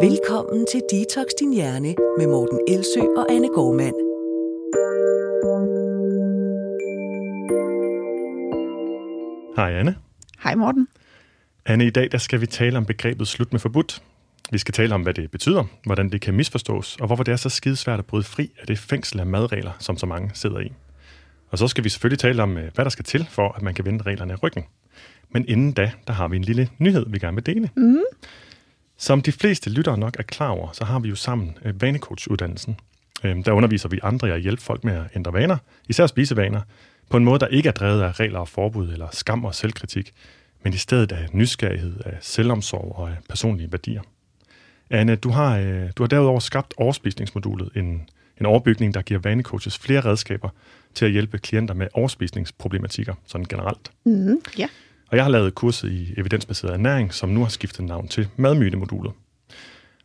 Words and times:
Velkommen 0.00 0.66
til 0.66 0.82
Detox 0.90 1.26
Din 1.40 1.52
Hjerne 1.52 1.94
med 2.18 2.26
Morten 2.26 2.60
Elsø 2.68 3.00
og 3.00 3.32
Anne 3.32 3.48
Gormand. 3.48 3.94
Hej 9.56 9.72
Anne. 9.72 9.96
Hej 10.42 10.54
Morten. 10.54 10.88
Anne, 11.66 11.86
i 11.86 11.90
dag 11.90 12.12
der 12.12 12.18
skal 12.18 12.40
vi 12.40 12.46
tale 12.46 12.78
om 12.78 12.84
begrebet 12.84 13.28
slut 13.28 13.52
med 13.52 13.60
forbudt. 13.60 14.02
Vi 14.52 14.58
skal 14.58 14.74
tale 14.74 14.94
om, 14.94 15.02
hvad 15.02 15.14
det 15.14 15.30
betyder, 15.30 15.64
hvordan 15.84 16.08
det 16.08 16.20
kan 16.20 16.34
misforstås, 16.34 16.96
og 17.00 17.06
hvorfor 17.06 17.24
det 17.24 17.32
er 17.32 17.36
så 17.36 17.48
skidesvært 17.48 17.98
at 17.98 18.06
bryde 18.06 18.24
fri 18.24 18.50
af 18.60 18.66
det 18.66 18.78
fængsel 18.78 19.20
af 19.20 19.26
madregler, 19.26 19.72
som 19.78 19.96
så 19.96 20.06
mange 20.06 20.30
sidder 20.34 20.60
i. 20.60 20.72
Og 21.50 21.58
så 21.58 21.68
skal 21.68 21.84
vi 21.84 21.88
selvfølgelig 21.88 22.18
tale 22.18 22.42
om, 22.42 22.58
øh, 22.58 22.70
hvad 22.74 22.84
der 22.84 22.90
skal 22.90 23.04
til 23.04 23.26
for, 23.30 23.52
at 23.52 23.62
man 23.62 23.74
kan 23.74 23.84
vende 23.84 24.04
reglerne 24.04 24.32
i 24.32 24.36
ryggen. 24.36 24.64
Men 25.30 25.44
inden 25.48 25.72
da, 25.72 25.92
der 26.06 26.12
har 26.12 26.28
vi 26.28 26.36
en 26.36 26.44
lille 26.44 26.68
nyhed, 26.78 27.06
vi 27.08 27.18
gerne 27.18 27.34
vil 27.34 27.46
dele. 27.46 27.70
Mm. 27.76 28.02
Som 29.02 29.22
de 29.22 29.32
fleste 29.32 29.70
lyttere 29.70 29.98
nok 29.98 30.16
er 30.18 30.22
klar 30.22 30.48
over, 30.48 30.72
så 30.72 30.84
har 30.84 30.98
vi 30.98 31.08
jo 31.08 31.14
sammen 31.14 31.58
øh, 31.64 31.82
vanecoach-uddannelsen. 31.82 32.76
Øh, 33.24 33.44
der 33.44 33.52
underviser 33.52 33.88
vi 33.88 34.00
andre 34.02 34.28
i 34.28 34.30
at 34.30 34.40
hjælpe 34.40 34.62
folk 34.62 34.84
med 34.84 34.92
at 34.92 35.04
ændre 35.16 35.32
vaner, 35.32 35.56
især 35.88 36.06
spisevaner, 36.06 36.60
på 37.10 37.16
en 37.16 37.24
måde, 37.24 37.38
der 37.38 37.46
ikke 37.46 37.68
er 37.68 37.72
drevet 37.72 38.02
af 38.02 38.20
regler 38.20 38.38
og 38.38 38.48
forbud 38.48 38.92
eller 38.92 39.08
skam 39.12 39.44
og 39.44 39.54
selvkritik, 39.54 40.12
men 40.62 40.72
i 40.72 40.76
stedet 40.76 41.12
af 41.12 41.28
nysgerrighed, 41.32 42.00
af 42.04 42.16
selvomsorg 42.20 42.92
og 42.96 43.10
af 43.10 43.16
personlige 43.28 43.72
værdier. 43.72 44.02
Anne, 44.90 45.16
du 45.16 45.30
har, 45.30 45.58
øh, 45.58 45.90
du 45.96 46.02
har 46.02 46.08
derudover 46.08 46.40
skabt 46.40 46.74
overspisningsmodulet, 46.76 47.70
en, 47.76 48.08
en 48.40 48.46
overbygning, 48.46 48.94
der 48.94 49.02
giver 49.02 49.20
vanecoaches 49.20 49.78
flere 49.78 50.00
redskaber 50.00 50.48
til 50.94 51.04
at 51.04 51.10
hjælpe 51.10 51.38
klienter 51.38 51.74
med 51.74 51.88
overspisningsproblematikker, 51.92 53.14
sådan 53.26 53.46
generelt. 53.48 53.90
Mm, 54.04 54.40
ja. 54.58 54.68
Og 55.12 55.16
jeg 55.16 55.24
har 55.24 55.30
lavet 55.30 55.54
kurset 55.54 55.90
i 55.90 56.14
evidensbaseret 56.16 56.72
ernæring, 56.72 57.14
som 57.14 57.28
nu 57.28 57.42
har 57.42 57.48
skiftet 57.48 57.84
navn 57.84 58.08
til 58.08 58.28
madmytemodulet. 58.36 59.12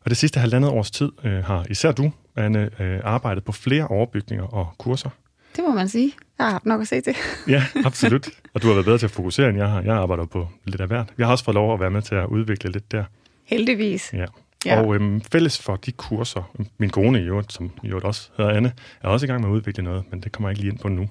Og 0.04 0.10
det 0.10 0.18
sidste 0.18 0.40
halvandet 0.40 0.72
års 0.72 0.92
tid 0.92 1.12
øh, 1.24 1.44
har 1.44 1.66
især 1.70 1.92
du, 1.92 2.12
Anne, 2.36 2.70
øh, 2.80 3.00
arbejdet 3.04 3.44
på 3.44 3.52
flere 3.52 3.88
overbygninger 3.88 4.46
og 4.46 4.68
kurser. 4.78 5.10
Det 5.56 5.64
må 5.68 5.74
man 5.74 5.90
sige. 5.90 6.12
Jeg 6.38 6.46
har 6.46 6.52
haft 6.52 6.66
nok 6.66 6.82
at 6.82 6.88
se 6.88 7.02
til. 7.02 7.16
Ja, 7.48 7.64
absolut. 7.86 8.30
Og 8.54 8.62
du 8.62 8.68
har 8.68 8.74
været 8.74 8.86
bedre 8.86 8.98
til 8.98 9.06
at 9.06 9.12
fokusere, 9.12 9.50
end 9.50 9.58
jeg 9.58 9.70
har. 9.70 9.82
Jeg 9.82 9.96
arbejder 9.96 10.26
på 10.26 10.48
lidt 10.66 10.82
af 10.82 10.88
hvert. 10.88 11.14
Jeg 11.18 11.28
har 11.28 11.32
også 11.32 11.44
fået 11.44 11.56
lov 11.56 11.74
at 11.74 11.80
være 11.80 11.92
med 11.92 12.02
til 12.02 12.16
at 12.16 12.26
udvikle 12.26 12.72
lidt 12.72 12.92
der. 12.92 13.04
Heldigvis. 13.46 14.14
Ja. 14.14 14.26
Ja. 14.66 14.82
Og 14.82 14.96
øhm, 14.96 15.22
fælles 15.22 15.60
for 15.60 15.76
de 15.76 15.92
kurser, 15.92 16.56
min 16.78 16.90
kone 16.90 17.20
i 17.20 17.24
øvrigt, 17.24 17.54
som 17.54 17.72
i 17.84 17.88
øvrigt 17.88 18.06
også 18.06 18.30
hedder 18.38 18.52
Anne, 18.52 18.72
er 19.02 19.08
også 19.08 19.26
i 19.26 19.28
gang 19.28 19.42
med 19.42 19.50
at 19.50 19.54
udvikle 19.54 19.84
noget, 19.84 20.04
men 20.12 20.22
det 20.22 20.32
kommer 20.32 20.50
jeg 20.50 20.52
ikke 20.52 20.62
lige 20.62 20.72
ind 20.72 20.80
på 20.80 20.88
nu. 20.88 21.10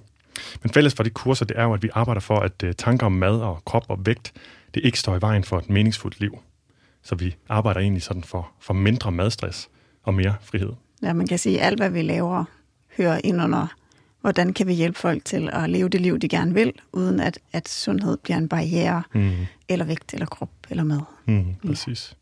Men 0.62 0.72
fælles 0.72 0.94
for 0.94 1.02
de 1.02 1.10
kurser, 1.10 1.44
det 1.44 1.58
er 1.58 1.62
jo, 1.64 1.74
at 1.74 1.82
vi 1.82 1.88
arbejder 1.92 2.20
for, 2.20 2.38
at 2.40 2.62
uh, 2.62 2.70
tanker 2.78 3.06
om 3.06 3.12
mad 3.12 3.40
og 3.40 3.62
krop 3.64 3.84
og 3.88 4.06
vægt, 4.06 4.32
det 4.74 4.84
ikke 4.84 4.98
står 4.98 5.16
i 5.16 5.20
vejen 5.20 5.44
for 5.44 5.58
et 5.58 5.70
meningsfuldt 5.70 6.20
liv. 6.20 6.38
Så 7.02 7.14
vi 7.14 7.36
arbejder 7.48 7.80
egentlig 7.80 8.02
sådan 8.02 8.24
for, 8.24 8.50
for 8.60 8.74
mindre 8.74 9.12
madstress 9.12 9.68
og 10.02 10.14
mere 10.14 10.34
frihed. 10.42 10.72
Ja, 11.02 11.12
man 11.12 11.26
kan 11.26 11.38
sige, 11.38 11.60
at 11.60 11.66
alt, 11.66 11.80
hvad 11.80 11.90
vi 11.90 12.02
laver, 12.02 12.44
hører 12.96 13.20
ind 13.24 13.42
under, 13.42 13.66
hvordan 14.20 14.52
kan 14.52 14.66
vi 14.66 14.72
hjælpe 14.72 14.98
folk 14.98 15.24
til 15.24 15.50
at 15.52 15.70
leve 15.70 15.88
det 15.88 16.00
liv, 16.00 16.18
de 16.18 16.28
gerne 16.28 16.54
vil, 16.54 16.72
uden 16.92 17.20
at, 17.20 17.38
at 17.52 17.68
sundhed 17.68 18.16
bliver 18.16 18.36
en 18.36 18.48
barriere, 18.48 19.02
Mm. 19.14 19.32
eller 19.68 19.84
vægt, 19.84 20.14
eller 20.14 20.26
krop, 20.26 20.50
eller 20.70 20.84
mad. 20.84 21.00
Mm, 21.26 21.54
præcis. 21.66 22.16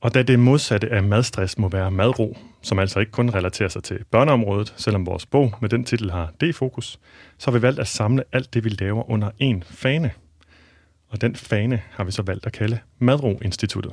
Og 0.00 0.14
da 0.14 0.22
det 0.22 0.38
modsatte 0.38 0.88
af 0.90 1.02
madstress 1.02 1.58
må 1.58 1.68
være 1.68 1.90
madro, 1.90 2.36
som 2.68 2.78
altså 2.78 3.00
ikke 3.00 3.12
kun 3.12 3.30
relaterer 3.34 3.68
sig 3.68 3.82
til 3.82 4.04
børneområdet, 4.10 4.74
selvom 4.76 5.06
vores 5.06 5.26
bog 5.26 5.54
med 5.60 5.68
den 5.68 5.84
titel 5.84 6.10
har 6.10 6.32
det 6.40 6.54
fokus, 6.54 6.98
så 7.38 7.50
har 7.50 7.58
vi 7.58 7.62
valgt 7.62 7.80
at 7.80 7.88
samle 7.88 8.24
alt 8.32 8.54
det, 8.54 8.64
vi 8.64 8.68
laver 8.68 9.10
under 9.10 9.30
en 9.38 9.62
fane. 9.66 10.10
Og 11.08 11.20
den 11.20 11.36
fane 11.36 11.82
har 11.90 12.04
vi 12.04 12.10
så 12.12 12.22
valgt 12.22 12.46
at 12.46 12.52
kalde 12.52 12.78
Madro-instituttet. 12.98 13.92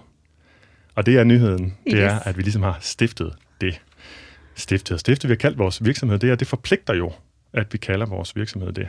Og 0.96 1.06
det 1.06 1.18
er 1.18 1.24
nyheden, 1.24 1.64
det 1.64 1.94
Yes. 1.94 2.00
er, 2.00 2.20
at 2.20 2.38
vi 2.38 2.42
ligesom 2.42 2.64
har 2.64 2.78
stiftet 2.82 3.34
det. 3.62 3.82
Stiftet 4.56 4.92
og 4.92 5.00
stiftet, 5.00 5.30
vi 5.30 5.32
har 5.32 5.38
kaldt 5.38 5.58
vores 5.58 5.86
virksomhed 5.86 6.20
det, 6.20 6.32
og 6.32 6.40
det 6.40 6.48
forpligter 6.48 6.94
jo, 6.94 7.12
at 7.54 7.74
vi 7.74 7.78
kalder 7.78 8.06
vores 8.06 8.36
virksomhed 8.36 8.72
det. 8.74 8.88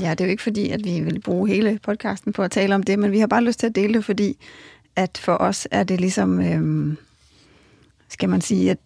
Ja, 0.00 0.10
det 0.10 0.20
er 0.20 0.24
jo 0.24 0.30
ikke 0.30 0.42
fordi, 0.42 0.70
at 0.70 0.84
vi 0.84 1.00
vil 1.00 1.20
bruge 1.20 1.48
hele 1.48 1.78
podcasten 1.82 2.32
på 2.32 2.42
at 2.42 2.50
tale 2.50 2.74
om 2.74 2.82
det, 2.82 2.98
men 2.98 3.12
vi 3.12 3.18
har 3.18 3.26
bare 3.26 3.44
lyst 3.44 3.60
til 3.60 3.66
at 3.66 3.74
dele 3.74 3.94
det, 3.94 4.04
fordi 4.04 4.36
at 4.96 5.20
for 5.24 5.36
os 5.36 5.68
er 5.70 5.84
det 5.84 6.00
ligesom, 6.00 6.40
øhm, 6.40 6.96
skal 8.08 8.28
man 8.28 8.40
sige, 8.40 8.70
at 8.70 8.78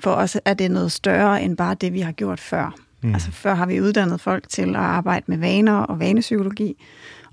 for 0.00 0.10
os 0.10 0.36
er 0.44 0.54
det 0.54 0.70
noget 0.70 0.92
større 0.92 1.42
end 1.42 1.56
bare 1.56 1.74
det, 1.74 1.92
vi 1.92 2.00
har 2.00 2.12
gjort 2.12 2.40
før. 2.40 2.74
Mm. 3.02 3.14
Altså 3.14 3.30
før 3.30 3.54
har 3.54 3.66
vi 3.66 3.80
uddannet 3.80 4.20
folk 4.20 4.48
til 4.48 4.68
at 4.68 4.82
arbejde 4.82 5.24
med 5.26 5.38
vaner 5.38 5.76
og 5.76 5.98
vanepsykologi, 5.98 6.76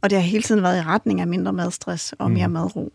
og 0.02 0.10
det 0.10 0.18
har 0.18 0.26
hele 0.26 0.44
tiden 0.44 0.64
været 0.64 0.78
i 0.78 0.82
retning 0.82 1.22
af 1.22 1.28
mindre 1.28 1.54
madstress 1.54 2.14
og 2.20 2.32
mere 2.32 2.48
Mm. 2.48 2.54
madro. 2.54 2.94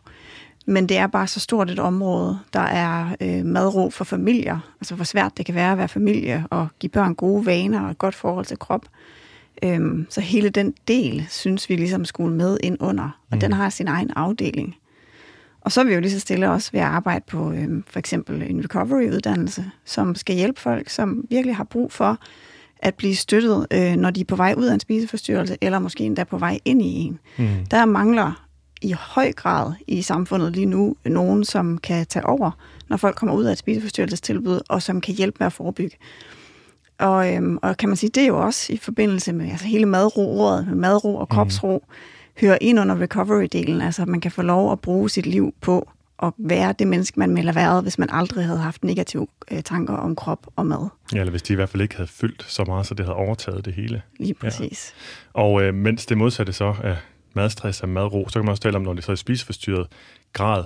Men 0.67 0.89
det 0.89 0.97
er 0.97 1.07
bare 1.07 1.27
så 1.27 1.41
stort 1.41 1.71
et 1.71 1.79
område. 1.79 2.39
Der 2.53 2.61
er 2.61 3.17
øh, 3.21 3.45
madro 3.45 3.91
for 3.91 4.05
familier, 4.05 4.59
altså 4.81 4.95
hvor 4.95 5.05
svært 5.05 5.37
det 5.37 5.47
kan 5.47 5.55
være 5.55 5.73
at 5.73 5.79
være 5.79 5.89
familie 5.89 6.45
og 6.51 6.69
give 6.79 6.91
børn 6.91 7.15
gode 7.15 7.47
vaner 7.47 7.85
og 7.85 7.91
et 7.91 7.99
godt 7.99 8.15
forhold 8.15 8.47
til 8.47 8.59
krop. 8.59 8.87
Øhm, 9.63 10.07
så 10.11 10.21
hele 10.21 10.49
den 10.49 10.75
del, 10.89 11.27
synes 11.31 11.69
vi 11.69 11.77
ligesom 11.77 12.05
skulle 12.05 12.37
med 12.37 12.59
ind 12.63 12.77
under, 12.81 13.05
og 13.31 13.37
mm. 13.37 13.41
den 13.41 13.53
har 13.53 13.71
sin 13.71 13.89
egen 13.89 14.11
afdeling. 14.17 14.77
Og 15.67 15.73
så 15.73 15.81
er 15.81 15.85
vi 15.85 15.95
jo 15.95 16.01
lige 16.01 16.11
så 16.11 16.21
stille 16.21 16.51
også 16.51 16.73
ved 16.73 16.81
at 16.81 16.87
arbejde 16.87 17.25
på 17.29 17.53
øhm, 17.53 17.85
for 17.91 17.99
eksempel 17.99 18.43
en 18.43 18.65
recovery-uddannelse, 18.65 19.65
som 19.85 20.15
skal 20.15 20.37
hjælpe 20.37 20.61
folk, 20.61 20.89
som 20.91 21.25
virkelig 21.31 21.57
har 21.57 21.65
brug 21.65 21.93
for 21.93 22.19
at 22.79 22.95
blive 22.95 23.17
støttet, 23.17 23.67
øh, 23.71 23.97
når 23.97 24.11
de 24.11 24.21
er 24.21 24.25
på 24.25 24.37
vej 24.37 24.55
ud 24.57 24.65
af 24.65 24.75
en 24.75 24.81
spiseforstyrrelse, 24.81 25.57
eller 25.61 25.79
måske 25.79 26.05
endda 26.05 26.25
på 26.25 26.39
vej 26.39 26.59
ind 26.65 26.83
i 26.83 26.87
en. 26.87 27.19
Mm. 27.39 27.49
Der 27.71 27.85
mangler 27.85 28.47
i 28.83 28.93
høj 28.93 29.33
grad 29.33 29.73
i 29.87 30.03
samfundet 30.03 30.53
lige 30.53 30.67
nu 30.67 30.97
nogen, 31.05 31.45
som 31.45 31.79
kan 31.79 32.07
tage 32.07 32.27
over, 32.27 32.51
når 32.89 32.97
folk 32.97 33.17
kommer 33.17 33.35
ud 33.35 33.45
af 33.45 33.53
et 33.53 33.59
spiseforstyrrelsestilbud, 33.59 34.61
og 34.69 34.83
som 34.83 35.01
kan 35.01 35.15
hjælpe 35.15 35.37
med 35.41 35.47
at 35.47 35.53
forebygge. 35.53 35.97
Og, 36.99 37.35
øhm, 37.35 37.59
og 37.63 37.77
kan 37.77 37.89
man 37.89 37.97
sige, 37.97 38.11
det 38.11 38.23
er 38.23 38.27
jo 38.27 38.45
også 38.45 38.73
i 38.73 38.77
forbindelse 38.77 39.33
med 39.33 39.51
altså 39.51 39.67
hele 39.67 39.87
madro-ordet, 39.87 40.67
med 40.67 40.75
madro 40.75 41.17
og 41.17 41.29
kropsro, 41.29 41.85
mm. 41.89 41.95
Hører 42.41 42.59
ind 42.61 42.81
under 42.81 42.97
recovery-delen. 43.01 43.85
Altså 43.85 44.03
at 44.03 44.09
man 44.09 44.21
kan 44.21 44.31
få 44.31 44.43
lov 44.43 44.73
at 44.73 44.81
bruge 44.81 45.11
sit 45.11 45.27
liv 45.27 45.55
på 45.61 45.89
at 46.23 46.33
være 46.39 46.75
det 46.79 46.89
menneske, 46.89 47.19
man 47.19 47.37
ville 47.37 47.53
have 47.53 47.67
været, 47.67 47.83
hvis 47.83 47.99
man 47.99 48.09
aldrig 48.13 48.45
havde 48.45 48.59
haft 48.59 48.85
negative 48.85 49.27
øh, 49.51 49.63
tanker 49.63 49.95
om 49.95 50.17
krop 50.17 50.47
og 50.57 50.67
mad. 50.67 50.89
Ja, 51.13 51.21
eller 51.21 51.31
hvis 51.31 51.43
de 51.43 51.53
i 51.53 51.57
hvert 51.57 51.69
fald 51.69 51.83
ikke 51.83 51.97
havde 51.97 52.09
fyldt 52.09 52.45
så 52.49 52.65
meget, 52.65 52.87
så 52.87 52.95
det 52.95 53.07
havde 53.07 53.17
overtaget 53.17 53.65
det 53.65 53.75
hele. 53.75 54.03
Lige 54.19 54.35
præcis. 54.35 54.95
Og 55.33 55.63
øh, 55.63 55.75
mens 55.75 56.07
det 56.07 56.19
modsatte 56.19 56.53
så 56.53 56.75
er 56.83 56.97
madstress 57.35 57.81
og 57.81 57.89
madro, 57.89 58.29
så 58.29 58.33
kan 58.33 58.45
man 58.45 58.51
også 58.51 58.63
tale 58.63 58.77
om, 58.77 58.83
når 58.83 58.93
det 58.93 59.05
så 59.05 59.13
er 59.13 59.17
spiseforstyrret 59.17 59.87
grad, 60.33 60.65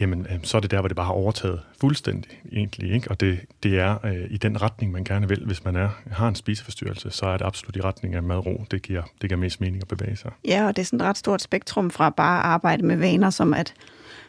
jamen 0.00 0.26
øh, 0.30 0.38
så 0.42 0.56
er 0.56 0.60
det 0.60 0.70
der, 0.70 0.80
hvor 0.80 0.88
det 0.88 0.96
bare 0.96 1.06
har 1.06 1.12
overtaget 1.12 1.60
fuldstændig 1.80 2.30
egentlig. 2.52 2.92
Ikke? 2.92 3.10
Og 3.10 3.20
det, 3.20 3.38
det 3.62 3.78
er 3.78 4.06
øh, 4.06 4.24
i 4.30 4.36
den 4.36 4.62
retning, 4.62 4.92
man 4.92 5.04
gerne 5.04 5.28
vil. 5.28 5.44
Hvis 5.46 5.64
man 5.64 5.76
er, 5.76 5.88
har 6.10 6.28
en 6.28 6.34
spiseforstyrrelse, 6.34 7.10
så 7.10 7.26
er 7.26 7.36
det 7.36 7.44
absolut 7.44 7.76
i 7.76 7.80
retning 7.80 8.14
af 8.14 8.22
madro. 8.22 8.64
Det 8.70 8.82
giver, 8.82 9.02
det 9.22 9.30
giver 9.30 9.40
mest 9.40 9.60
mening 9.60 9.82
at 9.82 9.98
bevæge 9.98 10.16
sig. 10.16 10.30
Ja, 10.44 10.66
og 10.66 10.76
det 10.76 10.82
er 10.82 10.86
sådan 10.86 11.00
et 11.00 11.06
ret 11.06 11.18
stort 11.18 11.42
spektrum 11.42 11.90
fra 11.90 12.10
bare 12.10 12.38
at 12.38 12.44
arbejde 12.44 12.86
med 12.86 12.96
vaner, 12.96 13.30
som 13.30 13.54
at 13.54 13.74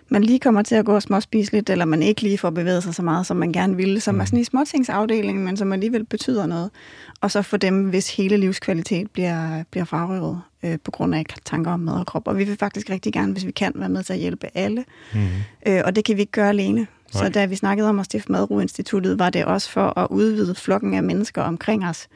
man 0.09 0.23
lige 0.23 0.39
kommer 0.39 0.61
til 0.61 0.75
at 0.75 0.85
gå 0.85 0.95
og 0.95 1.01
småspise 1.01 1.51
lidt, 1.51 1.69
eller 1.69 1.85
man 1.85 2.03
ikke 2.03 2.21
lige 2.21 2.37
får 2.37 2.49
bevæget 2.49 2.83
sig 2.83 2.95
så 2.95 3.01
meget, 3.01 3.25
som 3.25 3.37
man 3.37 3.51
gerne 3.51 3.75
ville, 3.75 3.99
som 3.99 4.15
mm. 4.15 4.21
er 4.21 4.25
sådan 4.25 4.39
i 4.39 4.43
småtingsafdelingen, 4.43 5.45
men 5.45 5.57
som 5.57 5.73
alligevel 5.73 6.05
betyder 6.05 6.45
noget. 6.45 6.69
Og 7.21 7.31
så 7.31 7.41
for 7.41 7.57
dem, 7.57 7.89
hvis 7.89 8.15
hele 8.15 8.37
livskvalitet 8.37 9.11
bliver, 9.11 9.63
bliver 9.71 9.85
frarøvet 9.85 10.41
øh, 10.67 10.77
på 10.83 10.91
grund 10.91 11.15
af 11.15 11.25
tanker 11.45 11.71
om 11.71 11.79
mad 11.79 11.93
og 11.93 12.05
krop. 12.05 12.27
Og 12.27 12.37
vi 12.37 12.43
vil 12.43 12.57
faktisk 12.57 12.89
rigtig 12.89 13.13
gerne, 13.13 13.33
hvis 13.33 13.45
vi 13.45 13.51
kan, 13.51 13.71
være 13.75 13.89
med 13.89 14.03
til 14.03 14.13
at 14.13 14.19
hjælpe 14.19 14.47
alle. 14.53 14.85
Mm. 15.13 15.27
Øh, 15.67 15.81
og 15.85 15.95
det 15.95 16.05
kan 16.05 16.15
vi 16.15 16.21
ikke 16.21 16.31
gøre 16.31 16.49
alene. 16.49 16.79
Nej. 16.79 16.87
Så 17.23 17.29
da 17.29 17.45
vi 17.45 17.55
snakkede 17.55 17.89
om 17.89 17.99
at 17.99 18.05
stifte 18.05 18.31
Madro-instituttet, 18.31 19.19
var 19.19 19.29
det 19.29 19.45
også 19.45 19.69
for 19.69 19.99
at 19.99 20.07
udvide 20.09 20.55
flokken 20.55 20.93
af 20.93 21.03
mennesker 21.03 21.41
omkring 21.41 21.85
os, 21.87 22.07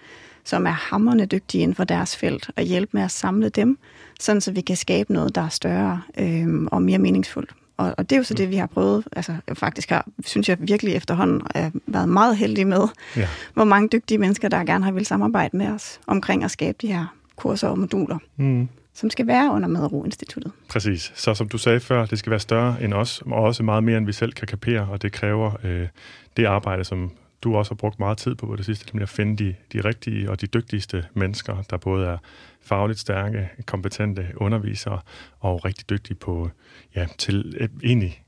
som 0.44 0.66
er 0.66 0.72
hammerne 0.72 1.26
dygtige 1.26 1.62
inden 1.62 1.76
for 1.76 1.84
deres 1.84 2.16
felt, 2.18 2.50
og 2.58 2.64
hjælpe 2.64 2.90
med 2.94 3.02
at 3.02 3.12
samle 3.12 3.50
dem, 3.50 3.78
sådan 4.20 4.42
så 4.42 4.52
vi 4.52 4.62
kan 4.62 4.76
skabe 4.76 5.14
noget, 5.14 5.36
der 5.36 5.42
er 5.42 5.50
større 5.50 6.02
øh, 6.20 6.64
og 6.72 6.82
mere 6.82 6.98
meningsfuldt. 6.98 7.52
Og, 7.78 7.96
og 7.98 8.10
det 8.10 8.16
er 8.16 8.20
jo 8.20 8.24
så 8.24 8.34
det, 8.34 8.50
vi 8.50 8.56
har 8.56 8.68
prøvet. 8.68 9.08
Altså 9.12 9.36
faktisk 9.54 9.90
har, 9.90 10.08
synes 10.26 10.50
jeg 10.50 10.58
virkelig 10.60 10.96
efterhånden, 10.96 11.42
er 11.56 11.72
været 11.88 12.10
meget 12.10 12.38
heldige 12.38 12.66
med, 12.66 12.88
Ja. 13.16 13.28
hvor 13.54 13.64
mange 13.64 13.90
dygtige 13.92 14.18
mennesker, 14.18 14.50
der 14.50 14.64
gerne 14.64 14.86
har 14.86 14.92
vil 14.92 15.06
samarbejde 15.06 15.58
med 15.58 15.68
os 15.68 16.00
omkring 16.08 16.44
at 16.44 16.52
skabe 16.52 16.78
de 16.82 16.88
her 16.88 17.16
kurser 17.36 17.68
og 17.68 17.80
moduler, 17.80 18.18
Mm. 18.36 18.68
som 18.94 19.10
skal 19.10 19.28
være 19.28 19.52
under 19.52 19.68
Madro-instituttet. 19.68 20.52
Præcis. 20.70 21.12
Så 21.16 21.34
som 21.34 21.50
du 21.50 21.58
sagde 21.58 21.80
før, 21.80 22.06
det 22.06 22.20
skal 22.20 22.30
være 22.30 22.40
større 22.40 22.84
end 22.84 22.94
os, 22.94 23.22
og 23.26 23.34
også 23.44 23.64
meget 23.64 23.84
mere, 23.84 23.98
end 23.98 24.06
vi 24.06 24.14
selv 24.14 24.34
kan 24.34 24.48
kapere, 24.48 24.88
og 24.92 25.02
det 25.02 25.12
kræver 25.12 25.52
øh, 25.64 25.88
det 26.38 26.46
arbejde, 26.46 26.84
som 26.84 27.12
du 27.42 27.56
også 27.56 27.72
har 27.72 27.76
brugt 27.76 28.00
meget 28.00 28.18
tid 28.18 28.36
på 28.36 28.46
på 28.46 28.56
det 28.56 28.66
sidste, 28.66 28.86
nemlig 28.94 29.04
at 29.04 29.10
finde 29.10 29.44
de, 29.44 29.56
de 29.74 29.82
rigtige 29.82 30.30
og 30.30 30.42
de 30.42 30.48
dygtigste 30.48 31.06
mennesker, 31.14 31.62
der 31.70 31.78
både 31.78 32.08
er 32.08 32.18
fagligt 32.62 33.00
stærke, 33.00 33.50
kompetente 33.66 34.28
undervisere 34.36 35.00
og 35.40 35.66
rigtig 35.66 35.90
dygtige 35.90 36.16
på, 36.18 36.50
ja, 36.96 37.08
til 37.18 37.56
øh, 37.60 37.70
egentlig 37.84 38.24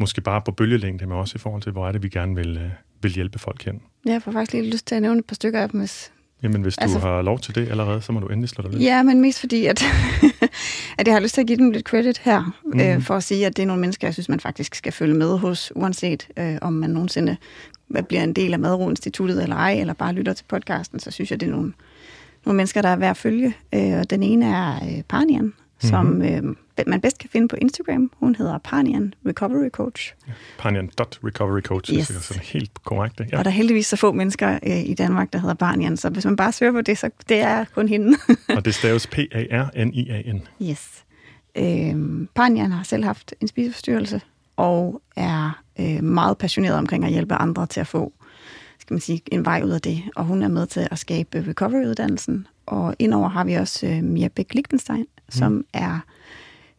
måske 0.00 0.20
bare 0.20 0.40
på 0.42 0.52
bølgelængde, 0.52 1.06
men 1.06 1.16
også 1.18 1.32
i 1.36 1.38
forhold 1.38 1.62
til, 1.62 1.72
hvor 1.72 1.88
er 1.88 1.92
det, 1.92 2.02
vi 2.02 2.08
gerne 2.08 2.34
vil, 2.34 2.56
øh, 2.56 2.70
vil 3.02 3.12
hjælpe 3.12 3.38
folk 3.38 3.64
hen. 3.64 3.82
Jeg 4.04 4.22
får 4.22 4.32
faktisk 4.32 4.52
lige 4.52 4.70
lyst 4.70 4.86
til 4.86 4.94
at 4.94 5.02
nævne 5.02 5.18
et 5.18 5.24
par 5.26 5.34
stykker 5.34 5.60
af 5.60 5.68
dem, 5.70 5.80
hvis 5.80 6.12
Jamen, 6.42 6.62
hvis 6.62 6.74
du 6.76 6.82
Altså- 6.82 6.98
har 6.98 7.22
lov 7.22 7.38
til 7.38 7.54
det 7.54 7.68
allerede, 7.70 8.02
så 8.02 8.12
må 8.12 8.20
du 8.20 8.26
endelig 8.26 8.48
slå 8.48 8.62
dig 8.62 8.72
løs. 8.72 8.82
Ja, 8.82 9.02
men 9.02 9.20
mest 9.20 9.40
fordi, 9.40 9.66
at, 9.66 9.82
at 10.98 11.06
jeg 11.06 11.14
har 11.14 11.20
lyst 11.20 11.34
til 11.34 11.40
at 11.40 11.46
give 11.46 11.58
dem 11.58 11.70
lidt 11.70 11.86
credit 11.86 12.18
her, 12.18 12.40
mm. 12.64 12.70
Mhm. 12.70 12.80
øh, 12.80 13.02
for 13.02 13.14
at 13.16 13.22
sige, 13.22 13.46
at 13.46 13.56
det 13.56 13.62
er 13.62 13.66
nogle 13.66 13.80
mennesker, 13.80 14.06
jeg 14.06 14.14
synes, 14.14 14.28
man 14.28 14.40
faktisk 14.40 14.74
skal 14.74 14.92
følge 14.92 15.14
med 15.14 15.38
hos, 15.38 15.72
uanset 15.74 16.28
øh, 16.38 16.56
om 16.62 16.72
man 16.72 16.90
nogensinde 16.90 17.36
bliver 18.08 18.22
en 18.22 18.32
del 18.32 18.52
af 18.52 18.58
Madro-instituttet 18.58 19.42
eller 19.42 19.56
ej, 19.56 19.72
eller 19.80 19.92
bare 19.94 20.12
lytter 20.12 20.32
til 20.32 20.44
podcasten, 20.48 21.00
så 21.00 21.10
synes 21.10 21.30
jeg, 21.30 21.40
det 21.40 21.46
er 21.46 21.50
nogle, 21.50 21.72
nogle 22.46 22.56
mennesker, 22.56 22.82
der 22.82 22.88
er 22.88 22.96
værd 22.96 23.10
at 23.10 23.16
følge. 23.16 23.54
Øh, 23.74 23.92
og 23.98 24.10
den 24.10 24.22
ene 24.22 24.46
er 24.46 24.74
øh, 24.74 25.02
Parnian, 25.08 25.52
Som 25.80 26.22
øh, 26.22 26.42
man 26.86 27.00
bedst 27.00 27.18
kan 27.18 27.30
finde 27.30 27.48
på 27.48 27.56
Instagram. 27.56 28.10
Hun 28.16 28.34
hedder 28.34 28.58
Parnian 28.58 29.14
Recovery 29.26 29.68
Coach. 29.68 30.14
Panyan.recoverycoach, 30.58 31.92
Yes. 31.92 31.98
yes. 31.98 32.08
det 32.08 32.16
er 32.16 32.20
sådan 32.20 32.42
helt 32.42 32.84
korrekt. 32.84 33.20
Ja. 33.20 33.24
Ja. 33.32 33.38
Og 33.38 33.44
der 33.44 33.50
er 33.50 33.54
heldigvis 33.54 33.86
så 33.86 33.96
få 33.96 34.12
mennesker 34.12 34.58
øh, 34.66 34.84
i 34.84 34.94
Danmark, 34.94 35.32
der 35.32 35.38
hedder 35.38 35.54
Parnian, 35.54 35.96
så 35.96 36.08
hvis 36.10 36.24
man 36.24 36.36
bare 36.36 36.52
søger 36.52 36.72
på 36.72 36.80
det, 36.80 36.98
så 36.98 37.10
det 37.28 37.38
er 37.40 37.64
kun 37.74 37.88
hende. 37.88 38.18
Og 38.56 38.64
det 38.64 38.74
staves 38.74 39.06
P-A-R-N-I-A-N. 39.06 40.42
Yes. 40.62 41.04
Øhm, 41.56 42.28
Panjan 42.34 42.72
har 42.72 42.82
selv 42.82 43.04
haft 43.04 43.34
en 43.40 43.48
spiseforstyrrelse 43.48 44.20
og 44.56 45.02
er 45.16 45.62
øh, 45.80 46.04
meget 46.04 46.38
passioneret 46.38 46.76
omkring 46.78 47.04
at 47.04 47.10
hjælpe 47.10 47.34
andre 47.34 47.66
til 47.66 47.80
at 47.80 47.86
få 47.86 48.12
skal 48.80 48.94
man 48.94 49.00
sige, 49.00 49.20
en 49.32 49.44
vej 49.44 49.62
ud 49.64 49.70
af 49.70 49.80
det. 49.80 50.02
Og 50.16 50.24
hun 50.24 50.42
er 50.42 50.48
med 50.48 50.66
til 50.66 50.88
at 50.90 50.98
skabe 50.98 51.44
recovery-uddannelsen. 51.48 52.46
Og 52.68 52.94
indover 52.98 53.28
har 53.28 53.44
vi 53.44 53.54
også 53.54 53.86
øh, 53.86 54.04
Mia 54.04 54.28
Bæk 54.28 54.54
Lichtenstein, 54.54 55.00
mm. 55.00 55.06
som 55.28 55.64
er 55.72 55.98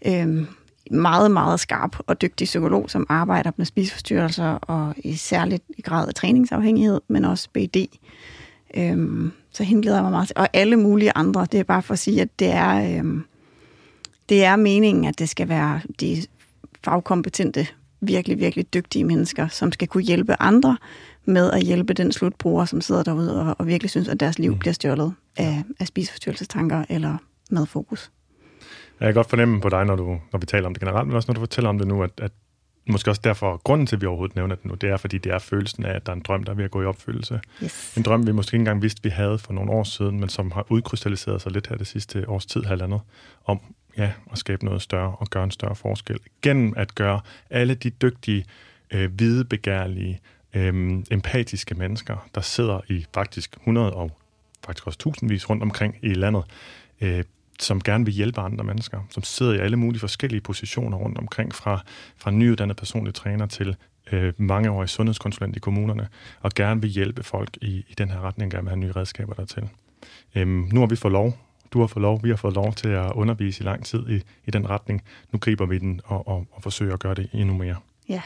øh, 0.06 0.46
meget, 0.92 1.32
meget 1.32 1.60
skarp 1.60 1.96
og 2.08 2.22
dygtig 2.22 2.46
psykolog, 2.46 2.90
som 2.90 3.06
arbejder 3.10 3.52
med 3.58 3.66
spiseforstyrrelser 3.66 4.46
og 4.46 4.94
i 4.98 5.16
særligt 5.16 5.64
i 5.78 5.82
grad 5.82 6.08
af 6.08 6.14
træningsafhængighed, 6.14 7.02
men 7.08 7.26
også 7.26 7.50
BD. 7.54 7.78
Øhm, 8.78 9.32
så 9.52 9.64
hende 9.64 9.82
glæder 9.82 9.98
jeg 9.98 10.04
mig 10.04 10.12
meget 10.12 10.28
til. 10.28 10.38
Og 10.38 10.48
alle 10.54 10.76
mulige 10.76 11.12
andre. 11.16 11.48
Det 11.52 11.60
er 11.60 11.64
bare 11.64 11.82
for 11.82 11.94
at 11.94 12.00
sige, 12.00 12.22
at 12.22 12.40
det 12.40 12.52
er, 12.52 12.98
øhm, 12.98 13.24
det 14.30 14.44
er 14.44 14.56
meningen, 14.56 15.06
at 15.06 15.20
det 15.20 15.30
skal 15.30 15.50
være 15.50 15.82
de 16.00 16.24
fagkompetente, 16.84 17.68
virkelig, 18.02 18.40
virkelig 18.40 18.74
dygtige 18.74 19.04
mennesker, 19.06 19.48
som 19.48 19.72
skal 19.72 19.88
kunne 19.88 20.04
hjælpe 20.04 20.36
andre 20.42 20.78
med 21.26 21.52
at 21.52 21.62
hjælpe 21.62 21.94
den 21.94 22.12
slutbruger, 22.12 22.66
som 22.66 22.82
sidder 22.82 23.04
derude 23.04 23.42
og, 23.42 23.56
og 23.60 23.68
virkelig 23.68 23.90
synes, 23.90 24.08
at 24.08 24.20
deres 24.20 24.40
liv 24.40 24.58
bliver 24.58 24.74
stjålet 24.74 25.14
af, 25.40 25.64
af 25.80 25.88
spiseforstyrrelsestanker 25.88 26.86
eller 26.90 27.18
madfokus. 27.52 28.12
Jeg 29.00 29.08
kan 29.08 29.14
godt 29.14 29.30
fornemme 29.30 29.62
på 29.62 29.70
dig, 29.70 29.86
når, 29.86 29.96
du, 29.96 30.20
når 30.32 30.40
vi 30.40 30.46
taler 30.46 30.68
om 30.68 30.74
det 30.74 30.82
generelt, 30.82 31.08
men 31.08 31.16
også 31.16 31.28
når 31.28 31.34
du 31.34 31.40
fortæller 31.40 31.70
om 31.70 31.78
det 31.78 31.88
nu, 31.88 32.04
at, 32.04 32.12
at 32.18 32.32
måske 32.88 33.12
også 33.12 33.22
derfor, 33.24 33.58
grunden 33.64 33.88
til, 33.88 33.96
at 33.96 34.02
vi 34.02 34.06
overhovedet 34.06 34.36
nævner 34.36 34.56
det 34.56 34.66
nu, 34.66 34.74
det 34.74 34.90
er, 34.90 34.98
fordi 34.98 35.18
det 35.18 35.32
er 35.32 35.40
følelsen 35.40 35.86
af, 35.86 35.96
at 35.96 36.06
der 36.06 36.12
er 36.12 36.16
en 36.16 36.22
drøm, 36.22 36.44
der 36.44 36.52
er 36.52 36.56
ved 36.56 36.66
at 36.66 36.72
gå 36.72 36.82
i 36.82 36.86
opfyldelse. 36.86 37.40
Yes. 37.64 37.98
En 37.98 38.04
drøm, 38.04 38.28
vi 38.28 38.32
måske 38.32 38.56
ikke 38.56 38.62
engang 38.62 38.82
vidste, 38.82 39.04
vi 39.04 39.10
havde 39.10 39.38
for 39.38 39.54
nogle 39.54 39.72
år 39.72 39.84
siden, 39.84 40.20
men 40.20 40.30
som 40.30 40.52
har 40.52 40.66
udkrystalliseret 40.70 41.42
sig 41.42 41.52
lidt 41.52 41.68
her 41.68 41.76
det 41.76 41.88
sidste 41.88 42.30
års 42.30 42.46
tid, 42.46 42.64
halvandet, 42.64 43.02
om 43.46 43.60
ja, 43.98 44.12
at 44.32 44.38
skabe 44.38 44.66
noget 44.66 44.82
større 44.82 45.16
og 45.16 45.28
gøre 45.28 45.44
en 45.44 45.52
større 45.52 45.76
forskel. 45.76 46.20
Gennem 46.42 46.74
at 46.78 46.96
gøre 46.96 47.22
alle 47.50 47.74
de 47.74 47.90
dygtige, 47.90 48.46
øh, 48.92 49.20
videbegærlige, 49.20 50.20
øh, 50.54 51.04
empatiske 51.12 51.76
mennesker, 51.76 52.28
der 52.36 52.42
sidder 52.42 52.82
i 52.90 53.06
faktisk 53.14 53.58
100 53.58 53.94
og 53.94 54.19
faktisk 54.66 54.88
også 54.88 55.00
tusindvis 55.00 55.50
rundt 55.50 55.64
omkring 55.64 55.96
i 56.02 56.14
landet, 56.14 56.44
øh, 57.02 57.24
som 57.60 57.82
gerne 57.82 58.06
vil 58.06 58.14
hjælpe 58.14 58.42
andre 58.42 58.64
mennesker, 58.64 59.00
som 59.10 59.24
sidder 59.24 59.54
i 59.54 59.58
alle 59.58 59.78
mulige 59.78 60.00
forskellige 60.00 60.42
positioner 60.42 60.98
rundt 60.98 61.18
omkring, 61.18 61.56
fra, 61.56 61.84
fra 62.18 62.32
nyuddannet 62.32 62.78
personlig 62.78 63.14
træner 63.14 63.46
til 63.46 63.76
øh, 64.12 64.34
mangeårig 64.38 64.90
sundhedskonsulent 64.90 65.56
i 65.56 65.60
kommunerne, 65.60 66.08
og 66.42 66.52
gerne 66.56 66.82
vil 66.82 66.90
hjælpe 66.90 67.24
folk 67.24 67.50
i, 67.62 67.86
i 67.90 67.94
den 67.98 68.12
her 68.12 68.22
retning, 68.22 68.52
gerne 68.52 68.64
vil 68.64 68.70
have 68.70 68.80
nye 68.80 68.92
redskaber 68.92 69.34
dertil. 69.34 69.70
Øhm, 70.36 70.70
nu 70.74 70.80
har 70.80 70.88
vi 70.88 70.96
fået 70.96 71.12
lov, 71.12 71.38
du 71.72 71.80
har 71.80 71.88
fået 71.88 72.02
lov, 72.02 72.24
vi 72.24 72.30
har 72.30 72.36
fået 72.36 72.54
lov 72.54 72.74
til 72.74 72.88
at 72.88 73.12
undervise 73.12 73.64
i 73.64 73.66
lang 73.66 73.86
tid 73.86 74.10
i, 74.10 74.22
i 74.46 74.52
den 74.52 74.70
retning. 74.70 75.04
Nu 75.32 75.40
griber 75.40 75.66
vi 75.66 75.78
den 75.78 76.02
og, 76.06 76.28
og, 76.28 76.48
og 76.52 76.64
forsøger 76.64 76.94
at 76.94 77.00
gøre 77.00 77.14
det 77.14 77.30
endnu 77.34 77.58
mere. 77.58 77.76
Ja. 78.10 78.22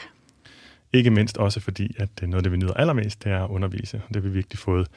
Ikke 0.92 1.10
mindst 1.10 1.38
også 1.38 1.60
fordi, 1.60 1.94
at 1.98 2.08
noget 2.22 2.34
af 2.34 2.42
det, 2.42 2.52
vi 2.52 2.56
nyder 2.56 2.74
allermest, 2.74 3.24
det 3.24 3.32
er 3.32 3.44
at 3.44 3.50
undervise. 3.50 4.02
Det 4.08 4.16
har 4.16 4.20
vi 4.20 4.28
virkelig 4.28 4.58
fået 4.58 4.88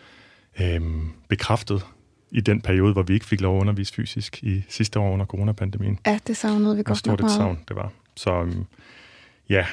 øhm, 0.61 1.11
bekræftet 1.27 1.85
i 2.31 2.41
den 2.41 2.61
periode, 2.61 2.93
hvor 2.93 3.03
vi 3.03 3.13
ikke 3.13 3.25
fik 3.25 3.41
lov 3.41 3.57
at 3.57 3.61
undervise 3.61 3.93
fysisk 3.93 4.43
i 4.43 4.63
sidste 4.69 4.99
år 4.99 5.13
under 5.13 5.25
coronapandemien. 5.25 5.99
ja, 6.05 6.19
det 6.27 6.37
savnede 6.37 6.75
vi 6.75 6.83
godt 6.83 7.05
nok 7.07 7.19
et 7.19 7.19
meget. 7.19 7.35
savn 7.35 7.59
det 7.67 7.75
var. 7.75 7.91
Så 8.15 8.31
øhm, 8.41 8.65
ja, 9.49 9.65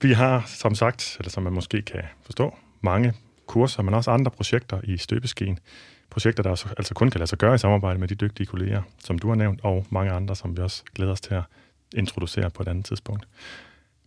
vi 0.00 0.12
har 0.12 0.44
som 0.46 0.74
sagt, 0.74 1.16
eller 1.18 1.30
som 1.30 1.42
man 1.42 1.52
måske 1.52 1.82
kan 1.82 2.02
forstå, 2.24 2.54
mange 2.80 3.12
kurser, 3.46 3.82
men 3.82 3.94
også 3.94 4.10
andre 4.10 4.30
projekter 4.30 4.80
i 4.84 4.96
støbeskeen. 4.96 5.58
Projekter, 6.10 6.42
der 6.42 6.50
altså, 6.50 6.68
altså 6.76 6.94
kun 6.94 7.10
kan 7.10 7.18
lade 7.18 7.28
sig 7.28 7.38
gøre 7.38 7.54
i 7.54 7.58
samarbejde 7.58 7.98
med 7.98 8.08
de 8.08 8.14
dygtige 8.14 8.46
kolleger, 8.46 8.82
som 8.98 9.18
du 9.18 9.28
har 9.28 9.34
nævnt, 9.34 9.60
og 9.62 9.86
mange 9.90 10.12
andre, 10.12 10.36
som 10.36 10.56
vi 10.56 10.62
også 10.62 10.82
glæder 10.94 11.12
os 11.12 11.20
til 11.20 11.34
at 11.34 11.42
introducere 11.96 12.50
på 12.50 12.62
et 12.62 12.68
andet 12.68 12.84
tidspunkt. 12.84 13.28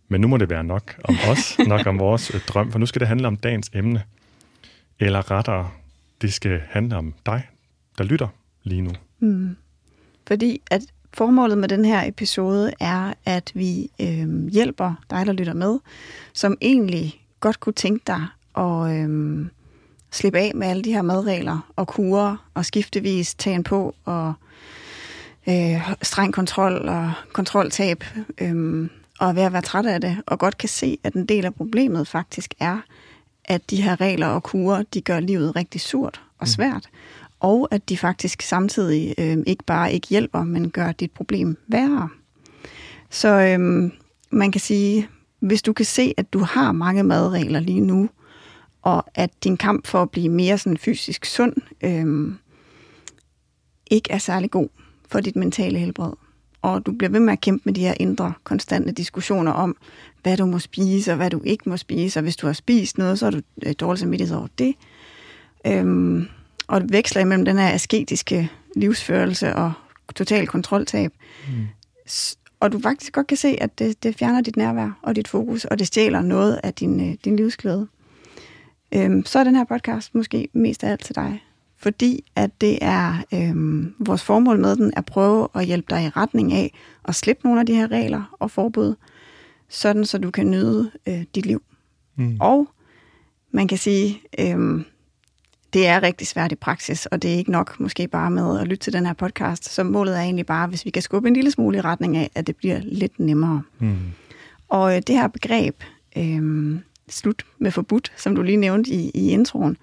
Men 0.08 0.20
nu 0.20 0.28
må 0.28 0.36
det 0.36 0.50
være 0.50 0.64
nok 0.64 1.00
om 1.04 1.16
os, 1.30 1.58
nok 1.68 1.86
om 1.86 1.98
vores 1.98 2.34
øh, 2.34 2.40
drøm, 2.40 2.72
for 2.72 2.78
nu 2.78 2.86
skal 2.86 3.00
det 3.00 3.08
handle 3.08 3.26
om 3.26 3.36
dagens 3.36 3.70
emne. 3.74 4.02
Eller 5.00 5.30
rettere, 5.30 5.70
det 6.20 6.32
skal 6.32 6.60
handle 6.70 6.96
om 6.96 7.14
dig, 7.26 7.48
der 7.98 8.04
lytter 8.04 8.28
lige 8.62 8.82
nu. 8.82 8.90
Mm. 9.18 9.56
Fordi 10.26 10.60
at 10.70 10.82
formålet 11.14 11.58
med 11.58 11.68
den 11.68 11.84
her 11.84 12.08
episode 12.08 12.72
er, 12.80 13.12
at 13.24 13.52
vi 13.54 13.90
øh, 14.00 14.48
hjælper 14.48 14.94
dig, 15.10 15.26
der 15.26 15.32
lytter 15.32 15.54
med, 15.54 15.78
som 16.32 16.56
egentlig 16.60 17.24
godt 17.40 17.60
kunne 17.60 17.72
tænke 17.72 18.02
dig 18.06 18.26
at 18.56 18.92
øh, 18.92 19.46
slippe 20.10 20.38
af 20.38 20.52
med 20.54 20.66
alle 20.66 20.82
de 20.82 20.92
her 20.92 21.02
madregler 21.02 21.72
og 21.76 21.88
kurer 21.88 22.48
og 22.54 22.64
skiftevis 22.64 23.34
tage 23.34 23.56
en 23.56 23.64
på 23.64 23.94
og 24.04 24.32
øh, 25.48 25.90
streng 26.02 26.32
kontrol 26.32 26.88
og 26.88 27.12
kontroltab 27.32 28.04
øh, 28.38 28.88
og 29.20 29.36
ved 29.36 29.42
at 29.42 29.52
være 29.52 29.62
træt 29.62 29.86
af 29.86 30.00
det, 30.00 30.16
og 30.26 30.38
godt 30.38 30.58
kan 30.58 30.68
se, 30.68 30.98
at 31.04 31.14
en 31.14 31.26
del 31.26 31.44
af 31.44 31.54
problemet 31.54 32.08
faktisk 32.08 32.54
er, 32.60 32.80
at 33.48 33.70
de 33.70 33.82
her 33.82 34.00
regler 34.00 34.26
og 34.26 34.42
kurer, 34.42 34.82
de 34.82 35.00
gør 35.00 35.20
livet 35.20 35.56
rigtig 35.56 35.80
surt 35.80 36.22
og 36.38 36.48
svært, 36.48 36.88
og 37.40 37.68
at 37.70 37.88
de 37.88 37.96
faktisk 37.96 38.42
samtidig 38.42 39.14
øh, 39.18 39.38
ikke 39.46 39.64
bare 39.64 39.92
ikke 39.92 40.08
hjælper, 40.08 40.44
men 40.44 40.70
gør 40.70 40.92
dit 40.92 41.10
problem 41.10 41.56
værre. 41.68 42.08
Så 43.10 43.28
øh, 43.28 43.90
man 44.30 44.52
kan 44.52 44.60
sige, 44.60 45.08
hvis 45.40 45.62
du 45.62 45.72
kan 45.72 45.86
se, 45.86 46.14
at 46.16 46.32
du 46.32 46.38
har 46.38 46.72
mange 46.72 47.02
madregler 47.02 47.60
lige 47.60 47.80
nu, 47.80 48.08
og 48.82 49.04
at 49.14 49.30
din 49.44 49.56
kamp 49.56 49.86
for 49.86 50.02
at 50.02 50.10
blive 50.10 50.28
mere 50.28 50.58
sådan 50.58 50.78
fysisk 50.78 51.24
sund 51.24 51.54
øh, 51.82 52.34
ikke 53.90 54.12
er 54.12 54.18
særlig 54.18 54.50
god 54.50 54.68
for 55.08 55.20
dit 55.20 55.36
mentale 55.36 55.78
helbred, 55.78 56.12
og 56.62 56.86
du 56.86 56.92
bliver 56.92 57.10
ved 57.10 57.20
med 57.20 57.32
at 57.32 57.40
kæmpe 57.40 57.62
med 57.64 57.74
de 57.74 57.80
her 57.80 57.94
indre, 58.00 58.32
konstante 58.44 58.92
diskussioner 58.92 59.52
om, 59.52 59.76
hvad 60.26 60.36
du 60.36 60.46
må 60.46 60.58
spise, 60.58 61.12
og 61.12 61.16
hvad 61.16 61.30
du 61.30 61.40
ikke 61.44 61.68
må 61.68 61.76
spise, 61.76 62.18
og 62.18 62.22
hvis 62.22 62.36
du 62.36 62.46
har 62.46 62.54
spist 62.54 62.98
noget, 62.98 63.18
så 63.18 63.26
er 63.26 63.30
du 63.30 63.40
øh, 63.66 63.74
dårlig 63.80 63.98
samvittighed 63.98 64.36
over 64.36 64.46
det. 64.58 64.74
Øhm, 65.66 66.26
og 66.66 66.80
det 66.80 66.92
veksler 66.92 67.22
imellem 67.22 67.44
den 67.44 67.58
her 67.58 67.74
asketiske 67.74 68.50
livsførelse 68.76 69.54
og 69.54 69.72
total 70.14 70.46
kontroltab. 70.46 71.12
Mm. 71.48 71.66
Og 72.60 72.72
du 72.72 72.80
faktisk 72.80 73.12
godt 73.12 73.26
kan 73.26 73.36
se, 73.36 73.56
at 73.60 73.78
det, 73.78 74.02
det 74.02 74.16
fjerner 74.16 74.40
dit 74.40 74.56
nærvær 74.56 74.98
og 75.02 75.16
dit 75.16 75.28
fokus, 75.28 75.64
og 75.64 75.78
det 75.78 75.86
stjæler 75.86 76.22
noget 76.22 76.60
af 76.62 76.74
din, 76.74 77.10
øh, 77.10 77.16
din 77.24 77.36
livsglæde. 77.36 77.86
Øhm, 78.94 79.24
så 79.24 79.38
er 79.38 79.44
den 79.44 79.56
her 79.56 79.64
podcast 79.64 80.14
måske 80.14 80.48
mest 80.52 80.84
af 80.84 80.90
alt 80.90 81.04
til 81.04 81.14
dig. 81.14 81.42
Fordi 81.78 82.24
at 82.36 82.50
det 82.60 82.78
er 82.80 83.24
øhm, 83.34 83.94
vores 83.98 84.22
formål 84.22 84.58
med 84.58 84.76
den, 84.76 84.92
at 84.96 85.04
prøve 85.04 85.48
at 85.54 85.66
hjælpe 85.66 85.86
dig 85.90 86.04
i 86.04 86.08
retning 86.08 86.52
af 86.52 86.74
at 87.04 87.14
slippe 87.14 87.44
nogle 87.44 87.60
af 87.60 87.66
de 87.66 87.74
her 87.74 87.90
regler 87.90 88.36
og 88.40 88.50
forbud, 88.50 88.94
sådan 89.68 90.04
så 90.04 90.18
du 90.18 90.30
kan 90.30 90.50
nyde 90.50 90.90
øh, 91.08 91.24
dit 91.34 91.46
liv. 91.46 91.62
Mm. 92.16 92.36
Og 92.40 92.68
man 93.50 93.68
kan 93.68 93.78
sige, 93.78 94.20
øhm, 94.38 94.84
det 95.72 95.86
er 95.86 96.02
rigtig 96.02 96.26
svært 96.26 96.52
i 96.52 96.54
praksis, 96.54 97.06
og 97.06 97.22
det 97.22 97.34
er 97.34 97.38
ikke 97.38 97.50
nok 97.50 97.80
måske 97.80 98.08
bare 98.08 98.30
med 98.30 98.60
at 98.60 98.68
lytte 98.68 98.84
til 98.84 98.92
den 98.92 99.06
her 99.06 99.12
podcast. 99.12 99.72
Så 99.74 99.84
målet 99.84 100.16
er 100.16 100.20
egentlig 100.20 100.46
bare, 100.46 100.66
hvis 100.66 100.84
vi 100.84 100.90
kan 100.90 101.02
skubbe 101.02 101.28
en 101.28 101.34
lille 101.34 101.50
smule 101.50 101.78
i 101.78 101.80
retning 101.80 102.16
af, 102.16 102.30
at 102.34 102.46
det 102.46 102.56
bliver 102.56 102.80
lidt 102.82 103.20
nemmere. 103.20 103.62
Mm. 103.78 103.96
Og 104.68 104.96
øh, 104.96 105.02
det 105.06 105.14
her 105.14 105.28
begreb, 105.28 105.82
øhm, 106.16 106.80
slut 107.08 107.46
med 107.58 107.70
forbudt, 107.70 108.12
som 108.16 108.34
du 108.34 108.42
lige 108.42 108.56
nævnte 108.56 108.90
i, 108.90 109.10
i 109.14 109.30
introen, 109.30 109.76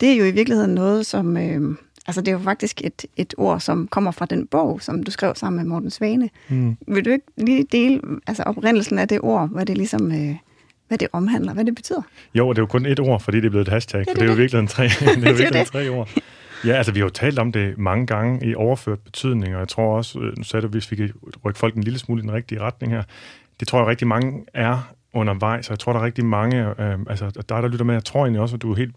det 0.00 0.12
er 0.12 0.16
jo 0.16 0.24
i 0.24 0.30
virkeligheden 0.30 0.74
noget, 0.74 1.06
som... 1.06 1.36
Øhm, 1.36 1.78
altså 2.06 2.20
det 2.20 2.28
er 2.28 2.32
jo 2.32 2.38
faktisk 2.38 2.80
et, 2.84 3.04
et 3.16 3.34
ord, 3.36 3.60
som 3.60 3.88
kommer 3.88 4.10
fra 4.10 4.26
den 4.26 4.46
bog, 4.46 4.82
som 4.82 5.02
du 5.02 5.10
skrev 5.10 5.34
sammen 5.36 5.62
med 5.62 5.68
Morten 5.68 5.90
Svane. 5.90 6.30
Mm. 6.48 6.76
Vil 6.86 7.04
du 7.04 7.10
ikke 7.10 7.26
lige 7.36 7.66
dele 7.72 8.00
altså 8.26 8.42
oprindelsen 8.42 8.98
af 8.98 9.08
det 9.08 9.20
ord, 9.20 9.48
hvad 9.48 9.66
det 9.66 9.76
ligesom... 9.76 10.12
Øh, 10.12 10.36
hvad 10.88 10.98
det 10.98 11.08
omhandler, 11.12 11.54
hvad 11.54 11.64
det 11.64 11.74
betyder? 11.74 12.02
Jo, 12.34 12.48
og 12.48 12.56
det 12.56 12.58
er 12.58 12.62
jo 12.62 12.66
kun 12.66 12.86
et 12.86 13.00
ord, 13.00 13.20
fordi 13.20 13.36
det 13.36 13.46
er 13.46 13.50
blevet 13.50 13.68
et 13.68 13.72
hashtag, 13.72 13.98
Ja, 13.98 14.00
det 14.00 14.08
er 14.10 14.14
det 14.14 14.22
er 14.22 14.26
jo 14.26 14.36
virkelig 14.36 14.68
tre, 14.68 14.82
det 15.00 15.28
er 15.28 15.32
virkelig 15.32 15.52
det. 15.52 15.66
tre 15.66 15.88
ord. 15.88 16.08
Ja, 16.64 16.72
altså 16.72 16.92
vi 16.92 16.98
har 16.98 17.04
jo 17.04 17.10
talt 17.10 17.38
om 17.38 17.52
det 17.52 17.78
mange 17.78 18.06
gange 18.06 18.46
i 18.46 18.54
overført 18.54 18.98
betydning, 18.98 19.54
og 19.54 19.60
jeg 19.60 19.68
tror 19.68 19.96
også, 19.96 20.18
øh, 20.18 20.38
nu 20.38 20.44
sagde 20.44 20.62
du, 20.62 20.68
hvis 20.68 20.90
vi 20.90 20.96
kan 20.96 21.10
rykke 21.44 21.58
folk 21.58 21.74
en 21.74 21.82
lille 21.82 21.98
smule 21.98 22.18
i 22.20 22.22
den 22.22 22.32
rigtige 22.32 22.60
retning 22.60 22.92
her, 22.92 23.02
det 23.60 23.68
tror 23.68 23.78
jeg 23.78 23.86
rigtig 23.86 24.06
mange 24.06 24.44
er 24.54 24.94
undervejs, 25.14 25.68
og 25.68 25.70
jeg 25.70 25.78
tror, 25.78 25.92
der 25.92 26.00
er 26.00 26.04
rigtig 26.04 26.24
mange, 26.24 26.66
øh, 26.82 26.98
altså 27.06 27.30
der, 27.48 27.60
der 27.60 27.68
lytter 27.68 27.84
med, 27.84 27.94
jeg 27.94 28.04
tror 28.04 28.20
egentlig 28.20 28.40
også, 28.40 28.56
at 28.56 28.62
du 28.62 28.72
er 28.72 28.76
helt 28.76 28.94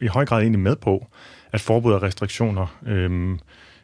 i 0.00 0.06
høj 0.06 0.24
grad 0.24 0.40
egentlig 0.40 0.60
med 0.60 0.76
på, 0.76 1.06
at 1.56 1.60
forbud 1.60 1.92
og 1.92 2.02
restriktioner 2.02 2.78
øh, 2.86 3.38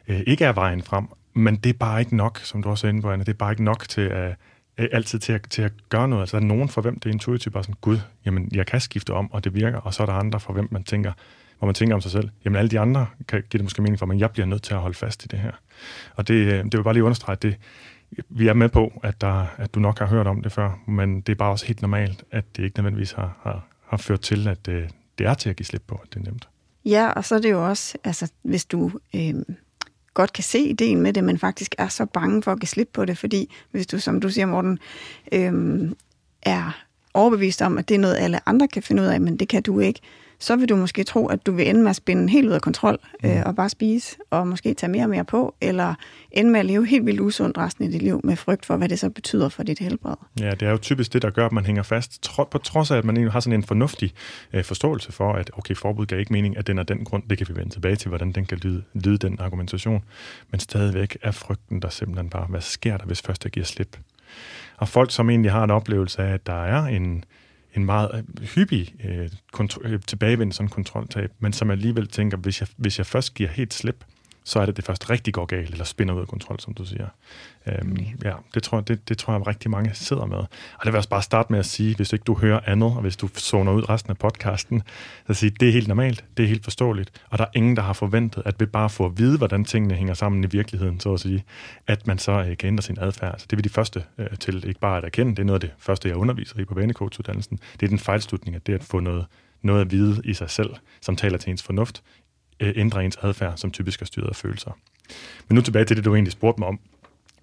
øh, 0.07 0.21
ikke 0.27 0.45
er 0.45 0.53
vejen 0.53 0.83
frem, 0.83 1.07
men 1.33 1.55
det 1.55 1.69
er 1.69 1.77
bare 1.79 1.99
ikke 1.99 2.15
nok, 2.15 2.39
som 2.39 2.63
du 2.63 2.69
også 2.69 2.87
er 2.87 2.89
inde 2.89 3.01
på, 3.01 3.11
Anna, 3.11 3.23
det 3.23 3.33
er 3.33 3.37
bare 3.37 3.51
ikke 3.51 3.63
nok 3.63 3.85
til 3.89 4.01
at, 4.01 4.35
øh, 4.77 4.87
altid 4.91 5.19
til 5.19 5.33
at, 5.33 5.41
til 5.49 5.61
at 5.61 5.71
gøre 5.89 6.07
noget. 6.07 6.21
Altså, 6.21 6.37
der 6.37 6.43
er 6.43 6.47
nogen 6.47 6.69
for 6.69 6.81
hvem 6.81 6.99
det 6.99 7.09
er 7.09 7.13
intuitivt 7.13 7.53
bare 7.53 7.63
sådan, 7.63 7.75
gud, 7.81 7.97
jamen, 8.25 8.49
jeg 8.51 8.65
kan 8.65 8.81
skifte 8.81 9.13
om, 9.13 9.31
og 9.31 9.43
det 9.43 9.55
virker, 9.55 9.77
og 9.77 9.93
så 9.93 10.03
er 10.03 10.07
der 10.07 10.13
andre 10.13 10.39
for 10.39 10.53
hvem 10.53 10.67
man 10.71 10.83
tænker, 10.83 11.11
hvor 11.59 11.65
man 11.65 11.75
tænker 11.75 11.95
om 11.95 12.01
sig 12.01 12.11
selv, 12.11 12.29
jamen 12.45 12.57
alle 12.57 12.69
de 12.69 12.79
andre 12.79 13.07
kan 13.27 13.43
give 13.49 13.57
det 13.57 13.63
måske 13.63 13.81
mening 13.81 13.99
for, 13.99 14.05
men 14.05 14.19
jeg 14.19 14.31
bliver 14.31 14.45
nødt 14.45 14.63
til 14.63 14.73
at 14.73 14.79
holde 14.79 14.97
fast 14.97 15.25
i 15.25 15.27
det 15.27 15.39
her. 15.39 15.51
Og 16.15 16.27
det, 16.27 16.33
øh, 16.33 16.63
det 16.63 16.77
vil 16.77 16.83
bare 16.83 16.93
lige 16.93 17.03
understrege, 17.03 17.33
at 17.33 17.41
det, 17.41 17.55
vi 18.29 18.47
er 18.47 18.53
med 18.53 18.69
på, 18.69 18.99
at, 19.03 19.21
der, 19.21 19.45
at 19.57 19.75
du 19.75 19.79
nok 19.79 19.99
har 19.99 20.05
hørt 20.05 20.27
om 20.27 20.41
det 20.41 20.51
før, 20.51 20.79
men 20.87 21.21
det 21.21 21.31
er 21.31 21.35
bare 21.35 21.51
også 21.51 21.65
helt 21.65 21.81
normalt, 21.81 22.23
at 22.31 22.45
det 22.57 22.63
ikke 22.63 22.77
nødvendigvis 22.77 23.11
har, 23.11 23.37
har, 23.43 23.65
har 23.87 23.97
ført 23.97 24.21
til, 24.21 24.47
at 24.47 24.65
det, 24.65 24.89
det 25.17 25.27
er 25.27 25.33
til 25.33 25.49
at 25.49 25.55
give 25.55 25.65
slip 25.65 25.83
på, 25.87 25.99
at 26.03 26.13
det 26.13 26.19
er 26.19 26.31
nemt. 26.31 26.47
Ja, 26.85 27.09
og 27.09 27.25
så 27.25 27.35
er 27.35 27.39
det 27.39 27.51
jo 27.51 27.67
også, 27.67 27.97
altså 28.03 28.31
hvis 28.41 28.65
du 28.65 28.91
øh, 29.15 29.33
godt 30.13 30.33
kan 30.33 30.43
se 30.43 30.59
ideen 30.59 31.01
med 31.01 31.13
det, 31.13 31.23
men 31.23 31.37
faktisk 31.37 31.75
er 31.77 31.87
så 31.87 32.05
bange 32.05 32.43
for 32.43 32.51
at 32.51 32.59
give 32.59 32.67
slip 32.67 32.89
på 32.93 33.05
det, 33.05 33.17
fordi 33.17 33.53
hvis 33.71 33.87
du, 33.87 33.99
som 33.99 34.21
du 34.21 34.29
siger, 34.29 34.45
Morten, 34.45 34.79
øh, 35.31 35.91
er 36.41 36.83
overbevist 37.13 37.61
om, 37.61 37.77
at 37.77 37.89
det 37.89 37.95
er 37.95 37.99
noget, 37.99 38.17
alle 38.17 38.49
andre 38.49 38.67
kan 38.67 38.83
finde 38.83 39.03
ud 39.03 39.07
af, 39.07 39.21
men 39.21 39.37
det 39.37 39.47
kan 39.47 39.63
du 39.63 39.79
ikke, 39.79 39.99
så 40.43 40.55
vil 40.55 40.69
du 40.69 40.75
måske 40.75 41.03
tro, 41.03 41.27
at 41.27 41.45
du 41.45 41.51
vil 41.51 41.69
ende 41.69 41.81
med 41.81 41.89
at 41.89 41.95
spænde 41.95 42.29
helt 42.29 42.47
ud 42.47 42.51
af 42.51 42.61
kontrol 42.61 42.99
øh, 43.25 43.31
mm. 43.31 43.41
og 43.45 43.55
bare 43.55 43.69
spise, 43.69 44.17
og 44.29 44.47
måske 44.47 44.73
tage 44.73 44.91
mere 44.91 45.03
og 45.03 45.09
mere 45.09 45.25
på, 45.25 45.55
eller 45.61 45.95
ende 46.31 46.51
med 46.51 46.59
at 46.59 46.65
leve 46.65 46.85
helt 46.85 47.05
vildt 47.05 47.19
usundt 47.19 47.57
resten 47.57 47.85
af 47.85 47.91
dit 47.91 48.01
liv 48.01 48.21
med 48.23 48.35
frygt 48.35 48.65
for, 48.65 48.77
hvad 48.77 48.89
det 48.89 48.99
så 48.99 49.09
betyder 49.09 49.49
for 49.49 49.63
dit 49.63 49.79
helbred. 49.79 50.15
Ja, 50.39 50.51
det 50.51 50.61
er 50.61 50.71
jo 50.71 50.77
typisk 50.77 51.13
det, 51.13 51.21
der 51.21 51.29
gør, 51.29 51.45
at 51.45 51.51
man 51.51 51.65
hænger 51.65 51.83
fast, 51.83 52.29
på 52.51 52.57
trods 52.57 52.91
af, 52.91 52.97
at 52.97 53.05
man 53.05 53.29
har 53.29 53.39
sådan 53.39 53.59
en 53.59 53.63
fornuftig 53.63 54.13
øh, 54.53 54.63
forståelse 54.63 55.11
for, 55.11 55.33
at 55.33 55.51
okay, 55.53 55.75
forbud 55.75 56.05
gav 56.05 56.19
ikke 56.19 56.33
mening, 56.33 56.57
at 56.57 56.67
den 56.67 56.77
er 56.77 56.83
den 56.83 57.05
grund, 57.05 57.23
det 57.29 57.37
kan 57.37 57.47
vi 57.49 57.55
vende 57.55 57.69
tilbage 57.69 57.95
til, 57.95 58.09
hvordan 58.09 58.31
den 58.31 58.45
kan 58.45 58.57
lyde, 58.57 58.83
lyde 58.93 59.17
den 59.17 59.37
argumentation, 59.39 60.03
men 60.51 60.59
stadigvæk 60.59 61.17
er 61.21 61.31
frygten 61.31 61.81
der 61.81 61.89
simpelthen 61.89 62.29
bare, 62.29 62.45
hvad 62.45 62.61
sker 62.61 62.97
der, 62.97 63.05
hvis 63.05 63.21
først 63.21 63.43
jeg 63.43 63.51
giver 63.51 63.65
slip? 63.65 63.97
Og 64.77 64.89
folk, 64.89 65.11
som 65.11 65.29
egentlig 65.29 65.51
har 65.51 65.63
en 65.63 65.71
oplevelse 65.71 66.23
af, 66.23 66.33
at 66.33 66.47
der 66.47 66.63
er 66.63 66.85
en, 66.85 67.23
en 67.75 67.85
meget 67.85 68.11
øh, 68.13 68.47
hyppig 68.47 68.95
øh, 69.05 69.29
kontro- 69.57 69.87
øh, 69.87 69.99
tilbagevendende 70.07 70.53
sådan 70.53 70.69
kontroltab, 70.69 71.31
men 71.39 71.53
som 71.53 71.71
alligevel 71.71 72.07
tænker, 72.07 72.37
hvis 72.37 72.61
jeg, 72.61 72.67
hvis 72.77 72.97
jeg 72.97 73.05
først 73.05 73.33
giver 73.33 73.49
helt 73.49 73.73
slip, 73.73 74.05
så 74.43 74.59
er 74.59 74.65
det, 74.65 74.77
det 74.77 74.85
først 74.85 75.09
rigtig 75.09 75.33
går 75.33 75.45
galt, 75.45 75.71
eller 75.71 75.85
spinder 75.85 76.13
ud 76.13 76.21
af 76.21 76.27
kontrol, 76.27 76.59
som 76.59 76.73
du 76.73 76.85
siger. 76.85 77.07
Øhm, 77.67 77.91
okay. 77.91 78.05
Ja, 78.23 78.33
det 78.53 78.63
tror, 78.63 78.81
det, 78.81 79.09
det 79.09 79.17
tror 79.17 79.33
jeg, 79.33 79.47
rigtig 79.47 79.71
mange 79.71 79.91
sidder 79.93 80.25
med. 80.25 80.37
Og 80.37 80.47
det 80.79 80.85
vil 80.85 80.91
jeg 80.91 80.97
også 80.97 81.09
bare 81.09 81.21
starte 81.21 81.51
med 81.51 81.59
at 81.59 81.65
sige, 81.65 81.95
hvis 81.95 82.13
ikke 82.13 82.23
du 82.23 82.35
hører 82.35 82.59
andet, 82.65 82.89
og 82.89 83.01
hvis 83.01 83.17
du 83.17 83.27
zoner 83.27 83.71
ud 83.71 83.89
resten 83.89 84.11
af 84.11 84.17
podcasten, 84.17 84.83
så 85.27 85.33
sige, 85.33 85.49
det 85.59 85.67
er 85.67 85.71
helt 85.71 85.87
normalt, 85.87 86.25
det 86.37 86.43
er 86.43 86.47
helt 86.47 86.63
forståeligt, 86.63 87.21
og 87.29 87.37
der 87.37 87.43
er 87.43 87.49
ingen, 87.55 87.75
der 87.75 87.81
har 87.81 87.93
forventet, 87.93 88.43
at 88.45 88.59
vi 88.59 88.65
bare 88.65 88.89
får 88.89 89.05
at 89.05 89.17
vide, 89.17 89.37
hvordan 89.37 89.65
tingene 89.65 89.93
hænger 89.93 90.13
sammen 90.13 90.43
i 90.43 90.47
virkeligheden, 90.47 90.99
så 90.99 91.13
at 91.13 91.19
sige, 91.19 91.43
at 91.87 92.07
man 92.07 92.17
så 92.17 92.31
øh, 92.31 92.57
kan 92.57 92.67
ændre 92.67 92.81
sin 92.81 92.97
adfærd. 92.99 93.31
Altså, 93.31 93.47
det 93.49 93.53
er 93.53 93.57
vi 93.57 93.61
de 93.61 93.69
første 93.69 94.03
øh, 94.17 94.37
til 94.39 94.67
ikke 94.67 94.79
bare 94.79 94.97
at 94.97 95.03
erkende, 95.03 95.31
det 95.31 95.39
er 95.39 95.43
noget 95.43 95.63
af 95.63 95.69
det 95.69 95.71
første, 95.77 96.09
jeg 96.09 96.17
underviser 96.17 96.59
i 96.59 96.65
på 96.65 96.73
vanecoach-uddannelsen. 96.73 97.59
Det 97.79 97.83
er 97.85 97.89
den 97.89 97.99
fejlslutning, 97.99 98.55
at 98.55 98.67
det 98.67 98.73
at 98.73 98.83
få 98.83 98.99
noget, 98.99 99.25
noget 99.61 99.81
at 99.81 99.91
vide 99.91 100.21
i 100.25 100.33
sig 100.33 100.49
selv, 100.49 100.69
som 101.01 101.15
taler 101.15 101.37
til 101.37 101.51
ens 101.51 101.63
fornuft, 101.63 102.03
øh, 102.59 102.73
ens 102.77 103.17
adfærd, 103.21 103.57
som 103.57 103.71
typisk 103.71 104.01
er 104.01 104.05
styret 104.05 104.29
af 104.29 104.35
følelser. 104.35 104.71
Men 105.47 105.55
nu 105.55 105.61
tilbage 105.61 105.85
til 105.85 105.97
det, 105.97 106.05
du 106.05 106.15
egentlig 106.15 106.31
spurgte 106.31 106.59
mig 106.59 106.67
om. 106.67 106.79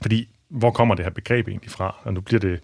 Fordi, 0.02 0.28
hvor 0.48 0.70
kommer 0.70 0.94
det 0.94 1.04
her 1.04 1.10
begreb 1.10 1.48
egentlig 1.48 1.70
fra? 1.70 1.96
Og 2.02 2.14
nu 2.14 2.20
bliver 2.20 2.40
det, 2.40 2.60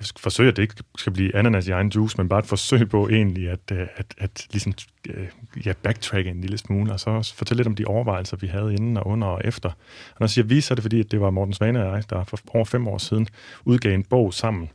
jeg 0.00 0.06
skal 0.06 0.20
forsøge, 0.20 0.48
at 0.48 0.56
det 0.56 0.62
ikke 0.62 0.74
skal 0.98 1.12
blive 1.12 1.36
ananas 1.36 1.68
i 1.68 1.70
egen 1.70 1.88
juice, 1.88 2.16
men 2.18 2.28
bare 2.28 2.38
et 2.38 2.46
forsøg 2.46 2.88
på 2.88 3.08
egentlig 3.08 3.50
at, 3.50 3.58
at, 3.68 3.88
at, 3.96 4.14
at 4.18 4.46
ligesom, 4.50 4.72
øh, 5.08 5.26
ja, 5.66 5.72
backtracke 5.82 6.30
en 6.30 6.40
lille 6.40 6.58
smule, 6.58 6.92
og 6.92 7.00
så 7.00 7.34
fortælle 7.36 7.58
lidt 7.58 7.68
om 7.68 7.74
de 7.74 7.84
overvejelser, 7.84 8.36
vi 8.36 8.46
havde 8.46 8.74
inden 8.74 8.96
og 8.96 9.06
under 9.06 9.26
og 9.26 9.40
efter. 9.44 9.68
Og 9.68 10.16
når 10.20 10.24
jeg 10.24 10.30
siger 10.30 10.44
vi, 10.44 10.60
så 10.60 10.74
er 10.74 10.76
det 10.76 10.82
fordi, 10.82 11.00
at 11.00 11.10
det 11.10 11.20
var 11.20 11.30
Morten 11.30 11.54
Svane 11.54 11.86
og 11.86 11.96
jeg, 11.96 12.10
der 12.10 12.24
for 12.24 12.38
over 12.54 12.64
fem 12.64 12.88
år 12.88 12.98
siden 12.98 13.28
udgav 13.64 13.94
en 13.94 14.04
bog 14.04 14.34
sammen. 14.34 14.70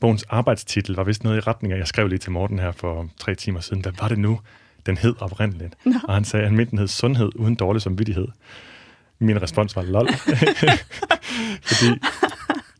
Bogens 0.00 0.22
arbejdstitel 0.22 0.94
var 0.94 1.04
vist 1.04 1.24
noget 1.24 1.36
i 1.36 1.40
retning 1.40 1.74
af, 1.74 1.78
jeg 1.78 1.88
skrev 1.88 2.08
lige 2.08 2.18
til 2.18 2.32
Morten 2.32 2.58
her 2.58 2.72
for 2.72 3.08
tre 3.18 3.34
timer 3.34 3.60
siden, 3.60 3.82
hvad 3.82 3.92
var 4.00 4.08
det 4.08 4.18
nu? 4.18 4.40
Den 4.86 4.96
hed 4.96 5.14
oprindeligt. 5.20 5.74
No. 5.84 5.94
Og 6.08 6.14
han 6.14 6.24
sagde, 6.24 6.46
at 6.46 6.70
den 6.70 6.78
hed 6.78 6.88
sundhed 6.88 7.30
uden 7.34 7.54
dårlig 7.54 7.82
samvittighed. 7.82 8.28
Min 9.18 9.42
respons 9.42 9.76
var 9.76 9.82
lol. 9.82 10.08
Fordi 11.68 12.00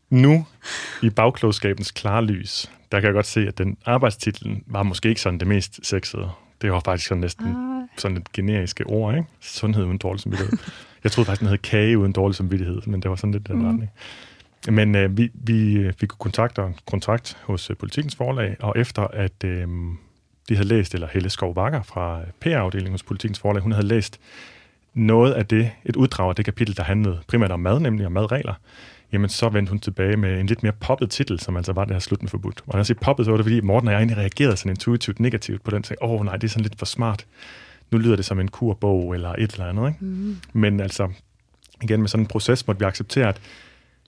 nu, 0.09 0.45
i 1.01 1.09
bagklogskabens 1.09 1.91
klare 1.91 2.25
lys, 2.25 2.71
der 2.91 2.99
kan 2.99 3.07
jeg 3.07 3.13
godt 3.13 3.25
se, 3.25 3.47
at 3.47 3.57
den 3.57 3.77
arbejdstitlen 3.85 4.63
var 4.67 4.83
måske 4.83 5.09
ikke 5.09 5.21
sådan 5.21 5.39
det 5.39 5.47
mest 5.47 5.79
sexede. 5.83 6.29
Det 6.61 6.71
var 6.71 6.79
faktisk 6.85 7.07
sådan 7.07 7.21
næsten 7.21 7.47
Ej. 7.47 7.87
sådan 7.97 8.17
et 8.17 8.31
generiske 8.31 8.85
ord, 8.85 9.15
ikke? 9.15 9.27
Sundhed 9.39 9.83
uden 9.83 9.97
dårlig 9.97 10.21
samvittighed. 10.21 10.57
Jeg 11.03 11.11
troede 11.11 11.25
faktisk, 11.25 11.39
den 11.39 11.49
hed 11.49 11.57
kage 11.57 11.97
uden 11.97 12.11
dårlig 12.11 12.35
samvittighed, 12.35 12.81
men 12.85 13.01
det 13.01 13.09
var 13.09 13.15
sådan 13.15 13.31
lidt 13.31 13.47
den 13.47 13.55
mm. 13.55 13.65
retning. 13.65 13.91
Men 14.69 14.95
øh, 14.95 15.17
vi, 15.17 15.31
vi 15.33 15.91
fik 15.99 16.09
kontakter 16.09 16.67
en 16.67 16.75
kontrakt 16.87 17.37
hos 17.43 17.69
øh, 17.69 17.77
Politikens 17.77 18.15
Forlag, 18.15 18.55
og 18.59 18.73
efter 18.77 19.01
at 19.01 19.43
øh, 19.45 19.67
de 20.51 20.55
havde 20.55 20.67
læst, 20.67 20.93
eller 20.93 21.07
Helle 21.13 21.29
Skov 21.29 21.55
Vakker 21.55 21.81
fra 21.81 22.21
PR-afdelingen 22.39 22.93
hos 22.93 23.03
Politikens 23.03 23.39
Forlag, 23.39 23.63
hun 23.63 23.71
havde 23.71 23.87
læst 23.87 24.19
noget 24.93 25.33
af 25.33 25.45
det, 25.45 25.71
et 25.85 25.95
uddrag 25.95 26.29
af 26.29 26.35
det 26.35 26.45
kapitel, 26.45 26.77
der 26.77 26.83
handlede 26.83 27.19
primært 27.27 27.51
om 27.51 27.59
mad, 27.59 27.79
nemlig 27.79 28.05
om 28.05 28.11
madregler, 28.11 28.53
jamen 29.11 29.29
så 29.29 29.49
vendte 29.49 29.69
hun 29.69 29.79
tilbage 29.79 30.17
med 30.17 30.39
en 30.39 30.47
lidt 30.47 30.63
mere 30.63 30.73
poppet 30.79 31.09
titel, 31.09 31.39
som 31.39 31.57
altså 31.57 31.73
var 31.73 31.85
det 31.85 31.93
her 31.93 31.99
slut 31.99 32.21
med 32.21 32.29
forbudt. 32.29 32.61
Og 32.61 32.73
når 32.73 32.77
jeg 32.79 32.85
siger 32.85 32.99
poppet, 33.01 33.25
så 33.25 33.31
var 33.31 33.37
det 33.37 33.45
fordi 33.45 33.61
Morten 33.61 33.87
og 33.87 33.91
jeg 33.91 33.99
egentlig 33.99 34.17
reagerede 34.17 34.57
sådan 34.57 34.69
intuitivt 34.69 35.19
negativt 35.19 35.63
på 35.63 35.71
den, 35.71 35.83
og 36.01 36.11
åh 36.11 36.19
oh, 36.19 36.25
nej, 36.25 36.37
det 36.37 36.43
er 36.47 36.51
sådan 36.51 36.63
lidt 36.63 36.79
for 36.79 36.85
smart. 36.85 37.25
Nu 37.91 37.97
lyder 37.97 38.15
det 38.15 38.25
som 38.25 38.39
en 38.39 38.47
kurbog 38.47 39.13
eller 39.13 39.29
et 39.29 39.51
eller 39.51 39.65
andet. 39.65 39.87
Ikke? 39.87 40.05
Mm. 40.05 40.37
Men 40.53 40.79
altså, 40.79 41.09
igen 41.83 41.99
med 41.99 42.07
sådan 42.07 42.23
en 42.23 42.27
proces 42.27 42.67
måtte 42.67 42.79
vi 42.79 42.85
acceptere, 42.85 43.27
at, 43.27 43.41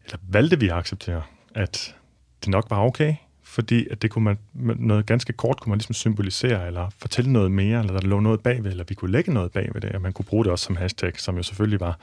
eller 0.05 0.17
valgte 0.29 0.59
vi 0.59 0.67
at 0.67 0.75
acceptere, 0.75 1.21
at 1.55 1.95
det 2.41 2.49
nok 2.49 2.65
var 2.69 2.79
okay, 2.79 3.15
fordi 3.53 3.87
at 3.91 4.01
det 4.01 4.11
kunne 4.11 4.23
man, 4.23 4.37
noget 4.79 5.05
ganske 5.05 5.33
kort 5.33 5.59
kunne 5.59 5.69
man 5.69 5.77
ligesom 5.77 5.93
symbolisere, 5.93 6.67
eller 6.67 6.89
fortælle 6.97 7.31
noget 7.31 7.51
mere, 7.51 7.79
eller 7.79 7.93
der 7.93 8.07
lå 8.07 8.19
noget 8.19 8.39
bagved, 8.39 8.71
eller 8.71 8.83
vi 8.89 8.95
kunne 8.95 9.11
lægge 9.11 9.33
noget 9.33 9.51
bagved 9.51 9.81
det, 9.81 9.91
og 9.91 10.01
man 10.01 10.13
kunne 10.13 10.25
bruge 10.25 10.43
det 10.43 10.51
også 10.51 10.65
som 10.65 10.75
hashtag, 10.75 11.19
som 11.19 11.37
jo 11.37 11.43
selvfølgelig 11.43 11.79
var 11.79 11.99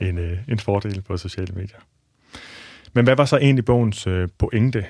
en, 0.00 0.18
øh, 0.18 0.38
en 0.48 0.58
fordel 0.58 1.02
på 1.02 1.16
sociale 1.16 1.54
medier. 1.54 1.78
Men 2.92 3.04
hvad 3.04 3.16
var 3.16 3.24
så 3.24 3.36
egentlig 3.36 3.64
bogens 3.64 4.06
øh, 4.06 4.28
pointe? 4.38 4.86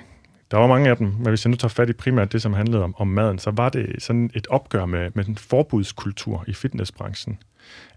Der 0.50 0.56
var 0.56 0.66
mange 0.66 0.90
af 0.90 0.96
dem, 0.96 1.06
men 1.06 1.28
hvis 1.28 1.44
jeg 1.44 1.50
nu 1.50 1.56
tager 1.56 1.68
fat 1.68 1.90
i 1.90 1.92
primært 1.92 2.32
det, 2.32 2.42
som 2.42 2.52
handlede 2.52 2.84
om, 2.84 2.94
om 2.98 3.08
maden, 3.08 3.38
så 3.38 3.50
var 3.50 3.68
det 3.68 4.02
sådan 4.02 4.30
et 4.34 4.46
opgør 4.46 4.86
med, 4.86 5.10
med 5.14 5.24
den 5.24 5.36
forbudskultur 5.36 6.44
i 6.46 6.52
fitnessbranchen. 6.52 7.38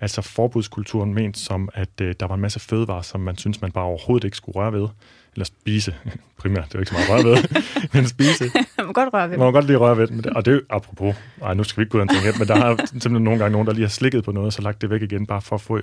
Altså 0.01 0.21
forbudskulturen 0.21 1.13
ment 1.13 1.37
som, 1.37 1.69
at 1.73 2.01
øh, 2.01 2.15
der 2.19 2.25
var 2.25 2.35
en 2.35 2.41
masse 2.41 2.59
fødevarer, 2.59 3.01
som 3.01 3.19
man 3.21 3.37
synes, 3.37 3.61
man 3.61 3.71
bare 3.71 3.83
overhovedet 3.83 4.25
ikke 4.25 4.37
skulle 4.37 4.55
røre 4.55 4.73
ved 4.73 4.87
eller 5.35 5.45
spise, 5.45 5.95
primært, 6.41 6.65
det 6.65 6.75
er 6.75 6.79
jo 6.79 6.81
ikke 6.81 6.91
så 6.91 6.97
meget 6.97 7.25
røre 7.25 7.35
ved, 7.35 7.43
men 7.93 8.07
spise. 8.07 8.43
man 8.77 8.85
må 8.85 8.93
godt 8.93 9.13
røre 9.13 9.29
ved 9.29 9.37
Man 9.37 9.45
må 9.45 9.51
godt 9.51 9.65
lige 9.65 9.77
røre 9.77 9.97
ved 9.97 10.07
det, 10.07 10.25
og 10.25 10.45
det 10.45 10.51
er 10.51 10.55
jo 10.55 10.61
apropos, 10.69 11.15
ej, 11.41 11.53
nu 11.53 11.63
skal 11.63 11.77
vi 11.77 11.81
ikke 11.81 11.91
gå 11.91 11.97
ud 11.97 12.01
af 12.01 12.13
en 12.13 12.21
ting 12.21 12.39
men 12.39 12.47
der 12.47 12.55
har 12.55 12.85
simpelthen 12.85 13.23
nogle 13.23 13.39
gange 13.39 13.51
nogen, 13.51 13.67
der 13.67 13.73
lige 13.73 13.83
har 13.83 13.89
slikket 13.89 14.23
på 14.23 14.31
noget, 14.31 14.47
og 14.47 14.53
så 14.53 14.61
lagt 14.61 14.81
det 14.81 14.89
væk 14.89 15.01
igen, 15.01 15.25
bare 15.25 15.41
for 15.41 15.55
at 15.55 15.61
få 15.61 15.79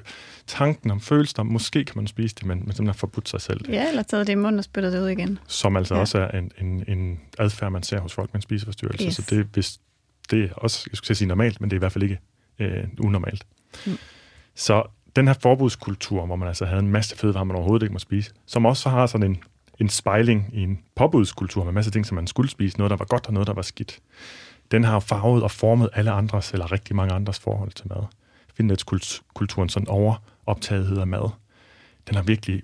tanken 0.47 0.91
om 0.91 1.01
følelsen 1.01 1.41
om, 1.41 1.47
måske 1.47 1.85
kan 1.85 1.97
man 1.97 2.07
spise 2.07 2.35
det, 2.35 2.47
men, 2.47 2.59
men 2.59 2.59
simpelthen 2.59 2.87
har 2.87 2.93
forbudt 2.93 3.29
sig 3.29 3.41
selv. 3.41 3.61
Ja, 3.69 3.89
eller 3.89 4.03
taget 4.03 4.27
det 4.27 4.33
i 4.33 4.37
munden 4.37 4.59
og 4.59 4.65
spyttet 4.65 4.93
det 4.93 5.01
ud 5.01 5.09
igen. 5.09 5.39
Som 5.47 5.77
altså 5.77 5.95
ja. 5.95 6.01
også 6.01 6.19
er 6.19 6.39
en, 6.39 6.51
en, 6.61 6.85
en 6.89 7.21
adfærd, 7.39 7.73
man 7.73 7.83
ser 7.83 8.01
hos 8.01 8.13
folk 8.13 8.31
med 8.33 8.39
en 8.39 8.43
spiseforstyrrelse, 8.43 9.07
yes. 9.07 9.15
så 9.15 9.23
det, 9.31 9.47
hvis, 9.53 9.79
det 10.31 10.45
er 10.45 10.55
også, 10.55 10.89
jeg 10.91 10.97
skulle 10.97 11.17
sige 11.17 11.29
normalt, 11.29 11.61
men 11.61 11.71
det 11.71 11.77
er 11.77 11.79
i 11.79 11.85
hvert 11.85 11.93
fald 11.93 12.05
ikke 12.05 12.21
øh, 12.59 12.85
unormalt. 13.01 13.45
Mm. 13.87 13.99
Så 14.55 14.83
den 15.17 15.27
her 15.27 15.35
forbudskultur, 15.43 16.27
hvor 16.27 16.37
man 16.37 16.49
altså 16.49 16.65
havde 16.65 16.81
en 16.81 16.91
masse 16.91 17.17
fødevarer, 17.17 17.45
man 17.45 17.57
overhovedet 17.57 17.85
ikke 17.85 17.93
må 17.93 17.99
spise, 17.99 18.31
som 18.47 18.67
også 18.67 18.89
har 18.89 19.07
sådan 19.07 19.31
en, 19.31 19.43
en 19.81 19.89
spejling 19.89 20.51
i 20.53 20.63
en 20.63 20.79
påbudskultur 20.97 21.63
med 21.65 21.69
en 21.69 21.75
masse 21.75 21.91
ting, 21.91 22.07
som 22.07 22.15
man 22.15 22.27
skulle 22.27 22.51
spise, 22.51 22.79
noget, 22.79 22.91
der 22.91 22.97
var 22.97 23.05
godt 23.05 23.27
og 23.27 23.33
noget, 23.33 23.47
der 23.47 23.55
var 23.55 23.63
skidt. 23.63 24.01
Den 24.71 24.85
har 24.85 25.01
farvet 25.01 25.43
og 25.43 25.51
formet 25.51 25.89
alle 25.93 26.11
andres, 26.11 26.53
eller 26.53 26.73
rigtig 26.73 26.97
mange 26.97 27.15
andres 27.15 27.39
forhold 27.39 27.73
til 27.73 27.89
mad. 27.89 28.03
Fitnesskulturen, 28.55 29.69
sådan 29.69 29.89
overoptagethed 29.89 30.99
af 30.99 31.07
mad, 31.07 31.31
den 32.09 32.17
har 32.17 32.23
virkelig, 32.23 32.63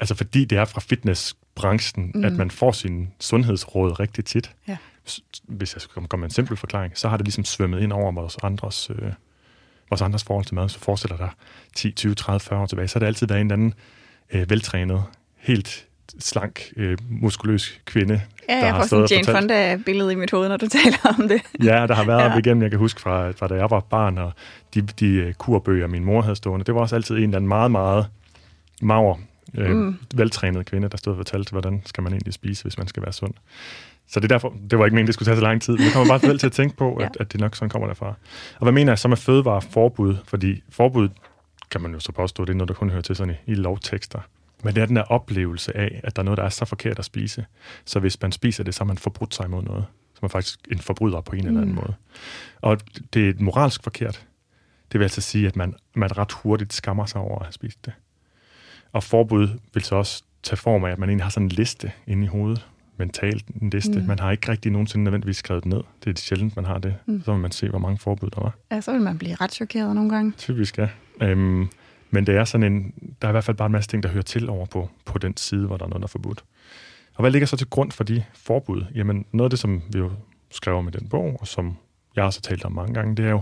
altså 0.00 0.14
fordi 0.14 0.44
det 0.44 0.58
er 0.58 0.64
fra 0.64 0.80
fitnessbranchen, 0.80 2.12
mm. 2.14 2.24
at 2.24 2.32
man 2.32 2.50
får 2.50 2.72
sin 2.72 3.12
sundhedsråd 3.20 4.00
rigtig 4.00 4.24
tit. 4.24 4.52
Ja. 4.68 4.76
Hvis 5.42 5.74
jeg 5.74 5.82
skal 5.82 5.94
komme 5.94 6.20
med 6.20 6.28
en 6.28 6.34
simpel 6.34 6.56
forklaring, 6.56 6.98
så 6.98 7.08
har 7.08 7.16
det 7.16 7.26
ligesom 7.26 7.44
svømmet 7.44 7.80
ind 7.80 7.92
over 7.92 8.12
vores 8.12 8.36
andres 8.42 8.90
øh, 8.90 9.12
vores 9.90 10.02
andres 10.02 10.24
forhold 10.24 10.44
til 10.44 10.54
mad, 10.54 10.68
så 10.68 10.78
forestiller 10.78 11.16
dig 11.16 11.30
10, 11.74 11.90
20, 11.90 12.14
30, 12.14 12.40
40 12.40 12.60
år 12.60 12.66
tilbage, 12.66 12.88
så 12.88 12.94
har 12.94 13.00
det 13.00 13.06
altid 13.06 13.26
været 13.26 13.40
en 13.40 13.46
eller 13.46 13.54
anden 13.54 13.74
øh, 14.32 14.50
veltrænet, 14.50 15.02
helt 15.36 15.86
slank, 16.18 16.60
øh, 16.76 16.98
muskuløs 17.10 17.80
kvinde, 17.84 18.20
ja, 18.48 18.54
der 18.54 18.72
har 18.72 18.88
og 18.92 19.10
Jane 19.10 19.24
Fonda-billede 19.24 20.12
i 20.12 20.14
mit 20.14 20.30
hoved, 20.30 20.48
når 20.48 20.56
du 20.56 20.66
taler 20.82 21.14
om 21.18 21.28
det. 21.28 21.42
Ja, 21.64 21.86
der 21.86 21.94
har 21.94 22.04
været 22.04 22.30
ja. 22.30 22.38
igennem, 22.38 22.62
jeg 22.62 22.70
kan 22.70 22.78
huske 22.78 23.00
fra, 23.00 23.30
fra 23.30 23.48
da 23.48 23.54
jeg 23.54 23.70
var 23.70 23.80
barn, 23.80 24.18
og 24.18 24.32
de, 24.74 24.80
de 24.80 25.06
øh, 25.06 25.34
kurbøger, 25.34 25.86
min 25.86 26.04
mor 26.04 26.22
havde 26.22 26.36
stående, 26.36 26.64
det 26.64 26.74
var 26.74 26.80
også 26.80 26.94
altid 26.94 27.16
en 27.16 27.22
eller 27.22 27.36
anden 27.36 27.48
meget, 27.48 27.70
meget 27.70 28.06
mager, 28.82 29.16
øh, 29.54 29.70
mm. 29.70 29.98
veltrænet 30.14 30.66
kvinde, 30.66 30.88
der 30.88 30.96
stod 30.96 31.12
og 31.12 31.16
fortalte, 31.16 31.50
hvordan 31.50 31.82
skal 31.86 32.02
man 32.02 32.12
egentlig 32.12 32.34
spise, 32.34 32.62
hvis 32.62 32.78
man 32.78 32.86
skal 32.86 33.02
være 33.02 33.12
sund. 33.12 33.34
Så 34.08 34.20
det, 34.20 34.24
er 34.24 34.34
derfor, 34.34 34.54
det 34.70 34.78
var 34.78 34.84
ikke 34.84 34.94
meningen, 34.94 35.06
det 35.06 35.14
skulle 35.14 35.26
tage 35.26 35.36
så 35.36 35.42
lang 35.42 35.62
tid. 35.62 35.76
Men 35.76 35.84
jeg 35.84 35.92
kommer 35.92 36.08
bare 36.08 36.20
selv 36.20 36.38
til 36.38 36.46
at 36.46 36.52
tænke 36.52 36.76
på, 36.76 36.96
ja. 37.00 37.04
at, 37.04 37.16
at 37.20 37.32
det 37.32 37.40
nok 37.40 37.56
sådan 37.56 37.70
kommer 37.70 37.88
derfra. 37.88 38.06
Og 38.56 38.62
hvad 38.62 38.72
mener 38.72 38.92
jeg 38.92 38.98
så 38.98 39.08
med 39.08 39.16
fødevareforbud? 39.16 40.16
Fordi 40.24 40.62
forbud, 40.68 41.08
kan 41.70 41.80
man 41.80 41.92
jo 41.92 42.00
så 42.00 42.12
påstå, 42.12 42.44
det 42.44 42.52
er 42.52 42.56
noget, 42.56 42.68
der 42.68 42.74
kun 42.74 42.90
hører 42.90 43.02
til 43.02 43.16
sådan 43.16 43.34
i, 43.46 43.52
i 43.52 43.54
lovtekster. 43.54 44.20
Men 44.64 44.74
det 44.74 44.82
er 44.82 44.86
den 44.86 44.96
der 44.96 45.02
oplevelse 45.02 45.76
af, 45.76 46.00
at 46.04 46.16
der 46.16 46.22
er 46.22 46.24
noget, 46.24 46.38
der 46.38 46.44
er 46.44 46.48
så 46.48 46.64
forkert 46.64 46.98
at 46.98 47.04
spise. 47.04 47.46
Så 47.84 48.00
hvis 48.00 48.22
man 48.22 48.32
spiser 48.32 48.64
det, 48.64 48.74
så 48.74 48.80
har 48.80 48.86
man 48.86 48.98
forbrudt 48.98 49.34
sig 49.34 49.46
imod 49.46 49.62
noget. 49.62 49.84
Så 50.14 50.18
man 50.22 50.30
faktisk 50.30 50.58
en 50.72 50.78
forbryder 50.78 51.20
på 51.20 51.36
en 51.36 51.42
mm. 51.42 51.46
eller 51.46 51.60
anden 51.60 51.74
mm. 51.74 51.80
måde. 51.80 51.94
Og 52.60 52.80
det 53.14 53.28
er 53.28 53.34
moralsk 53.38 53.82
forkert. 53.82 54.26
Det 54.92 55.00
vil 55.00 55.04
altså 55.04 55.20
sige, 55.20 55.46
at 55.46 55.56
man, 55.56 55.74
man 55.94 56.18
ret 56.18 56.32
hurtigt 56.32 56.72
skammer 56.72 57.06
sig 57.06 57.20
over 57.20 57.38
at 57.38 57.46
have 57.46 57.52
spist 57.52 57.86
det. 57.86 57.92
Og 58.92 59.02
forbud 59.02 59.48
vil 59.74 59.84
så 59.84 59.96
også 59.96 60.22
tage 60.42 60.56
form 60.56 60.84
af, 60.84 60.90
at 60.90 60.98
man 60.98 61.08
egentlig 61.08 61.24
har 61.24 61.30
sådan 61.30 61.46
en 61.46 61.50
liste 61.50 61.92
inde 62.06 62.24
i 62.24 62.26
hovedet, 62.26 62.66
mentalt 62.96 63.46
en 63.62 63.70
liste. 63.70 64.00
Mm. 64.00 64.06
Man 64.06 64.18
har 64.18 64.30
ikke 64.30 64.48
rigtig 64.48 64.72
nogensinde 64.72 65.04
nødvendigvis 65.04 65.36
skrevet 65.36 65.66
ned. 65.66 65.80
Det 66.04 66.16
er 66.18 66.20
sjældent, 66.20 66.56
man 66.56 66.64
har 66.64 66.78
det. 66.78 66.94
Mm. 67.06 67.22
Så 67.24 67.32
vil 67.32 67.40
man 67.40 67.50
se, 67.50 67.68
hvor 67.68 67.78
mange 67.78 67.98
forbud 67.98 68.30
der 68.30 68.40
var. 68.40 68.54
Ja, 68.70 68.80
så 68.80 68.92
vil 68.92 69.00
man 69.00 69.18
blive 69.18 69.34
ret 69.34 69.52
chokeret 69.52 69.94
nogle 69.94 70.10
gange. 70.10 70.32
Typisk, 70.38 70.78
ja. 70.78 70.88
Øhm, 71.20 71.68
men 72.10 72.26
det 72.26 72.36
er 72.36 72.44
sådan 72.44 72.72
en, 72.72 72.94
der 73.22 73.28
er 73.28 73.30
i 73.30 73.32
hvert 73.32 73.44
fald 73.44 73.56
bare 73.56 73.66
en 73.66 73.72
masse 73.72 73.90
ting, 73.90 74.02
der 74.02 74.08
hører 74.08 74.22
til 74.22 74.48
over 74.48 74.66
på, 74.66 74.90
på 75.04 75.18
den 75.18 75.36
side, 75.36 75.66
hvor 75.66 75.76
der 75.76 75.84
er 75.84 75.88
noget, 75.88 76.00
der 76.00 76.06
er 76.06 76.08
forbudt. 76.08 76.44
Og 77.14 77.22
hvad 77.22 77.30
ligger 77.30 77.46
så 77.46 77.56
til 77.56 77.66
grund 77.66 77.92
for 77.92 78.04
de 78.04 78.24
forbud? 78.34 78.84
Jamen, 78.94 79.24
noget 79.32 79.46
af 79.46 79.50
det, 79.50 79.58
som 79.58 79.82
vi 79.92 79.98
jo 79.98 80.10
skrev 80.50 80.74
om 80.74 80.88
i 80.88 80.90
den 80.90 81.08
bog, 81.08 81.36
og 81.40 81.46
som 81.46 81.76
jeg 82.16 82.24
også 82.24 82.40
har 82.44 82.50
talt 82.50 82.64
om 82.64 82.72
mange 82.72 82.94
gange, 82.94 83.16
det 83.16 83.24
er 83.24 83.30
jo 83.30 83.40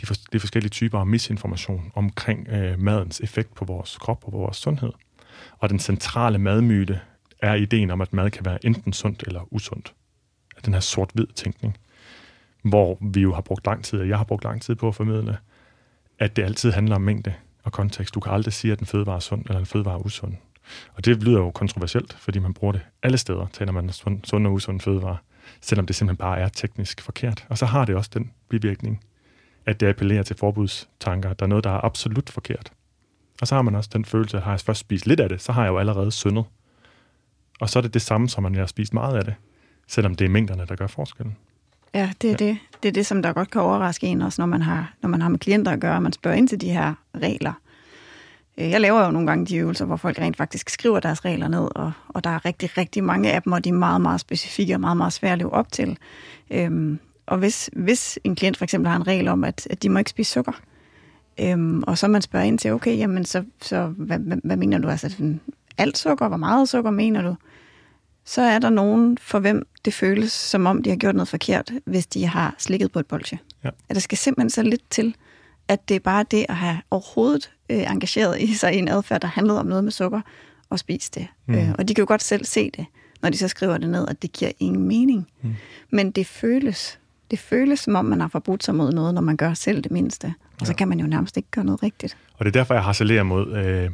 de, 0.00 0.06
for, 0.06 0.14
de 0.32 0.40
forskellige 0.40 0.70
typer 0.70 0.98
af 0.98 1.06
misinformation 1.06 1.92
omkring 1.94 2.48
øh, 2.48 2.80
madens 2.80 3.20
effekt 3.20 3.54
på 3.54 3.64
vores 3.64 3.98
krop 4.00 4.24
og 4.24 4.32
på 4.32 4.38
vores 4.38 4.56
sundhed. 4.56 4.92
Og 5.58 5.70
den 5.70 5.78
centrale 5.78 6.38
madmyte 6.38 7.00
er 7.42 7.54
ideen 7.54 7.90
om, 7.90 8.00
at 8.00 8.12
mad 8.12 8.30
kan 8.30 8.44
være 8.44 8.66
enten 8.66 8.92
sundt 8.92 9.24
eller 9.26 9.52
usundt. 9.54 9.94
At 10.56 10.64
Den 10.64 10.72
her 10.72 10.80
sort-hvid 10.80 11.26
tænkning, 11.26 11.76
hvor 12.62 12.98
vi 13.00 13.20
jo 13.20 13.34
har 13.34 13.40
brugt 13.40 13.66
lang 13.66 13.84
tid, 13.84 14.00
og 14.00 14.08
jeg 14.08 14.16
har 14.16 14.24
brugt 14.24 14.44
lang 14.44 14.62
tid 14.62 14.74
på 14.74 14.88
at 14.88 14.94
formidle, 14.94 15.38
at 16.18 16.36
det 16.36 16.42
altid 16.42 16.72
handler 16.72 16.94
om 16.94 17.02
mængde 17.02 17.34
og 17.62 17.72
kontekst. 17.72 18.14
Du 18.14 18.20
kan 18.20 18.32
aldrig 18.32 18.52
sige, 18.52 18.72
at 18.72 18.80
en 18.80 18.86
fødevare 18.86 19.16
er 19.16 19.20
sund 19.20 19.42
eller 19.46 19.58
en 19.58 19.66
fødevare 19.66 19.94
er 19.94 20.06
usund. 20.06 20.34
Og 20.94 21.04
det 21.04 21.22
lyder 21.22 21.38
jo 21.38 21.50
kontroversielt, 21.50 22.16
fordi 22.18 22.38
man 22.38 22.54
bruger 22.54 22.72
det 22.72 22.82
alle 23.02 23.18
steder, 23.18 23.46
taler 23.52 23.72
man 23.72 23.90
sund, 23.92 24.24
sund 24.24 24.46
og 24.46 24.52
usund 24.52 24.80
fødevare, 24.80 25.16
selvom 25.60 25.86
det 25.86 25.96
simpelthen 25.96 26.16
bare 26.16 26.38
er 26.38 26.48
teknisk 26.48 27.02
forkert. 27.02 27.46
Og 27.48 27.58
så 27.58 27.66
har 27.66 27.84
det 27.84 27.94
også 27.94 28.10
den 28.14 28.30
bivirkning, 28.48 29.04
at 29.66 29.80
det 29.80 29.86
appellerer 29.86 30.22
til 30.22 30.36
forbudstanker. 30.36 31.32
Der 31.32 31.46
er 31.46 31.48
noget, 31.48 31.64
der 31.64 31.70
er 31.70 31.84
absolut 31.84 32.30
forkert. 32.30 32.72
Og 33.40 33.46
så 33.46 33.54
har 33.54 33.62
man 33.62 33.74
også 33.74 33.90
den 33.92 34.04
følelse, 34.04 34.36
at 34.36 34.42
har 34.42 34.50
jeg 34.50 34.60
først 34.60 34.80
spist 34.80 35.06
lidt 35.06 35.20
af 35.20 35.28
det, 35.28 35.42
så 35.42 35.52
har 35.52 35.62
jeg 35.62 35.70
jo 35.70 35.78
allerede 35.78 36.10
syndet. 36.10 36.44
Og 37.60 37.70
så 37.70 37.78
er 37.78 37.80
det 37.80 37.94
det 37.94 38.02
samme, 38.02 38.28
som 38.28 38.42
man 38.42 38.54
har 38.54 38.66
spist 38.66 38.94
meget 38.94 39.16
af 39.16 39.24
det, 39.24 39.34
selvom 39.86 40.14
det 40.14 40.24
er 40.24 40.28
mængderne, 40.28 40.66
der 40.68 40.76
gør 40.76 40.86
forskellen. 40.86 41.36
Ja, 41.94 42.10
det 42.22 42.30
er 42.30 42.36
ja. 42.40 42.46
det. 42.46 42.58
Det 42.82 42.88
er 42.88 42.92
det, 42.92 43.06
som 43.06 43.22
der 43.22 43.32
godt 43.32 43.50
kan 43.50 43.60
overraske 43.60 44.06
en 44.06 44.22
også, 44.22 44.42
når 44.42 44.46
man 44.46 44.62
har, 44.62 44.94
når 45.02 45.08
man 45.08 45.22
har 45.22 45.28
med 45.28 45.38
klienter 45.38 45.72
at 45.72 45.80
gøre, 45.80 45.94
og 45.94 46.02
man 46.02 46.12
spørger 46.12 46.36
ind 46.36 46.48
til 46.48 46.60
de 46.60 46.70
her 46.70 46.94
regler. 47.14 47.52
Øh, 48.58 48.70
jeg 48.70 48.80
laver 48.80 49.04
jo 49.04 49.10
nogle 49.10 49.26
gange 49.26 49.46
de 49.46 49.56
øvelser, 49.56 49.84
hvor 49.84 49.96
folk 49.96 50.18
rent 50.18 50.36
faktisk 50.36 50.70
skriver 50.70 51.00
deres 51.00 51.24
regler 51.24 51.48
ned, 51.48 51.68
og, 51.74 51.92
og 52.08 52.24
der 52.24 52.30
er 52.30 52.44
rigtig, 52.44 52.78
rigtig 52.78 53.04
mange 53.04 53.32
af 53.32 53.42
dem, 53.42 53.52
og 53.52 53.64
de 53.64 53.68
er 53.68 53.72
meget, 53.72 54.00
meget 54.00 54.20
specifikke 54.20 54.74
og 54.74 54.80
meget, 54.80 54.96
meget 54.96 55.12
svære 55.12 55.32
at 55.32 55.38
leve 55.38 55.52
op 55.52 55.72
til. 55.72 55.98
Øhm, 56.50 56.98
og 57.26 57.38
hvis, 57.38 57.70
hvis 57.72 58.18
en 58.24 58.34
klient 58.34 58.56
for 58.56 58.64
eksempel 58.64 58.88
har 58.88 58.96
en 58.96 59.06
regel 59.06 59.28
om, 59.28 59.44
at, 59.44 59.66
at 59.70 59.82
de 59.82 59.88
må 59.88 59.98
ikke 59.98 60.10
spise 60.10 60.32
sukker, 60.32 60.52
øhm, 61.40 61.82
og 61.82 61.98
så 61.98 62.08
man 62.08 62.22
spørger 62.22 62.46
ind 62.46 62.58
til, 62.58 62.72
okay, 62.72 62.98
jamen 62.98 63.24
så, 63.24 63.44
så 63.62 63.86
hvad, 63.86 64.18
hvad, 64.18 64.36
hvad 64.44 64.56
mener 64.56 64.78
du? 64.78 64.88
Altså, 64.88 65.36
alt 65.78 65.98
sukker, 65.98 66.28
hvor 66.28 66.36
meget 66.36 66.68
sukker 66.68 66.90
mener 66.90 67.22
du? 67.22 67.36
Så 68.24 68.42
er 68.42 68.58
der 68.58 68.70
nogen, 68.70 69.18
for 69.18 69.38
hvem 69.38 69.68
det 69.84 69.94
føles, 69.94 70.32
som 70.32 70.66
om 70.66 70.82
de 70.82 70.90
har 70.90 70.96
gjort 70.96 71.14
noget 71.14 71.28
forkert, 71.28 71.72
hvis 71.84 72.06
de 72.06 72.26
har 72.26 72.54
slikket 72.58 72.92
på 72.92 72.98
et 72.98 73.06
bolsje. 73.06 73.38
Ja. 73.64 73.70
At 73.88 73.94
der 73.94 74.00
skal 74.00 74.18
simpelthen 74.18 74.50
så 74.50 74.62
lidt 74.62 74.90
til, 74.90 75.14
at 75.68 75.88
det 75.88 75.94
er 75.94 76.00
bare 76.00 76.24
det 76.30 76.46
at 76.48 76.56
have 76.56 76.78
overhovedet 76.90 77.50
øh, 77.68 77.90
engageret 77.90 78.40
i 78.40 78.54
sig 78.54 78.74
i 78.74 78.78
en 78.78 78.88
adfærd, 78.88 79.20
der 79.20 79.28
handlede 79.28 79.60
om 79.60 79.66
noget 79.66 79.84
med 79.84 79.92
sukker, 79.92 80.20
og 80.70 80.78
spise 80.78 81.10
det. 81.14 81.26
Mm. 81.46 81.54
Øh, 81.54 81.74
og 81.78 81.88
de 81.88 81.94
kan 81.94 82.02
jo 82.02 82.08
godt 82.08 82.22
selv 82.22 82.44
se 82.44 82.70
det, 82.70 82.86
når 83.22 83.30
de 83.30 83.38
så 83.38 83.48
skriver 83.48 83.78
det 83.78 83.90
ned, 83.90 84.08
at 84.08 84.22
det 84.22 84.32
giver 84.32 84.50
ingen 84.58 84.88
mening. 84.88 85.28
Mm. 85.42 85.54
Men 85.90 86.10
det 86.10 86.26
føles. 86.26 86.98
Det 87.30 87.38
føles, 87.38 87.80
som 87.80 87.94
om 87.94 88.04
man 88.04 88.20
har 88.20 88.28
forbrudt 88.28 88.64
sig 88.64 88.74
mod 88.74 88.92
noget, 88.92 89.14
når 89.14 89.20
man 89.20 89.36
gør 89.36 89.54
selv 89.54 89.82
det 89.82 89.92
mindste. 89.92 90.26
Og 90.26 90.60
ja. 90.60 90.66
så 90.66 90.74
kan 90.74 90.88
man 90.88 91.00
jo 91.00 91.06
nærmest 91.06 91.36
ikke 91.36 91.48
gøre 91.50 91.64
noget 91.64 91.82
rigtigt. 91.82 92.16
Og 92.38 92.44
det 92.44 92.50
er 92.50 92.60
derfor, 92.60 92.74
jeg 92.74 92.82
harcelerer 92.82 93.22
mod, 93.22 93.56
øh, 93.56 93.90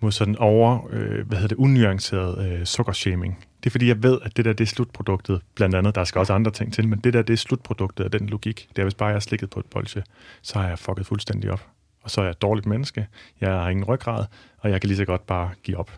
mod 0.00 0.12
sådan 0.12 0.36
over, 0.36 0.88
øh, 0.90 1.26
hvad 1.26 1.38
hedder 1.38 1.48
det, 1.48 1.56
unuanceret 1.56 2.52
øh, 2.52 2.66
sukkershaming. 2.66 3.46
Det 3.64 3.66
er 3.66 3.70
fordi, 3.70 3.88
jeg 3.88 4.02
ved, 4.02 4.18
at 4.22 4.36
det 4.36 4.44
der, 4.44 4.52
det 4.52 4.64
er 4.64 4.68
slutproduktet, 4.68 5.40
blandt 5.54 5.74
andet, 5.74 5.94
der 5.94 6.04
skal 6.04 6.18
også 6.18 6.32
andre 6.32 6.50
ting 6.50 6.72
til, 6.72 6.88
men 6.88 6.98
det 6.98 7.12
der, 7.12 7.22
det 7.22 7.32
er 7.32 7.36
slutproduktet 7.36 8.04
af 8.04 8.10
den 8.10 8.26
logik. 8.26 8.68
Det 8.70 8.78
er, 8.78 8.82
hvis 8.82 8.94
bare 8.94 9.08
jeg 9.08 9.14
har 9.14 9.20
slikket 9.20 9.50
på 9.50 9.60
et 9.60 9.66
bolsje, 9.66 10.02
så 10.42 10.58
har 10.58 10.68
jeg 10.68 10.78
fucket 10.78 11.06
fuldstændig 11.06 11.50
op. 11.52 11.66
Og 12.02 12.10
så 12.10 12.20
er 12.20 12.24
jeg 12.24 12.30
et 12.30 12.42
dårligt 12.42 12.66
menneske, 12.66 13.06
jeg 13.40 13.50
har 13.50 13.68
ingen 13.68 13.84
ryggrad, 13.84 14.24
og 14.58 14.70
jeg 14.70 14.80
kan 14.80 14.88
lige 14.88 14.96
så 14.96 15.04
godt 15.04 15.26
bare 15.26 15.50
give 15.62 15.76
op. 15.76 15.90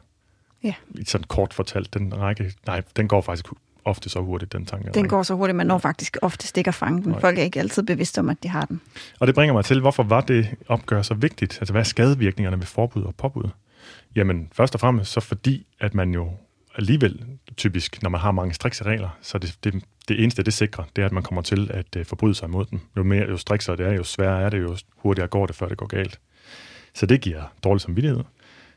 Ja. 0.64 0.74
Sådan 1.06 1.24
kort 1.28 1.54
fortalt, 1.54 1.94
den 1.94 2.18
række, 2.18 2.52
nej, 2.66 2.82
den 2.96 3.08
går 3.08 3.20
faktisk 3.20 3.46
ofte 3.84 4.08
så 4.08 4.20
hurtigt, 4.20 4.52
den 4.52 4.66
tanke. 4.66 4.90
Den 4.94 5.08
går 5.08 5.22
så 5.22 5.34
hurtigt, 5.34 5.56
man 5.56 5.66
når 5.66 5.78
faktisk 5.78 6.16
ofte 6.22 6.46
stikker 6.46 6.72
fange 6.72 7.02
den. 7.02 7.20
Folk 7.20 7.38
er 7.38 7.42
ikke 7.42 7.60
altid 7.60 7.82
bevidste 7.82 8.18
om, 8.18 8.28
at 8.28 8.42
de 8.42 8.48
har 8.48 8.64
den. 8.64 8.80
Og 9.20 9.26
det 9.26 9.34
bringer 9.34 9.52
mig 9.52 9.64
til, 9.64 9.80
hvorfor 9.80 10.02
var 10.02 10.20
det 10.20 10.48
opgør 10.68 11.02
så 11.02 11.14
vigtigt? 11.14 11.58
Altså, 11.60 11.72
hvad 11.72 11.82
er 11.82 11.84
skadevirkningerne 11.84 12.58
ved 12.58 12.66
forbud 12.66 13.02
og 13.02 13.14
påbud? 13.14 13.48
Jamen, 14.18 14.48
først 14.52 14.74
og 14.74 14.80
fremmest 14.80 15.12
så 15.12 15.20
fordi, 15.20 15.66
at 15.80 15.94
man 15.94 16.14
jo 16.14 16.32
alligevel 16.74 17.24
typisk, 17.56 18.02
når 18.02 18.10
man 18.10 18.20
har 18.20 18.30
mange 18.30 18.54
strikse 18.54 18.84
regler, 18.84 19.18
så 19.22 19.38
det, 19.38 19.58
det, 19.64 19.84
det 20.08 20.22
eneste, 20.22 20.42
det 20.42 20.52
sikrer, 20.52 20.84
det 20.96 21.02
er, 21.02 21.06
at 21.06 21.12
man 21.12 21.22
kommer 21.22 21.42
til 21.42 21.70
at 21.74 21.96
uh, 21.96 22.06
forbryde 22.06 22.34
sig 22.34 22.46
imod 22.46 22.64
dem. 22.64 22.80
Jo 22.96 23.02
mere 23.02 23.28
jo 23.28 23.36
strikser 23.36 23.76
det 23.76 23.86
er, 23.86 23.92
jo 23.92 24.04
sværere 24.04 24.42
er 24.42 24.50
det, 24.50 24.60
jo 24.60 24.76
hurtigere 24.96 25.28
går 25.28 25.46
det, 25.46 25.56
før 25.56 25.68
det 25.68 25.78
går 25.78 25.86
galt. 25.86 26.20
Så 26.94 27.06
det 27.06 27.20
giver 27.20 27.52
dårlig 27.64 27.80
samvittighed. 27.80 28.24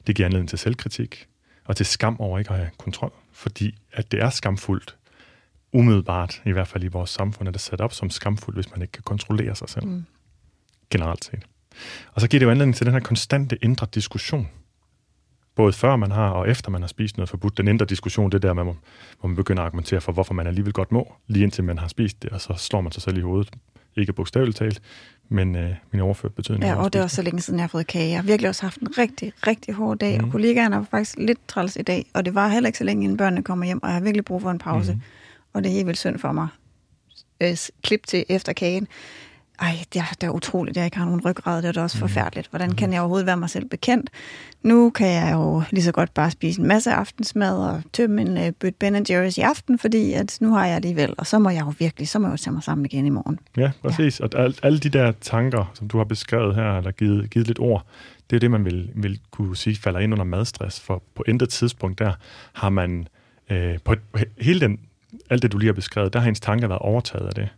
Det 0.07 0.15
giver 0.15 0.25
anledning 0.25 0.49
til 0.49 0.59
selvkritik 0.59 1.27
og 1.65 1.75
til 1.75 1.85
skam 1.85 2.19
over 2.19 2.39
ikke 2.39 2.51
at 2.51 2.57
have 2.57 2.69
kontrol. 2.77 3.13
Fordi 3.31 3.77
at 3.93 4.11
det 4.11 4.21
er 4.21 4.29
skamfuldt, 4.29 4.97
umiddelbart, 5.73 6.41
i 6.45 6.51
hvert 6.51 6.67
fald 6.67 6.83
i 6.83 6.87
vores 6.87 7.09
samfund, 7.09 7.47
er 7.47 7.51
det 7.51 7.61
sat 7.61 7.81
op 7.81 7.93
som 7.93 8.09
skamfuldt, 8.09 8.57
hvis 8.57 8.71
man 8.71 8.81
ikke 8.81 8.91
kan 8.91 9.03
kontrollere 9.03 9.55
sig 9.55 9.69
selv. 9.69 9.85
Mm. 9.85 10.05
Generelt 10.89 11.25
set. 11.25 11.43
Og 12.13 12.21
så 12.21 12.27
giver 12.27 12.39
det 12.39 12.45
jo 12.45 12.51
anledning 12.51 12.75
til 12.75 12.85
den 12.85 12.93
her 12.93 13.01
konstante 13.01 13.57
indre 13.61 13.87
diskussion 13.93 14.47
både 15.55 15.73
før 15.73 15.95
man 15.95 16.11
har 16.11 16.29
og 16.29 16.49
efter 16.49 16.71
man 16.71 16.81
har 16.81 16.87
spist 16.87 17.17
noget 17.17 17.29
forbudt. 17.29 17.57
Den 17.57 17.67
indre 17.67 17.85
diskussion, 17.85 18.31
det 18.31 18.41
der, 18.41 18.53
man, 18.53 18.65
hvor 19.19 19.27
man 19.27 19.35
begynder 19.35 19.61
at 19.61 19.65
argumentere 19.65 20.01
for, 20.01 20.11
hvorfor 20.11 20.33
man 20.33 20.47
alligevel 20.47 20.73
godt 20.73 20.91
må, 20.91 21.13
lige 21.27 21.43
indtil 21.43 21.63
man 21.63 21.77
har 21.77 21.87
spist 21.87 22.23
det, 22.23 22.29
og 22.29 22.41
så 22.41 22.53
slår 22.57 22.81
man 22.81 22.91
sig 22.91 23.03
selv 23.03 23.17
i 23.17 23.21
hovedet. 23.21 23.49
Ikke 23.95 24.13
bogstaveligt 24.13 24.57
talt, 24.57 24.81
men 25.29 25.55
øh, 25.55 25.69
min 25.91 26.01
overført 26.01 26.33
betydning. 26.33 26.63
Ja, 26.63 26.75
og 26.75 26.93
det 26.93 26.99
er 26.99 27.03
også 27.03 27.15
så 27.15 27.21
længe 27.21 27.41
siden, 27.41 27.59
jeg 27.59 27.63
har 27.63 27.67
fået 27.67 27.87
kage. 27.87 28.09
Jeg 28.09 28.17
har 28.17 28.23
virkelig 28.23 28.49
også 28.49 28.61
haft 28.61 28.77
en 28.77 28.97
rigtig, 28.97 29.33
rigtig 29.47 29.73
hård 29.73 29.97
dag, 29.97 30.17
mm. 30.17 30.25
og 30.25 30.31
kollegaerne 30.31 30.75
var 30.75 30.85
faktisk 30.91 31.17
lidt 31.17 31.47
træls 31.47 31.75
i 31.75 31.81
dag, 31.81 32.05
og 32.13 32.25
det 32.25 32.35
var 32.35 32.47
heller 32.47 32.67
ikke 32.67 32.77
så 32.77 32.83
længe, 32.83 33.03
inden 33.03 33.17
børnene 33.17 33.43
kommer 33.43 33.65
hjem, 33.65 33.83
og 33.83 33.89
jeg 33.89 33.93
har 33.93 34.01
virkelig 34.01 34.25
brug 34.25 34.41
for 34.41 34.51
en 34.51 34.59
pause. 34.59 34.93
Mm. 34.93 35.01
Og 35.53 35.63
det 35.63 35.69
er 35.69 35.73
helt 35.73 35.87
vildt 35.87 35.99
synd 35.99 36.19
for 36.19 36.31
mig. 36.31 36.47
Øh, 37.41 37.57
klip 37.83 38.07
til 38.07 38.25
efter 38.29 38.53
kagen 38.53 38.87
ej, 39.61 39.83
det 39.93 39.99
er, 39.99 40.13
det 40.21 40.27
er 40.27 40.31
utroligt, 40.31 40.77
at 40.77 40.77
jeg 40.77 40.85
ikke 40.85 40.97
har 40.97 41.05
nogen 41.05 41.21
ryggrad. 41.25 41.61
Det 41.61 41.67
er 41.67 41.71
da 41.71 41.81
også 41.81 41.97
mm. 41.97 41.99
forfærdeligt. 41.99 42.47
Hvordan 42.49 42.71
kan 42.71 42.87
mhm. 42.87 42.93
jeg 42.93 43.01
overhovedet 43.01 43.25
være 43.25 43.37
mig 43.37 43.49
selv 43.49 43.65
bekendt? 43.65 44.09
Nu 44.63 44.89
kan 44.89 45.07
jeg 45.07 45.33
jo 45.33 45.63
lige 45.71 45.83
så 45.83 45.91
godt 45.91 46.13
bare 46.13 46.31
spise 46.31 46.61
en 46.61 46.67
masse 46.67 46.91
aftensmad 46.91 47.57
og 47.57 47.81
tømme 47.93 48.21
en 48.21 48.37
uh, 48.37 48.53
bødt 48.59 48.79
Ben 48.79 48.95
Jerry's 48.95 49.37
i 49.37 49.41
aften, 49.41 49.79
fordi 49.79 50.13
at 50.13 50.37
nu 50.41 50.53
har 50.53 50.65
jeg 50.65 50.75
alligevel, 50.75 51.13
og 51.17 51.27
så 51.27 51.39
må 51.39 51.49
jeg 51.49 51.61
jo 51.61 51.73
virkelig, 51.79 52.07
så 52.09 52.19
må 52.19 52.27
jeg 52.27 52.31
jo 52.31 52.37
tage 52.37 52.53
mig 52.53 52.63
sammen 52.63 52.85
igen 52.85 53.05
i 53.05 53.09
morgen. 53.09 53.39
Ja, 53.57 53.71
præcis. 53.81 54.19
Ja. 54.19 54.25
Og 54.25 54.43
al, 54.43 54.55
alle 54.63 54.79
de 54.79 54.89
der 54.89 55.11
tanker, 55.21 55.71
som 55.73 55.87
du 55.87 55.97
har 55.97 56.05
beskrevet 56.05 56.55
her, 56.55 56.77
eller 56.77 56.91
givet, 56.91 57.29
givet 57.29 57.47
lidt 57.47 57.59
ord, 57.59 57.85
det 58.29 58.35
er 58.35 58.39
det, 58.39 58.51
man 58.51 58.65
vil, 58.65 58.91
vil 58.95 59.19
kunne 59.31 59.57
sige 59.57 59.75
falder 59.75 59.99
ind 59.99 60.13
under 60.13 60.25
madstress, 60.25 60.79
for 60.79 61.03
på 61.15 61.23
intet 61.27 61.49
tidspunkt 61.49 61.99
der 61.99 62.13
har 62.53 62.69
man, 62.69 63.07
øh, 63.49 63.77
på, 63.85 63.95
på 64.13 64.19
hele 64.41 64.59
den, 64.59 64.79
alt 65.29 65.41
det, 65.41 65.51
du 65.51 65.57
lige 65.57 65.67
har 65.67 65.73
beskrevet, 65.73 66.13
der 66.13 66.19
har 66.19 66.29
ens 66.29 66.39
tanker 66.39 66.67
været 66.67 66.79
overtaget 66.79 67.27
af 67.27 67.33
det. 67.33 67.49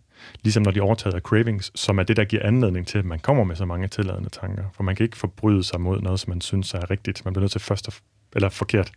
Ligesom 0.44 0.64
når 0.64 0.72
de 0.72 0.82
overtaget 0.82 1.16
af 1.16 1.22
cravings, 1.22 1.72
som 1.76 2.00
er 2.00 2.04
det, 2.04 2.18
der 2.18 2.24
giver 2.24 2.46
anledning 2.46 2.88
til, 2.88 2.98
at 2.98 3.06
man 3.06 3.20
kommer 3.20 3.44
med 3.44 3.56
så 3.56 3.66
mange 3.66 3.88
tilladende 3.88 4.30
tanker. 4.30 4.64
For 4.74 4.84
man 4.84 4.96
kan 4.96 5.04
ikke 5.04 5.18
forbryde 5.18 5.64
sig 5.64 5.82
mod 5.82 6.02
noget, 6.02 6.20
som 6.20 6.30
man 6.30 6.42
synes 6.42 6.74
er 6.74 6.92
rigtigt. 6.92 7.26
Man 7.26 7.34
bliver 7.34 7.42
nødt 7.42 7.52
til 7.52 7.62
først 7.62 7.88
at, 7.88 8.00
eller 8.36 8.50
forkert. 8.50 8.92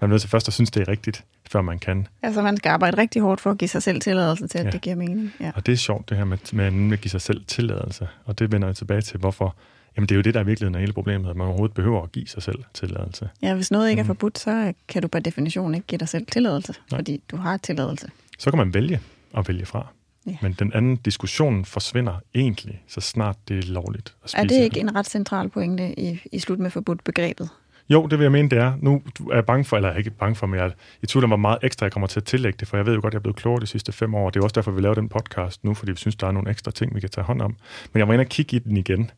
Man 0.00 0.08
bliver 0.08 0.14
nødt 0.14 0.20
til 0.20 0.30
først 0.30 0.48
at 0.48 0.54
synes, 0.54 0.70
det 0.70 0.80
er 0.80 0.88
rigtigt, 0.88 1.24
før 1.50 1.62
man 1.62 1.78
kan. 1.78 2.06
Altså 2.22 2.42
man 2.42 2.56
skal 2.56 2.70
arbejde 2.70 2.98
rigtig 2.98 3.22
hårdt 3.22 3.40
for 3.40 3.50
at 3.50 3.58
give 3.58 3.68
sig 3.68 3.82
selv 3.82 4.00
tilladelse 4.00 4.46
til, 4.46 4.58
at 4.58 4.64
ja. 4.64 4.70
det 4.70 4.80
giver 4.80 4.96
mening. 4.96 5.34
Ja. 5.40 5.50
Og 5.54 5.66
det 5.66 5.72
er 5.72 5.76
sjovt, 5.76 6.08
det 6.08 6.16
her 6.16 6.24
med, 6.24 6.72
med 6.72 6.92
at 6.92 7.00
give 7.00 7.10
sig 7.10 7.20
selv 7.20 7.44
tilladelse. 7.44 8.08
Og 8.24 8.38
det 8.38 8.52
vender 8.52 8.68
jeg 8.68 8.76
tilbage 8.76 9.00
til, 9.00 9.18
hvorfor 9.18 9.56
Jamen 9.98 10.08
det 10.08 10.14
er 10.14 10.16
jo 10.16 10.22
det, 10.22 10.34
der 10.34 10.40
er 10.40 10.44
virkelig 10.44 10.74
er 10.74 10.78
hele 10.78 10.92
problemet, 10.92 11.30
at 11.30 11.36
man 11.36 11.46
overhovedet 11.46 11.74
behøver 11.74 12.02
at 12.02 12.12
give 12.12 12.26
sig 12.26 12.42
selv 12.42 12.58
tilladelse. 12.74 13.28
Ja, 13.42 13.54
hvis 13.54 13.70
noget 13.70 13.90
ikke 13.90 14.00
er 14.00 14.04
mm. 14.04 14.06
forbudt, 14.06 14.38
så 14.38 14.72
kan 14.88 15.02
du 15.02 15.08
per 15.08 15.18
definition 15.18 15.74
ikke 15.74 15.86
give 15.86 15.98
dig 15.98 16.08
selv 16.08 16.26
tilladelse, 16.26 16.74
Nej. 16.90 16.98
fordi 16.98 17.22
du 17.30 17.36
har 17.36 17.56
tilladelse. 17.56 18.10
Så 18.38 18.50
kan 18.50 18.58
man 18.58 18.74
vælge 18.74 19.00
at 19.36 19.48
vælge 19.48 19.66
fra. 19.66 19.86
Ja. 20.28 20.36
Men 20.42 20.52
den 20.52 20.72
anden 20.72 20.96
diskussion 20.96 21.64
forsvinder 21.64 22.20
egentlig, 22.34 22.82
så 22.86 23.00
snart 23.00 23.36
det 23.48 23.58
er 23.58 23.72
lovligt 23.72 24.14
at 24.24 24.30
spise. 24.30 24.42
Er 24.42 24.44
det 24.44 24.64
ikke 24.64 24.80
en 24.80 24.94
ret 24.94 25.06
central 25.06 25.48
pointe 25.48 26.00
i, 26.00 26.20
i 26.32 26.38
slut 26.38 26.58
med 26.58 26.70
forbudt 26.70 27.04
begrebet? 27.04 27.48
Jo, 27.90 28.06
det 28.06 28.18
vil 28.18 28.24
jeg 28.24 28.32
mene, 28.32 28.48
det 28.48 28.58
er. 28.58 28.72
Nu 28.80 29.02
er 29.30 29.34
jeg 29.34 29.46
bange 29.46 29.64
for, 29.64 29.76
eller 29.76 29.94
ikke 29.94 30.10
bange 30.10 30.34
for, 30.34 30.46
men 30.46 30.60
jeg 30.60 30.66
er 30.66 30.70
i 31.02 31.06
tvivl 31.06 31.24
om, 31.24 31.30
hvor 31.30 31.36
meget 31.36 31.58
ekstra 31.62 31.84
jeg 31.84 31.92
kommer 31.92 32.06
til 32.06 32.20
at 32.20 32.24
tillægge 32.24 32.56
det, 32.60 32.68
for 32.68 32.76
jeg 32.76 32.86
ved 32.86 32.94
jo 32.94 33.00
godt, 33.00 33.10
at 33.10 33.14
jeg 33.14 33.18
er 33.18 33.22
blevet 33.22 33.36
klogere 33.36 33.60
de 33.60 33.66
sidste 33.66 33.92
fem 33.92 34.14
år. 34.14 34.30
Det 34.30 34.40
er 34.40 34.44
også 34.44 34.54
derfor, 34.54 34.70
vi 34.70 34.80
laver 34.80 34.94
den 34.94 35.08
podcast 35.08 35.64
nu, 35.64 35.74
fordi 35.74 35.92
vi 35.92 35.96
synes, 35.96 36.16
der 36.16 36.26
er 36.26 36.32
nogle 36.32 36.50
ekstra 36.50 36.70
ting, 36.70 36.94
vi 36.94 37.00
kan 37.00 37.10
tage 37.10 37.24
hånd 37.24 37.42
om. 37.42 37.56
Men 37.92 37.98
jeg 37.98 38.08
var 38.08 38.14
inde 38.14 38.22
og 38.22 38.28
kigge 38.28 38.56
i 38.56 38.58
den 38.58 38.76
igen, 38.76 39.10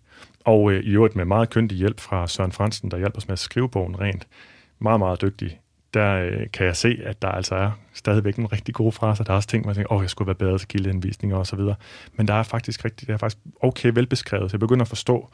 og 0.44 0.72
øh, 0.72 0.84
i 0.84 0.88
øvrigt 0.88 1.16
med 1.16 1.24
meget 1.24 1.50
køndig 1.50 1.78
hjælp 1.78 2.00
fra 2.00 2.26
Søren 2.26 2.52
Fransen, 2.52 2.90
der 2.90 2.98
hjælper 2.98 3.18
os 3.18 3.28
med 3.28 3.32
at 3.32 3.38
skrive 3.38 3.68
bogen 3.68 4.00
rent. 4.00 4.26
Meget, 4.78 4.98
meget 4.98 5.22
dygtig. 5.22 5.60
Der 5.94 6.14
øh, 6.14 6.46
kan 6.52 6.66
jeg 6.66 6.76
se, 6.76 6.98
at 7.04 7.22
der 7.22 7.28
altså 7.28 7.54
er 7.54 7.70
stadigvæk 7.94 8.38
nogle 8.38 8.48
rigtig 8.52 8.74
gode 8.74 8.92
fraser. 8.92 9.24
Der 9.24 9.32
er 9.32 9.36
også 9.36 9.48
ting, 9.48 9.66
man 9.66 9.74
tænker, 9.74 9.92
åh, 9.92 10.02
jeg 10.02 10.10
skulle 10.10 10.26
være 10.26 10.34
bedre 10.34 10.58
til 10.58 10.68
kildehenvisninger 10.68 11.36
og 11.36 11.46
så 11.46 11.56
videre. 11.56 11.74
Men 12.16 12.28
der 12.28 12.34
er 12.34 12.42
faktisk 12.42 12.84
rigtig, 12.84 13.08
det 13.08 13.12
er 13.14 13.18
faktisk 13.18 13.42
okay 13.60 13.90
velbeskrevet, 13.94 14.50
så 14.50 14.54
jeg 14.54 14.60
begynder 14.60 14.82
at 14.82 14.88
forstå, 14.88 15.30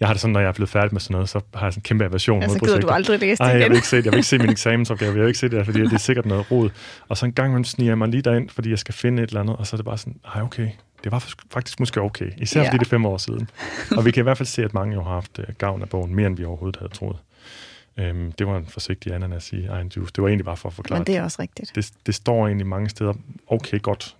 jeg 0.00 0.08
har 0.08 0.14
det 0.14 0.20
sådan, 0.20 0.32
når 0.32 0.40
jeg 0.40 0.48
er 0.48 0.52
blevet 0.52 0.68
færdig 0.68 0.92
med 0.92 1.00
sådan 1.00 1.14
noget, 1.14 1.28
så 1.28 1.40
har 1.54 1.66
jeg 1.66 1.72
sådan 1.72 1.80
en 1.80 1.82
kæmpe 1.82 2.04
aversion 2.04 2.42
altså, 2.42 2.54
mod 2.54 2.58
projektet. 2.58 2.82
du 2.82 2.88
aldrig 2.88 3.18
læse 3.18 3.44
det 3.44 3.50
igen. 3.50 3.60
jeg 3.60 3.70
vil 3.70 3.76
ikke 3.76 3.88
se 3.88 3.96
det. 3.96 4.04
Jeg 4.04 4.12
vil 4.12 4.18
ikke 4.18 4.28
se 4.28 4.38
min 4.38 4.50
eksamensopgave. 4.50 5.12
Jeg 5.12 5.20
vil 5.20 5.26
ikke 5.26 5.38
se 5.38 5.48
det, 5.48 5.64
fordi 5.64 5.80
det 5.80 5.92
er 5.92 5.98
sikkert 5.98 6.26
noget 6.26 6.50
rod. 6.50 6.70
Og 7.08 7.16
så 7.16 7.26
en 7.26 7.32
gang 7.32 7.52
man 7.52 7.64
sniger 7.64 7.94
mig 7.94 8.08
lige 8.08 8.22
derind, 8.22 8.48
fordi 8.48 8.70
jeg 8.70 8.78
skal 8.78 8.94
finde 8.94 9.22
et 9.22 9.28
eller 9.28 9.40
andet, 9.40 9.56
og 9.56 9.66
så 9.66 9.76
er 9.76 9.78
det 9.78 9.84
bare 9.84 9.98
sådan, 9.98 10.16
ej 10.34 10.42
okay, 10.42 10.68
det 11.04 11.12
var 11.12 11.24
faktisk 11.50 11.80
måske 11.80 12.00
okay. 12.00 12.30
Især 12.36 12.60
ja. 12.60 12.66
fordi 12.68 12.78
det 12.78 12.86
er 12.86 12.90
fem 12.90 13.06
år 13.06 13.16
siden. 13.16 13.50
og 13.96 14.04
vi 14.04 14.10
kan 14.10 14.20
i 14.20 14.22
hvert 14.22 14.36
fald 14.36 14.46
se, 14.46 14.64
at 14.64 14.74
mange 14.74 14.94
jo 14.94 15.02
har 15.02 15.10
haft 15.10 15.38
øh, 15.38 15.44
gavn 15.58 15.82
af 15.82 15.88
bogen, 15.88 16.14
mere 16.14 16.26
end 16.26 16.36
vi 16.36 16.44
overhovedet 16.44 16.76
havde 16.76 16.92
troet. 16.92 17.16
Øhm, 17.98 18.32
det 18.32 18.46
var 18.46 18.56
en 18.56 18.66
forsigtig 18.66 19.14
ananas 19.14 19.52
i 19.52 19.66
egen 19.66 19.92
juice. 19.96 20.12
Det 20.12 20.22
var 20.22 20.28
egentlig 20.28 20.44
bare 20.44 20.56
for 20.56 20.68
at 20.68 20.74
forklare. 20.74 21.00
Men 21.00 21.06
det 21.06 21.16
er 21.16 21.22
også 21.22 21.42
rigtigt. 21.42 21.72
Det, 21.74 21.92
det 22.06 22.14
står 22.14 22.46
egentlig 22.46 22.66
mange 22.66 22.88
steder 22.88 23.14
okay 23.46 23.82
godt. 23.82 24.16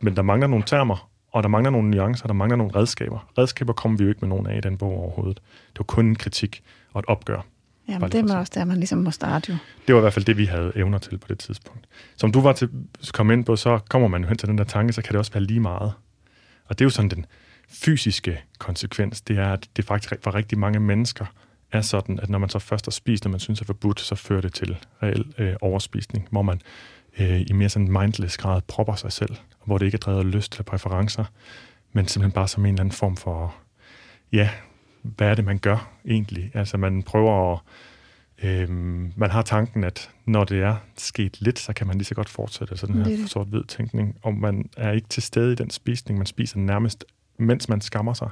Men 0.00 0.16
der 0.16 0.22
mangler 0.22 0.46
nogle 0.46 0.64
termer, 0.64 1.10
og 1.32 1.42
der 1.42 1.48
mangler 1.48 1.70
nogle 1.70 1.90
nuancer, 1.90 2.26
der 2.26 2.34
mangler 2.34 2.56
nogle 2.56 2.74
redskaber. 2.74 3.30
Redskaber 3.38 3.72
kommer 3.72 3.98
vi 3.98 4.04
jo 4.04 4.08
ikke 4.08 4.20
med 4.20 4.28
nogen 4.28 4.46
af 4.46 4.56
i 4.56 4.60
den 4.60 4.78
bog 4.78 4.92
overhovedet. 4.92 5.40
Det 5.72 5.78
var 5.78 5.84
kun 5.84 6.06
en 6.06 6.16
kritik 6.16 6.62
og 6.92 6.98
et 6.98 7.04
opgør. 7.08 7.40
Jamen, 7.88 8.12
det 8.12 8.30
er 8.30 8.36
også 8.36 8.52
der, 8.54 8.64
man 8.64 8.76
ligesom 8.76 8.98
må 8.98 9.10
starte 9.10 9.52
jo. 9.52 9.58
Det 9.86 9.94
var 9.94 10.00
i 10.00 10.02
hvert 10.02 10.12
fald 10.12 10.24
det, 10.24 10.36
vi 10.36 10.44
havde 10.44 10.72
evner 10.74 10.98
til 10.98 11.18
på 11.18 11.26
det 11.28 11.38
tidspunkt. 11.38 11.86
Som 12.16 12.32
du 12.32 12.40
var 12.40 12.52
til 12.52 12.68
at 13.02 13.12
komme 13.12 13.32
ind 13.32 13.44
på, 13.44 13.56
så 13.56 13.78
kommer 13.88 14.08
man 14.08 14.22
jo 14.22 14.28
hen 14.28 14.38
til 14.38 14.48
den 14.48 14.58
der 14.58 14.64
tanke, 14.64 14.92
så 14.92 15.02
kan 15.02 15.12
det 15.12 15.18
også 15.18 15.32
være 15.32 15.44
lige 15.44 15.60
meget. 15.60 15.92
Og 16.64 16.78
det 16.78 16.80
er 16.80 16.86
jo 16.86 16.90
sådan 16.90 17.10
den 17.10 17.26
fysiske 17.68 18.40
konsekvens, 18.58 19.20
det 19.20 19.38
er, 19.38 19.52
at 19.52 19.68
det 19.76 19.84
faktisk 19.84 20.14
for 20.22 20.34
rigtig 20.34 20.58
mange 20.58 20.80
mennesker 20.80 21.26
er 21.72 21.80
sådan, 21.80 22.20
at 22.20 22.30
når 22.30 22.38
man 22.38 22.48
så 22.48 22.58
først 22.58 22.86
har 22.86 22.90
spist, 22.90 23.24
og 23.24 23.30
man 23.30 23.40
synes 23.40 23.60
er 23.60 23.64
forbudt, 23.64 24.00
så 24.00 24.14
fører 24.14 24.40
det 24.40 24.54
til 24.54 24.76
reel 25.02 25.24
øh, 25.38 25.54
overspisning, 25.60 26.28
hvor 26.30 26.42
man 26.42 26.60
øh, 27.18 27.40
i 27.40 27.52
mere 27.52 27.68
sådan 27.68 27.92
mindless 27.92 28.36
grad 28.36 28.62
propper 28.68 28.94
sig 28.94 29.12
selv, 29.12 29.36
hvor 29.64 29.78
det 29.78 29.86
ikke 29.86 29.96
er 29.96 30.00
drevet 30.00 30.26
lyst 30.26 30.54
eller 30.54 30.64
præferencer, 30.64 31.24
men 31.92 32.08
simpelthen 32.08 32.32
bare 32.32 32.48
som 32.48 32.64
en 32.64 32.74
eller 32.74 32.80
anden 32.80 32.92
form 32.92 33.16
for, 33.16 33.54
ja, 34.32 34.50
hvad 35.02 35.28
er 35.28 35.34
det, 35.34 35.44
man 35.44 35.58
gør 35.58 35.90
egentlig? 36.08 36.50
Altså 36.54 36.76
man 36.76 37.02
prøver 37.02 37.52
at, 37.52 37.60
øh, 38.42 38.70
man 39.16 39.30
har 39.30 39.42
tanken, 39.42 39.84
at 39.84 40.10
når 40.26 40.44
det 40.44 40.62
er 40.62 40.76
sket 40.96 41.40
lidt, 41.40 41.58
så 41.58 41.72
kan 41.72 41.86
man 41.86 41.96
lige 41.96 42.04
så 42.04 42.14
godt 42.14 42.28
fortsætte 42.28 42.76
sådan 42.76 43.04
her 43.04 43.26
sort-hvid 43.26 43.64
tænkning, 43.64 44.16
og 44.22 44.34
man 44.34 44.70
er 44.76 44.92
ikke 44.92 45.08
til 45.08 45.22
stede 45.22 45.52
i 45.52 45.56
den 45.56 45.70
spisning, 45.70 46.18
man 46.18 46.26
spiser 46.26 46.58
nærmest, 46.58 47.04
mens 47.38 47.68
man 47.68 47.80
skammer 47.80 48.14
sig. 48.14 48.30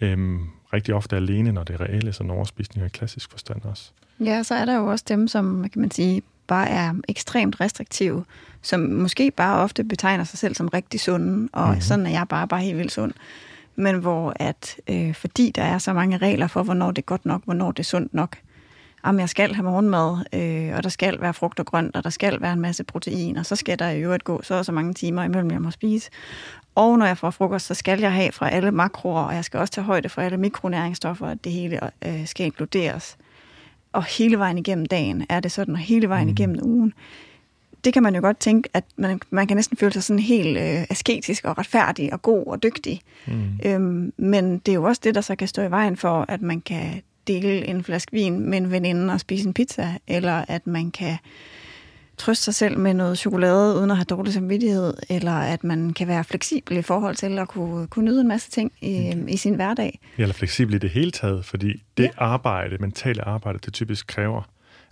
Øh, 0.00 0.38
rigtig 0.72 0.94
ofte 0.94 1.16
alene, 1.16 1.52
når 1.52 1.64
det 1.64 1.74
er 1.74 1.80
reelle 1.80 2.12
sådan 2.12 2.30
overspisning 2.30 2.86
i 2.86 2.88
klassisk 2.88 3.30
forstand 3.30 3.62
også. 3.64 3.90
Ja, 4.20 4.42
så 4.42 4.54
er 4.54 4.64
der 4.64 4.76
jo 4.76 4.86
også 4.86 5.04
dem, 5.08 5.28
som 5.28 5.68
kan 5.72 5.80
man 5.80 5.90
sige, 5.90 6.22
bare 6.46 6.68
er 6.68 6.94
ekstremt 7.08 7.60
restriktive, 7.60 8.24
som 8.62 8.80
måske 8.80 9.30
bare 9.30 9.58
ofte 9.58 9.84
betegner 9.84 10.24
sig 10.24 10.38
selv 10.38 10.54
som 10.54 10.68
rigtig 10.68 11.00
sunde, 11.00 11.48
og 11.52 11.66
mm-hmm. 11.66 11.80
sådan 11.80 12.06
er 12.06 12.10
jeg 12.10 12.26
bare, 12.28 12.48
bare 12.48 12.60
helt 12.60 12.78
vildt 12.78 12.92
sund. 12.92 13.12
Men 13.76 13.96
hvor 13.96 14.32
at, 14.36 14.76
øh, 14.88 15.14
fordi 15.14 15.52
der 15.54 15.62
er 15.62 15.78
så 15.78 15.92
mange 15.92 16.16
regler 16.16 16.46
for, 16.46 16.62
hvornår 16.62 16.90
det 16.90 17.02
er 17.02 17.06
godt 17.06 17.26
nok, 17.26 17.44
hvornår 17.44 17.72
det 17.72 17.78
er 17.78 17.84
sundt 17.84 18.14
nok, 18.14 18.36
om 19.08 19.20
jeg 19.20 19.28
skal 19.28 19.54
have 19.54 19.64
morgenmad, 19.64 20.16
øh, 20.32 20.76
og 20.76 20.82
der 20.82 20.88
skal 20.88 21.20
være 21.20 21.34
frugt 21.34 21.60
og 21.60 21.66
grønt, 21.66 21.96
og 21.96 22.04
der 22.04 22.10
skal 22.10 22.40
være 22.40 22.52
en 22.52 22.60
masse 22.60 22.84
protein, 22.84 23.36
og 23.36 23.46
så 23.46 23.56
skal 23.56 23.78
der 23.78 23.88
i 23.88 24.00
øvrigt 24.00 24.24
gå 24.24 24.42
så 24.42 24.54
og 24.54 24.64
så 24.64 24.72
mange 24.72 24.94
timer 24.94 25.24
imellem, 25.24 25.50
jeg 25.50 25.62
må 25.62 25.70
spise. 25.70 26.10
Og 26.74 26.98
når 26.98 27.06
jeg 27.06 27.18
får 27.18 27.30
frokost, 27.30 27.66
så 27.66 27.74
skal 27.74 28.00
jeg 28.00 28.12
have 28.12 28.32
fra 28.32 28.50
alle 28.50 28.70
makroer, 28.70 29.22
og 29.22 29.34
jeg 29.34 29.44
skal 29.44 29.60
også 29.60 29.72
tage 29.72 29.84
højde 29.84 30.08
for 30.08 30.22
alle 30.22 30.36
mikronæringsstoffer, 30.36 31.26
at 31.26 31.44
det 31.44 31.52
hele 31.52 31.80
øh, 32.06 32.26
skal 32.26 32.46
inkluderes 32.46 33.16
og 33.92 34.04
hele 34.04 34.38
vejen 34.38 34.58
igennem 34.58 34.86
dagen 34.86 35.26
er 35.28 35.40
det 35.40 35.52
sådan, 35.52 35.74
og 35.74 35.80
hele 35.80 36.08
vejen 36.08 36.26
mm. 36.26 36.32
igennem 36.32 36.60
ugen. 36.62 36.92
Det 37.84 37.92
kan 37.92 38.02
man 38.02 38.14
jo 38.14 38.20
godt 38.20 38.38
tænke, 38.38 38.68
at 38.74 38.84
man, 38.96 39.20
man 39.30 39.46
kan 39.46 39.56
næsten 39.56 39.76
føle 39.76 39.92
sig 39.92 40.02
sådan 40.02 40.22
helt 40.22 40.58
øh, 40.58 40.84
asketisk 40.90 41.44
og 41.44 41.58
retfærdig 41.58 42.12
og 42.12 42.22
god 42.22 42.46
og 42.46 42.62
dygtig. 42.62 43.00
Mm. 43.26 43.58
Øhm, 43.64 44.12
men 44.16 44.58
det 44.58 44.72
er 44.72 44.74
jo 44.74 44.84
også 44.84 45.00
det, 45.04 45.14
der 45.14 45.20
så 45.20 45.36
kan 45.36 45.48
stå 45.48 45.62
i 45.62 45.70
vejen 45.70 45.96
for, 45.96 46.24
at 46.28 46.42
man 46.42 46.60
kan 46.60 47.02
dele 47.28 47.66
en 47.66 47.84
flaske 47.84 48.12
vin 48.12 48.50
med 48.50 48.58
en 48.58 48.70
veninde 48.70 49.14
og 49.14 49.20
spise 49.20 49.46
en 49.46 49.54
pizza, 49.54 49.94
eller 50.06 50.44
at 50.48 50.66
man 50.66 50.90
kan 50.90 51.16
trøste 52.18 52.44
sig 52.44 52.54
selv 52.54 52.78
med 52.78 52.94
noget 52.94 53.18
chokolade, 53.18 53.76
uden 53.76 53.90
at 53.90 53.96
have 53.96 54.04
dårlig 54.04 54.32
samvittighed, 54.32 54.94
eller 55.08 55.32
at 55.32 55.64
man 55.64 55.92
kan 55.92 56.08
være 56.08 56.24
fleksibel 56.24 56.76
i 56.76 56.82
forhold 56.82 57.16
til 57.16 57.38
at 57.38 57.48
kunne, 57.48 57.86
kunne 57.86 58.04
nyde 58.04 58.20
en 58.20 58.28
masse 58.28 58.50
ting 58.50 58.72
i, 58.80 59.08
okay. 59.08 59.28
i 59.28 59.36
sin 59.36 59.54
hverdag. 59.54 60.00
Ja, 60.18 60.22
eller 60.22 60.34
fleksibel 60.34 60.74
i 60.74 60.78
det 60.78 60.90
hele 60.90 61.10
taget, 61.10 61.44
fordi 61.44 61.82
det 61.96 62.04
ja. 62.04 62.08
arbejde, 62.16 62.76
mentale 62.80 63.24
arbejde, 63.28 63.58
det 63.64 63.72
typisk 63.72 64.06
kræver 64.06 64.42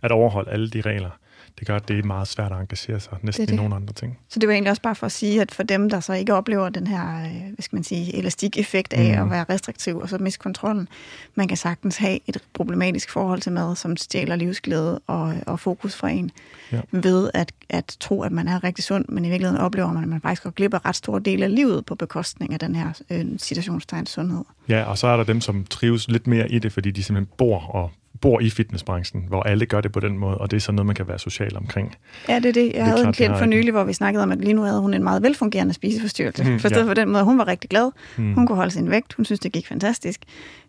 at 0.02 0.12
overholde 0.12 0.50
alle 0.50 0.70
de 0.70 0.80
regler, 0.80 1.10
det 1.58 1.66
gør, 1.66 1.76
at 1.76 1.88
det 1.88 1.98
er 1.98 2.02
meget 2.02 2.28
svært 2.28 2.52
at 2.52 2.58
engagere 2.58 3.00
sig 3.00 3.18
næsten 3.22 3.42
det 3.42 3.48
det. 3.48 3.54
i 3.54 3.56
nogle 3.56 3.74
andre 3.74 3.92
ting. 3.92 4.18
Så 4.28 4.38
det 4.38 4.48
var 4.48 4.52
egentlig 4.52 4.70
også 4.70 4.82
bare 4.82 4.94
for 4.94 5.06
at 5.06 5.12
sige, 5.12 5.40
at 5.40 5.50
for 5.50 5.62
dem, 5.62 5.90
der 5.90 6.00
så 6.00 6.12
ikke 6.12 6.34
oplever 6.34 6.68
den 6.68 6.86
her, 6.86 7.24
øh, 7.24 7.54
hvad 7.54 7.62
skal 7.62 7.76
man 7.76 7.84
sige, 7.84 8.16
elastik-effekt 8.16 8.92
af 8.92 9.16
mm. 9.16 9.22
at 9.22 9.30
være 9.30 9.44
restriktiv 9.48 9.98
og 9.98 10.08
så 10.08 10.18
miste 10.18 10.38
kontrollen, 10.38 10.88
man 11.34 11.48
kan 11.48 11.56
sagtens 11.56 11.96
have 11.96 12.18
et 12.26 12.42
problematisk 12.54 13.10
forhold 13.10 13.40
til 13.40 13.52
mad, 13.52 13.76
som 13.76 13.96
stjæler 13.96 14.36
livsglæde 14.36 15.00
og, 15.06 15.34
og 15.46 15.60
fokus 15.60 15.96
fra 15.96 16.08
en, 16.08 16.30
ja. 16.72 16.80
ved 16.90 17.30
at, 17.34 17.52
at 17.68 17.96
tro, 18.00 18.22
at 18.22 18.32
man 18.32 18.48
er 18.48 18.64
rigtig 18.64 18.84
sund, 18.84 19.04
men 19.08 19.24
i 19.24 19.28
virkeligheden 19.28 19.62
oplever 19.62 19.92
man, 19.92 20.02
at 20.02 20.08
man 20.08 20.20
faktisk 20.20 20.42
går 20.42 20.50
glip 20.50 20.74
af 20.74 20.84
ret 20.84 20.96
store 20.96 21.20
dele 21.20 21.44
af 21.44 21.54
livet 21.54 21.86
på 21.86 21.94
bekostning 21.94 22.52
af 22.52 22.58
den 22.58 22.74
her 22.74 22.92
øh, 23.10 23.26
situationstegn 23.36 24.06
sundhed. 24.06 24.44
Ja, 24.68 24.82
og 24.82 24.98
så 24.98 25.06
er 25.06 25.16
der 25.16 25.24
dem, 25.24 25.40
som 25.40 25.64
trives 25.64 26.08
lidt 26.08 26.26
mere 26.26 26.50
i 26.50 26.58
det, 26.58 26.72
fordi 26.72 26.90
de 26.90 27.02
simpelthen 27.02 27.34
bor 27.38 27.58
og 27.58 27.90
bor 28.20 28.40
i 28.40 28.50
fitnessbranchen, 28.50 29.24
hvor 29.28 29.42
alle 29.42 29.66
gør 29.66 29.80
det 29.80 29.92
på 29.92 30.00
den 30.00 30.18
måde, 30.18 30.38
og 30.38 30.50
det 30.50 30.56
er 30.56 30.60
sådan 30.60 30.74
noget, 30.74 30.86
man 30.86 30.96
kan 30.96 31.08
være 31.08 31.18
social 31.18 31.56
omkring. 31.56 31.94
Ja, 32.28 32.36
det 32.36 32.46
er 32.46 32.52
det. 32.52 32.66
Jeg 32.66 32.74
det 32.74 32.82
havde 32.82 32.96
klart, 32.96 33.06
en 33.06 33.12
klient 33.12 33.38
for 33.38 33.46
nylig, 33.46 33.70
hvor 33.70 33.84
vi 33.84 33.92
snakkede 33.92 34.22
om, 34.22 34.32
at 34.32 34.38
lige 34.38 34.52
nu 34.52 34.62
havde 34.62 34.80
hun 34.80 34.94
en 34.94 35.02
meget 35.02 35.22
velfungerende 35.22 35.74
spiseforstyrrelse. 35.74 36.44
Mm, 36.44 36.58
Forstået 36.58 36.82
ja. 36.82 36.86
på 36.86 36.94
den 36.94 37.08
måde, 37.08 37.24
hun 37.24 37.38
var 37.38 37.46
rigtig 37.46 37.70
glad. 37.70 37.90
Mm. 38.16 38.34
Hun 38.34 38.46
kunne 38.46 38.56
holde 38.56 38.70
sin 38.70 38.90
vægt. 38.90 39.12
Hun 39.12 39.24
synes, 39.24 39.40
det 39.40 39.52
gik 39.52 39.68
fantastisk. 39.68 40.20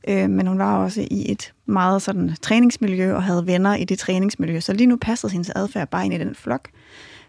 Øh, 0.08 0.30
men 0.30 0.48
hun 0.48 0.60
var 0.60 0.78
også 0.78 1.08
i 1.12 1.32
et 1.32 1.54
meget 1.66 2.02
sådan 2.02 2.36
træningsmiljø 2.42 3.16
og 3.16 3.24
havde 3.24 3.48
venner 3.48 3.76
i 3.76 3.84
det 3.84 4.00
træningsmiljø. 4.00 4.60
Så 4.60 4.74
lige 4.74 4.88
nu 4.88 4.96
passede 4.96 5.32
hendes 5.32 5.52
adfærd 5.56 5.88
bare 5.88 6.06
ind 6.06 6.14
i 6.14 6.18
den 6.18 6.36
flok 6.36 6.70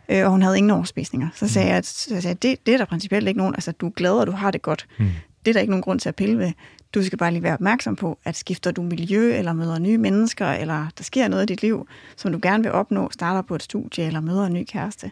øh, 0.08 0.24
og 0.24 0.30
hun 0.30 0.42
havde 0.42 0.56
ingen 0.56 0.70
overspisninger. 0.70 1.28
Så 1.34 1.48
sagde 1.48 1.66
mm. 1.66 1.68
jeg, 1.68 1.76
at, 1.76 1.86
så 1.86 2.08
sagde 2.08 2.28
jeg, 2.28 2.42
det, 2.42 2.66
det 2.66 2.74
er 2.74 2.78
der 2.78 2.84
principielt 2.84 3.28
ikke 3.28 3.38
nogen, 3.38 3.54
altså 3.54 3.72
du 3.72 3.86
er 3.86 3.90
glad, 3.90 4.12
og 4.12 4.26
du 4.26 4.32
har 4.32 4.50
det 4.50 4.62
godt. 4.62 4.86
Mm. 4.98 5.06
Det 5.44 5.48
er 5.48 5.52
der 5.52 5.60
ikke 5.60 5.70
nogen 5.70 5.82
grund 5.82 6.00
til 6.00 6.08
at 6.08 6.16
pille 6.16 6.38
ved. 6.38 6.52
Du 6.94 7.02
skal 7.02 7.18
bare 7.18 7.30
lige 7.30 7.42
være 7.42 7.54
opmærksom 7.54 7.96
på, 7.96 8.18
at 8.24 8.36
skifter 8.36 8.70
du 8.70 8.82
miljø, 8.82 9.34
eller 9.38 9.52
møder 9.52 9.78
nye 9.78 9.98
mennesker, 9.98 10.46
eller 10.46 10.86
der 10.98 11.04
sker 11.04 11.28
noget 11.28 11.42
i 11.42 11.46
dit 11.46 11.62
liv, 11.62 11.88
som 12.16 12.32
du 12.32 12.38
gerne 12.42 12.62
vil 12.62 12.72
opnå, 12.72 13.10
starter 13.10 13.42
på 13.42 13.54
et 13.54 13.62
studie, 13.62 14.04
eller 14.04 14.20
møder 14.20 14.46
en 14.46 14.52
ny 14.52 14.64
kæreste. 14.64 15.10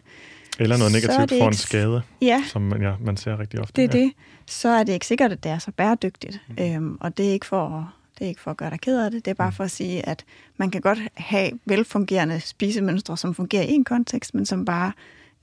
Eller 0.59 0.77
noget 0.77 0.93
negativt 0.93 1.41
for 1.41 1.47
en 1.47 1.53
skade, 1.53 2.01
ja, 2.21 2.43
som 2.47 2.61
man, 2.61 2.81
ja, 2.81 2.93
man 3.01 3.17
ser 3.17 3.39
rigtig 3.39 3.59
ofte. 3.59 3.81
Det 3.81 3.95
er 3.95 3.99
ja. 3.99 4.05
det. 4.05 4.13
Så 4.45 4.69
er 4.69 4.83
det 4.83 4.93
ikke 4.93 5.05
sikkert, 5.05 5.31
at 5.31 5.43
det 5.43 5.51
er 5.51 5.57
så 5.57 5.71
bæredygtigt. 5.71 6.41
Mm. 6.47 6.63
Øhm, 6.63 6.97
og 7.01 7.17
det 7.17 7.27
er 7.27 7.31
ikke 7.31 7.45
for 7.45 7.93
det 8.19 8.25
er 8.25 8.29
ikke 8.29 8.41
for 8.41 8.51
at 8.51 8.57
gøre 8.57 8.69
dig 8.69 8.79
ked 8.79 8.99
af 8.99 9.11
det, 9.11 9.25
det 9.25 9.31
er 9.31 9.35
bare 9.35 9.49
mm. 9.49 9.55
for 9.55 9.63
at 9.63 9.71
sige, 9.71 10.09
at 10.09 10.25
man 10.57 10.71
kan 10.71 10.81
godt 10.81 10.99
have 11.13 11.51
velfungerende 11.65 12.39
spisemønstre, 12.39 13.17
som 13.17 13.33
fungerer 13.33 13.63
i 13.63 13.71
en 13.71 13.83
kontekst, 13.83 14.35
men 14.35 14.45
som 14.45 14.65
bare 14.65 14.91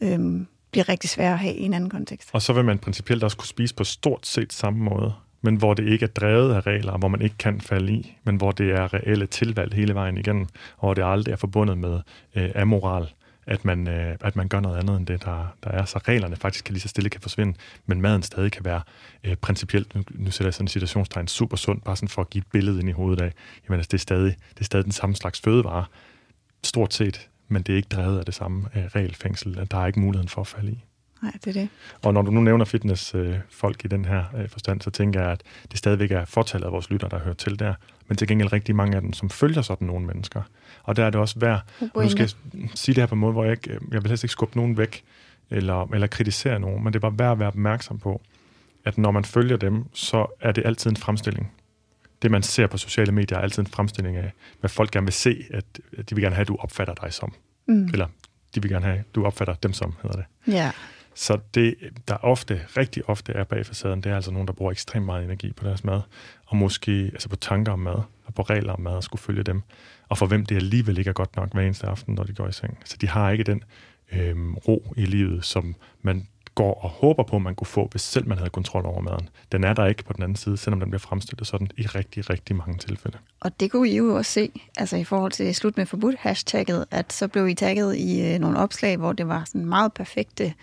øhm, 0.01 0.47
bliver 0.75 0.89
rigtig 0.89 1.11
svære 1.11 1.33
at 1.33 1.39
have 1.39 1.55
i 1.55 1.63
en 1.63 1.75
anden 1.75 1.91
kontekst. 1.91 2.31
Og 2.33 2.43
så 2.43 2.53
vil 2.53 2.65
man 2.65 2.79
principielt 2.79 3.25
også 3.25 3.37
kunne 3.37 3.49
spise 3.49 3.75
på 3.75 3.85
stort 3.85 4.27
set 4.27 4.53
samme 4.53 4.85
måde 4.85 5.13
men 5.45 5.57
hvor 5.57 5.75
det 5.75 5.89
ikke 5.89 6.05
er 6.05 6.09
drevet 6.09 6.55
af 6.55 6.67
regler, 6.67 6.99
hvor 6.99 7.09
man 7.09 7.23
ikke 7.23 7.39
kan 7.39 7.61
falde 7.61 7.93
i, 7.93 8.17
men 8.25 8.37
hvor 8.37 8.51
det 8.51 8.71
er 8.71 8.95
reelle 8.95 9.27
tilvalg 9.27 9.75
hele 9.75 9.95
vejen 9.95 10.19
igennem, 10.19 10.47
og 10.77 10.81
hvor 10.81 10.95
det 10.95 11.03
aldrig 11.05 11.33
er 11.33 11.37
forbundet 11.37 11.79
med 11.79 12.01
øh, 12.35 12.51
amoral, 12.55 13.13
at 13.47 13.65
man, 13.65 13.89
øh, 13.89 14.17
at 14.21 14.37
man 14.37 14.49
gør 14.49 14.61
noget 14.61 14.79
andet 14.79 14.97
end 14.97 15.07
det, 15.07 15.25
der, 15.25 15.57
der 15.65 15.71
er. 15.71 15.85
Så 15.85 15.99
reglerne 15.99 16.37
faktisk 16.37 16.65
kan 16.65 16.73
lige 16.73 16.81
så 16.81 16.89
stille 16.89 17.11
kan 17.11 17.21
forsvinde, 17.21 17.55
men 17.87 18.01
maden 18.01 18.23
stadig 18.23 18.53
kan 18.53 18.65
være 18.65 18.83
øh, 19.25 19.37
principielt, 19.37 19.95
nu, 19.95 20.03
nu 20.11 20.31
sætter 20.31 20.47
jeg 20.47 20.55
sådan 20.55 20.65
en 20.65 20.69
situationstegn, 20.69 21.29
super 21.29 21.57
sund, 21.57 21.81
bare 21.81 21.97
sådan 21.97 22.09
for 22.09 22.23
at 22.23 22.31
give 22.31 22.41
et 22.41 22.51
billede 22.53 22.81
ind 22.81 22.89
i 22.89 22.93
hovedet 22.93 23.21
af, 23.21 23.33
jamen 23.69 23.79
altså, 23.79 23.89
det, 23.93 23.99
er 23.99 24.03
stadig, 24.03 24.37
det 24.55 24.61
er 24.61 24.65
stadig 24.65 24.85
den 24.85 24.93
samme 24.93 25.17
slags 25.17 25.41
fødevare, 25.41 25.85
stort 26.63 26.95
set, 26.95 27.29
men 27.49 27.63
det 27.63 27.73
er 27.73 27.77
ikke 27.77 27.89
drevet 27.89 28.19
af 28.19 28.25
det 28.25 28.35
samme 28.35 28.69
øh, 28.77 28.85
regelfængsel, 28.85 29.67
der 29.71 29.79
er 29.79 29.87
ikke 29.87 30.01
muligheden 30.01 30.29
for 30.29 30.41
at 30.41 30.47
falde 30.47 30.73
i. 30.73 30.85
Nej, 31.23 31.33
det 31.45 31.57
er 31.57 31.61
det. 31.61 31.69
Og 32.03 32.15
når 32.15 32.23
du 32.23 32.31
nu 32.31 32.41
nævner 32.41 32.65
fitnessfolk 32.65 33.81
øh, 33.81 33.85
i 33.85 33.89
den 33.89 34.05
her 34.05 34.25
øh, 34.37 34.49
forstand, 34.49 34.81
så 34.81 34.91
tænker 34.91 35.21
jeg, 35.21 35.31
at 35.31 35.43
det 35.71 35.79
stadigvæk 35.79 36.11
er 36.11 36.25
fortallet 36.25 36.67
af 36.67 36.73
vores 36.73 36.91
lytter, 36.91 37.09
der 37.09 37.19
hører 37.19 37.35
til 37.35 37.59
der, 37.59 37.75
men 38.09 38.17
til 38.17 38.29
gengæld 38.29 38.53
rigtig 38.53 38.77
mange 38.77 38.97
af 38.97 39.03
dem, 39.03 39.13
som 39.13 39.31
følger 39.31 39.63
sådan 39.63 39.87
nogle 39.87 40.07
mennesker. 40.07 40.43
Og 40.83 40.97
der 40.97 41.05
er 41.05 41.11
det 41.11 41.21
også 41.21 41.39
værd, 41.39 41.61
nu 41.81 42.09
skal 42.09 42.31
jeg 42.53 42.69
sige 42.75 42.95
det 42.95 43.03
her 43.03 43.07
på 43.07 43.15
en 43.15 43.21
måde, 43.21 43.33
hvor 43.33 43.45
jeg, 43.45 43.53
ikke, 43.53 43.79
jeg 43.93 44.03
vil 44.03 44.09
helst 44.09 44.25
ikke 44.25 44.33
skubbe 44.33 44.57
nogen 44.57 44.77
væk, 44.77 45.05
eller, 45.51 45.95
eller 45.95 46.07
kritisere 46.07 46.61
nogen, 46.61 46.85
men 46.85 46.93
det 46.93 46.99
er 46.99 47.11
bare 47.11 47.19
værd 47.19 47.33
at 47.33 47.39
være 47.39 47.49
opmærksom 47.49 47.99
på, 47.99 48.23
at 48.85 48.99
når 48.99 49.11
man 49.11 49.25
følger 49.25 49.57
dem, 49.57 49.85
så 49.93 50.27
er 50.41 50.53
det 50.53 50.67
altid 50.67 50.91
en 50.91 50.97
fremstilling. 50.97 51.53
Det, 52.25 52.31
man 52.31 52.43
ser 52.43 52.67
på 52.67 52.79
sociale 52.79 53.13
medier, 53.13 53.39
er 53.39 53.43
altid 53.43 53.63
en 53.63 53.67
fremstilling 53.67 54.17
af, 54.17 54.33
hvad 54.61 54.71
folk 54.71 54.91
gerne 54.91 55.07
vil 55.07 55.13
se, 55.13 55.45
at 55.51 55.65
de 56.11 56.15
vil 56.15 56.23
gerne 56.23 56.35
have, 56.35 56.43
at 56.43 56.49
du 56.49 56.57
opfatter 56.57 56.95
dig 56.95 57.13
som. 57.13 57.35
Mm. 57.67 57.85
Eller 57.85 58.07
de 58.55 58.63
vil 58.63 58.71
gerne 58.71 58.85
have, 58.85 58.99
at 58.99 59.15
du 59.15 59.25
opfatter 59.25 59.55
dem 59.55 59.73
som, 59.73 59.95
hedder 60.03 60.17
det. 60.17 60.53
Ja. 60.55 60.71
Så 61.15 61.39
det, 61.55 61.75
der 62.09 62.15
ofte, 62.15 62.61
rigtig 62.77 63.09
ofte 63.09 63.33
er 63.33 63.45
bag 63.45 63.67
facaden, 63.67 64.01
det 64.01 64.13
er 64.13 64.17
altså 64.17 64.31
nogen, 64.31 64.49
der 64.49 64.55
bruger 64.55 64.73
ekstremt 64.73 65.07
meget 65.07 65.25
energi 65.25 65.53
på 65.53 65.65
deres 65.67 65.85
mad, 65.85 66.01
og 66.47 66.57
måske 66.57 67.11
altså 67.13 67.29
på 67.29 67.37
tanker 67.37 67.73
om 67.73 67.79
mad, 67.79 68.03
og 68.25 68.35
på 68.35 68.43
regler 68.43 68.73
om 68.73 68.81
mad, 68.81 68.93
og 68.93 69.05
skulle 69.05 69.23
følge 69.23 69.43
dem, 69.43 69.63
og 70.09 70.19
for 70.19 70.27
hvem 70.27 70.47
det 70.47 70.57
alligevel 70.57 70.99
ikke 70.99 71.09
er 71.09 71.13
godt 71.13 71.37
nok 71.37 71.53
hver 71.53 71.63
eneste 71.63 71.87
aften, 71.87 72.15
når 72.15 72.25
de 72.25 72.33
går 72.33 72.49
i 72.49 72.53
seng. 72.53 72.79
Så 72.85 72.97
de 73.01 73.09
har 73.09 73.31
ikke 73.31 73.45
den 73.45 73.63
øhm, 74.13 74.55
ro 74.55 74.95
i 74.97 75.05
livet, 75.05 75.45
som 75.45 75.75
man 76.03 76.29
går 76.55 76.75
og 76.75 76.91
håber 76.91 77.23
på, 77.23 77.39
man 77.39 77.55
kunne 77.55 77.67
få, 77.67 77.89
hvis 77.91 78.03
selv 78.03 78.29
man 78.29 78.39
havde 78.39 78.51
kontrol 78.51 78.87
over 78.87 79.01
maden. 79.01 79.29
Den 79.53 79.65
er 79.65 79.75
der 79.75 79.87
ikke 79.87 80.05
på 80.05 80.13
den 80.13 80.23
anden 80.23 80.37
side, 80.37 80.57
selvom 80.57 80.81
den 80.81 80.91
bliver 80.91 81.01
fremstillet 81.01 81.47
sådan 81.47 81.69
i 81.77 81.87
rigtig, 81.87 82.31
rigtig 82.31 82.57
mange 82.57 82.79
tilfælde. 82.79 83.19
Og 83.41 83.61
det 83.61 83.71
kunne 83.71 83.89
I 83.89 83.97
jo 83.97 84.15
også 84.15 84.33
se, 84.33 84.51
altså 84.77 84.97
i 84.97 85.05
forhold 85.05 85.33
til 85.33 85.55
slut 85.55 85.77
med 85.77 85.87
forbudt 85.87 86.17
hashtagget, 86.19 86.85
at 86.91 87.13
så 87.13 87.29
blev 87.29 87.49
I 87.49 87.55
tagget 87.55 87.97
i 87.97 88.33
øh, 88.33 88.39
nogle 88.39 88.59
opslag, 88.59 88.97
hvor 88.97 89.13
det 89.13 89.29
var 89.29 89.45
sådan 89.47 89.67
meget 89.67 89.93
perfekte 89.93 90.55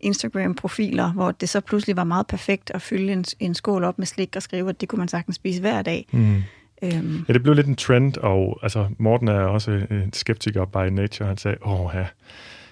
Instagram-profiler, 0.00 1.12
hvor 1.12 1.30
det 1.30 1.48
så 1.48 1.60
pludselig 1.60 1.96
var 1.96 2.04
meget 2.04 2.26
perfekt 2.26 2.70
at 2.74 2.82
fylde 2.82 3.12
en, 3.12 3.24
en 3.40 3.54
skål 3.54 3.84
op 3.84 3.98
med 3.98 4.06
slik 4.06 4.36
og 4.36 4.42
skrive, 4.42 4.68
at 4.68 4.80
det 4.80 4.88
kunne 4.88 4.98
man 4.98 5.08
sagtens 5.08 5.36
spise 5.36 5.60
hver 5.60 5.82
dag. 5.82 6.06
Mm. 6.10 6.42
Øhm. 6.82 7.24
Ja, 7.28 7.32
det 7.32 7.42
blev 7.42 7.54
lidt 7.54 7.66
en 7.66 7.76
trend, 7.76 8.16
og 8.16 8.58
altså, 8.62 8.88
Morten 8.98 9.28
er 9.28 9.40
også 9.40 9.70
en 9.90 10.12
skeptiker 10.12 10.64
by 10.64 10.92
nature. 10.92 11.28
Han 11.28 11.36
sagde, 11.36 11.56
åh 11.62 11.90
ja, 11.94 12.06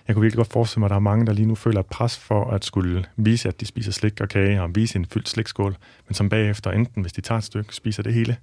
jeg 0.09 0.14
kunne 0.14 0.21
virkelig 0.21 0.37
godt 0.37 0.53
forestille 0.53 0.81
mig, 0.81 0.87
at 0.87 0.90
der 0.90 0.97
er 0.97 1.01
mange, 1.01 1.27
der 1.27 1.33
lige 1.33 1.47
nu 1.47 1.55
føler 1.55 1.81
et 1.81 1.87
pres 1.87 2.19
for 2.19 2.51
at 2.51 2.64
skulle 2.64 3.05
vise, 3.17 3.49
at 3.49 3.61
de 3.61 3.67
spiser 3.67 3.93
slik 3.93 4.21
og 4.21 4.29
kage, 4.29 4.62
og 4.62 4.75
vise 4.75 4.99
en 4.99 5.07
fyldt 5.07 5.29
slikskål, 5.29 5.77
men 6.09 6.14
som 6.14 6.29
bagefter 6.29 6.71
enten, 6.71 7.03
hvis 7.03 7.12
de 7.12 7.21
tager 7.21 7.38
et 7.38 7.45
stykke, 7.45 7.75
spiser 7.75 8.03
det 8.03 8.14
hele, 8.14 8.37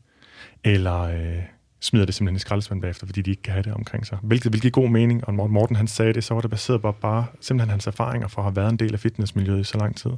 eller 0.64 1.02
øh, 1.02 1.42
smider 1.80 2.06
det 2.06 2.16
simpelthen 2.16 2.36
i 2.36 2.40
skraldespanden 2.40 2.82
bagefter, 2.82 3.06
fordi 3.06 3.22
de 3.22 3.32
ikke 3.32 3.44
kan 3.44 3.54
have 3.54 3.64
det 3.64 3.74
omkring 3.74 4.06
sig. 4.06 4.18
Hvilket 4.22 4.54
vil 4.54 4.62
give 4.62 4.72
god 4.72 4.90
mening, 4.90 5.28
og 5.28 5.50
Morten 5.50 5.76
han 5.76 5.88
sagde 5.88 6.14
det, 6.14 6.24
så 6.24 6.34
var 6.34 6.42
det 6.42 6.50
baseret 6.50 6.82
på 6.82 6.92
bare 6.92 7.26
simpelthen 7.42 7.70
hans 7.70 7.88
erfaringer 7.88 8.28
for 8.28 8.42
at 8.42 8.46
have 8.46 8.56
været 8.56 8.70
en 8.70 8.78
del 8.78 8.94
af 8.94 9.00
fitnessmiljøet 9.00 9.60
i 9.60 9.64
så 9.64 9.78
lang 9.78 9.98
tid. 9.98 10.12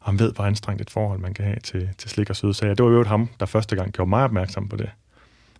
Og 0.00 0.06
han 0.06 0.18
ved, 0.18 0.32
hvor 0.32 0.44
anstrengt 0.44 0.82
et 0.82 0.90
forhold 0.90 1.20
man 1.20 1.34
kan 1.34 1.44
have 1.44 1.58
til, 1.64 1.88
til 1.98 2.10
slik 2.10 2.30
og 2.30 2.36
søde 2.36 2.54
sager. 2.54 2.74
Det 2.74 2.84
var 2.84 2.90
jo 2.90 3.04
ham, 3.04 3.28
der 3.40 3.46
første 3.46 3.76
gang 3.76 3.92
gjorde 3.92 4.08
mig 4.08 4.24
opmærksom 4.24 4.68
på 4.68 4.76
det 4.76 4.90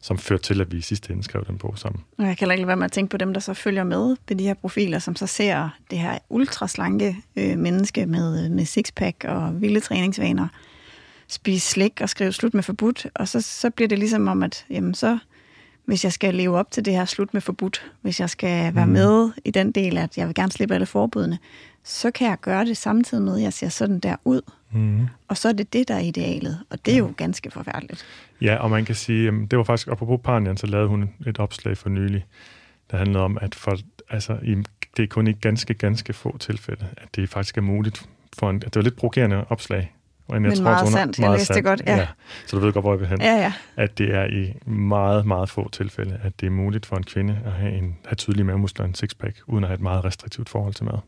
som 0.01 0.19
førte 0.19 0.43
til, 0.43 0.61
at 0.61 0.73
vi 0.73 0.79
i 0.79 0.81
sidste 0.81 1.13
ende 1.13 1.23
skrev 1.23 1.45
den 1.47 1.59
på 1.59 1.75
sammen. 1.77 2.05
Og 2.19 2.27
jeg 2.27 2.37
kan 2.37 2.51
ikke 2.51 2.67
være 2.67 2.77
med 2.77 2.85
at 2.85 2.93
tænke 2.93 3.11
på 3.11 3.17
dem, 3.17 3.33
der 3.33 3.41
så 3.41 3.55
følger 3.55 3.85
med 3.85 4.17
på 4.27 4.35
de 4.35 4.45
her 4.45 4.55
profiler, 4.55 4.99
som 4.99 5.17
så 5.17 5.27
ser 5.27 5.69
det 5.91 5.99
her 5.99 6.19
ultraslanke 6.29 7.17
øh, 7.37 7.59
menneske 7.59 8.07
med, 8.07 8.49
med 8.49 8.65
sixpack 8.65 9.25
og 9.25 9.61
vilde 9.61 9.81
træningsvaner 9.81 10.49
spise 11.31 11.69
slik 11.71 12.01
og 12.01 12.09
skrive 12.09 12.33
slut 12.33 12.55
med 12.55 12.63
forbudt, 12.63 13.07
og 13.15 13.29
så, 13.29 13.41
så 13.41 13.71
bliver 13.71 13.89
det 13.89 13.99
ligesom 13.99 14.29
om, 14.29 14.43
at 14.43 14.67
jamen 14.71 14.95
så, 14.95 15.19
hvis 15.85 16.05
jeg 16.05 16.13
skal 16.13 16.35
leve 16.35 16.59
op 16.59 16.71
til 16.71 16.85
det 16.85 16.93
her 16.93 17.05
slut 17.05 17.35
med 17.35 17.41
forbudt, 17.41 17.93
hvis 18.01 18.21
jeg 18.21 18.31
skal 18.31 18.75
være 18.75 18.87
mm. 18.87 18.93
med 18.93 19.31
i 19.45 19.51
den 19.51 19.73
del, 19.73 19.99
at 19.99 20.19
jeg 20.19 20.27
vil 20.27 20.35
gerne 20.35 20.53
slippe 20.53 20.75
alle 20.75 20.87
forbudene, 20.87 21.39
så 21.85 22.11
kan 22.11 22.29
jeg 22.29 22.41
gøre 22.41 22.65
det 22.65 22.77
samtidig 22.77 23.23
med, 23.25 23.37
at 23.37 23.43
jeg 23.43 23.53
ser 23.53 23.69
sådan 23.69 23.99
der 23.99 24.17
ud. 24.25 24.41
Mm. 24.73 25.07
Og 25.29 25.37
så 25.37 25.49
er 25.49 25.53
det 25.53 25.73
det, 25.73 25.89
der 25.89 25.95
er 25.95 26.01
idealet, 26.01 26.59
og 26.71 26.87
det 26.87 26.95
er 26.95 26.99
jo 26.99 27.13
ganske 27.17 27.51
forfærdeligt. 27.51 28.07
Ja, 28.41 28.57
og 28.57 28.71
man 28.71 28.85
kan 28.85 28.95
sige, 28.95 29.31
det 29.31 29.59
var 29.59 29.65
faktisk, 29.65 29.89
apropos 29.89 30.21
Parnian, 30.25 30.57
så 30.57 30.67
lavede 30.67 30.89
hun 30.89 31.11
et 31.27 31.39
opslag 31.39 31.77
for 31.77 31.89
nylig, 31.89 32.27
der 32.91 32.97
handlede 32.97 33.25
om, 33.25 33.39
at 33.41 33.55
for, 33.55 33.77
altså, 34.11 34.39
det 34.97 35.03
er 35.03 35.07
kun 35.07 35.27
i 35.27 35.33
ganske, 35.33 35.75
ganske 35.75 36.13
få 36.13 36.39
tilfælde, 36.39 36.87
at 36.97 37.17
det 37.17 37.29
faktisk 37.29 37.59
er 37.59 37.63
muligt 37.63 38.09
for 38.39 38.51
en, 38.51 38.57
at 38.57 38.65
det 38.65 38.77
var 38.77 38.83
lidt 38.83 38.97
provokerende 38.97 39.45
opslag, 39.49 39.95
men, 40.29 40.45
jeg 40.45 40.49
Men 40.51 40.57
tror, 40.57 40.65
meget 40.65 40.83
hun, 40.83 40.93
sandt, 40.93 41.19
meget 41.19 41.31
jeg 41.31 41.39
læste 41.39 41.55
det 41.55 41.65
godt, 41.65 41.83
ja. 41.87 41.97
ja. 41.97 42.07
Så 42.47 42.57
du 42.57 42.63
ved 42.63 42.73
godt, 42.73 42.85
hvor 42.85 42.93
jeg 42.93 43.01
vil 43.01 43.09
hen. 43.09 43.21
Ja, 43.21 43.35
ja. 43.35 43.53
At 43.77 43.99
det 43.99 44.15
er 44.15 44.25
i 44.25 44.71
meget, 44.71 45.27
meget 45.27 45.51
få 45.51 45.71
tilfælde, 45.71 46.21
at 46.23 46.41
det 46.41 46.47
er 46.47 46.51
muligt 46.51 46.87
for 46.87 46.97
en 46.97 47.03
kvinde 47.03 47.39
at 47.45 47.53
have, 47.53 47.73
en, 47.73 47.99
have 48.05 48.17
tydelige 48.17 48.45
mavemuskler 48.45 48.85
og 48.85 48.89
en 48.89 48.95
sixpack, 48.95 49.41
uden 49.47 49.65
at 49.65 49.69
have 49.69 49.75
et 49.75 49.81
meget 49.81 50.05
restriktivt 50.05 50.49
forhold 50.49 50.75
til 50.75 50.85
mad. 50.85 50.99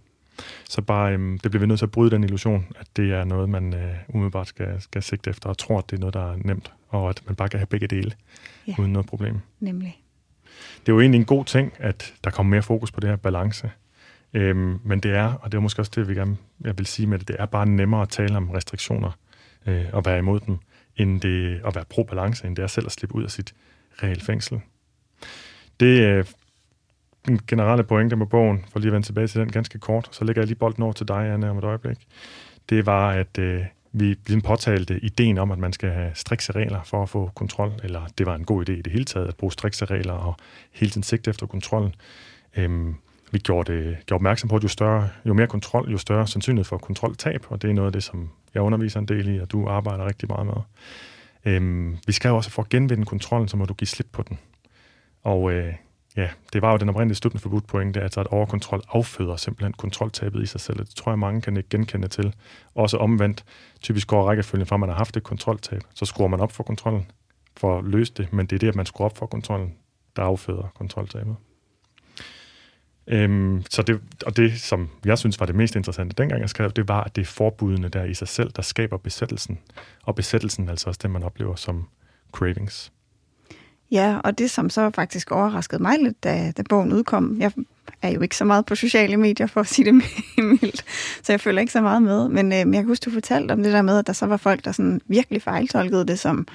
Så 0.69 0.83
bare, 0.83 1.13
øhm, 1.13 1.39
det 1.39 1.51
bliver 1.51 1.61
vi 1.61 1.67
nødt 1.67 1.79
til 1.79 1.87
at 1.87 1.91
bryde 1.91 2.11
den 2.11 2.25
illusion, 2.25 2.67
at 2.81 2.87
det 2.97 3.13
er 3.13 3.25
noget, 3.25 3.49
man 3.49 3.75
øh, 3.75 3.95
umiddelbart 4.09 4.49
skal, 4.49 4.81
skal 4.81 5.03
sigte 5.03 5.31
efter, 5.31 5.49
og 5.49 5.59
tror, 5.59 5.79
at 5.79 5.91
det 5.91 5.97
er 5.97 6.01
noget, 6.01 6.15
der 6.15 6.33
er 6.33 6.37
nemt, 6.45 6.73
og 6.89 7.09
at 7.09 7.23
man 7.27 7.37
bare 7.37 7.49
kan 7.49 7.59
have 7.59 7.67
begge 7.67 7.87
dele, 7.87 8.13
ja. 8.69 8.75
uden 8.79 8.93
noget 8.93 9.07
problem. 9.07 9.41
Nemlig. 9.61 10.03
Det 10.81 10.89
er 10.89 10.93
jo 10.93 11.01
egentlig 11.01 11.19
en 11.19 11.25
god 11.25 11.45
ting, 11.45 11.73
at 11.79 12.15
der 12.25 12.31
kommer 12.31 12.51
mere 12.51 12.63
fokus 12.63 12.93
på 12.93 13.01
det 13.01 13.11
her 13.11 13.17
balance. 13.17 13.71
Øhm, 14.35 14.79
men 14.85 15.01
det 15.01 15.11
er, 15.11 15.33
og 15.33 15.53
det 15.53 15.59
er 15.59 15.63
måske 15.63 15.83
også 15.83 15.93
det, 15.95 16.09
vi 16.09 16.15
gerne, 16.15 16.37
jeg 16.61 16.79
vil 16.79 16.87
sige 16.87 17.07
med 17.07 17.19
det, 17.19 17.29
det 17.29 17.37
er 17.39 17.47
bare 17.47 17.67
nemmere 17.67 18.03
at 18.03 18.09
tale 18.09 18.37
om 18.37 18.51
restriktioner 18.51 19.11
øh, 19.67 19.85
og 19.93 20.05
være 20.05 20.19
imod 20.19 20.41
dem, 20.41 20.59
end 20.97 21.21
det 21.21 21.61
at 21.67 21.75
være 21.75 21.85
pro-balance, 21.91 22.47
end 22.47 22.57
det 22.57 22.63
er 22.63 22.67
selv 22.67 22.87
at 22.87 22.93
slippe 22.93 23.15
ud 23.15 23.25
af 23.25 23.31
sit 23.31 23.55
reelle 24.03 24.25
fængsel. 24.25 24.61
Det 25.81 26.01
øh, 26.01 26.25
den 27.27 27.41
generelle 27.47 27.85
pointe 27.85 28.17
med 28.17 28.27
bogen, 28.27 28.65
for 28.73 28.79
lige 28.79 28.89
at 28.89 28.93
vende 28.93 29.07
tilbage 29.07 29.27
til 29.27 29.41
den 29.41 29.53
ganske 29.53 29.79
kort, 29.79 30.09
så 30.13 30.25
lægger 30.25 30.43
jeg 30.43 30.47
lige 30.47 30.59
bolden 30.59 30.83
over 30.83 30.93
til 30.93 31.09
dig, 31.09 31.33
Anne, 31.33 31.51
om 31.51 31.59
et 31.59 31.65
øjeblik. 31.65 32.07
Det 32.69 32.87
var, 32.87 33.11
at 33.11 33.39
øh, 33.39 33.65
vi 33.93 34.07
ligesom 34.07 34.41
påtalte 34.41 35.01
ideen 35.05 35.39
om, 35.39 35.51
at 35.51 35.59
man 35.59 35.73
skal 35.73 35.91
have 35.91 36.11
strikse 36.15 36.53
regler 36.53 36.83
for 36.83 37.03
at 37.03 37.09
få 37.09 37.31
kontrol, 37.35 37.73
eller 37.83 38.07
det 38.19 38.27
var 38.27 38.35
en 38.35 38.45
god 38.45 38.69
idé 38.69 38.73
i 38.73 38.83
det 38.83 38.93
hele 38.93 39.05
taget, 39.05 39.29
at 39.29 39.37
bruge 39.37 39.53
strikse 39.53 39.85
regler 39.85 40.13
og 40.13 40.37
hele 40.73 40.91
tiden 40.91 41.03
sigte 41.03 41.31
efter 41.31 41.47
kontrollen. 41.47 41.95
Øhm, 42.57 42.95
vi 43.33 43.39
gjorde, 43.39 43.73
det, 43.73 43.97
gjorde 44.07 44.19
opmærksom 44.19 44.49
på, 44.49 44.57
at 44.57 44.63
jo, 44.63 44.69
større, 44.69 45.09
jo 45.25 45.35
mere 45.35 45.47
kontrol, 45.47 45.91
jo 45.91 45.99
større 45.99 46.27
sandsynlighed 46.27 46.65
for 46.65 46.79
kontroltab, 46.79 47.47
og 47.49 47.63
det 47.63 47.71
er 47.71 47.75
noget 47.75 47.87
af 47.87 47.93
det, 47.93 48.03
som 48.03 48.31
jeg 48.55 48.63
underviser 48.63 49.01
en 49.01 49.09
del 49.09 49.29
i, 49.29 49.41
og 49.41 49.53
du 49.53 49.69
arbejder 49.69 50.07
rigtig 50.07 50.29
meget 50.29 50.47
med. 50.47 50.55
Øhm, 51.45 51.99
vi 52.07 52.13
skal 52.13 52.29
jo 52.29 52.37
også 52.37 52.51
for 52.51 52.63
at 52.63 52.69
genvinde 52.69 53.05
kontrollen, 53.05 53.49
så 53.49 53.57
må 53.57 53.65
du 53.65 53.75
give 53.75 53.89
slip 53.89 54.09
på 54.13 54.23
den. 54.23 54.39
Og 55.23 55.53
øh, 55.53 55.75
ja, 56.17 56.29
det 56.53 56.63
var 56.63 56.73
jo 56.73 56.77
den 56.77 56.89
oprindelige 56.89 57.17
støttende 57.17 57.43
forbudt 57.43 57.67
pointe, 57.67 58.01
altså 58.01 58.21
at 58.21 58.27
overkontrol 58.27 58.83
afføder 58.89 59.37
simpelthen 59.37 59.73
kontroltabet 59.73 60.43
i 60.43 60.47
sig 60.47 60.61
selv. 60.61 60.79
Det 60.79 60.89
tror 60.89 61.13
jeg, 61.13 61.19
mange 61.19 61.41
kan 61.41 61.57
ikke 61.57 61.69
genkende 61.69 62.09
til. 62.09 62.35
Også 62.75 62.97
omvendt, 62.97 63.45
typisk 63.81 64.09
går 64.09 64.29
rækkefølgen 64.29 64.67
fra, 64.67 64.77
at 64.77 64.81
man 64.81 64.89
har 64.89 64.97
haft 64.97 65.17
et 65.17 65.23
kontroltab, 65.23 65.81
så 65.95 66.05
skruer 66.05 66.29
man 66.29 66.41
op 66.41 66.53
for 66.53 66.63
kontrollen 66.63 67.07
for 67.57 67.79
at 67.79 67.85
løse 67.85 68.13
det, 68.17 68.33
men 68.33 68.47
det 68.47 68.57
er 68.57 68.59
det, 68.61 68.69
at 68.69 68.75
man 68.75 68.87
skruer 68.87 69.05
op 69.05 69.19
for 69.19 69.27
kontrollen, 69.27 69.75
der 70.17 70.23
afføder 70.23 70.73
kontroltabet. 70.75 71.37
Øhm, 73.07 73.63
så 73.71 73.83
det, 73.83 74.01
og 74.27 74.37
det, 74.37 74.61
som 74.61 74.91
jeg 75.05 75.19
synes 75.19 75.41
var 75.41 75.47
det 75.47 75.55
mest 75.55 75.77
interessante 75.77 76.15
dengang 76.19 76.41
jeg 76.41 76.51
skrev, 76.51 76.71
det 76.71 76.89
var, 76.89 77.05
at 77.05 77.17
det 77.17 77.23
er 77.23 77.27
forbudene 77.27 77.89
der 77.89 78.05
i 78.05 78.15
sig 78.15 78.29
selv, 78.29 78.51
der 78.51 78.63
skaber 78.63 78.97
besættelsen. 78.97 79.59
Og 80.03 80.15
besættelsen 80.15 80.69
altså 80.69 80.89
også 80.89 81.01
det, 81.03 81.11
man 81.11 81.23
oplever 81.23 81.55
som 81.55 81.89
cravings. 82.33 82.93
Ja, 83.93 84.19
og 84.25 84.39
det 84.39 84.51
som 84.51 84.71
så 84.71 84.91
faktisk 84.91 85.31
overraskede 85.31 85.83
mig 85.83 85.99
lidt, 86.03 86.25
da, 86.25 86.53
da 86.57 86.63
bogen 86.69 86.93
udkom, 86.93 87.37
jeg 87.39 87.53
er 88.03 88.11
jo 88.11 88.21
ikke 88.21 88.37
så 88.37 88.45
meget 88.45 88.67
på 88.67 88.75
sociale 88.75 89.17
medier, 89.17 89.47
for 89.47 89.61
at 89.61 89.67
sige 89.67 89.85
det 89.85 89.95
mildt, 90.63 90.85
så 91.23 91.33
jeg 91.33 91.41
føler 91.41 91.61
ikke 91.61 91.73
så 91.73 91.81
meget 91.81 92.03
med. 92.03 92.29
Men 92.29 92.53
øh, 92.53 92.59
jeg 92.59 92.67
kan 92.67 92.85
huske, 92.85 93.05
du 93.05 93.11
fortalte 93.11 93.53
om 93.53 93.63
det 93.63 93.73
der 93.73 93.83
med, 93.83 93.99
at 93.99 94.07
der 94.07 94.13
så 94.13 94.27
var 94.27 94.37
folk, 94.37 94.65
der 94.65 94.73
sådan 94.73 95.01
virkelig 95.07 95.43
fejltolkede 95.43 96.07
det 96.07 96.19
som, 96.19 96.47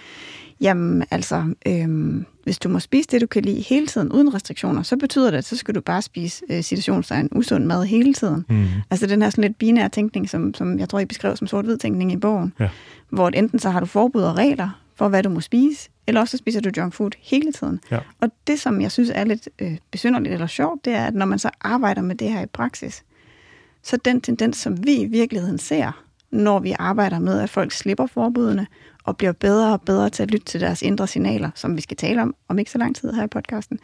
jamen 0.61 1.03
altså, 1.11 1.53
øh, 1.67 2.15
hvis 2.43 2.59
du 2.59 2.69
må 2.69 2.79
spise 2.79 3.09
det, 3.11 3.21
du 3.21 3.27
kan 3.27 3.43
lide 3.43 3.61
hele 3.61 3.87
tiden, 3.87 4.11
uden 4.11 4.33
restriktioner, 4.33 4.83
så 4.83 4.97
betyder 4.97 5.31
det, 5.31 5.37
at 5.37 5.45
så 5.45 5.57
skal 5.57 5.75
du 5.75 5.81
bare 5.81 6.01
spise 6.01 6.43
øh, 6.49 6.63
situationstegn 6.63 7.29
usund 7.31 7.65
mad 7.65 7.85
hele 7.85 8.13
tiden. 8.13 8.45
Mm. 8.49 8.65
Altså 8.89 9.07
den 9.07 9.21
her 9.21 9.29
sådan 9.29 9.41
lidt 9.41 9.57
binære 9.57 9.89
tænkning, 9.89 10.29
som, 10.29 10.53
som 10.53 10.79
jeg 10.79 10.89
tror, 10.89 10.99
I 10.99 11.05
beskrev 11.05 11.35
som 11.35 11.47
sort-hvid 11.47 11.77
tænkning 11.77 12.11
i 12.11 12.17
bogen, 12.17 12.53
ja. 12.59 12.69
hvor 13.09 13.29
enten 13.29 13.59
så 13.59 13.69
har 13.69 13.79
du 13.79 13.85
forbud 13.85 14.21
og 14.21 14.37
regler 14.37 14.81
for, 14.95 15.07
hvad 15.07 15.23
du 15.23 15.29
må 15.29 15.41
spise, 15.41 15.89
eller 16.07 16.21
også 16.21 16.31
så 16.31 16.37
spiser 16.37 16.61
du 16.61 16.69
junk 16.77 16.93
food 16.93 17.11
hele 17.19 17.51
tiden. 17.51 17.79
Ja. 17.91 17.99
Og 18.21 18.31
det, 18.47 18.59
som 18.59 18.81
jeg 18.81 18.91
synes 18.91 19.11
er 19.15 19.23
lidt 19.23 19.49
øh, 19.59 19.77
besynderligt 19.91 20.33
eller 20.33 20.47
sjovt, 20.47 20.85
det 20.85 20.93
er, 20.93 21.05
at 21.05 21.15
når 21.15 21.25
man 21.25 21.39
så 21.39 21.49
arbejder 21.61 22.01
med 22.01 22.15
det 22.15 22.31
her 22.31 22.41
i 22.41 22.45
praksis, 22.45 23.03
så 23.83 23.97
den 23.97 24.21
tendens, 24.21 24.57
som 24.57 24.85
vi 24.85 24.95
i 24.95 25.05
virkeligheden 25.05 25.57
ser, 25.57 26.03
når 26.31 26.59
vi 26.59 26.75
arbejder 26.79 27.19
med, 27.19 27.39
at 27.39 27.49
folk 27.49 27.71
slipper 27.71 28.05
forbudene 28.05 28.67
og 29.03 29.17
bliver 29.17 29.31
bedre 29.31 29.73
og 29.73 29.81
bedre 29.81 30.09
til 30.09 30.23
at 30.23 30.31
lytte 30.31 30.45
til 30.45 30.61
deres 30.61 30.81
indre 30.81 31.07
signaler, 31.07 31.49
som 31.55 31.75
vi 31.75 31.81
skal 31.81 31.97
tale 31.97 32.21
om 32.21 32.35
om 32.47 32.59
ikke 32.59 32.71
så 32.71 32.77
lang 32.77 32.95
tid 32.95 33.13
her 33.13 33.23
i 33.23 33.27
podcasten, 33.27 33.79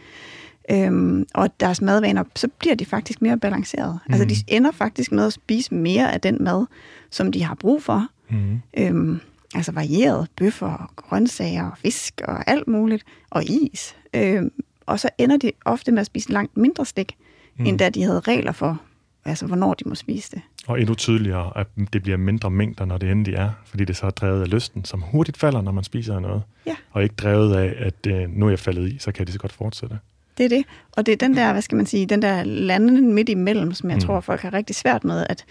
øhm, 0.72 1.26
og 1.34 1.60
deres 1.60 1.82
madvaner, 1.82 2.24
så 2.36 2.48
bliver 2.60 2.76
de 2.76 2.86
faktisk 2.86 3.22
mere 3.22 3.38
balancerede. 3.38 4.00
Mm. 4.08 4.14
Altså 4.14 4.26
de 4.26 4.56
ender 4.56 4.72
faktisk 4.72 5.12
med 5.12 5.26
at 5.26 5.34
spise 5.34 5.74
mere 5.74 6.14
af 6.14 6.22
den 6.22 6.38
mad, 6.44 6.66
som 7.10 7.32
de 7.32 7.44
har 7.44 7.56
brug 7.56 7.84
for. 7.84 8.08
Mm. 8.30 8.62
Øhm, 8.78 9.20
altså 9.54 9.72
varieret 9.72 10.28
bøffer, 10.38 10.92
grøntsager, 10.96 11.72
fisk 11.76 12.22
og 12.28 12.50
alt 12.50 12.68
muligt, 12.68 13.04
og 13.30 13.44
is. 13.44 13.96
Øh, 14.14 14.44
og 14.86 15.00
så 15.00 15.10
ender 15.18 15.38
de 15.38 15.52
ofte 15.66 15.92
med 15.92 16.00
at 16.00 16.06
spise 16.06 16.32
langt 16.32 16.58
mindre 16.58 16.86
stik, 16.86 17.16
mm. 17.58 17.66
end 17.66 17.80
da 17.80 17.90
de 17.90 18.04
havde 18.04 18.20
regler 18.20 18.52
for, 18.52 18.82
altså 19.26 19.46
hvornår 19.46 19.74
de 19.74 19.90
må 19.90 19.96
spise 19.96 20.32
det. 20.32 20.42
Og 20.68 20.80
endnu 20.80 20.96
tydeligere, 20.96 21.52
at 21.56 21.68
det 21.94 22.04
bliver 22.04 22.18
mindre 22.18 22.52
mængder, 22.52 22.86
når 22.86 22.98
det 22.98 23.12
endelig 23.12 23.34
er, 23.34 23.50
fordi 23.66 23.86
det 23.86 23.98
så 23.98 24.06
er 24.06 24.10
drevet 24.10 24.42
af 24.42 24.50
lysten, 24.50 24.86
som 24.86 25.02
hurtigt 25.02 25.38
falder, 25.38 25.62
når 25.62 25.72
man 25.72 25.84
spiser 25.84 26.20
noget. 26.20 26.42
Ja. 26.66 26.76
Og 26.92 27.04
ikke 27.04 27.16
drevet 27.16 27.56
af, 27.56 27.74
at 27.78 28.08
øh, 28.08 28.30
nu 28.30 28.46
er 28.46 28.50
jeg 28.50 28.60
faldet 28.60 28.90
i, 28.90 28.98
så 29.00 29.12
kan 29.12 29.26
det 29.26 29.34
så 29.34 29.40
godt 29.40 29.52
fortsætte. 29.52 30.00
Det 30.38 30.46
er 30.46 30.50
det. 30.50 30.66
Og 30.92 31.06
det 31.06 31.12
er 31.12 31.16
den 31.16 31.38
der, 31.38 31.52
hvad 31.52 31.62
skal 31.62 31.76
man 31.76 31.86
sige, 31.86 32.06
den 32.06 32.22
der 32.22 32.44
landen 32.44 33.14
midt 33.14 33.30
imellem, 33.30 33.74
som 33.74 33.90
jeg 33.90 33.96
mm. 33.96 34.02
tror, 34.02 34.20
folk 34.20 34.42
har 34.42 34.54
rigtig 34.54 34.76
svært 34.76 35.04
med, 35.04 35.26
at, 35.30 35.46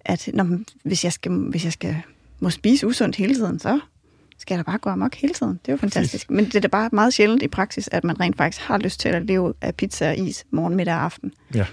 at 0.00 0.28
når, 0.34 0.58
hvis, 0.84 1.04
jeg 1.04 1.12
skal, 1.12 1.32
hvis 1.32 1.64
jeg 1.64 1.72
skal 1.72 1.96
må 2.42 2.50
spise 2.50 2.86
usundt 2.86 3.16
hele 3.16 3.34
tiden, 3.34 3.58
så, 3.58 3.80
skal 4.42 4.56
der 4.56 4.62
bare 4.62 4.78
gå 4.78 4.90
amok 4.90 5.14
hele 5.14 5.34
tiden. 5.34 5.52
Det 5.52 5.68
er 5.68 5.72
jo 5.72 5.76
fantastisk. 5.76 6.30
Men 6.30 6.44
det 6.44 6.54
er 6.54 6.60
da 6.60 6.68
bare 6.68 6.88
meget 6.92 7.14
sjældent 7.14 7.42
i 7.42 7.48
praksis, 7.48 7.88
at 7.92 8.04
man 8.04 8.20
rent 8.20 8.36
faktisk 8.36 8.62
har 8.66 8.78
lyst 8.78 9.00
til 9.00 9.08
at 9.08 9.26
leve 9.26 9.54
af 9.60 9.74
pizza 9.74 10.08
og 10.08 10.16
is 10.16 10.44
morgen, 10.50 10.76
middag 10.76 10.94
og 10.94 11.02
aften. 11.02 11.32
Ja, 11.54 11.66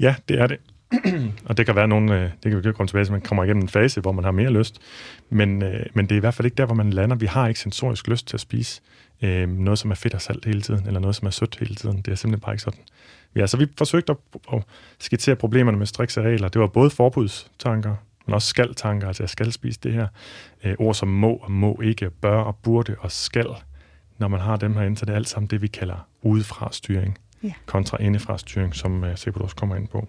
ja 0.00 0.14
det 0.28 0.40
er 0.40 0.46
det. 0.46 0.58
og 1.48 1.56
det 1.56 1.66
kan 1.66 1.76
være 1.76 1.88
nogle, 1.88 2.14
øh, 2.14 2.30
det 2.42 2.52
kan 2.52 2.64
vi 2.64 2.72
komme 2.72 2.88
tilbage 2.88 3.04
til, 3.04 3.12
man 3.12 3.20
kommer 3.20 3.44
igennem 3.44 3.62
en 3.62 3.68
fase, 3.68 4.00
hvor 4.00 4.12
man 4.12 4.24
har 4.24 4.30
mere 4.30 4.50
lyst. 4.50 4.78
Men, 5.30 5.62
øh, 5.62 5.86
men 5.94 6.06
det 6.06 6.12
er 6.12 6.16
i 6.16 6.20
hvert 6.20 6.34
fald 6.34 6.46
ikke 6.46 6.54
der, 6.54 6.66
hvor 6.66 6.74
man 6.74 6.90
lander. 6.90 7.16
Vi 7.16 7.26
har 7.26 7.48
ikke 7.48 7.60
sensorisk 7.60 8.08
lyst 8.08 8.26
til 8.26 8.36
at 8.36 8.40
spise 8.40 8.80
øh, 9.22 9.48
noget, 9.48 9.78
som 9.78 9.90
er 9.90 9.94
fedt 9.94 10.14
og 10.14 10.22
salt 10.22 10.44
hele 10.44 10.62
tiden, 10.62 10.86
eller 10.86 11.00
noget, 11.00 11.16
som 11.16 11.26
er 11.26 11.30
sødt 11.30 11.56
hele 11.60 11.74
tiden. 11.74 11.96
Det 11.96 12.08
er 12.08 12.14
simpelthen 12.14 12.40
bare 12.40 12.54
ikke 12.54 12.62
sådan. 12.62 12.80
Ja, 13.36 13.46
så 13.46 13.56
vi 13.56 13.66
forsøgte 13.78 14.12
at, 14.12 14.40
at 14.52 14.62
skitsere 14.98 15.36
problemerne 15.36 15.78
med 15.78 15.86
strikse 15.86 16.22
regler. 16.22 16.48
Det 16.48 16.60
var 16.60 16.66
både 16.66 16.90
forbudstanker, 16.90 17.94
men 18.26 18.34
også 18.34 18.48
skal-tanker, 18.48 19.06
altså 19.06 19.22
jeg 19.22 19.28
skal 19.30 19.52
spise 19.52 19.80
det 19.82 19.92
her. 19.92 20.06
Øh, 20.64 20.74
ord 20.78 20.94
som 20.94 21.08
må 21.08 21.32
og 21.34 21.50
må 21.50 21.80
ikke, 21.82 22.10
bør 22.10 22.36
og 22.36 22.56
burde 22.56 22.96
og 22.98 23.12
skal. 23.12 23.46
Når 24.18 24.28
man 24.28 24.40
har 24.40 24.56
dem 24.56 24.74
herinde, 24.76 24.96
så 24.96 25.04
det 25.06 25.12
er 25.12 25.16
alt 25.16 25.28
sammen 25.28 25.46
det, 25.46 25.62
vi 25.62 25.66
kalder 25.66 26.06
udefra 26.22 26.68
styring, 26.72 27.18
Ja. 27.42 27.52
kontra 27.66 27.96
indefra 28.00 28.38
styring, 28.38 28.74
som 28.74 29.02
uh, 29.02 29.08
Sikkert 29.16 29.42
også 29.42 29.56
kommer 29.56 29.76
ind 29.76 29.88
på. 29.88 30.08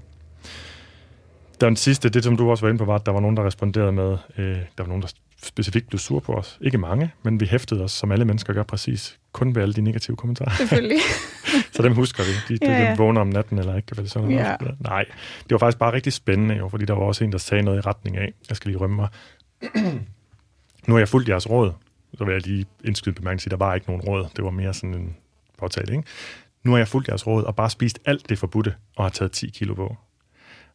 Den 1.62 1.76
sidste, 1.76 2.10
det 2.10 2.23
som 2.23 2.38
du 2.38 2.49
også 2.52 2.65
var 2.65 2.69
inde 2.69 2.80
på, 2.80 2.86
var, 2.86 2.95
at 2.95 3.06
der 3.06 3.12
var 3.12 3.19
nogen, 3.19 3.38
der 3.38 3.45
responderede 3.45 3.91
med, 3.91 4.17
øh, 4.38 4.45
der 4.56 4.62
var 4.78 4.88
nogen, 4.88 5.02
der 5.02 5.08
specifikt 5.43 5.88
blev 5.89 5.99
sur 5.99 6.19
på 6.19 6.34
os. 6.34 6.58
Ikke 6.62 6.78
mange, 6.78 7.12
men 7.23 7.39
vi 7.39 7.45
hæftede 7.45 7.84
os, 7.84 7.91
som 7.91 8.12
alle 8.12 8.26
mennesker 8.26 8.54
gør 8.54 8.63
præcis, 8.63 9.17
kun 9.32 9.56
ved 9.56 9.62
alle 9.62 9.73
de 9.73 9.82
negative 9.82 10.17
kommentarer. 10.17 10.56
Selvfølgelig. 10.58 10.97
Så 11.76 11.84
dem 11.84 11.94
husker 11.94 12.24
vi. 12.24 12.56
De, 12.56 12.66
de, 12.66 12.72
Ja, 12.72 12.84
ja. 12.84 12.92
de 12.92 12.98
vågner 12.98 13.22
om 13.22 13.28
natten, 13.28 13.60
eller 13.60 13.76
ikke 13.76 13.98
være 13.98 14.08
sådan 14.08 14.30
noget. 14.30 14.46
Ja. 14.46 14.56
Nej, 14.80 15.06
det 15.44 15.52
var 15.52 15.58
faktisk 15.58 15.80
bare 15.80 15.94
rigtig 15.94 16.14
spændende, 16.14 16.56
jo, 16.56 16.70
fordi 16.70 16.86
der 16.86 16.94
var 16.94 17.02
også 17.02 17.24
en, 17.24 17.32
der 17.32 17.38
sagde 17.38 17.64
noget 17.64 17.78
i 17.78 17.82
retning 17.82 18.18
af, 18.18 18.34
jeg 18.50 18.58
skal 18.58 18.72
lige 18.72 18.80
rømme 18.80 18.96
mig. 18.96 19.08
nu 20.88 20.94
har 20.94 21.00
jeg 21.00 21.08
fulgt 21.10 21.30
jeres 21.30 21.50
råd, 21.50 21.72
så 22.18 22.26
vil 22.26 22.34
jeg 22.34 22.48
lige 22.48 22.66
indskyde 22.84 23.16
bemærkning 23.16 23.48
at 23.48 23.52
der 23.60 23.66
var 23.66 23.76
ikke 23.76 23.88
nogen 23.88 24.02
råd. 24.02 24.28
Det 24.36 24.44
var 24.44 24.52
mere 24.52 24.74
sådan 24.74 24.94
en 24.94 25.16
påtale, 25.60 25.92
ikke? 25.96 26.04
Nu 26.64 26.72
har 26.72 26.78
jeg 26.78 26.88
fulgt 26.88 27.08
jeres 27.08 27.28
råd 27.28 27.44
og 27.44 27.56
bare 27.56 27.70
spist 27.70 28.00
alt 28.06 28.30
det 28.30 28.40
forbudte, 28.40 28.76
og 28.96 29.06
har 29.06 29.10
taget 29.10 29.32
10 29.32 29.50
kilo 29.50 29.74
på. 29.74 29.98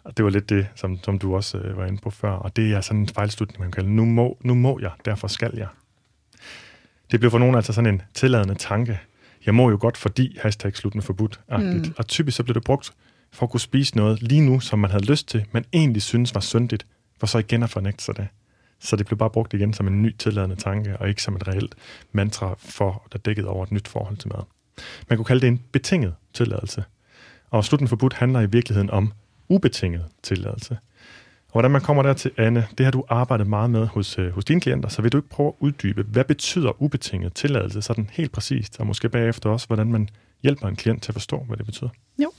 Og 0.05 0.17
det 0.17 0.25
var 0.25 0.31
lidt 0.31 0.49
det, 0.49 0.67
som, 0.75 0.99
som 1.03 1.19
du 1.19 1.37
også 1.37 1.59
øh, 1.59 1.77
var 1.77 1.87
inde 1.87 1.99
på 2.03 2.11
før, 2.11 2.31
og 2.31 2.57
det 2.57 2.73
er 2.73 2.81
sådan 2.81 3.01
en 3.01 3.09
fejlslutning, 3.09 3.61
man 3.61 3.71
kan 3.71 3.83
kalde, 3.83 3.97
nu 3.97 4.05
må, 4.05 4.39
nu 4.41 4.55
må 4.55 4.79
jeg, 4.83 4.91
derfor 5.05 5.29
skal 5.29 5.51
jeg. 5.57 5.67
Det 7.11 7.21
blev 7.21 7.31
for 7.31 7.39
nogen 7.39 7.55
altså 7.55 7.73
sådan 7.73 7.95
en 7.95 8.03
tilladende 8.15 8.55
tanke. 8.55 9.01
Jeg 9.47 9.55
må 9.55 9.71
jo 9.71 9.79
godt, 9.81 9.97
fordi 9.97 10.39
hashtag 10.43 10.77
slut 10.77 10.95
med 10.95 11.03
forbudt. 11.03 11.41
Mm. 11.59 11.95
Og 11.97 12.07
typisk 12.07 12.37
så 12.37 12.43
blev 12.43 12.55
det 12.55 12.65
brugt 12.65 12.93
for 13.33 13.47
at 13.47 13.51
kunne 13.51 13.61
spise 13.61 13.97
noget 13.97 14.23
lige 14.23 14.41
nu, 14.41 14.61
som 14.61 14.79
man 14.79 14.91
havde 14.91 15.05
lyst 15.05 15.29
til, 15.29 15.45
men 15.53 15.65
egentlig 15.73 16.03
synes 16.03 16.35
var 16.35 16.41
syndigt, 16.41 16.87
for 17.21 17.27
så 17.27 17.39
igen 17.39 17.63
at 17.63 17.71
fornægte 17.71 18.05
sig 18.05 18.17
det. 18.17 18.29
Så 18.81 18.97
det 18.97 19.07
blev 19.07 19.19
bare 19.19 19.31
brugt 19.31 19.55
igen 19.55 19.73
som 19.73 19.87
en 19.87 20.03
ny 20.03 20.15
tilladende 20.19 20.57
tanke, 20.57 20.97
og 20.97 21.09
ikke 21.09 21.23
som 21.23 21.37
et 21.37 21.49
reelt 21.49 21.75
mantra 22.13 22.55
for, 22.59 23.07
der 23.13 23.19
dækkede 23.19 23.49
over 23.49 23.65
et 23.65 23.73
nyt 23.73 23.89
forhold 23.89 24.17
til 24.17 24.29
mad. 24.29 24.43
Man 25.09 25.17
kunne 25.17 25.25
kalde 25.25 25.41
det 25.41 25.49
en 25.49 25.63
betinget 25.73 26.15
tilladelse. 26.35 26.85
Og 27.51 27.65
slut 27.65 27.81
med 27.81 27.89
forbudt 27.89 28.15
handler 28.15 28.41
i 28.41 28.47
virkeligheden 28.47 28.91
om 28.91 29.13
ubetinget 29.49 30.05
tilladelse. 30.23 30.79
Hvordan 31.59 31.71
man 31.71 31.81
kommer 31.81 32.03
der 32.03 32.13
til, 32.13 32.31
Anne, 32.37 32.67
det 32.79 32.87
har 32.87 32.91
du 32.91 33.05
arbejdet 33.09 33.47
meget 33.47 33.71
med 33.71 33.87
hos, 33.87 34.19
øh, 34.19 34.31
hos 34.31 34.45
dine 34.45 34.61
klienter, 34.61 34.89
så 34.89 35.03
vil 35.03 35.13
du 35.13 35.19
ikke 35.19 35.29
prøve 35.29 35.49
at 35.49 35.55
uddybe, 35.61 36.03
hvad 36.03 36.25
betyder 36.25 36.83
ubetinget 36.83 37.35
tilladelse, 37.35 37.83
sådan 37.83 38.11
helt 38.13 38.33
præcist, 38.33 38.81
og 38.81 38.87
måske 38.87 39.09
bagefter 39.09 39.51
også, 39.51 39.67
hvordan 39.67 39.93
man 39.93 40.09
hjælper 40.43 40.69
en 40.69 40.77
klient 40.77 41.03
til 41.03 41.11
at 41.11 41.15
forstå, 41.15 41.45
hvad 41.49 41.57
det 41.57 41.67
betyder. 41.67 41.89
Jo. 42.19 42.33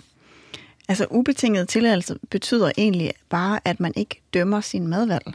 Altså 0.90 1.06
ubetinget 1.10 1.70
tilladelse 1.70 2.16
betyder 2.30 2.72
egentlig 2.78 3.12
bare, 3.30 3.60
at 3.66 3.80
man 3.80 3.94
ikke 3.96 4.22
dømmer 4.34 4.62
sin 4.62 4.88
madvalg. 4.88 5.34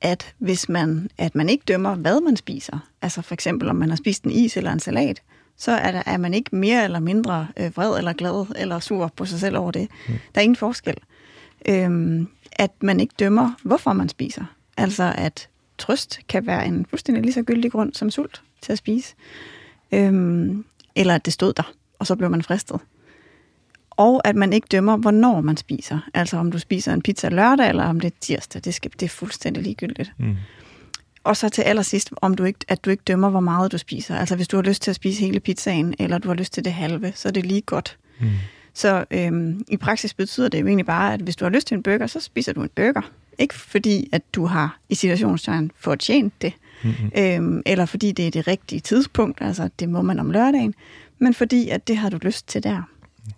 At 0.00 0.34
hvis 0.38 0.68
man, 0.68 1.10
at 1.18 1.34
man 1.34 1.48
ikke 1.48 1.64
dømmer, 1.68 1.94
hvad 1.94 2.20
man 2.20 2.36
spiser, 2.36 2.78
altså 3.02 3.22
for 3.22 3.34
eksempel 3.34 3.68
om 3.68 3.76
man 3.76 3.88
har 3.88 3.96
spist 3.96 4.24
en 4.24 4.30
is 4.30 4.56
eller 4.56 4.72
en 4.72 4.80
salat, 4.80 5.22
så 5.56 5.72
er, 5.72 5.92
der, 5.92 6.02
er 6.06 6.16
man 6.16 6.34
ikke 6.34 6.56
mere 6.56 6.84
eller 6.84 7.00
mindre 7.00 7.48
øh, 7.56 7.76
vred 7.76 7.98
eller 7.98 8.12
glad 8.12 8.46
eller 8.56 8.78
sur 8.78 9.12
på 9.16 9.24
sig 9.24 9.40
selv 9.40 9.56
over 9.56 9.70
det. 9.70 9.88
Mm. 10.08 10.14
Der 10.34 10.40
er 10.40 10.42
ingen 10.42 10.56
forskel. 10.56 10.96
Øhm, 11.68 12.28
at 12.58 12.82
man 12.82 13.00
ikke 13.00 13.14
dømmer, 13.18 13.50
hvorfor 13.62 13.92
man 13.92 14.08
spiser. 14.08 14.44
Altså 14.76 15.14
at 15.16 15.48
trøst 15.78 16.20
kan 16.28 16.46
være 16.46 16.66
en 16.66 16.86
fuldstændig 16.90 17.22
lige 17.22 17.32
så 17.32 17.42
gyldig 17.42 17.72
grund 17.72 17.94
som 17.94 18.10
sult 18.10 18.42
til 18.62 18.72
at 18.72 18.78
spise. 18.78 19.14
Øhm, 19.92 20.64
eller 20.96 21.14
at 21.14 21.24
det 21.24 21.32
stod 21.32 21.52
der, 21.52 21.72
og 21.98 22.06
så 22.06 22.16
blev 22.16 22.30
man 22.30 22.42
fristet. 22.42 22.80
Og 23.90 24.28
at 24.28 24.36
man 24.36 24.52
ikke 24.52 24.66
dømmer, 24.70 24.96
hvornår 24.96 25.40
man 25.40 25.56
spiser. 25.56 25.98
Altså 26.14 26.36
om 26.36 26.52
du 26.52 26.58
spiser 26.58 26.92
en 26.92 27.02
pizza 27.02 27.28
lørdag, 27.28 27.68
eller 27.68 27.84
om 27.84 28.00
det 28.00 28.12
er 28.12 28.16
tirsdag. 28.20 28.64
Det, 28.64 28.74
skal, 28.74 28.90
det 28.90 29.02
er 29.02 29.08
fuldstændig 29.08 29.62
ligegyldigt. 29.62 30.12
Mm. 30.18 30.36
Og 31.24 31.36
så 31.36 31.48
til 31.48 31.62
allersidst, 31.62 32.10
om 32.16 32.34
du 32.34 32.44
ikke, 32.44 32.58
at 32.68 32.84
du 32.84 32.90
ikke 32.90 33.02
dømmer, 33.06 33.30
hvor 33.30 33.40
meget 33.40 33.72
du 33.72 33.78
spiser. 33.78 34.16
Altså 34.16 34.36
hvis 34.36 34.48
du 34.48 34.56
har 34.56 34.62
lyst 34.62 34.82
til 34.82 34.90
at 34.90 34.96
spise 34.96 35.20
hele 35.20 35.40
pizzaen, 35.40 35.94
eller 35.98 36.18
du 36.18 36.28
har 36.28 36.34
lyst 36.34 36.52
til 36.52 36.64
det 36.64 36.72
halve, 36.72 37.12
så 37.14 37.28
er 37.28 37.32
det 37.32 37.46
lige 37.46 37.60
godt. 37.60 37.98
Mm. 38.20 38.30
Så 38.78 39.04
øhm, 39.10 39.64
i 39.68 39.76
praksis 39.76 40.14
betyder 40.14 40.48
det 40.48 40.60
jo 40.60 40.66
egentlig 40.66 40.86
bare, 40.86 41.14
at 41.14 41.20
hvis 41.20 41.36
du 41.36 41.44
har 41.44 41.50
lyst 41.50 41.66
til 41.66 41.74
en 41.74 41.82
burger, 41.82 42.06
så 42.06 42.20
spiser 42.20 42.52
du 42.52 42.62
en 42.62 42.70
burger. 42.76 43.10
Ikke 43.38 43.54
fordi, 43.54 44.08
at 44.12 44.22
du 44.34 44.46
har 44.46 44.78
i 44.88 44.94
situationstegn 44.94 45.70
fortjent 45.76 46.42
det, 46.42 46.52
Mm-hmm. 46.82 47.10
øhm, 47.18 47.62
eller 47.66 47.86
fordi 47.86 48.12
det 48.12 48.26
er 48.26 48.30
det 48.30 48.48
rigtige 48.48 48.80
tidspunkt, 48.80 49.38
altså 49.40 49.70
det 49.78 49.88
må 49.88 50.02
man 50.02 50.18
om 50.18 50.30
lørdagen, 50.30 50.74
men 51.18 51.34
fordi, 51.34 51.68
at 51.68 51.88
det 51.88 51.96
har 51.96 52.10
du 52.10 52.18
lyst 52.22 52.48
til 52.48 52.62
der. 52.62 52.82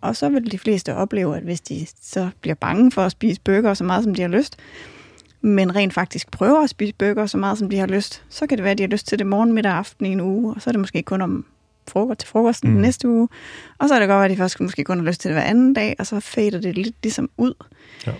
Og 0.00 0.16
så 0.16 0.28
vil 0.28 0.52
de 0.52 0.58
fleste 0.58 0.94
opleve, 0.94 1.36
at 1.36 1.42
hvis 1.42 1.60
de 1.60 1.86
så 2.02 2.28
bliver 2.40 2.54
bange 2.54 2.92
for 2.92 3.02
at 3.02 3.12
spise 3.12 3.40
burger 3.40 3.74
så 3.74 3.84
meget, 3.84 4.04
som 4.04 4.14
de 4.14 4.22
har 4.22 4.28
lyst, 4.28 4.56
men 5.40 5.76
rent 5.76 5.94
faktisk 5.94 6.30
prøver 6.30 6.62
at 6.62 6.70
spise 6.70 6.94
burger 6.94 7.26
så 7.26 7.38
meget, 7.38 7.58
som 7.58 7.70
de 7.70 7.78
har 7.78 7.86
lyst, 7.86 8.22
så 8.28 8.46
kan 8.46 8.58
det 8.58 8.64
være, 8.64 8.70
at 8.72 8.78
de 8.78 8.82
har 8.82 8.88
lyst 8.88 9.06
til 9.06 9.18
det 9.18 9.26
morgen, 9.26 9.52
middag 9.52 9.72
og 9.72 9.78
aften 9.78 10.06
i 10.06 10.08
en 10.08 10.20
uge, 10.20 10.54
og 10.54 10.62
så 10.62 10.70
er 10.70 10.72
det 10.72 10.80
måske 10.80 11.02
kun 11.02 11.22
om 11.22 11.44
frokost 11.90 12.18
til 12.20 12.28
frokosten 12.28 12.70
Mm. 12.74 12.76
næste 12.80 13.08
uge. 13.08 13.28
Og 13.78 13.88
så 13.88 13.94
er 13.94 13.98
det 13.98 14.08
godt, 14.08 14.24
at 14.24 14.30
de 14.30 14.36
først 14.36 14.60
måske 14.60 14.84
kun 14.84 14.98
har 14.98 15.04
lyst 15.06 15.20
til 15.20 15.28
det 15.28 15.36
hver 15.36 15.44
anden 15.44 15.74
dag, 15.74 15.96
og 15.98 16.06
så 16.06 16.20
fader 16.20 16.60
det 16.60 16.74
lidt 16.78 16.94
ligesom 17.02 17.30
ud. 17.38 17.54
Ja. 18.06 18.12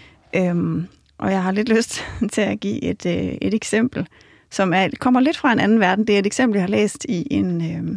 Øhm, 0.48 0.86
og 1.18 1.30
jeg 1.32 1.42
har 1.42 1.52
lidt 1.52 1.68
lyst 1.76 2.04
til 2.32 2.40
at 2.40 2.60
give 2.60 2.82
et, 2.84 3.06
øh, 3.06 3.12
et 3.42 3.54
eksempel, 3.54 4.06
som 4.50 4.72
er, 4.74 4.88
kommer 5.00 5.20
lidt 5.20 5.36
fra 5.36 5.52
en 5.52 5.60
anden 5.60 5.80
verden. 5.80 6.06
Det 6.06 6.14
er 6.14 6.18
et 6.18 6.26
eksempel, 6.26 6.56
jeg 6.56 6.62
har 6.62 6.68
læst 6.68 7.06
i 7.08 7.26
en 7.30 7.60
øh, 7.72 7.96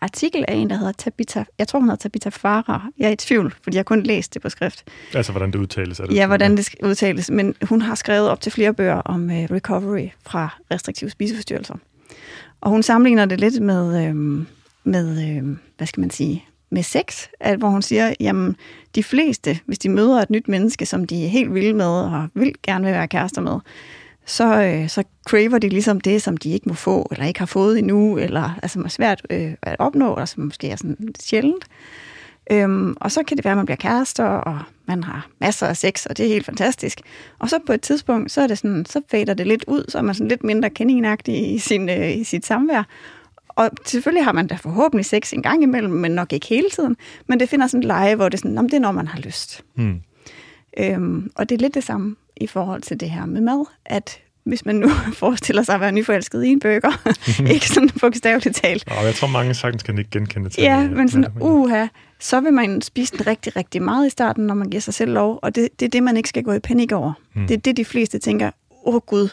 artikel 0.00 0.44
af 0.48 0.54
en, 0.54 0.70
der 0.70 0.76
hedder 0.76 0.92
Tabitha, 0.92 1.42
jeg 1.58 1.68
tror 1.68 1.78
hun 1.80 1.88
hedder 1.88 2.00
Tabitha 2.02 2.28
Farah. 2.30 2.80
Jeg 2.98 3.06
er 3.06 3.12
i 3.12 3.16
tvivl, 3.16 3.54
fordi 3.62 3.74
jeg 3.76 3.78
har 3.78 3.84
kun 3.84 4.02
læst 4.02 4.34
det 4.34 4.42
på 4.42 4.48
skrift. 4.48 4.84
Altså, 5.14 5.32
hvordan 5.32 5.50
det 5.52 5.58
udtales. 5.58 6.00
Er 6.00 6.06
det 6.06 6.14
Ja, 6.14 6.26
hvordan 6.26 6.56
det 6.56 6.74
udtales. 6.82 7.30
Men 7.30 7.54
hun 7.62 7.82
har 7.82 7.94
skrevet 7.94 8.28
op 8.28 8.40
til 8.40 8.52
flere 8.52 8.74
bøger 8.74 8.94
om 8.94 9.30
øh, 9.30 9.36
recovery 9.36 10.08
fra 10.26 10.56
restriktive 10.70 11.10
spiseforstyrrelser. 11.10 11.74
Og 12.60 12.70
hun 12.70 12.82
sammenligner 12.82 13.24
det 13.24 13.40
lidt 13.40 13.62
med, 13.62 14.06
øh, 14.08 14.44
med 14.86 15.36
øh, 15.36 15.56
hvad 15.76 15.86
skal 15.86 16.00
man 16.00 16.10
sige, 16.10 16.44
med 16.70 16.82
sex, 16.82 17.26
at, 17.40 17.58
hvor 17.58 17.68
hun 17.68 17.82
siger, 17.82 18.14
jamen 18.20 18.56
de 18.94 19.02
fleste, 19.02 19.58
hvis 19.66 19.78
de 19.78 19.88
møder 19.88 20.22
et 20.22 20.30
nyt 20.30 20.48
menneske, 20.48 20.86
som 20.86 21.06
de 21.06 21.24
er 21.24 21.28
helt 21.28 21.54
vilde 21.54 21.72
med 21.72 21.86
og 21.86 22.28
vil 22.34 22.52
gerne 22.62 22.84
vil 22.84 22.94
være 22.94 23.08
kærester 23.08 23.40
med, 23.40 23.58
så, 24.26 24.62
øh, 24.62 24.88
så 24.88 25.02
craver 25.28 25.58
de 25.58 25.68
ligesom 25.68 26.00
det, 26.00 26.22
som 26.22 26.36
de 26.36 26.50
ikke 26.50 26.68
må 26.68 26.74
få, 26.74 27.08
eller 27.10 27.26
ikke 27.26 27.38
har 27.38 27.46
fået 27.46 27.78
endnu, 27.78 28.18
eller 28.18 28.58
altså, 28.62 28.74
som 28.74 28.84
er 28.84 28.88
svært 28.88 29.22
øh, 29.30 29.54
at 29.62 29.76
opnå, 29.78 30.12
eller 30.12 30.24
som 30.24 30.42
måske 30.42 30.70
er 30.70 30.76
sådan 30.76 31.14
sjældent. 31.20 31.64
Øhm, 32.50 32.96
og 33.00 33.12
så 33.12 33.22
kan 33.22 33.36
det 33.36 33.44
være, 33.44 33.52
at 33.52 33.56
man 33.56 33.66
bliver 33.66 33.76
kærester, 33.76 34.24
og 34.24 34.58
man 34.86 35.04
har 35.04 35.28
masser 35.40 35.66
af 35.66 35.76
sex, 35.76 36.06
og 36.06 36.16
det 36.16 36.24
er 36.26 36.28
helt 36.28 36.46
fantastisk. 36.46 37.00
Og 37.38 37.50
så 37.50 37.58
på 37.66 37.72
et 37.72 37.80
tidspunkt, 37.80 38.32
så 38.32 38.40
er 38.40 38.46
det 38.46 38.58
sådan, 38.58 38.86
så 38.86 39.00
fader 39.10 39.34
det 39.34 39.46
lidt 39.46 39.64
ud, 39.68 39.84
så 39.88 39.98
er 39.98 40.02
man 40.02 40.14
sådan 40.14 40.28
lidt 40.28 40.44
mindre 40.44 40.70
kaninagtig 40.70 41.54
i, 41.54 41.58
sin, 41.58 41.88
øh, 41.88 42.16
i 42.16 42.24
sit 42.24 42.46
samvær. 42.46 42.82
Og 43.56 43.70
selvfølgelig 43.84 44.24
har 44.24 44.32
man 44.32 44.46
da 44.46 44.54
forhåbentlig 44.54 45.04
sex 45.04 45.32
en 45.32 45.42
gang 45.42 45.62
imellem, 45.62 45.92
men 45.92 46.10
nok 46.12 46.32
ikke 46.32 46.46
hele 46.46 46.70
tiden. 46.70 46.96
Men 47.28 47.40
det 47.40 47.48
finder 47.48 47.66
sådan 47.66 47.80
et 47.80 47.86
leje, 47.86 48.14
hvor 48.14 48.28
det 48.28 48.34
er 48.34 48.38
sådan, 48.38 48.50
"Nå, 48.50 48.62
men 48.62 48.70
det 48.70 48.76
er, 48.76 48.80
når 48.80 48.92
man 48.92 49.06
har 49.08 49.18
lyst. 49.20 49.64
Mm. 49.76 50.00
Øhm, 50.78 51.30
og 51.34 51.48
det 51.48 51.54
er 51.54 51.60
lidt 51.60 51.74
det 51.74 51.84
samme 51.84 52.16
i 52.36 52.46
forhold 52.46 52.82
til 52.82 53.00
det 53.00 53.10
her 53.10 53.26
med 53.26 53.40
mad, 53.40 53.64
at 53.86 54.18
hvis 54.44 54.64
man 54.66 54.76
nu 54.76 54.88
forestiller 55.22 55.62
sig 55.62 55.74
at 55.74 55.80
være 55.80 55.92
nyforelsket 55.92 56.44
i 56.44 56.48
en 56.48 56.60
burger, 56.60 57.10
ikke 57.54 57.68
sådan 57.68 57.90
bogstaveligt 58.00 58.56
talt, 58.56 58.84
Og 58.98 59.04
jeg 59.04 59.14
tror, 59.14 59.28
mange 59.28 59.54
sagtens 59.54 59.82
kan 59.82 59.98
ikke 59.98 60.10
genkende 60.10 60.48
til 60.50 60.62
Ja, 60.62 60.80
det. 60.82 60.92
men 60.92 61.08
sådan, 61.08 61.24
Ja, 61.40 61.44
uha, 61.46 61.86
så 62.20 62.40
vil 62.40 62.52
man 62.52 62.82
spise 62.82 63.16
den 63.16 63.26
rigtig, 63.26 63.56
rigtig 63.56 63.82
meget 63.82 64.06
i 64.06 64.10
starten, 64.10 64.46
når 64.46 64.54
man 64.54 64.70
giver 64.70 64.80
sig 64.80 64.94
selv 64.94 65.12
lov, 65.12 65.38
og 65.42 65.54
det, 65.54 65.68
det 65.80 65.86
er 65.86 65.90
det, 65.90 66.02
man 66.02 66.16
ikke 66.16 66.28
skal 66.28 66.42
gå 66.42 66.52
i 66.52 66.58
panik 66.58 66.92
over. 66.92 67.12
Mm. 67.34 67.46
Det 67.46 67.54
er 67.56 67.58
det, 67.60 67.76
de 67.76 67.84
fleste 67.84 68.18
tænker, 68.18 68.50
åh 68.84 68.94
oh, 68.94 69.00
gud, 69.00 69.28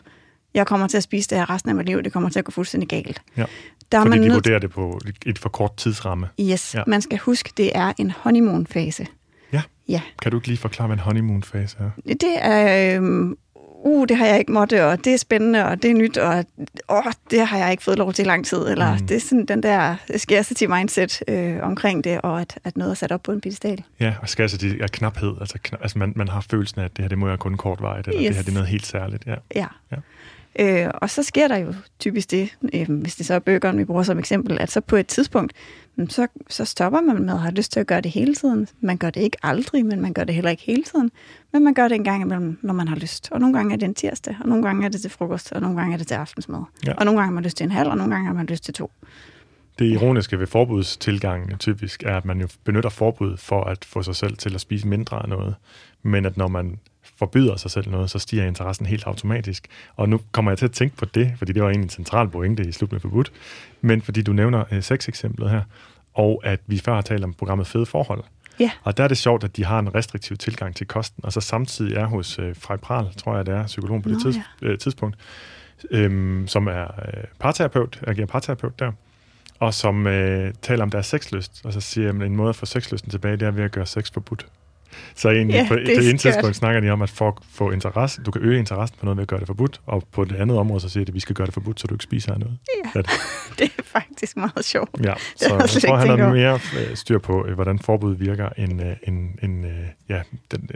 jeg 0.54 0.68
kommer 0.68 0.88
til 0.88 0.98
at 0.98 1.04
spise 1.04 1.30
det 1.30 1.38
her 1.38 1.50
resten 1.50 1.70
af 1.70 1.76
mit 1.76 1.86
liv, 1.86 2.04
det 2.04 2.14
kommer 2.14 2.30
til 2.30 2.40
at 2.40 2.46
gå 2.46 2.52
fuldstændig 2.52 2.90
galt. 2.90 3.22
Ja. 3.38 3.46
Der 3.92 3.98
er 4.00 4.02
Fordi 4.04 4.20
man 4.20 4.30
de 4.30 4.34
vurderer 4.34 4.60
det 4.60 4.72
på 4.72 5.00
et 5.26 5.40
for 5.40 5.50
kort 5.50 5.78
tidsramme. 5.78 6.28
Yes, 6.42 6.76
Ja. 6.76 6.84
man 6.88 7.02
skal 7.02 7.18
huske, 7.18 7.52
det 7.58 7.72
er 7.78 7.94
en 7.98 8.12
honeymoon-fase. 8.12 9.08
Ja. 9.54 9.62
Ja, 9.88 10.02
Kan 10.22 10.32
du 10.32 10.38
ikke 10.38 10.48
lige 10.48 10.58
forklare, 10.58 10.88
hvad 10.88 10.98
en 10.98 11.00
honeymoon-fase 11.04 11.78
er? 11.80 11.90
det 12.08 12.36
er, 12.38 12.96
øhm, 12.98 13.38
uh, 13.86 14.08
det 14.08 14.18
har 14.18 14.26
jeg 14.26 14.40
ikke 14.40 14.52
måtte, 14.52 14.86
og 14.86 15.06
det 15.06 15.14
er 15.14 15.18
spændende, 15.18 15.66
og 15.66 15.84
det 15.84 15.92
er 15.92 15.96
nyt, 15.96 16.18
og 16.18 16.46
åh, 16.90 17.04
det 17.32 17.48
har 17.48 17.58
jeg 17.58 17.72
ikke 17.72 17.84
fået 17.84 17.98
lov 17.98 18.14
til 18.14 18.26
i 18.26 18.28
lang 18.28 18.46
tid. 18.46 18.58
Eller 18.68 18.98
Mm. 19.00 19.08
det 19.08 19.16
er 19.18 19.22
sådan 19.22 19.46
den 19.46 19.64
der 19.64 19.96
scarcity 20.18 20.64
mindset 20.64 21.24
øh, 21.28 21.56
omkring 21.62 22.04
det, 22.04 22.22
og 22.22 22.42
at, 22.42 22.60
at 22.64 22.78
noget 22.78 22.92
er 22.92 22.96
sat 22.96 23.12
op 23.12 23.24
på 23.24 23.32
en 23.32 23.42
pedestal. 23.42 23.84
Ja, 24.00 24.14
og 24.22 24.28
de 24.62 24.78
er 24.82 24.88
knaphed. 24.88 25.34
Altså, 25.40 25.58
kna, 25.64 25.78
altså 25.82 26.00
man, 26.00 26.14
man 26.16 26.28
har 26.28 26.46
følelsen 26.50 26.82
af, 26.82 26.86
at 26.86 26.98
det 26.98 27.04
her 27.04 27.10
det 27.10 27.18
må 27.18 27.30
jeg 27.30 27.40
kun 27.40 27.58
kortvarigt, 27.58 28.08
eller 28.08 28.22
yes. 28.22 28.28
det 28.28 28.36
her 28.36 28.44
det 28.44 28.50
er 28.50 28.54
noget 28.54 28.68
helt 28.70 28.86
særligt. 28.86 29.24
Ja. 29.28 29.36
Ja. 29.56 29.66
Ja. 29.92 29.96
Øh, 30.60 30.88
og 30.94 31.10
så 31.10 31.24
sker 31.24 31.48
der 31.48 31.58
jo 31.58 31.74
typisk 32.00 32.32
det, 32.32 32.58
øh, 32.74 32.92
hvis 32.92 33.16
det 33.16 33.26
så 33.26 33.34
er 33.34 33.40
bøgeren, 33.40 33.78
vi 33.78 33.86
bruger 33.86 34.04
som 34.04 34.20
eksempel, 34.20 34.58
at 34.62 34.72
så 34.72 34.82
på 34.82 34.96
et 34.96 35.08
tidspunkt, 35.08 35.54
så, 36.10 36.28
så 36.50 36.66
stopper 36.66 37.02
man 37.02 37.24
med 37.26 37.34
at 37.34 37.40
have 37.40 37.54
lyst 37.54 37.72
til 37.72 37.80
at 37.80 37.88
gøre 37.88 38.02
det 38.02 38.12
hele 38.12 38.36
tiden. 38.36 38.68
Man 38.82 38.98
gør 38.98 39.10
det 39.10 39.22
ikke 39.22 39.38
aldrig, 39.44 39.86
men 39.86 40.02
man 40.02 40.14
gør 40.14 40.24
det 40.24 40.36
heller 40.36 40.52
ikke 40.52 40.64
hele 40.64 40.84
tiden. 40.84 41.12
Men 41.54 41.64
man 41.64 41.74
gør 41.74 41.88
det 41.88 41.96
en 41.96 42.04
gang 42.04 42.22
imellem, 42.22 42.58
når 42.62 42.74
man 42.74 42.88
har 42.88 42.96
lyst. 42.96 43.30
Og 43.32 43.40
nogle 43.40 43.58
gange 43.58 43.74
er 43.74 43.78
det 43.78 43.86
en 43.86 43.94
tirsdag, 43.94 44.38
og 44.42 44.50
nogle 44.50 44.64
gange 44.64 44.86
er 44.86 44.90
det 44.90 45.02
til 45.02 45.10
frokost, 45.10 45.52
og 45.52 45.62
nogle 45.62 45.78
gange 45.78 45.94
er 45.94 45.98
det 45.98 46.08
til 46.08 46.16
aftensmad. 46.16 46.64
Ja. 46.86 46.94
Og 46.94 47.06
nogle 47.06 47.20
gange 47.20 47.28
har 47.28 47.34
man 47.34 47.44
lyst 47.44 47.58
til 47.58 47.64
en 47.64 47.72
halv, 47.72 47.90
og 47.90 47.98
nogle 47.98 48.14
gange 48.14 48.28
har 48.28 48.34
man 48.34 48.46
lyst 48.46 48.64
til 48.64 48.74
to. 48.74 48.92
Det 49.80 49.86
ironiske 49.86 50.40
ved 50.40 50.48
forbudstilgangen 50.48 51.58
typisk 51.58 52.04
er, 52.04 52.18
at 52.18 52.26
man 52.26 52.42
jo 52.42 52.48
benytter 52.64 52.90
forbud 52.90 53.38
for 53.38 53.64
at 53.64 53.86
få 53.86 54.04
sig 54.04 54.16
selv 54.16 54.38
til 54.38 54.56
at 54.56 54.62
spise 54.62 54.88
mindre 54.88 55.24
af 55.24 55.30
noget. 55.30 55.56
Men 56.04 56.26
at 56.26 56.38
når 56.38 56.48
man 56.48 56.80
forbyder 57.24 57.56
sig 57.56 57.72
selv 57.72 57.90
noget, 57.90 58.10
så 58.10 58.20
stiger 58.20 58.46
interessen 58.46 58.86
helt 58.86 59.04
automatisk. 59.06 59.68
Og 59.96 60.10
nu 60.10 60.20
kommer 60.32 60.52
jeg 60.52 60.58
til 60.58 60.66
at 60.66 60.72
tænke 60.72 60.98
på 60.98 61.06
det, 61.06 61.34
fordi 61.38 61.54
det 61.54 61.64
var 61.64 61.70
egentlig 61.70 61.86
en 61.86 61.90
central 61.90 62.28
pointe 62.30 62.68
i 62.68 62.72
Slut 62.72 62.92
med 62.92 63.00
Forbudt, 63.00 63.32
men 63.82 64.02
fordi 64.02 64.22
du 64.22 64.34
nævner 64.34 64.64
øh, 64.72 64.84
seks-eksemplet 64.84 65.50
her, 65.50 65.62
og 66.14 66.42
at 66.44 66.60
vi 66.68 66.78
før 66.78 66.94
har 66.94 67.02
talt 67.02 67.24
om 67.24 67.34
programmet 67.34 67.68
Fede 67.68 67.86
Forhold. 67.86 68.24
Ja. 68.60 68.72
Og 68.84 68.98
der 68.98 69.04
er 69.04 69.08
det 69.08 69.18
sjovt, 69.18 69.44
at 69.44 69.58
de 69.58 69.66
har 69.66 69.80
en 69.80 69.96
restriktiv 69.96 70.38
tilgang 70.38 70.76
til 70.76 70.88
kosten, 70.88 71.26
og 71.26 71.34
så 71.34 71.42
samtidig 71.42 71.96
er 71.96 72.06
hos 72.06 72.40
øh, 72.40 72.56
Frej 72.56 72.78
Pral, 72.78 73.06
tror 73.18 73.36
jeg 73.36 73.46
det 73.46 73.54
er, 73.54 73.66
psykologen 73.66 74.02
på 74.02 74.10
Nå, 74.10 74.16
det 74.16 74.24
tids, 74.24 74.38
ja. 74.62 74.68
øh, 74.68 74.78
tidspunkt, 74.78 75.18
øh, 75.92 76.48
som 76.48 76.68
er 76.68 76.84
øh, 76.84 77.24
parterapeut, 77.40 78.00
agerer 78.08 78.28
parterapeut 78.28 78.80
der, 78.80 78.92
og 79.60 79.74
som 79.74 80.08
øh, 80.08 80.54
taler 80.62 80.84
om 80.84 80.90
deres 80.90 81.06
sexlyst, 81.06 81.62
og 81.66 81.74
så 81.74 81.82
siger, 81.82 82.10
at 82.10 82.16
en 82.16 82.36
måde 82.36 82.50
at 82.50 82.56
få 82.56 82.66
sexlysten 82.66 83.12
tilbage, 83.12 83.38
det 83.38 83.48
er 83.48 83.52
ved 83.52 83.64
at 83.64 83.72
gøre 83.72 83.86
sex 83.86 84.12
forbudt. 84.14 84.48
Så 85.16 85.30
egentlig 85.30 85.56
ja, 85.56 85.66
på 85.68 85.76
det, 85.76 85.88
det 85.88 86.10
ene 86.10 86.18
tidspunkt 86.18 86.56
snakker 86.56 86.82
de 86.82 86.90
om, 86.90 87.02
at 87.02 87.10
for 87.10 87.28
at 87.28 87.34
få 87.52 87.72
interesse, 87.72 88.22
du 88.22 88.32
kan 88.32 88.42
øge 88.42 88.60
interessen 88.60 88.98
på 89.00 89.06
noget 89.06 89.18
ved 89.18 89.22
at 89.22 89.28
gøre 89.28 89.40
det 89.40 89.48
forbudt, 89.48 89.82
og 89.86 90.04
på 90.12 90.26
det 90.26 90.36
andet 90.36 90.58
område, 90.58 90.80
så 90.82 90.90
siger 90.90 91.06
de, 91.06 91.10
at 91.10 91.14
vi 91.14 91.20
skal 91.20 91.36
gøre 91.36 91.46
det 91.46 91.54
forbudt, 91.54 91.80
så 91.80 91.88
du 91.88 91.96
ikke 91.96 92.04
spiser 92.04 92.34
af 92.34 92.40
noget. 92.40 92.58
Ja, 92.96 93.02
det. 93.02 93.10
det 93.60 93.72
er 93.78 93.84
faktisk 93.84 94.38
meget 94.38 94.66
sjovt. 94.66 94.90
Ja, 95.04 95.14
så 95.36 95.46
jeg, 95.50 95.60
jeg 95.60 95.82
tror, 95.82 95.96
han 95.96 96.20
har 96.20 96.34
mere 96.34 96.60
øh, 96.80 96.96
styr 96.96 97.18
på, 97.18 97.46
øh, 97.46 97.54
hvordan 97.54 97.80
forbud 97.80 98.16
virker, 98.16 98.50
end, 98.58 98.82
øh, 98.82 98.96
end, 99.04 99.30
end 99.44 99.66
ja, 100.10 100.22
den, 100.52 100.70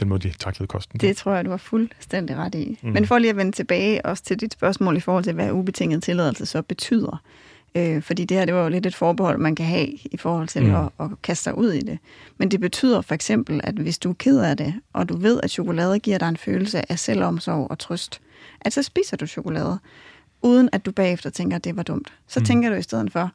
den 0.00 0.08
måde, 0.08 0.28
de 0.28 0.34
taklede 0.38 0.68
kosten. 0.68 1.00
Det 1.00 1.16
tror 1.16 1.34
jeg, 1.34 1.44
du 1.44 1.50
har 1.50 1.56
fuldstændig 1.56 2.36
ret 2.36 2.54
i. 2.54 2.78
Mm. 2.82 2.90
Men 2.90 3.06
for 3.06 3.18
lige 3.18 3.30
at 3.30 3.36
vende 3.36 3.52
tilbage 3.52 4.06
også 4.06 4.24
til 4.24 4.40
dit 4.40 4.52
spørgsmål 4.52 4.96
i 4.96 5.00
forhold 5.00 5.24
til, 5.24 5.32
hvad 5.32 5.52
ubetinget 5.52 6.02
tilladelse 6.02 6.46
så 6.46 6.62
betyder. 6.62 7.22
Øh, 7.74 8.02
fordi 8.02 8.24
det 8.24 8.36
her, 8.36 8.44
det 8.44 8.54
var 8.54 8.62
jo 8.62 8.68
lidt 8.68 8.86
et 8.86 8.94
forbehold, 8.94 9.38
man 9.38 9.54
kan 9.54 9.66
have 9.66 9.88
i 9.88 10.16
forhold 10.16 10.48
til 10.48 10.62
mm. 10.62 10.74
at, 10.74 10.88
at 11.00 11.22
kaste 11.22 11.44
sig 11.44 11.58
ud 11.58 11.72
i 11.72 11.80
det. 11.80 11.98
Men 12.38 12.50
det 12.50 12.60
betyder 12.60 13.00
for 13.00 13.14
eksempel, 13.14 13.60
at 13.64 13.74
hvis 13.74 13.98
du 13.98 14.10
er 14.10 14.14
ked 14.14 14.40
af 14.40 14.56
det, 14.56 14.74
og 14.92 15.08
du 15.08 15.16
ved, 15.16 15.40
at 15.42 15.50
chokolade 15.50 15.98
giver 15.98 16.18
dig 16.18 16.28
en 16.28 16.36
følelse 16.36 16.92
af 16.92 16.98
selvomsorg 16.98 17.70
og 17.70 17.78
trøst, 17.78 18.20
at 18.60 18.72
så 18.72 18.82
spiser 18.82 19.16
du 19.16 19.26
chokolade, 19.26 19.78
uden 20.42 20.68
at 20.72 20.86
du 20.86 20.92
bagefter 20.92 21.30
tænker, 21.30 21.56
at 21.56 21.64
det 21.64 21.76
var 21.76 21.82
dumt. 21.82 22.12
Så 22.26 22.40
mm. 22.40 22.46
tænker 22.46 22.70
du 22.70 22.74
i 22.74 22.82
stedet 22.82 23.12
for, 23.12 23.30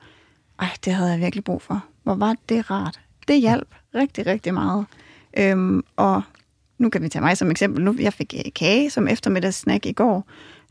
ej, 0.59 0.67
det 0.85 0.93
havde 0.93 1.11
jeg 1.11 1.19
virkelig 1.19 1.43
brug 1.43 1.61
for. 1.61 1.85
Hvor 2.03 2.15
var 2.15 2.35
det 2.49 2.71
rart. 2.71 2.99
Det 3.27 3.41
hjalp 3.41 3.67
rigtig, 3.95 4.25
rigtig 4.25 4.53
meget. 4.53 4.85
Øhm, 5.37 5.83
og 5.95 6.21
nu 6.77 6.89
kan 6.89 7.01
vi 7.01 7.09
tage 7.09 7.23
mig 7.23 7.37
som 7.37 7.51
eksempel. 7.51 7.83
Nu, 7.83 7.95
jeg 7.99 8.13
fik 8.13 8.33
kage 8.55 8.89
som 8.89 9.07
eftermiddagssnack 9.07 9.85
i 9.85 9.91
går. 9.91 10.27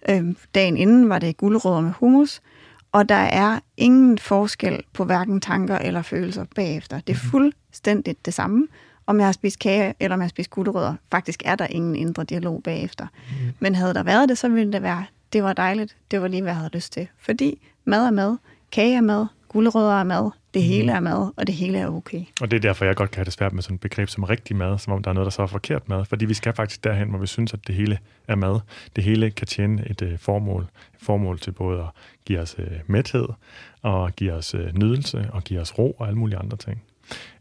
Øhm, 0.09 0.37
dagen 0.55 0.77
inden 0.77 1.09
var 1.09 1.19
det 1.19 1.37
gulerødder 1.37 1.81
med 1.81 1.93
hummus. 1.99 2.41
Og 2.93 3.09
der 3.09 3.15
er 3.15 3.61
ingen 3.77 4.19
forskel 4.19 4.83
på 4.93 5.05
hverken 5.05 5.41
tanker 5.41 5.79
eller 5.79 6.03
følelser 6.03 6.45
bagefter. 6.55 7.01
Det 7.01 7.13
er 7.13 7.21
mhm. 7.23 7.31
fuldstændigt 7.31 8.27
det 8.27 8.35
samme, 8.35 8.69
om 9.07 9.19
jeg 9.19 9.27
har 9.27 9.33
spist 9.33 9.59
kage 9.59 9.95
eller 10.01 10.15
om 10.15 10.21
jeg 10.21 10.25
har 10.25 10.29
spist 10.29 10.51
gulerødder. 10.51 10.95
Faktisk 11.11 11.43
er 11.45 11.57
der 11.57 11.67
ingen 11.67 11.97
indre 11.97 12.25
dialog 12.25 12.63
bagefter. 12.63 13.07
Mm. 13.31 13.53
Men 13.61 13.75
havde 13.75 13.95
der 13.95 14.03
været 14.03 14.29
det, 14.29 14.39
så 14.39 14.49
ville 14.49 14.73
det 14.73 14.83
være, 14.83 15.05
det 15.33 15.43
var 15.43 15.53
dejligt, 15.53 15.97
det 16.11 16.23
var 16.23 16.29
lige, 16.29 16.43
hvad 16.43 16.53
jeg 16.53 16.57
havde 16.57 16.71
lyst 16.75 16.93
til. 16.93 17.09
Fordi 17.19 17.69
mad 17.85 18.07
er 18.07 18.11
mad, 18.11 18.37
kage 18.73 18.97
er 18.97 19.01
mad, 19.01 19.27
gulerødder 19.49 20.01
er 20.01 20.05
mad, 20.05 20.31
det 20.55 20.63
hele 20.63 20.87
mhm. 20.87 20.97
er 20.97 21.01
mad, 21.01 21.33
og 21.37 21.47
det 21.47 21.55
hele 21.55 21.79
er 21.79 21.89
okay. 21.89 22.25
Og 22.41 22.51
det 22.51 22.57
er 22.57 22.61
derfor, 22.61 22.85
jeg 22.85 22.97
godt 22.97 23.11
kan 23.11 23.19
have 23.19 23.25
det 23.25 23.33
svært 23.33 23.53
med 23.53 23.63
sådan 23.63 23.75
et 23.75 23.81
begreb 23.81 24.09
som 24.09 24.25
rigtig 24.25 24.57
mad, 24.57 24.79
som 24.79 24.93
om 24.93 25.03
der 25.03 25.11
er 25.11 25.15
noget, 25.15 25.25
der 25.25 25.31
så 25.31 25.43
er 25.43 25.47
forkert 25.47 25.89
mad. 25.89 26.05
Fordi 26.05 26.25
vi 26.25 26.35
skal 26.35 26.53
faktisk 26.53 26.85
derhen, 26.85 27.09
hvor 27.09 27.19
vi 27.19 27.27
synes, 27.27 27.55
at 27.55 27.67
det 27.67 27.75
hele 27.75 27.99
er 28.29 28.35
mad. 28.35 28.61
Det 28.97 29.05
hele 29.05 29.31
kan 29.31 29.47
tjene 29.47 29.91
et 29.91 30.03
uh, 30.03 30.19
formål. 30.19 30.63
Et 30.63 31.03
formål 31.03 31.39
til 31.39 31.53
både 31.53 31.81
at 31.81 31.89
give 32.25 32.41
os 32.41 32.59
uh, 32.59 32.65
mæthed, 32.87 33.29
og 33.83 34.13
give 34.13 34.33
os 34.33 34.55
uh, 34.55 34.61
nydelse, 34.75 35.29
og 35.33 35.45
give 35.45 35.61
os 35.61 35.79
ro 35.79 35.97
og 35.99 36.07
alle 36.07 36.19
mulige 36.19 36.39
andre 36.39 36.57
ting. 36.57 36.83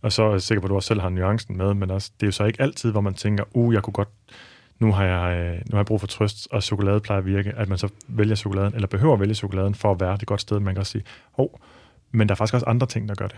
Og 0.01 0.11
så 0.11 0.23
er 0.23 0.31
jeg 0.31 0.41
sikker 0.41 0.61
på, 0.61 0.65
at 0.65 0.69
du 0.69 0.75
også 0.75 0.87
selv 0.87 1.01
har 1.01 1.09
nuancen 1.09 1.57
med, 1.57 1.73
men 1.73 1.91
også, 1.91 2.11
det 2.19 2.23
er 2.23 2.27
jo 2.27 2.31
så 2.31 2.45
ikke 2.45 2.61
altid, 2.61 2.91
hvor 2.91 3.01
man 3.01 3.13
tænker, 3.13 3.43
uh, 3.53 3.73
jeg 3.73 3.83
kunne 3.83 3.93
godt 3.93 4.09
nu 4.79 4.91
har 4.91 5.05
jeg, 5.05 5.53
nu 5.53 5.71
har 5.71 5.77
jeg 5.77 5.85
brug 5.85 5.99
for 5.99 6.07
trøst, 6.07 6.47
og 6.51 6.63
chokolade 6.63 6.99
plejer 6.99 7.19
at 7.19 7.25
virke, 7.25 7.53
at 7.57 7.69
man 7.69 7.77
så 7.77 7.89
vælger 8.07 8.35
chokoladen, 8.35 8.75
eller 8.75 8.87
behøver 8.87 9.13
at 9.13 9.19
vælge 9.19 9.33
chokoladen 9.33 9.75
for 9.75 9.91
at 9.91 9.99
være 9.99 10.17
det 10.17 10.27
godt 10.27 10.41
sted. 10.41 10.59
Man 10.59 10.73
kan 10.73 10.79
også 10.79 10.91
sige, 10.91 11.03
hov, 11.31 11.49
oh, 11.53 11.59
men 12.11 12.29
der 12.29 12.33
er 12.33 12.37
faktisk 12.37 12.53
også 12.53 12.65
andre 12.65 12.87
ting, 12.87 13.09
der 13.09 13.15
gør 13.15 13.27
det. 13.27 13.37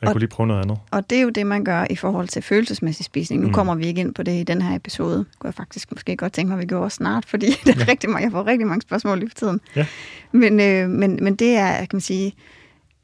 Jeg 0.00 0.08
og, 0.08 0.12
kunne 0.14 0.20
lige 0.20 0.28
prøve 0.28 0.46
noget 0.46 0.62
andet. 0.62 0.78
Og 0.90 1.10
det 1.10 1.18
er 1.18 1.22
jo 1.22 1.28
det, 1.28 1.46
man 1.46 1.64
gør 1.64 1.86
i 1.90 1.96
forhold 1.96 2.28
til 2.28 2.42
følelsesmæssig 2.42 3.04
spisning. 3.04 3.42
Nu 3.42 3.46
mm. 3.46 3.54
kommer 3.54 3.74
vi 3.74 3.86
ikke 3.86 4.00
ind 4.00 4.14
på 4.14 4.22
det 4.22 4.40
i 4.40 4.42
den 4.42 4.62
her 4.62 4.76
episode. 4.76 5.18
Det 5.18 5.38
kunne 5.38 5.48
jeg 5.48 5.54
faktisk 5.54 5.92
måske 5.92 6.16
godt 6.16 6.32
tænke 6.32 6.48
mig, 6.48 6.56
at 6.56 6.60
vi 6.60 6.66
gjorde 6.66 6.90
snart, 6.90 7.24
fordi 7.26 7.46
der 7.64 7.72
er 7.72 7.76
ja. 7.78 7.84
rigtig 7.88 8.10
mange, 8.10 8.24
jeg 8.24 8.32
får 8.32 8.46
rigtig 8.46 8.66
mange 8.66 8.82
spørgsmål 8.82 9.18
lige 9.18 9.28
for 9.28 9.34
tiden. 9.34 9.60
Ja. 9.76 9.86
Men, 10.32 10.60
øh, 10.60 10.88
men, 10.88 11.18
men 11.22 11.36
det 11.36 11.56
er, 11.56 11.76
kan 11.76 11.88
man 11.92 12.00
sige, 12.00 12.32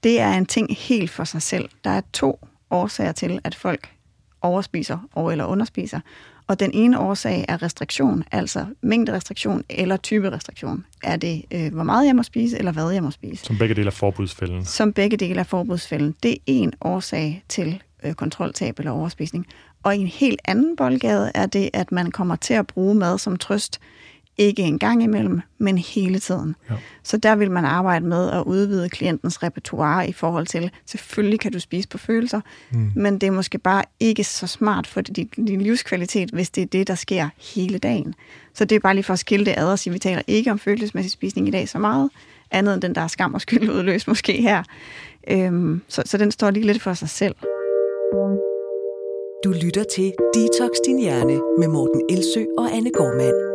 det 0.03 0.21
er 0.21 0.33
en 0.33 0.47
ting 0.47 0.77
helt 0.79 1.11
for 1.11 1.25
sig 1.25 1.43
selv. 1.43 1.69
Der 1.85 1.91
er 1.91 2.01
to 2.13 2.41
årsager 2.71 3.13
til, 3.13 3.41
at 3.45 3.55
folk 3.55 3.89
overspiser 4.43 4.99
og 5.13 5.33
eller 5.33 5.45
underspiser. 5.45 6.01
Og 6.49 6.61
den 6.61 6.71
ene 6.75 7.01
årsag 7.01 7.45
er 7.49 7.63
restriktion, 7.63 8.25
altså 8.33 8.67
mængderestriktion 8.83 9.65
eller 9.69 9.97
typerestriktion. 9.97 10.85
Er 11.03 11.17
det, 11.17 11.45
øh, 11.51 11.75
hvor 11.75 11.83
meget 11.83 12.07
jeg 12.07 12.17
må 12.17 12.23
spise, 12.23 12.59
eller 12.59 12.73
hvad 12.73 12.91
jeg 12.91 13.03
må 13.03 13.11
spise? 13.11 13.45
Som 13.45 13.59
begge 13.59 13.75
dele 13.75 13.87
af 13.87 13.93
forbudsfælden. 13.93 14.65
Som 14.65 14.93
begge 14.93 15.17
dele 15.17 15.41
af 15.41 15.47
forbudsfælden. 15.47 16.15
Det 16.23 16.33
er 16.33 16.39
en 16.47 16.73
årsag 16.81 17.45
til 17.49 17.83
øh, 18.05 18.15
kontroltab 18.15 18.79
eller 18.79 18.93
overspisning. 18.93 19.47
Og 19.83 19.97
i 19.97 20.01
en 20.01 20.07
helt 20.07 20.41
anden 20.45 20.77
boldgade 20.77 21.31
er 21.35 21.47
det, 21.47 21.71
at 21.73 21.93
man 21.93 22.11
kommer 22.11 22.37
til 22.37 22.55
at 22.55 22.67
bruge 22.67 22.95
mad 22.95 23.19
som 23.19 23.37
trøst 23.37 23.81
ikke 24.39 24.63
en 24.63 24.79
gang 24.79 25.03
imellem, 25.03 25.41
men 25.59 25.79
hele 25.79 26.19
tiden. 26.19 26.57
Ja. 26.71 26.75
Så 27.03 27.17
der 27.17 27.37
vil 27.37 27.51
man 27.51 27.65
arbejde 27.65 28.07
med 28.07 28.31
at 28.31 28.43
udvide 28.43 28.89
klientens 28.89 29.43
repertoire 29.43 30.09
i 30.09 30.13
forhold 30.13 30.47
til, 30.47 30.71
selvfølgelig 30.87 31.41
kan 31.41 31.53
du 31.53 31.61
spise 31.61 31.89
på 31.89 31.99
følelser, 31.99 32.41
mm. 32.71 32.93
men 32.97 33.19
det 33.19 33.27
er 33.27 33.31
måske 33.31 33.59
bare 33.59 33.85
ikke 34.01 34.25
så 34.25 34.47
smart 34.47 34.87
for 34.87 35.01
din, 35.01 35.27
din 35.27 35.61
livskvalitet, 35.61 36.31
hvis 36.31 36.51
det 36.51 36.63
er 36.63 36.67
det, 36.67 36.89
der 36.89 36.95
sker 36.95 37.29
hele 37.55 37.79
dagen. 37.79 38.15
Så 38.55 38.65
det 38.65 38.77
er 38.77 38.81
bare 38.81 38.95
lige 38.95 39.05
for 39.05 39.13
at 39.13 39.19
skille 39.19 39.47
det 39.47 39.55
ad 39.57 39.73
og 39.73 39.79
sige, 39.79 39.93
vi 39.93 39.99
taler 39.99 40.23
ikke 40.27 40.51
om 40.51 40.59
følelsesmæssig 40.59 41.13
spisning 41.13 41.49
i 41.49 41.51
dag 41.51 41.69
så 41.69 41.79
meget, 41.79 42.11
andet 42.51 42.75
end 42.75 42.83
den, 42.83 42.95
der 42.95 43.01
er 43.01 43.07
skam 43.07 43.35
og 43.35 43.41
skyld 43.41 43.71
udløst 43.71 44.09
måske 44.09 44.33
her. 44.33 44.63
Øhm, 45.31 45.81
så, 45.89 46.03
så 46.07 46.19
den 46.19 46.31
står 46.31 46.51
lige 46.51 46.67
lidt 46.67 46.83
for 46.83 46.95
sig 46.95 47.09
selv. 47.09 47.35
Du 49.45 49.53
lytter 49.65 49.85
til 49.95 50.13
Detox 50.35 50.71
Din 50.87 50.99
Hjerne 50.99 51.41
med 51.59 51.69
Morten 51.69 52.03
Elsø 52.11 52.45
og 52.59 52.73
Anne 52.73 52.91
Gormand. 52.91 53.46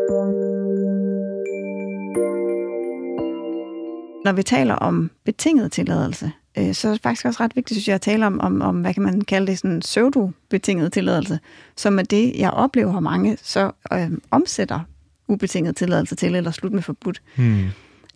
Når 4.25 4.31
vi 4.31 4.43
taler 4.43 4.75
om 4.75 5.11
betinget 5.25 5.71
tilladelse, 5.71 6.31
øh, 6.57 6.73
så 6.73 6.87
er 6.87 6.91
det 6.91 7.01
faktisk 7.01 7.25
også 7.25 7.43
ret 7.43 7.55
vigtigt, 7.55 7.75
synes 7.75 7.87
jeg, 7.87 7.95
at 7.95 8.01
tale 8.01 8.27
om, 8.27 8.39
om, 8.39 8.61
om 8.61 8.81
hvad 8.81 8.93
kan 8.93 9.03
man 9.03 9.21
kalde 9.21 9.47
det, 9.47 9.57
sådan 9.59 9.79
pseudo-betinget 9.79 10.93
tilladelse, 10.93 11.39
som 11.75 11.99
er 11.99 12.03
det, 12.03 12.33
jeg 12.35 12.51
oplever, 12.51 12.99
mange 12.99 13.37
så 13.43 13.71
øh, 13.93 14.11
omsætter 14.31 14.79
ubetinget 15.27 15.75
tilladelse 15.75 16.15
til, 16.15 16.35
eller 16.35 16.51
slut 16.51 16.71
med 16.71 16.81
forbudt. 16.81 17.21
Hmm. 17.35 17.67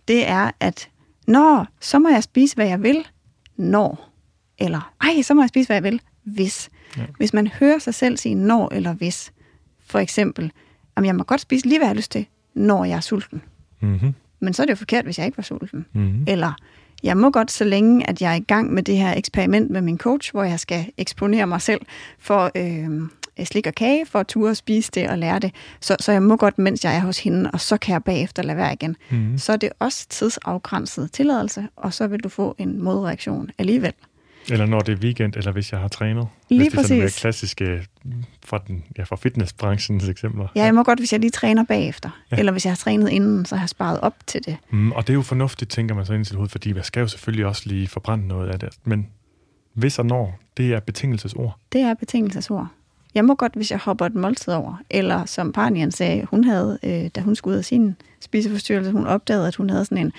Det 0.08 0.28
er, 0.28 0.50
at 0.60 0.88
når, 1.26 1.66
så 1.80 1.98
må 1.98 2.08
jeg 2.08 2.22
spise, 2.22 2.54
hvad 2.54 2.66
jeg 2.66 2.82
vil, 2.82 3.06
når. 3.56 4.12
Eller, 4.58 4.92
ej, 5.00 5.22
så 5.22 5.34
må 5.34 5.42
jeg 5.42 5.48
spise, 5.48 5.68
hvad 5.68 5.76
jeg 5.76 5.82
vil, 5.82 6.00
hvis. 6.22 6.70
Ja. 6.96 7.02
Hvis 7.16 7.32
man 7.32 7.46
hører 7.46 7.78
sig 7.78 7.94
selv 7.94 8.16
sige 8.16 8.34
når 8.34 8.68
eller 8.72 8.94
hvis, 8.94 9.32
for 9.86 9.98
eksempel, 9.98 10.52
om 10.96 11.04
jeg 11.04 11.16
må 11.16 11.22
godt 11.22 11.40
spise 11.40 11.66
lige, 11.66 11.78
hvad 11.78 11.86
jeg 11.86 11.90
har 11.90 11.94
lyst 11.94 12.10
til, 12.10 12.26
når 12.54 12.84
jeg 12.84 12.96
er 12.96 13.00
sulten. 13.00 13.42
Mm-hmm. 13.80 14.14
Men 14.46 14.54
så 14.54 14.62
er 14.62 14.66
det 14.66 14.70
jo 14.70 14.76
forkert, 14.76 15.04
hvis 15.04 15.18
jeg 15.18 15.26
ikke 15.26 15.38
var 15.38 15.42
sulten. 15.42 15.86
Mm-hmm. 15.92 16.24
Eller 16.28 16.52
jeg 17.02 17.16
må 17.16 17.30
godt, 17.30 17.50
så 17.50 17.64
længe 17.64 18.10
at 18.10 18.22
jeg 18.22 18.30
er 18.32 18.36
i 18.36 18.44
gang 18.48 18.74
med 18.74 18.82
det 18.82 18.96
her 18.96 19.14
eksperiment 19.16 19.70
med 19.70 19.80
min 19.80 19.98
coach, 19.98 20.32
hvor 20.32 20.44
jeg 20.44 20.60
skal 20.60 20.86
eksponere 20.96 21.46
mig 21.46 21.62
selv 21.62 21.80
for 22.18 22.50
øh, 22.54 23.08
slik 23.44 23.66
og 23.66 23.74
kage, 23.74 24.06
for 24.06 24.18
at 24.18 24.26
ture 24.26 24.50
og 24.50 24.56
spise 24.56 24.90
det 24.94 25.10
og 25.10 25.18
lære 25.18 25.38
det. 25.38 25.54
Så, 25.80 25.96
så 26.00 26.12
jeg 26.12 26.22
må 26.22 26.36
godt, 26.36 26.58
mens 26.58 26.84
jeg 26.84 26.96
er 26.96 27.00
hos 27.00 27.18
hende, 27.18 27.50
og 27.50 27.60
så 27.60 27.76
kan 27.76 27.92
jeg 27.92 28.04
bagefter 28.04 28.42
lade 28.42 28.56
være 28.56 28.72
igen. 28.72 28.96
Mm-hmm. 29.10 29.38
Så 29.38 29.52
er 29.52 29.56
det 29.56 29.70
også 29.78 30.06
tidsafgrænset 30.08 31.12
tilladelse, 31.12 31.68
og 31.76 31.94
så 31.94 32.06
vil 32.06 32.20
du 32.20 32.28
få 32.28 32.54
en 32.58 32.82
modreaktion 32.82 33.50
alligevel. 33.58 33.92
Eller 34.50 34.66
når 34.66 34.80
det 34.80 34.92
er 34.92 34.96
weekend, 34.96 35.36
eller 35.36 35.52
hvis 35.52 35.72
jeg 35.72 35.80
har 35.80 35.88
trænet. 35.88 36.28
Lige 36.48 36.60
hvis 36.60 36.68
det 36.68 36.78
er 36.78 36.82
præcis. 36.82 36.88
sådan 36.88 37.10
klassiske 37.10 37.86
fra, 38.44 38.60
den, 38.66 38.84
ja, 38.98 39.02
fra 39.02 39.16
fitnessbranchens 39.16 40.08
eksempler. 40.08 40.48
Ja, 40.56 40.64
jeg 40.64 40.74
må 40.74 40.82
godt, 40.82 40.98
hvis 40.98 41.12
jeg 41.12 41.20
lige 41.20 41.30
træner 41.30 41.64
bagefter. 41.64 42.10
Ja. 42.30 42.36
Eller 42.36 42.52
hvis 42.52 42.64
jeg 42.64 42.70
har 42.70 42.76
trænet 42.76 43.08
inden, 43.08 43.44
så 43.44 43.56
har 43.56 43.62
jeg 43.62 43.68
sparet 43.68 44.00
op 44.00 44.14
til 44.26 44.44
det. 44.44 44.56
Mm, 44.70 44.92
og 44.92 45.06
det 45.06 45.12
er 45.12 45.14
jo 45.14 45.22
fornuftigt, 45.22 45.70
tænker 45.70 45.94
man 45.94 46.06
så 46.06 46.12
ind 46.12 46.22
i 46.22 46.24
sit 46.24 46.36
hoved, 46.36 46.48
fordi 46.48 46.74
jeg 46.74 46.84
skal 46.84 47.00
jo 47.00 47.08
selvfølgelig 47.08 47.46
også 47.46 47.62
lige 47.66 47.88
forbrænde 47.88 48.28
noget 48.28 48.48
af 48.48 48.58
det. 48.58 48.68
Men 48.84 49.08
hvis 49.74 49.98
og 49.98 50.06
når, 50.06 50.38
det 50.56 50.74
er 50.74 50.80
betingelsesord. 50.80 51.58
Det 51.72 51.80
er 51.80 51.94
betingelsesord. 51.94 52.66
jeg 53.14 53.24
må 53.24 53.34
godt, 53.34 53.54
hvis 53.54 53.70
jeg 53.70 53.78
hopper 53.78 54.06
et 54.06 54.14
måltid 54.14 54.52
over. 54.52 54.82
Eller 54.90 55.24
som 55.24 55.52
Parnian 55.52 55.92
sagde, 55.92 56.24
hun 56.24 56.44
havde, 56.44 56.78
øh, 56.82 57.10
da 57.14 57.20
hun 57.20 57.36
skulle 57.36 57.52
ud 57.52 57.58
af 57.58 57.64
sin 57.64 57.96
spiseforstyrrelse, 58.20 58.92
hun 58.92 59.06
opdagede, 59.06 59.46
at 59.46 59.56
hun 59.56 59.70
havde 59.70 59.84
sådan 59.84 59.98
en, 59.98 60.12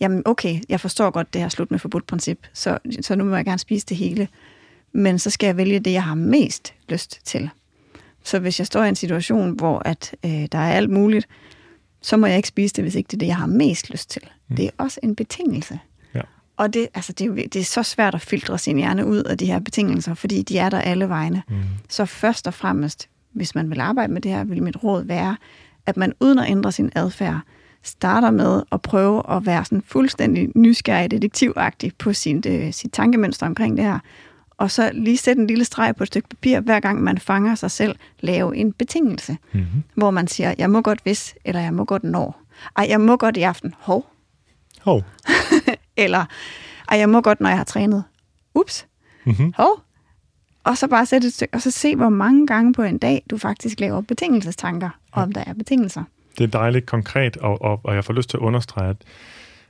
jamen 0.00 0.22
okay, 0.24 0.60
jeg 0.68 0.80
forstår 0.80 1.10
godt 1.10 1.34
det 1.34 1.40
her 1.40 1.48
slut 1.48 1.70
med 1.70 1.78
forbudt 1.78 2.06
princip, 2.06 2.46
så, 2.52 2.78
så 3.00 3.14
nu 3.14 3.24
må 3.24 3.36
jeg 3.36 3.44
gerne 3.44 3.58
spise 3.58 3.86
det 3.86 3.96
hele. 3.96 4.28
Men 4.92 5.18
så 5.18 5.30
skal 5.30 5.46
jeg 5.46 5.56
vælge 5.56 5.80
det, 5.80 5.92
jeg 5.92 6.04
har 6.04 6.14
mest 6.14 6.74
lyst 6.88 7.20
til. 7.24 7.50
Så 8.24 8.38
hvis 8.38 8.58
jeg 8.58 8.66
står 8.66 8.84
i 8.84 8.88
en 8.88 8.96
situation, 8.96 9.50
hvor 9.50 9.78
at, 9.78 10.14
øh, 10.24 10.30
der 10.52 10.58
er 10.58 10.72
alt 10.72 10.90
muligt, 10.90 11.28
så 12.02 12.16
må 12.16 12.26
jeg 12.26 12.36
ikke 12.36 12.48
spise 12.48 12.74
det, 12.74 12.84
hvis 12.84 12.94
ikke 12.94 13.08
det 13.08 13.16
er 13.16 13.18
det, 13.18 13.26
jeg 13.26 13.36
har 13.36 13.46
mest 13.46 13.90
lyst 13.90 14.10
til. 14.10 14.22
Mm. 14.48 14.56
Det 14.56 14.64
er 14.64 14.70
også 14.78 15.00
en 15.02 15.14
betingelse. 15.14 15.78
Ja. 16.14 16.20
Og 16.56 16.74
det, 16.74 16.88
altså 16.94 17.12
det, 17.12 17.26
er, 17.26 17.34
det 17.34 17.56
er 17.56 17.64
så 17.64 17.82
svært 17.82 18.14
at 18.14 18.20
filtre 18.20 18.58
sin 18.58 18.76
hjerne 18.76 19.06
ud 19.06 19.22
af 19.22 19.38
de 19.38 19.46
her 19.46 19.58
betingelser, 19.58 20.14
fordi 20.14 20.42
de 20.42 20.58
er 20.58 20.68
der 20.68 20.80
alle 20.80 21.08
vegne. 21.08 21.42
Mm. 21.48 21.56
Så 21.88 22.04
først 22.04 22.46
og 22.46 22.54
fremmest, 22.54 23.08
hvis 23.32 23.54
man 23.54 23.70
vil 23.70 23.80
arbejde 23.80 24.12
med 24.12 24.20
det 24.20 24.30
her, 24.30 24.44
vil 24.44 24.62
mit 24.62 24.84
råd 24.84 25.04
være, 25.04 25.36
at 25.86 25.96
man 25.96 26.12
uden 26.20 26.38
at 26.38 26.50
ændre 26.50 26.72
sin 26.72 26.92
adfærd, 26.94 27.40
starter 27.84 28.30
med 28.30 28.62
at 28.72 28.82
prøve 28.82 29.22
at 29.36 29.46
være 29.46 29.64
sådan 29.64 29.82
fuldstændig 29.86 30.48
nysgerrig 30.54 31.10
detektivagtig 31.10 31.92
på 31.98 32.12
sin, 32.12 32.42
øh, 32.46 32.72
sit 32.72 32.92
tankemønster 32.92 33.46
omkring 33.46 33.76
det 33.76 33.84
her. 33.84 33.98
Og 34.50 34.70
så 34.70 34.90
lige 34.92 35.16
sætte 35.16 35.40
en 35.42 35.46
lille 35.46 35.64
streg 35.64 35.96
på 35.96 36.02
et 36.02 36.06
stykke 36.06 36.28
papir, 36.28 36.60
hver 36.60 36.80
gang 36.80 37.02
man 37.02 37.18
fanger 37.18 37.54
sig 37.54 37.70
selv, 37.70 37.96
lave 38.20 38.56
en 38.56 38.72
betingelse, 38.72 39.36
Mm-hmm. 39.52 39.82
hvor 39.94 40.10
man 40.10 40.28
siger, 40.28 40.54
jeg 40.58 40.70
må 40.70 40.80
godt 40.80 41.00
hvis, 41.02 41.34
eller 41.44 41.60
jeg 41.60 41.74
må 41.74 41.84
godt 41.84 42.04
når. 42.04 42.40
Ej, 42.76 42.86
jeg 42.88 43.00
må 43.00 43.16
godt 43.16 43.36
i 43.36 43.42
aften. 43.42 43.74
Hov. 43.78 44.06
Hov. 44.82 45.02
Eller, 45.96 46.24
ej, 46.90 46.98
jeg 46.98 47.08
må 47.08 47.20
godt, 47.20 47.40
når 47.40 47.48
jeg 47.48 47.56
har 47.56 47.64
trænet. 47.64 48.04
Ups. 48.54 48.86
Mm-hmm. 49.26 49.52
Hov. 49.56 49.80
Og 50.64 50.78
så 50.78 50.88
bare 50.88 51.06
sætte 51.06 51.26
et 51.26 51.34
stykke, 51.34 51.54
og 51.54 51.62
så 51.62 51.70
se, 51.70 51.96
hvor 51.96 52.08
mange 52.08 52.46
gange 52.46 52.72
på 52.72 52.82
en 52.82 52.98
dag, 52.98 53.24
du 53.30 53.38
faktisk 53.38 53.80
laver 53.80 54.00
betingelsestanker, 54.00 54.90
om 55.12 55.32
der 55.32 55.44
er 55.46 55.54
betingelser. 55.54 56.04
Det 56.38 56.44
er 56.44 56.48
dejligt 56.48 56.86
konkret, 56.86 57.36
og, 57.36 57.62
og, 57.62 57.80
og 57.84 57.94
jeg 57.94 58.04
får 58.04 58.12
lyst 58.12 58.30
til 58.30 58.36
at 58.36 58.40
understrege, 58.40 58.90
at 58.90 58.96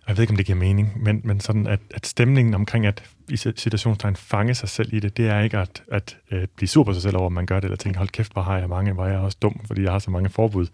jeg 0.09 0.17
ved 0.17 0.23
ikke, 0.23 0.33
om 0.33 0.37
det 0.37 0.47
giver 0.47 0.59
mening, 0.59 1.03
men, 1.03 1.21
men 1.25 1.41
sådan, 1.41 1.67
at, 1.67 1.81
at 1.95 2.07
stemningen 2.07 2.55
omkring 2.55 2.87
at 2.87 3.03
i 3.29 3.37
situationstegn 3.37 4.17
fange 4.17 4.55
sig 4.55 4.69
selv 4.69 4.95
i 4.95 5.01
det, 5.01 5.17
det 5.17 5.29
er 5.29 5.41
ikke 5.41 5.59
at, 5.59 5.83
at, 5.93 6.17
at 6.31 6.51
blive 6.51 6.69
sur 6.69 6.85
på 6.85 6.93
sig 6.93 7.03
selv 7.03 7.17
over, 7.17 7.27
at 7.27 7.33
man 7.33 7.47
gør 7.47 7.57
det, 7.57 7.65
eller 7.65 7.77
tænke, 7.77 7.99
hold 7.99 8.09
kæft, 8.09 8.33
hvor 8.33 8.43
har 8.43 8.59
jeg 8.59 8.69
mange, 8.69 8.93
hvor 8.93 9.05
er 9.05 9.11
jeg 9.11 9.19
også 9.19 9.39
dum, 9.43 9.61
fordi 9.67 9.83
jeg 9.83 9.93
har 9.93 9.99
så 9.99 10.11
mange 10.11 10.31
forbud. 10.31 10.67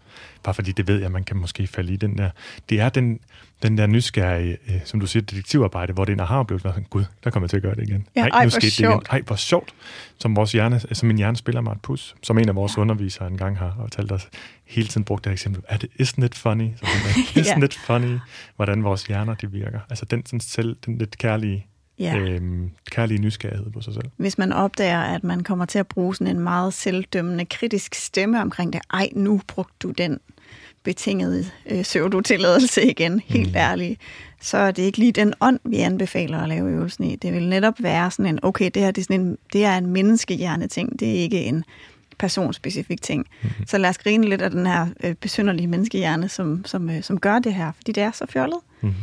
Bare 0.43 0.53
fordi 0.53 0.71
det 0.71 0.87
ved 0.87 0.95
jeg, 0.95 1.05
at 1.05 1.11
man 1.11 1.23
kan 1.23 1.37
måske 1.37 1.67
falde 1.67 1.93
i 1.93 1.95
den 1.95 2.17
der. 2.17 2.29
Det 2.69 2.79
er 2.79 2.89
den, 2.89 3.19
den 3.63 3.77
der 3.77 3.87
nysgerrige, 3.87 4.57
øh, 4.69 4.75
som 4.85 4.99
du 4.99 5.07
siger, 5.07 5.23
detektivarbejde, 5.23 5.93
hvor 5.93 6.05
det 6.05 6.11
er 6.11 6.15
en 6.15 6.19
aha-oplevelse, 6.19 6.67
sådan, 6.67 6.85
gud, 6.89 7.03
der 7.23 7.29
kommer 7.29 7.45
jeg 7.45 7.49
til 7.49 7.57
at 7.57 7.63
gøre 7.63 7.75
det 7.75 7.83
igen. 7.89 8.07
Ja, 8.15 8.21
ej, 8.21 8.43
nu 8.43 8.49
hvor 8.49 8.59
skete 8.59 8.65
det 8.65 8.79
igen. 8.79 9.01
Ej, 9.09 9.21
hvor 9.21 9.35
sjovt. 9.35 9.73
Som, 10.19 10.35
vores 10.35 10.51
hjerne, 10.51 10.79
som 10.79 11.07
min 11.07 11.17
hjerne 11.17 11.37
spiller 11.37 11.61
mig 11.61 11.71
et 11.71 11.81
pus, 11.81 12.15
som 12.23 12.37
en 12.37 12.49
af 12.49 12.55
vores 12.55 12.77
ja. 12.77 12.81
undervisere 12.81 13.27
engang 13.27 13.57
har 13.57 13.75
fortalt 13.79 14.11
os, 14.11 14.27
hele 14.65 14.87
tiden 14.87 15.03
brugt 15.03 15.23
det 15.23 15.29
her 15.29 15.33
eksempel. 15.33 15.63
Er 15.67 15.77
det, 15.77 15.89
isn't 16.01 16.25
it 16.25 16.35
funny? 16.35 16.69
Så 16.75 16.85
sådan, 16.85 17.23
isn't 17.45 17.59
Ja. 17.59 17.65
it 17.65 17.73
funny, 17.73 18.17
hvordan 18.55 18.83
vores 18.83 19.03
hjerner 19.03 19.33
de 19.33 19.51
virker? 19.51 19.79
Altså 19.89 20.05
den, 20.05 20.25
sådan 20.25 20.39
selv, 20.39 20.75
den 20.85 20.97
lidt 20.97 21.17
kærlige, 21.17 21.67
Ja. 21.99 22.17
øhm, 22.17 22.71
kærlige 22.91 23.21
nysgerrighed 23.21 23.71
på 23.71 23.81
sig 23.81 23.93
selv. 23.93 24.05
Hvis 24.17 24.37
man 24.37 24.53
opdager, 24.53 25.01
at 25.01 25.23
man 25.23 25.43
kommer 25.43 25.65
til 25.65 25.79
at 25.79 25.87
bruge 25.87 26.15
sådan 26.15 26.35
en 26.35 26.39
meget 26.43 26.73
selvdømmende, 26.73 27.45
kritisk 27.45 27.95
stemme 27.95 28.41
omkring 28.41 28.73
det. 28.73 28.81
Ej, 28.93 29.09
nu 29.15 29.41
brugte 29.47 29.75
du 29.83 29.91
den 29.91 30.19
betingede 30.83 31.45
øh, 31.69 31.83
pseudotilladelse 31.83 32.89
igen, 32.91 33.19
helt 33.25 33.49
mm. 33.49 33.55
ærligt. 33.55 34.01
Så 34.41 34.57
er 34.57 34.71
det 34.71 34.83
ikke 34.83 34.97
lige 34.97 35.11
den 35.11 35.33
ånd, 35.41 35.59
vi 35.63 35.77
anbefaler 35.77 36.39
at 36.39 36.49
lave 36.49 36.69
øvelsen 36.69 37.03
i. 37.03 37.15
Det 37.15 37.33
vil 37.33 37.49
netop 37.49 37.73
være 37.79 38.11
sådan 38.11 38.25
en, 38.25 38.39
okay, 38.41 38.71
det 38.73 38.81
her 38.81 38.91
det 38.91 39.01
er, 39.01 39.03
sådan 39.03 39.21
en, 39.21 39.37
det 39.53 39.65
er 39.65 39.77
en 39.77 39.85
menneskehjerneting, 39.85 40.99
det 40.99 41.09
er 41.09 41.13
ikke 41.13 41.43
en 41.43 41.63
personspecifik 42.19 43.01
ting. 43.01 43.27
Mm-hmm. 43.41 43.67
Så 43.67 43.77
lad 43.77 43.89
os 43.89 43.97
grine 43.97 44.29
lidt 44.29 44.41
af 44.41 44.51
den 44.51 44.65
her 44.67 44.87
øh, 45.03 45.15
besynderlige 45.15 45.67
menneskehjerne, 45.67 46.29
som, 46.29 46.65
som, 46.65 46.89
øh, 46.89 47.03
som 47.03 47.19
gør 47.19 47.39
det 47.39 47.53
her, 47.53 47.71
fordi 47.71 47.91
det 47.91 48.03
er 48.03 48.11
så 48.11 48.25
fjollet. 48.29 48.59
Mm-hmm. 48.81 48.95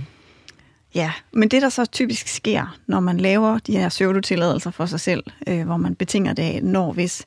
Ja, 0.95 1.13
men 1.33 1.49
det 1.49 1.63
der 1.63 1.69
så 1.69 1.85
typisk 1.85 2.29
sker, 2.29 2.79
når 2.87 3.01
man 3.01 3.21
laver 3.21 3.59
de 3.59 3.73
her 3.79 3.89
pseudotilladelser 3.89 4.71
for 4.71 4.87
sig 4.87 5.01
selv, 5.01 5.25
øh, 5.47 5.67
hvor 5.67 5.77
man 5.77 5.95
betinger 5.95 6.33
det 6.33 6.43
af, 6.43 6.61
når 6.63 6.93
hvis, 6.93 7.25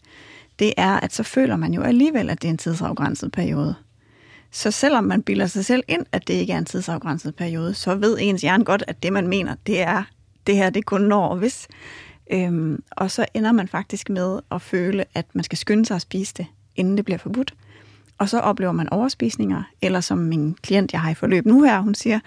det 0.59 0.73
er, 0.77 0.99
at 0.99 1.13
så 1.13 1.23
føler 1.23 1.55
man 1.55 1.73
jo 1.73 1.81
alligevel, 1.81 2.29
at 2.29 2.41
det 2.41 2.47
er 2.47 2.51
en 2.51 2.57
tidsafgrænset 2.57 3.31
periode. 3.31 3.75
Så 4.51 4.71
selvom 4.71 5.03
man 5.03 5.23
bilder 5.23 5.47
sig 5.47 5.65
selv 5.65 5.83
ind, 5.87 6.05
at 6.11 6.27
det 6.27 6.33
ikke 6.33 6.53
er 6.53 6.57
en 6.57 6.65
tidsafgrænset 6.65 7.35
periode, 7.35 7.73
så 7.73 7.95
ved 7.95 8.17
ens 8.21 8.41
hjerne 8.41 8.65
godt, 8.65 8.83
at 8.87 9.03
det 9.03 9.13
man 9.13 9.27
mener, 9.27 9.55
det 9.67 9.81
er, 9.81 10.03
det 10.47 10.55
her 10.55 10.69
det 10.69 10.85
kun 10.85 11.01
når 11.01 11.27
og 11.27 11.37
hvis. 11.37 11.67
Øhm, 12.31 12.83
og 12.91 13.11
så 13.11 13.25
ender 13.33 13.51
man 13.51 13.67
faktisk 13.67 14.09
med 14.09 14.39
at 14.51 14.61
føle, 14.61 15.05
at 15.15 15.25
man 15.33 15.43
skal 15.43 15.57
skynde 15.57 15.85
sig 15.85 15.95
at 15.95 16.01
spise 16.01 16.33
det, 16.37 16.45
inden 16.75 16.97
det 16.97 17.05
bliver 17.05 17.17
forbudt. 17.17 17.53
Og 18.17 18.29
så 18.29 18.39
oplever 18.39 18.71
man 18.71 18.89
overspisninger, 18.89 19.63
eller 19.81 20.01
som 20.01 20.17
min 20.17 20.53
klient, 20.53 20.93
jeg 20.93 21.01
har 21.01 21.11
i 21.11 21.13
forløb 21.13 21.45
nu 21.45 21.63
her, 21.63 21.79
hun 21.79 21.95
siger, 21.95 22.19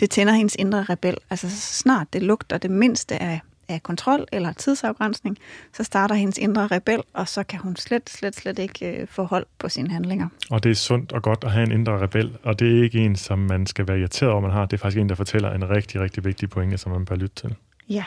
det 0.00 0.10
tænder 0.10 0.32
hendes 0.32 0.56
indre 0.58 0.82
rebel. 0.82 1.16
Altså 1.30 1.50
så 1.50 1.56
snart 1.56 2.12
det 2.12 2.22
lugter 2.22 2.58
det 2.58 2.70
mindste 2.70 3.22
af, 3.22 3.40
af 3.70 3.82
kontrol 3.82 4.26
eller 4.32 4.52
tidsafgrænsning, 4.52 5.38
så 5.72 5.84
starter 5.84 6.14
hendes 6.14 6.38
indre 6.38 6.66
rebel, 6.66 7.02
og 7.14 7.28
så 7.28 7.42
kan 7.42 7.58
hun 7.60 7.76
slet, 7.76 8.10
slet, 8.10 8.36
slet 8.36 8.58
ikke 8.58 9.00
øh, 9.00 9.06
få 9.06 9.24
hold 9.24 9.46
på 9.58 9.68
sine 9.68 9.90
handlinger. 9.90 10.28
Og 10.50 10.64
det 10.64 10.70
er 10.70 10.74
sundt 10.74 11.12
og 11.12 11.22
godt 11.22 11.44
at 11.44 11.52
have 11.52 11.66
en 11.66 11.72
indre 11.72 12.02
rebel, 12.02 12.36
og 12.42 12.58
det 12.58 12.78
er 12.78 12.82
ikke 12.82 12.98
en, 12.98 13.16
som 13.16 13.38
man 13.38 13.66
skal 13.66 13.88
være 13.88 13.98
irriteret 13.98 14.32
over, 14.32 14.40
man 14.40 14.50
har. 14.50 14.66
Det 14.66 14.72
er 14.72 14.78
faktisk 14.78 15.00
en, 15.00 15.08
der 15.08 15.14
fortæller 15.14 15.50
en 15.50 15.70
rigtig, 15.70 16.00
rigtig 16.00 16.24
vigtig 16.24 16.50
pointe, 16.50 16.78
som 16.78 16.92
man 16.92 17.04
bør 17.04 17.16
lytte 17.16 17.34
til. 17.34 17.54
Ja, 17.88 18.04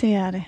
det 0.00 0.14
er 0.14 0.30
det. 0.30 0.44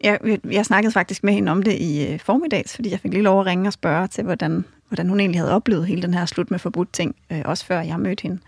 Jeg, 0.00 0.38
jeg 0.50 0.66
snakkede 0.66 0.92
faktisk 0.92 1.24
med 1.24 1.32
hende 1.32 1.52
om 1.52 1.62
det 1.62 1.72
i 1.72 2.06
øh, 2.06 2.20
formiddags, 2.20 2.74
fordi 2.74 2.90
jeg 2.90 3.00
fik 3.00 3.12
lige 3.12 3.22
lov 3.22 3.40
at 3.40 3.46
ringe 3.46 3.68
og 3.68 3.72
spørge 3.72 4.06
til, 4.06 4.24
hvordan, 4.24 4.64
hvordan 4.88 5.08
hun 5.08 5.20
egentlig 5.20 5.40
havde 5.40 5.52
oplevet 5.52 5.86
hele 5.86 6.02
den 6.02 6.14
her 6.14 6.26
slut 6.26 6.50
med 6.50 6.58
forbudt 6.58 6.92
ting, 6.92 7.16
øh, 7.32 7.42
også 7.44 7.66
før 7.66 7.80
jeg 7.80 8.00
mødte 8.00 8.22
hende. 8.22 8.38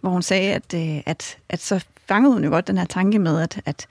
Hvor 0.00 0.10
hun 0.10 0.22
sagde, 0.22 0.54
at, 0.54 0.74
øh, 0.74 1.02
at, 1.06 1.38
at 1.48 1.60
så 1.60 1.84
fangede 2.08 2.32
hun 2.32 2.44
jo 2.44 2.50
godt 2.50 2.66
den 2.66 2.78
her 2.78 2.84
tanke 2.84 3.18
med, 3.18 3.40
at, 3.40 3.60
at, 3.66 3.86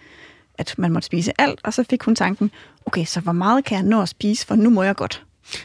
at 0.58 0.76
man 0.78 0.92
måtte 0.92 1.06
spise 1.06 1.32
alt, 1.38 1.60
og 1.64 1.74
så 1.74 1.84
fik 1.90 2.04
hun 2.04 2.16
tanken, 2.16 2.52
okay, 2.86 3.06
så 3.06 3.20
hvor 3.20 3.32
meget 3.32 3.66
kan 3.66 3.78
jeg 3.78 3.86
nå 3.86 4.02
at 4.02 4.10
spise, 4.10 4.46
for 4.46 4.56
nu 4.56 4.70
må 4.70 4.84
jeg 4.84 4.96
godt. 4.96 5.24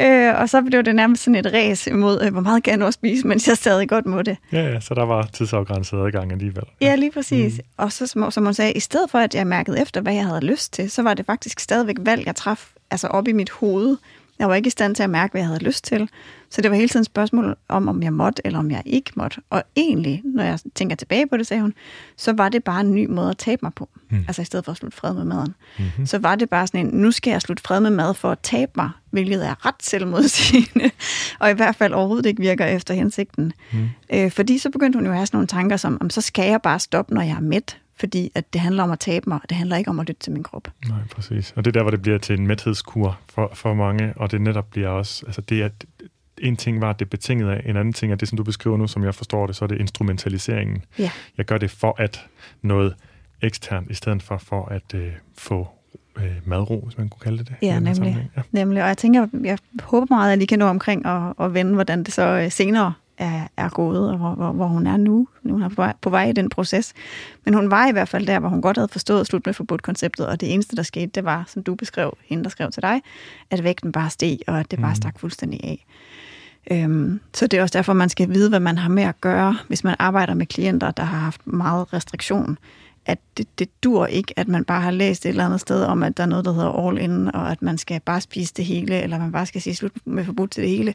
øh, 0.00 0.40
og 0.40 0.48
så 0.48 0.62
blev 0.62 0.82
det 0.82 0.94
nærmest 0.94 1.22
sådan 1.22 1.34
et 1.34 1.52
ræs 1.52 1.86
imod, 1.86 2.22
øh, 2.22 2.32
hvor 2.32 2.40
meget 2.40 2.62
kan 2.62 2.70
jeg 2.70 2.78
nå 2.78 2.86
at 2.86 2.94
spise, 2.94 3.26
mens 3.26 3.48
jeg 3.48 3.56
stadig 3.56 3.88
godt 3.88 4.06
må 4.06 4.22
det. 4.22 4.36
Ja, 4.52 4.72
ja, 4.72 4.80
så 4.80 4.94
der 4.94 5.04
var 5.04 5.28
tidsafgrænset 5.32 5.98
adgang 5.98 6.32
alligevel. 6.32 6.64
Ja, 6.80 6.94
lige 6.94 7.10
præcis. 7.10 7.54
Mm. 7.54 7.60
Og 7.76 7.92
så, 7.92 8.06
som, 8.06 8.30
som 8.30 8.44
hun 8.44 8.54
sagde, 8.54 8.72
i 8.72 8.80
stedet 8.80 9.10
for, 9.10 9.18
at 9.18 9.34
jeg 9.34 9.46
mærkede 9.46 9.80
efter, 9.80 10.00
hvad 10.00 10.14
jeg 10.14 10.26
havde 10.26 10.40
lyst 10.40 10.72
til, 10.72 10.90
så 10.90 11.02
var 11.02 11.14
det 11.14 11.26
faktisk 11.26 11.60
stadigvæk 11.60 11.96
valg, 11.98 12.26
jeg 12.26 12.36
traf 12.36 12.70
altså 12.90 13.06
op 13.06 13.28
i 13.28 13.32
mit 13.32 13.50
hoved. 13.50 13.96
Jeg 14.38 14.48
var 14.48 14.54
ikke 14.54 14.66
i 14.66 14.70
stand 14.70 14.94
til 14.94 15.02
at 15.02 15.10
mærke, 15.10 15.30
hvad 15.30 15.40
jeg 15.40 15.48
havde 15.48 15.64
lyst 15.64 15.84
til. 15.84 16.08
Så 16.50 16.60
det 16.60 16.70
var 16.70 16.76
hele 16.76 16.88
tiden 16.88 17.00
et 17.00 17.06
spørgsmål 17.06 17.56
om, 17.68 17.88
om 17.88 18.02
jeg 18.02 18.12
måtte, 18.12 18.42
eller 18.46 18.58
om 18.58 18.70
jeg 18.70 18.82
ikke 18.86 19.12
måtte. 19.16 19.40
Og 19.50 19.62
egentlig, 19.76 20.22
når 20.24 20.44
jeg 20.44 20.58
tænker 20.74 20.96
tilbage 20.96 21.26
på 21.26 21.36
det, 21.36 21.46
sagde 21.46 21.60
hun, 21.60 21.74
så 22.16 22.32
var 22.32 22.48
det 22.48 22.64
bare 22.64 22.80
en 22.80 22.94
ny 22.94 23.06
måde 23.06 23.30
at 23.30 23.38
tabe 23.38 23.58
mig 23.62 23.74
på. 23.74 23.88
Mm. 24.10 24.24
Altså 24.28 24.42
i 24.42 24.44
stedet 24.44 24.64
for 24.64 24.72
at 24.72 24.78
slutte 24.78 24.96
fred 24.96 25.14
med 25.14 25.24
maden. 25.24 25.54
Mm-hmm. 25.78 26.06
Så 26.06 26.18
var 26.18 26.34
det 26.34 26.50
bare 26.50 26.66
sådan 26.66 26.86
en, 26.86 27.00
nu 27.00 27.10
skal 27.10 27.30
jeg 27.30 27.42
slutte 27.42 27.62
fred 27.62 27.80
med 27.80 27.90
mad 27.90 28.14
for 28.14 28.30
at 28.30 28.38
tabe 28.42 28.72
mig, 28.76 28.90
hvilket 29.10 29.46
er 29.46 29.66
ret 29.66 29.82
selvmodsigende, 29.82 30.90
og 31.40 31.50
i 31.50 31.54
hvert 31.54 31.76
fald 31.76 31.92
overhovedet 31.92 32.26
ikke 32.26 32.42
virker 32.42 32.66
efter 32.66 32.94
hensigten. 32.94 33.52
Mm. 33.72 33.88
Øh, 34.12 34.30
fordi 34.30 34.58
så 34.58 34.70
begyndte 34.70 34.96
hun 34.96 35.06
jo 35.06 35.12
at 35.12 35.16
have 35.16 35.26
sådan 35.26 35.36
nogle 35.36 35.46
tanker 35.46 35.76
som, 35.76 35.98
om 36.00 36.10
så 36.10 36.20
skal 36.20 36.48
jeg 36.50 36.62
bare 36.62 36.80
stoppe, 36.80 37.14
når 37.14 37.22
jeg 37.22 37.36
er 37.36 37.40
mæt, 37.40 37.78
fordi 37.96 38.30
at 38.34 38.52
det 38.52 38.60
handler 38.60 38.82
om 38.82 38.90
at 38.90 38.98
tabe 38.98 39.28
mig, 39.28 39.38
og 39.42 39.48
det 39.48 39.56
handler 39.56 39.76
ikke 39.76 39.90
om 39.90 40.00
at 40.00 40.08
lytte 40.08 40.20
til 40.20 40.32
min 40.32 40.42
krop. 40.42 40.68
Nej, 40.88 40.98
præcis. 41.10 41.52
Og 41.56 41.64
det 41.64 41.70
er 41.70 41.72
der, 41.72 41.82
hvor 41.82 41.90
det 41.90 42.02
bliver 42.02 42.18
til 42.18 42.38
en 42.38 42.46
mæthedskur 42.46 43.20
for, 43.28 43.50
for 43.54 43.74
mange, 43.74 44.12
og 44.16 44.30
det 44.30 44.40
netop 44.40 44.70
bliver 44.70 44.88
også, 44.88 45.26
altså 45.26 45.40
det 45.40 45.62
er, 45.62 45.68
en 46.38 46.56
ting 46.56 46.80
var, 46.80 46.90
at 46.90 46.98
det 46.98 47.04
er 47.04 47.10
betinget 47.10 47.50
af, 47.50 47.62
en 47.66 47.76
anden 47.76 47.92
ting 47.92 48.12
er 48.12 48.16
det, 48.16 48.28
som 48.28 48.36
du 48.36 48.44
beskriver 48.44 48.76
nu, 48.76 48.86
som 48.86 49.04
jeg 49.04 49.14
forstår 49.14 49.46
det, 49.46 49.56
så 49.56 49.64
er 49.64 49.66
det 49.66 49.80
instrumentaliseringen. 49.80 50.84
Ja. 50.98 51.10
Jeg 51.38 51.46
gør 51.46 51.58
det 51.58 51.70
for 51.70 51.94
at 51.98 52.26
noget 52.62 52.94
eksternt, 53.42 53.90
i 53.90 53.94
stedet 53.94 54.22
for 54.22 54.38
for 54.38 54.64
at 54.64 54.94
øh, 54.94 55.12
få 55.38 55.68
øh, 56.16 56.32
madro, 56.44 56.80
hvis 56.84 56.98
man 56.98 57.08
kunne 57.08 57.20
kalde 57.20 57.38
det 57.38 57.48
det. 57.48 57.56
i 57.60 57.66
Ja, 57.66 57.78
nemlig. 57.78 58.30
Ja. 58.36 58.42
nemlig. 58.52 58.82
Og 58.82 58.88
jeg 58.88 58.98
tænker, 58.98 59.26
jeg 59.44 59.58
håber 59.82 60.06
meget, 60.10 60.32
at 60.32 60.38
lige 60.38 60.46
kan 60.46 60.58
nå 60.58 60.66
omkring 60.66 61.06
og, 61.06 61.34
og 61.36 61.54
vende, 61.54 61.74
hvordan 61.74 62.04
det 62.04 62.14
så 62.14 62.22
øh, 62.22 62.50
senere 62.50 62.92
er, 63.18 63.48
er 63.56 63.68
gået, 63.68 64.10
og 64.10 64.16
hvor, 64.16 64.34
hvor, 64.34 64.52
hvor 64.52 64.66
hun 64.66 64.86
er 64.86 64.96
nu. 64.96 65.28
Nu 65.42 65.54
er 65.54 65.62
hun 65.62 65.70
på 65.70 65.82
vej, 65.82 65.92
på 66.00 66.10
vej 66.10 66.24
i 66.28 66.32
den 66.32 66.48
proces. 66.48 66.92
Men 67.44 67.54
hun 67.54 67.70
var 67.70 67.88
i 67.88 67.92
hvert 67.92 68.08
fald 68.08 68.26
der, 68.26 68.38
hvor 68.38 68.48
hun 68.48 68.62
godt 68.62 68.76
havde 68.76 68.88
forstået 68.88 69.26
slut 69.26 69.46
med 69.46 69.54
forbudt-konceptet, 69.54 70.26
og 70.26 70.40
det 70.40 70.54
eneste, 70.54 70.76
der 70.76 70.82
skete, 70.82 71.06
det 71.06 71.24
var, 71.24 71.44
som 71.46 71.62
du 71.62 71.74
beskrev, 71.74 72.16
hende, 72.24 72.44
der 72.44 72.50
skrev 72.50 72.70
til 72.70 72.82
dig, 72.82 73.02
at 73.50 73.64
vægten 73.64 73.92
bare 73.92 74.10
steg, 74.10 74.38
og 74.46 74.60
at 74.60 74.70
det 74.70 74.80
bare 74.80 74.94
stak 74.94 75.18
fuldstændig 75.18 75.60
af. 75.64 75.86
Øhm, 76.70 77.20
så 77.34 77.46
det 77.46 77.58
er 77.58 77.62
også 77.62 77.78
derfor, 77.78 77.92
man 77.92 78.08
skal 78.08 78.34
vide, 78.34 78.48
hvad 78.48 78.60
man 78.60 78.78
har 78.78 78.88
med 78.88 79.02
at 79.02 79.20
gøre, 79.20 79.56
hvis 79.68 79.84
man 79.84 79.96
arbejder 79.98 80.34
med 80.34 80.46
klienter, 80.46 80.90
der 80.90 81.02
har 81.02 81.18
haft 81.18 81.46
meget 81.46 81.92
restriktion. 81.92 82.58
At 83.06 83.18
det, 83.36 83.58
det 83.58 83.68
dur 83.84 84.06
ikke, 84.06 84.34
at 84.36 84.48
man 84.48 84.64
bare 84.64 84.80
har 84.80 84.90
læst 84.90 85.26
et 85.26 85.28
eller 85.28 85.44
andet 85.44 85.60
sted 85.60 85.84
om, 85.84 86.02
at 86.02 86.16
der 86.16 86.22
er 86.22 86.26
noget, 86.26 86.44
der 86.44 86.52
hedder 86.52 86.88
all 86.88 86.98
in, 86.98 87.34
og 87.34 87.50
at 87.50 87.62
man 87.62 87.78
skal 87.78 88.00
bare 88.00 88.20
spise 88.20 88.54
det 88.56 88.64
hele, 88.64 89.02
eller 89.02 89.18
man 89.18 89.32
bare 89.32 89.46
skal 89.46 89.60
sige 89.60 89.74
slut 89.74 89.92
med 90.04 90.24
forbudt 90.24 90.50
til 90.50 90.62
det 90.62 90.70
hele. 90.70 90.94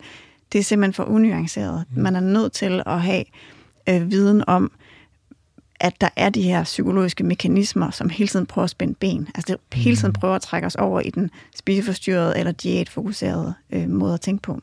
Det 0.52 0.60
er 0.60 0.64
simpelthen 0.64 0.93
for 0.93 1.04
unuanceret. 1.04 1.86
Mm. 1.91 2.02
Man 2.02 2.16
er 2.16 2.20
nødt 2.20 2.54
til 2.54 2.84
at 2.86 3.02
have 3.02 3.24
øh, 3.89 4.12
viden 4.12 4.43
om, 4.47 4.72
at 5.80 6.02
der 6.02 6.10
er 6.16 6.30
de 6.30 6.41
her 6.41 6.64
psykologiske 6.64 7.24
mekanismer, 7.24 7.89
som 7.89 8.10
hele 8.10 8.28
tiden 8.28 8.45
prøver 8.45 8.64
at 8.64 8.70
spænde 8.70 8.93
ben. 8.93 9.28
Altså 9.36 9.58
det 9.72 9.82
hele 9.82 9.95
tiden 9.95 10.14
prøver 10.14 10.36
at 10.36 10.41
trække 10.41 10.66
os 10.66 10.76
over 10.76 11.02
i 11.02 11.10
den 11.10 11.30
spiseforstyrrede 11.56 12.39
eller 12.39 12.52
diætfokuserede 12.52 13.54
øh, 13.72 13.89
måde 13.89 14.14
at 14.14 14.22
tænke 14.22 14.41
på. 14.41 14.62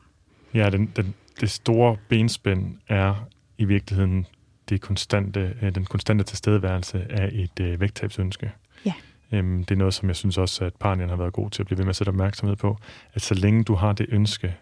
Ja, 0.53 0.69
den, 0.69 0.91
den, 0.95 1.13
det 1.41 1.51
store 1.51 1.97
benspænd 2.09 2.75
er 2.87 3.27
i 3.57 3.65
virkeligheden 3.65 4.25
det 4.69 4.81
konstante, 4.81 5.55
øh, 5.61 5.75
den 5.75 5.85
konstante 5.85 6.23
tilstedeværelse 6.23 7.05
af 7.09 7.29
et 7.33 7.59
øh, 7.61 7.79
vægttabsønske. 7.79 8.51
Ja. 8.85 8.93
Øhm, 9.31 9.63
det 9.63 9.75
er 9.75 9.79
noget, 9.79 9.93
som 9.93 10.07
jeg 10.07 10.15
synes 10.15 10.37
også, 10.37 10.65
at 10.65 10.73
Parnian 10.79 11.09
har 11.09 11.15
været 11.15 11.33
god 11.33 11.49
til 11.49 11.61
at 11.61 11.65
blive 11.65 11.77
ved 11.77 11.85
med 11.85 11.89
at 11.89 11.95
sætte 11.95 12.09
opmærksomhed 12.09 12.55
på, 12.55 12.77
at 13.13 13.21
så 13.21 13.33
længe 13.33 13.63
du 13.63 13.75
har 13.75 13.93
det 13.93 14.05
ønske, 14.09 14.55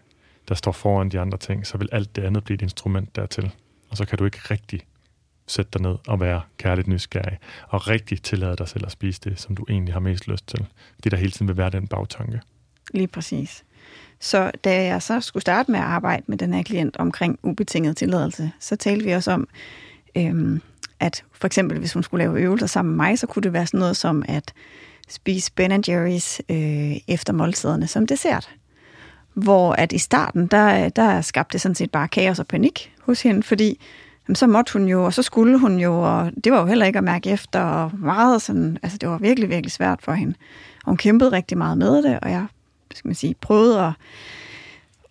der 0.48 0.54
står 0.54 0.72
foran 0.72 1.08
de 1.08 1.20
andre 1.20 1.38
ting, 1.38 1.66
så 1.66 1.78
vil 1.78 1.88
alt 1.92 2.16
det 2.16 2.24
andet 2.24 2.44
blive 2.44 2.54
et 2.54 2.62
instrument 2.62 3.16
dertil. 3.16 3.50
Og 3.90 3.96
så 3.96 4.04
kan 4.04 4.18
du 4.18 4.24
ikke 4.24 4.38
rigtig 4.50 4.80
sætte 5.46 5.70
dig 5.72 5.82
ned 5.82 5.96
og 6.06 6.20
være 6.20 6.40
kærligt 6.58 6.88
nysgerrig, 6.88 7.38
og 7.68 7.88
rigtig 7.88 8.22
tillade 8.22 8.56
dig 8.56 8.68
selv 8.68 8.86
at 8.86 8.92
spise 8.92 9.20
det, 9.24 9.40
som 9.40 9.56
du 9.56 9.66
egentlig 9.68 9.94
har 9.94 10.00
mest 10.00 10.28
lyst 10.28 10.46
til. 10.48 10.66
Det, 11.04 11.12
der 11.12 11.18
hele 11.18 11.30
tiden 11.30 11.48
vil 11.48 11.56
være 11.56 11.70
den 11.70 11.88
bagtanke. 11.88 12.40
Lige 12.90 13.06
præcis. 13.06 13.64
Så 14.20 14.50
da 14.64 14.84
jeg 14.84 15.02
så 15.02 15.20
skulle 15.20 15.40
starte 15.40 15.70
med 15.70 15.80
at 15.80 15.86
arbejde 15.86 16.22
med 16.26 16.38
den 16.38 16.54
her 16.54 16.62
klient 16.62 16.96
omkring 16.96 17.38
ubetinget 17.42 17.96
tilladelse, 17.96 18.52
så 18.60 18.76
talte 18.76 19.04
vi 19.04 19.12
også 19.12 19.32
om, 19.32 19.48
øhm, 20.16 20.62
at 21.00 21.24
for 21.32 21.46
eksempel 21.46 21.78
hvis 21.78 21.92
hun 21.92 22.02
skulle 22.02 22.24
lave 22.24 22.40
øvelser 22.40 22.66
sammen 22.66 22.96
med 22.96 23.04
mig, 23.04 23.18
så 23.18 23.26
kunne 23.26 23.42
det 23.42 23.52
være 23.52 23.66
sådan 23.66 23.80
noget 23.80 23.96
som 23.96 24.24
at 24.28 24.52
spise 25.08 25.52
Ben 25.52 25.72
Jerry's 25.72 26.38
øh, 26.48 26.96
efter 27.08 27.32
måltiderne 27.32 27.86
som 27.86 28.06
dessert. 28.06 28.50
Hvor 29.36 29.72
at 29.72 29.92
i 29.92 29.98
starten, 29.98 30.46
der, 30.46 30.88
der 30.88 31.20
skabte 31.20 31.52
det 31.52 31.60
sådan 31.60 31.74
set 31.74 31.90
bare 31.90 32.08
kaos 32.08 32.38
og 32.38 32.46
panik 32.46 32.92
hos 33.00 33.22
hende, 33.22 33.42
fordi 33.42 33.80
jamen, 34.28 34.36
så 34.36 34.46
måtte 34.46 34.72
hun 34.72 34.88
jo, 34.88 35.04
og 35.04 35.14
så 35.14 35.22
skulle 35.22 35.58
hun 35.58 35.78
jo, 35.78 36.00
og 36.00 36.30
det 36.44 36.52
var 36.52 36.60
jo 36.60 36.66
heller 36.66 36.86
ikke 36.86 36.96
at 36.96 37.04
mærke 37.04 37.30
efter, 37.30 37.60
og 37.60 37.90
meget 37.98 38.42
sådan, 38.42 38.78
altså 38.82 38.98
det 38.98 39.08
var 39.08 39.18
virkelig, 39.18 39.48
virkelig 39.48 39.72
svært 39.72 40.02
for 40.02 40.12
hende. 40.12 40.34
Og 40.84 40.90
hun 40.90 40.96
kæmpede 40.96 41.32
rigtig 41.32 41.58
meget 41.58 41.78
med 41.78 42.02
det, 42.02 42.20
og 42.22 42.30
jeg 42.30 42.46
skal 42.94 43.08
man 43.08 43.14
sige, 43.14 43.34
prøvede 43.40 43.84
at, 43.84 43.92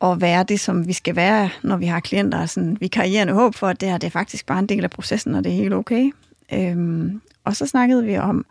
at 0.09 0.21
være 0.21 0.43
det, 0.43 0.59
som 0.59 0.87
vi 0.87 0.93
skal 0.93 1.15
være, 1.15 1.49
når 1.63 1.77
vi 1.77 1.85
har 1.85 1.99
klienter. 1.99 2.41
og 2.41 2.49
Sådan, 2.49 2.77
vi 2.79 2.87
karrierende 2.87 3.33
håb 3.33 3.55
for, 3.55 3.67
at 3.67 3.81
det 3.81 3.89
her 3.89 3.97
det 3.97 4.07
er 4.07 4.11
faktisk 4.11 4.45
bare 4.45 4.59
en 4.59 4.69
del 4.69 4.83
af 4.83 4.89
processen, 4.89 5.35
og 5.35 5.43
det 5.43 5.51
er 5.51 5.55
helt 5.55 5.73
okay. 5.73 6.11
Øhm, 6.53 7.21
og 7.43 7.55
så 7.55 7.65
snakkede 7.65 8.03
vi 8.03 8.17
om, 8.17 8.45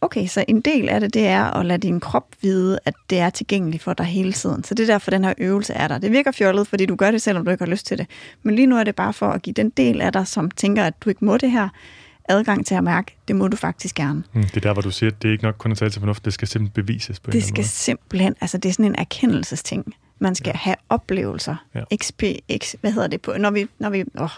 okay, 0.00 0.26
så 0.26 0.44
en 0.48 0.60
del 0.60 0.88
af 0.88 1.00
det, 1.00 1.14
det 1.14 1.26
er 1.26 1.44
at 1.44 1.66
lade 1.66 1.78
din 1.78 2.00
krop 2.00 2.26
vide, 2.42 2.78
at 2.84 2.94
det 3.10 3.18
er 3.18 3.30
tilgængeligt 3.30 3.82
for 3.82 3.92
dig 3.92 4.06
hele 4.06 4.32
tiden. 4.32 4.64
Så 4.64 4.74
det 4.74 4.82
er 4.82 4.86
derfor, 4.86 5.10
den 5.10 5.24
her 5.24 5.34
øvelse 5.38 5.72
er 5.74 5.88
der. 5.88 5.98
Det 5.98 6.12
virker 6.12 6.32
fjollet, 6.32 6.66
fordi 6.66 6.86
du 6.86 6.96
gør 6.96 7.10
det, 7.10 7.22
selvom 7.22 7.44
du 7.44 7.50
ikke 7.50 7.64
har 7.64 7.70
lyst 7.70 7.86
til 7.86 7.98
det. 7.98 8.06
Men 8.42 8.54
lige 8.54 8.66
nu 8.66 8.76
er 8.76 8.84
det 8.84 8.94
bare 8.96 9.12
for 9.12 9.26
at 9.30 9.42
give 9.42 9.54
den 9.54 9.70
del 9.70 10.00
af 10.00 10.12
dig, 10.12 10.26
som 10.26 10.50
tænker, 10.50 10.84
at 10.84 10.94
du 11.04 11.08
ikke 11.08 11.24
må 11.24 11.36
det 11.36 11.50
her, 11.50 11.68
adgang 12.28 12.66
til 12.66 12.74
at 12.74 12.84
mærke, 12.84 13.16
det 13.28 13.36
må 13.36 13.48
du 13.48 13.56
faktisk 13.56 13.94
gerne. 13.94 14.22
Mm, 14.32 14.42
det 14.42 14.56
er 14.56 14.60
der, 14.60 14.72
hvor 14.72 14.82
du 14.82 14.90
siger, 14.90 15.10
at 15.10 15.22
det 15.22 15.28
er 15.28 15.32
ikke 15.32 15.44
nok 15.44 15.54
kun 15.58 15.70
at 15.70 15.78
tale 15.78 15.90
til 15.90 16.00
fornuft, 16.00 16.24
det 16.24 16.32
skal 16.32 16.48
simpelthen 16.48 16.84
bevises 16.84 17.20
på 17.20 17.30
Det 17.30 17.44
skal 17.44 17.60
måde. 17.60 17.68
simpelthen, 17.68 18.34
altså 18.40 18.58
det 18.58 18.68
er 18.68 18.72
sådan 18.72 18.84
en 18.84 18.94
erkendelsesting. 18.98 19.94
Man 20.18 20.34
skal 20.34 20.52
ja. 20.54 20.58
have 20.58 20.76
oplevelser. 20.88 21.56
Ja. 21.74 21.80
XP, 21.96 22.22
X, 22.62 22.74
hvad 22.80 22.92
hedder 22.92 23.08
det 23.08 23.22
på? 23.22 23.34
Når 23.38 23.50
vi, 23.50 23.66
når 23.78 23.90
vi, 23.90 24.04
åh, 24.20 24.28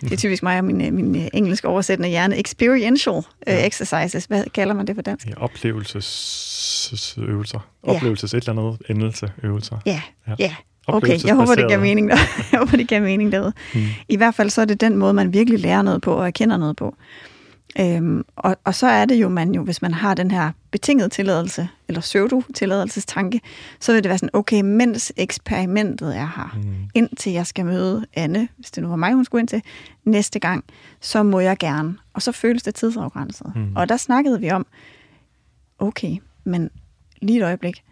det 0.00 0.12
er 0.12 0.16
typisk 0.26 0.42
mig 0.42 0.58
og 0.58 0.64
min, 0.64 0.94
min 0.94 1.28
engelske 1.32 1.68
oversættende 1.68 2.08
hjerne. 2.08 2.40
Experiential 2.40 3.16
uh, 3.16 3.24
ja. 3.46 3.66
exercises. 3.66 4.24
Hvad 4.24 4.44
kalder 4.54 4.74
man 4.74 4.86
det 4.86 4.96
på 4.96 5.02
dansk? 5.02 5.26
Ja, 5.26 5.32
oplevelsesøvelser. 5.36 7.58
Oplevelses 7.82 8.32
ja. 8.32 8.38
et 8.38 8.48
eller 8.48 8.62
andet 8.62 8.82
endelseøvelser. 8.90 9.78
Ja, 9.86 10.02
ja. 10.28 10.34
ja. 10.38 10.54
Okay, 10.86 11.18
jeg 11.24 11.34
håber, 11.34 11.54
det 11.54 11.68
giver 11.68 11.80
mening, 11.80 12.10
der. 12.10 12.16
jeg 12.52 12.58
håber, 12.58 12.76
det 12.76 12.88
giver 12.88 13.00
mening 13.00 13.32
derude. 13.32 13.52
Hmm. 13.72 13.86
I 14.08 14.16
hvert 14.16 14.34
fald 14.34 14.50
så 14.50 14.60
er 14.60 14.64
det 14.64 14.80
den 14.80 14.96
måde, 14.96 15.12
man 15.12 15.32
virkelig 15.32 15.60
lærer 15.60 15.82
noget 15.82 16.02
på 16.02 16.14
og 16.14 16.26
erkender 16.26 16.56
noget 16.56 16.76
på. 16.76 16.94
Øhm, 17.78 18.24
og, 18.36 18.56
og 18.64 18.74
så 18.74 18.86
er 18.86 19.04
det 19.04 19.14
jo, 19.20 19.28
man 19.28 19.54
jo, 19.54 19.62
hvis 19.62 19.82
man 19.82 19.94
har 19.94 20.14
den 20.14 20.30
her 20.30 20.52
betinget 20.70 21.12
tilladelse, 21.12 21.68
eller 21.88 22.00
pseudo-tilladelsestanke, 22.00 23.40
så 23.80 23.92
vil 23.92 24.02
det 24.02 24.08
være 24.08 24.18
sådan, 24.18 24.30
okay, 24.32 24.60
mens 24.60 25.12
eksperimentet 25.16 26.16
er 26.16 26.26
her, 26.36 26.58
mm. 26.62 26.74
indtil 26.94 27.32
jeg 27.32 27.46
skal 27.46 27.66
møde 27.66 28.06
Anne, 28.14 28.48
hvis 28.56 28.70
det 28.70 28.82
nu 28.82 28.88
var 28.88 28.96
mig, 28.96 29.14
hun 29.14 29.24
skulle 29.24 29.40
ind 29.40 29.48
til, 29.48 29.62
næste 30.04 30.38
gang, 30.38 30.64
så 31.00 31.22
må 31.22 31.40
jeg 31.40 31.56
gerne. 31.58 31.96
Og 32.12 32.22
så 32.22 32.32
føles 32.32 32.62
det 32.62 32.74
tidsafgrænset. 32.74 33.52
Mm. 33.56 33.76
Og 33.76 33.88
der 33.88 33.96
snakkede 33.96 34.40
vi 34.40 34.50
om, 34.50 34.66
okay, 35.78 36.16
men 36.44 36.70
lige 37.22 37.38
et 37.38 37.44
øjeblik, 37.44 37.82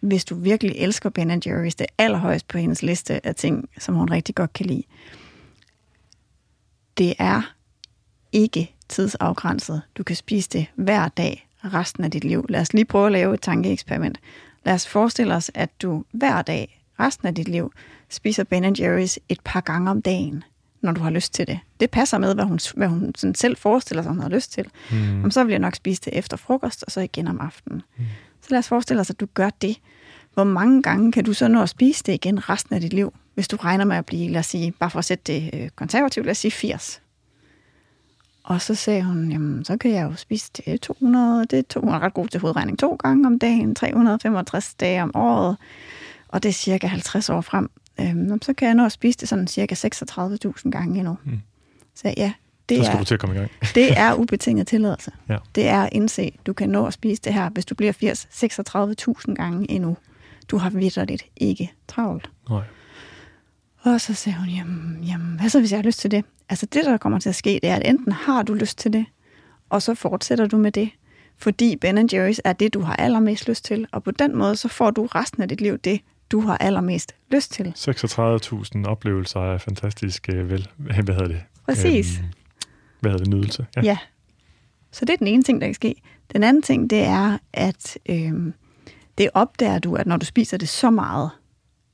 hvis 0.00 0.24
du 0.24 0.34
virkelig 0.34 0.76
elsker 0.76 1.10
Ben 1.10 1.30
Jerry's, 1.30 1.74
det 1.78 1.80
er 1.80 1.94
allerhøjst 1.98 2.48
på 2.48 2.58
hendes 2.58 2.82
liste 2.82 3.26
af 3.26 3.34
ting, 3.34 3.68
som 3.78 3.94
hun 3.94 4.10
rigtig 4.10 4.34
godt 4.34 4.52
kan 4.52 4.66
lide. 4.66 4.82
Det 6.98 7.14
er 7.18 7.54
ikke 8.32 8.73
tidsafgrænset. 8.88 9.82
Du 9.98 10.02
kan 10.02 10.16
spise 10.16 10.48
det 10.50 10.66
hver 10.74 11.08
dag 11.08 11.48
resten 11.64 12.04
af 12.04 12.10
dit 12.10 12.24
liv. 12.24 12.46
Lad 12.48 12.60
os 12.60 12.72
lige 12.72 12.84
prøve 12.84 13.06
at 13.06 13.12
lave 13.12 13.34
et 13.34 13.40
tankeeksperiment. 13.40 14.18
Lad 14.64 14.74
os 14.74 14.88
forestille 14.88 15.34
os, 15.34 15.50
at 15.54 15.82
du 15.82 16.04
hver 16.12 16.42
dag 16.42 16.80
resten 17.00 17.28
af 17.28 17.34
dit 17.34 17.48
liv 17.48 17.72
spiser 18.08 18.44
Ben 18.44 18.64
Jerry's 18.64 19.16
et 19.28 19.40
par 19.44 19.60
gange 19.60 19.90
om 19.90 20.02
dagen, 20.02 20.44
når 20.80 20.92
du 20.92 21.00
har 21.00 21.10
lyst 21.10 21.34
til 21.34 21.46
det. 21.46 21.58
Det 21.80 21.90
passer 21.90 22.18
med, 22.18 22.34
hvad 22.34 22.44
hun, 22.44 22.58
hvad 22.76 22.88
hun 22.88 23.12
sådan 23.16 23.34
selv 23.34 23.56
forestiller 23.56 24.02
sig, 24.02 24.12
hun 24.12 24.20
har 24.20 24.28
lyst 24.28 24.52
til. 24.52 24.66
Mm. 24.90 25.24
Om 25.24 25.30
så 25.30 25.44
vil 25.44 25.50
jeg 25.50 25.58
nok 25.58 25.74
spise 25.74 26.02
det 26.04 26.18
efter 26.18 26.36
frokost, 26.36 26.84
og 26.84 26.92
så 26.92 27.00
igen 27.00 27.28
om 27.28 27.40
aftenen. 27.40 27.82
Mm. 27.96 28.04
Så 28.40 28.48
lad 28.50 28.58
os 28.58 28.68
forestille 28.68 29.00
os, 29.00 29.10
at 29.10 29.20
du 29.20 29.26
gør 29.34 29.50
det. 29.50 29.76
Hvor 30.34 30.44
mange 30.44 30.82
gange 30.82 31.12
kan 31.12 31.24
du 31.24 31.32
så 31.32 31.48
nå 31.48 31.62
at 31.62 31.68
spise 31.68 32.02
det 32.06 32.12
igen 32.12 32.48
resten 32.50 32.74
af 32.74 32.80
dit 32.80 32.92
liv, 32.92 33.14
hvis 33.34 33.48
du 33.48 33.56
regner 33.56 33.84
med 33.84 33.96
at 33.96 34.06
blive, 34.06 34.30
lad 34.30 34.40
os 34.40 34.46
sige, 34.46 34.72
bare 34.72 34.90
for 34.90 34.98
at 34.98 35.04
sætte 35.04 35.24
det 35.32 35.50
øh, 35.52 35.68
konservativt, 35.68 36.26
lad 36.26 36.30
os 36.30 36.38
sige 36.38 36.50
80. 36.50 37.00
Og 38.44 38.60
så 38.60 38.74
sagde 38.74 39.02
hun, 39.02 39.30
jamen, 39.32 39.64
så 39.64 39.76
kan 39.76 39.90
jeg 39.90 40.02
jo 40.10 40.16
spise 40.16 40.50
det 40.56 40.80
200, 40.80 41.46
det 41.50 41.58
er 41.58 41.62
200 41.62 42.04
ret 42.04 42.14
god 42.14 42.28
til 42.28 42.40
hovedregning, 42.40 42.78
to 42.78 42.94
gange 42.94 43.26
om 43.26 43.38
dagen, 43.38 43.74
365 43.74 44.74
dage 44.74 45.02
om 45.02 45.10
året, 45.14 45.56
og 46.28 46.42
det 46.42 46.48
er 46.48 46.52
cirka 46.52 46.86
50 46.86 47.30
år 47.30 47.40
frem. 47.40 47.70
Øhm, 48.00 48.42
så 48.42 48.54
kan 48.54 48.68
jeg 48.68 48.74
nå 48.74 48.84
at 48.84 48.92
spise 48.92 49.18
det 49.18 49.28
sådan 49.28 49.46
cirka 49.46 49.74
36.000 49.74 50.70
gange 50.70 50.98
endnu. 50.98 51.18
Mm. 51.24 51.40
Så 51.94 52.14
ja, 52.16 52.32
det 52.68 52.78
så 52.78 52.84
skal 52.84 52.94
er, 52.94 52.98
du 52.98 53.04
til 53.04 53.14
at 53.14 53.20
komme 53.20 53.34
i 53.34 53.38
gang. 53.38 53.50
det 53.74 53.98
er 53.98 54.14
ubetinget 54.20 54.66
tilladelse. 54.66 55.12
Ja. 55.28 55.36
Det 55.54 55.68
er 55.68 55.82
at 55.82 55.88
indse, 55.92 56.32
du 56.46 56.52
kan 56.52 56.68
nå 56.68 56.86
at 56.86 56.92
spise 56.92 57.22
det 57.22 57.34
her, 57.34 57.50
hvis 57.50 57.64
du 57.64 57.74
bliver 57.74 57.92
80, 57.92 58.28
36.000 59.26 59.34
gange 59.34 59.70
endnu. 59.70 59.96
Du 60.48 60.56
har 60.56 60.70
vidderligt 60.70 61.24
ikke 61.36 61.72
travlt. 61.88 62.30
Nej. 62.50 62.62
Og 63.84 64.00
så 64.00 64.14
sagde 64.14 64.38
hun, 64.38 64.48
jamen, 64.48 65.04
jamen, 65.04 65.40
hvad 65.40 65.48
så 65.48 65.58
hvis 65.60 65.72
jeg 65.72 65.78
har 65.78 65.82
lyst 65.82 66.00
til 66.00 66.10
det? 66.10 66.24
Altså 66.48 66.66
det, 66.66 66.84
der 66.84 66.96
kommer 66.96 67.18
til 67.18 67.28
at 67.28 67.34
ske, 67.34 67.60
det 67.62 67.70
er, 67.70 67.76
at 67.76 67.86
enten 67.86 68.12
har 68.12 68.42
du 68.42 68.54
lyst 68.54 68.78
til 68.78 68.92
det, 68.92 69.06
og 69.70 69.82
så 69.82 69.94
fortsætter 69.94 70.46
du 70.46 70.56
med 70.56 70.72
det, 70.72 70.90
fordi 71.38 71.76
Ben 71.76 72.08
Jerry's 72.12 72.38
er 72.44 72.52
det, 72.52 72.74
du 72.74 72.80
har 72.80 72.96
allermest 72.96 73.48
lyst 73.48 73.64
til, 73.64 73.86
og 73.92 74.02
på 74.02 74.10
den 74.10 74.36
måde, 74.36 74.56
så 74.56 74.68
får 74.68 74.90
du 74.90 75.06
resten 75.06 75.42
af 75.42 75.48
dit 75.48 75.60
liv 75.60 75.78
det, 75.78 76.00
du 76.30 76.40
har 76.40 76.58
allermest 76.58 77.14
lyst 77.30 77.52
til. 77.52 77.72
36.000 77.76 78.86
oplevelser 78.86 79.40
af 79.40 79.60
fantastisk, 79.60 80.28
øh, 80.32 80.50
vel, 80.50 80.68
hvad 80.76 80.94
hedder 80.94 81.28
det? 81.28 81.42
Præcis. 81.64 82.18
Øhm, 82.18 82.28
hvad 83.00 83.10
hedder 83.10 83.24
det? 83.24 83.34
Nydelse. 83.34 83.66
Ja. 83.76 83.82
ja. 83.82 83.98
Så 84.92 85.04
det 85.04 85.12
er 85.12 85.16
den 85.16 85.26
ene 85.26 85.42
ting, 85.42 85.60
der 85.60 85.66
kan 85.66 85.74
ske. 85.74 85.94
Den 86.32 86.44
anden 86.44 86.62
ting, 86.62 86.90
det 86.90 87.02
er, 87.02 87.38
at 87.52 87.98
øhm, 88.08 88.54
det 89.18 89.30
opdager 89.34 89.78
du, 89.78 89.94
at 89.94 90.06
når 90.06 90.16
du 90.16 90.26
spiser 90.26 90.56
det 90.56 90.68
så 90.68 90.90
meget, 90.90 91.30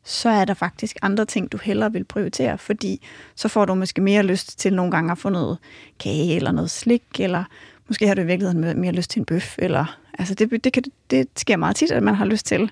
så 0.04 0.28
er 0.28 0.44
der 0.44 0.54
faktisk 0.54 0.96
andre 1.02 1.24
ting, 1.24 1.52
du 1.52 1.58
hellere 1.62 1.92
vil 1.92 2.04
prioritere, 2.04 2.58
fordi 2.58 3.06
så 3.34 3.48
får 3.48 3.64
du 3.64 3.74
måske 3.74 4.00
mere 4.00 4.22
lyst 4.22 4.58
til 4.58 4.74
nogle 4.74 4.90
gange 4.90 5.12
at 5.12 5.18
få 5.18 5.28
noget 5.28 5.58
kage 5.98 6.36
eller 6.36 6.52
noget 6.52 6.70
slik, 6.70 7.02
eller 7.18 7.44
måske 7.88 8.06
har 8.06 8.14
du 8.14 8.22
i 8.22 8.26
virkeligheden 8.26 8.80
mere 8.80 8.92
lyst 8.92 9.10
til 9.10 9.20
en 9.20 9.26
bøf, 9.26 9.54
eller 9.58 9.98
altså 10.18 10.34
det, 10.34 10.64
det, 10.64 10.72
kan, 10.72 10.82
det 11.10 11.28
sker 11.36 11.56
meget 11.56 11.76
tit, 11.76 11.90
at 11.90 12.02
man 12.02 12.14
har 12.14 12.24
lyst 12.24 12.46
til 12.46 12.70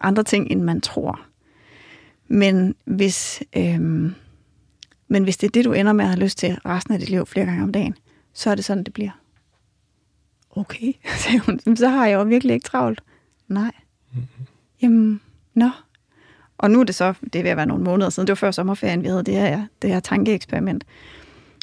andre 0.00 0.22
ting, 0.22 0.50
end 0.50 0.62
man 0.62 0.80
tror. 0.80 1.20
Men 2.28 2.74
hvis, 2.84 3.42
øhm, 3.56 4.14
men 5.08 5.24
hvis 5.24 5.36
det 5.36 5.46
er 5.46 5.50
det, 5.50 5.64
du 5.64 5.72
ender 5.72 5.92
med 5.92 6.04
at 6.04 6.10
have 6.10 6.20
lyst 6.20 6.38
til 6.38 6.58
resten 6.64 6.94
af 6.94 7.00
dit 7.00 7.10
liv 7.10 7.26
flere 7.26 7.46
gange 7.46 7.62
om 7.62 7.72
dagen, 7.72 7.94
så 8.32 8.50
er 8.50 8.54
det 8.54 8.64
sådan, 8.64 8.84
det 8.84 8.94
bliver. 8.94 9.10
Okay, 10.50 10.92
sagde 11.16 11.38
hun. 11.46 11.76
Så 11.76 11.88
har 11.88 12.06
jeg 12.06 12.14
jo 12.14 12.22
virkelig 12.22 12.54
ikke 12.54 12.64
travlt. 12.64 13.00
Nej. 13.48 13.72
Mm-hmm. 14.12 14.46
Jamen, 14.82 15.20
nå, 15.54 15.70
og 16.58 16.70
nu 16.70 16.80
er 16.80 16.84
det 16.84 16.94
så, 16.94 17.14
det 17.22 17.38
er 17.38 17.42
ved 17.42 17.50
at 17.50 17.56
være 17.56 17.66
nogle 17.66 17.84
måneder 17.84 18.10
siden, 18.10 18.26
det 18.26 18.30
var 18.30 18.46
før 18.46 18.50
sommerferien, 18.50 19.02
vi 19.02 19.08
havde 19.08 19.22
det 19.22 19.34
her, 19.34 19.66
det 19.82 19.90
her 19.90 20.00
tankeeksperiment. 20.00 20.84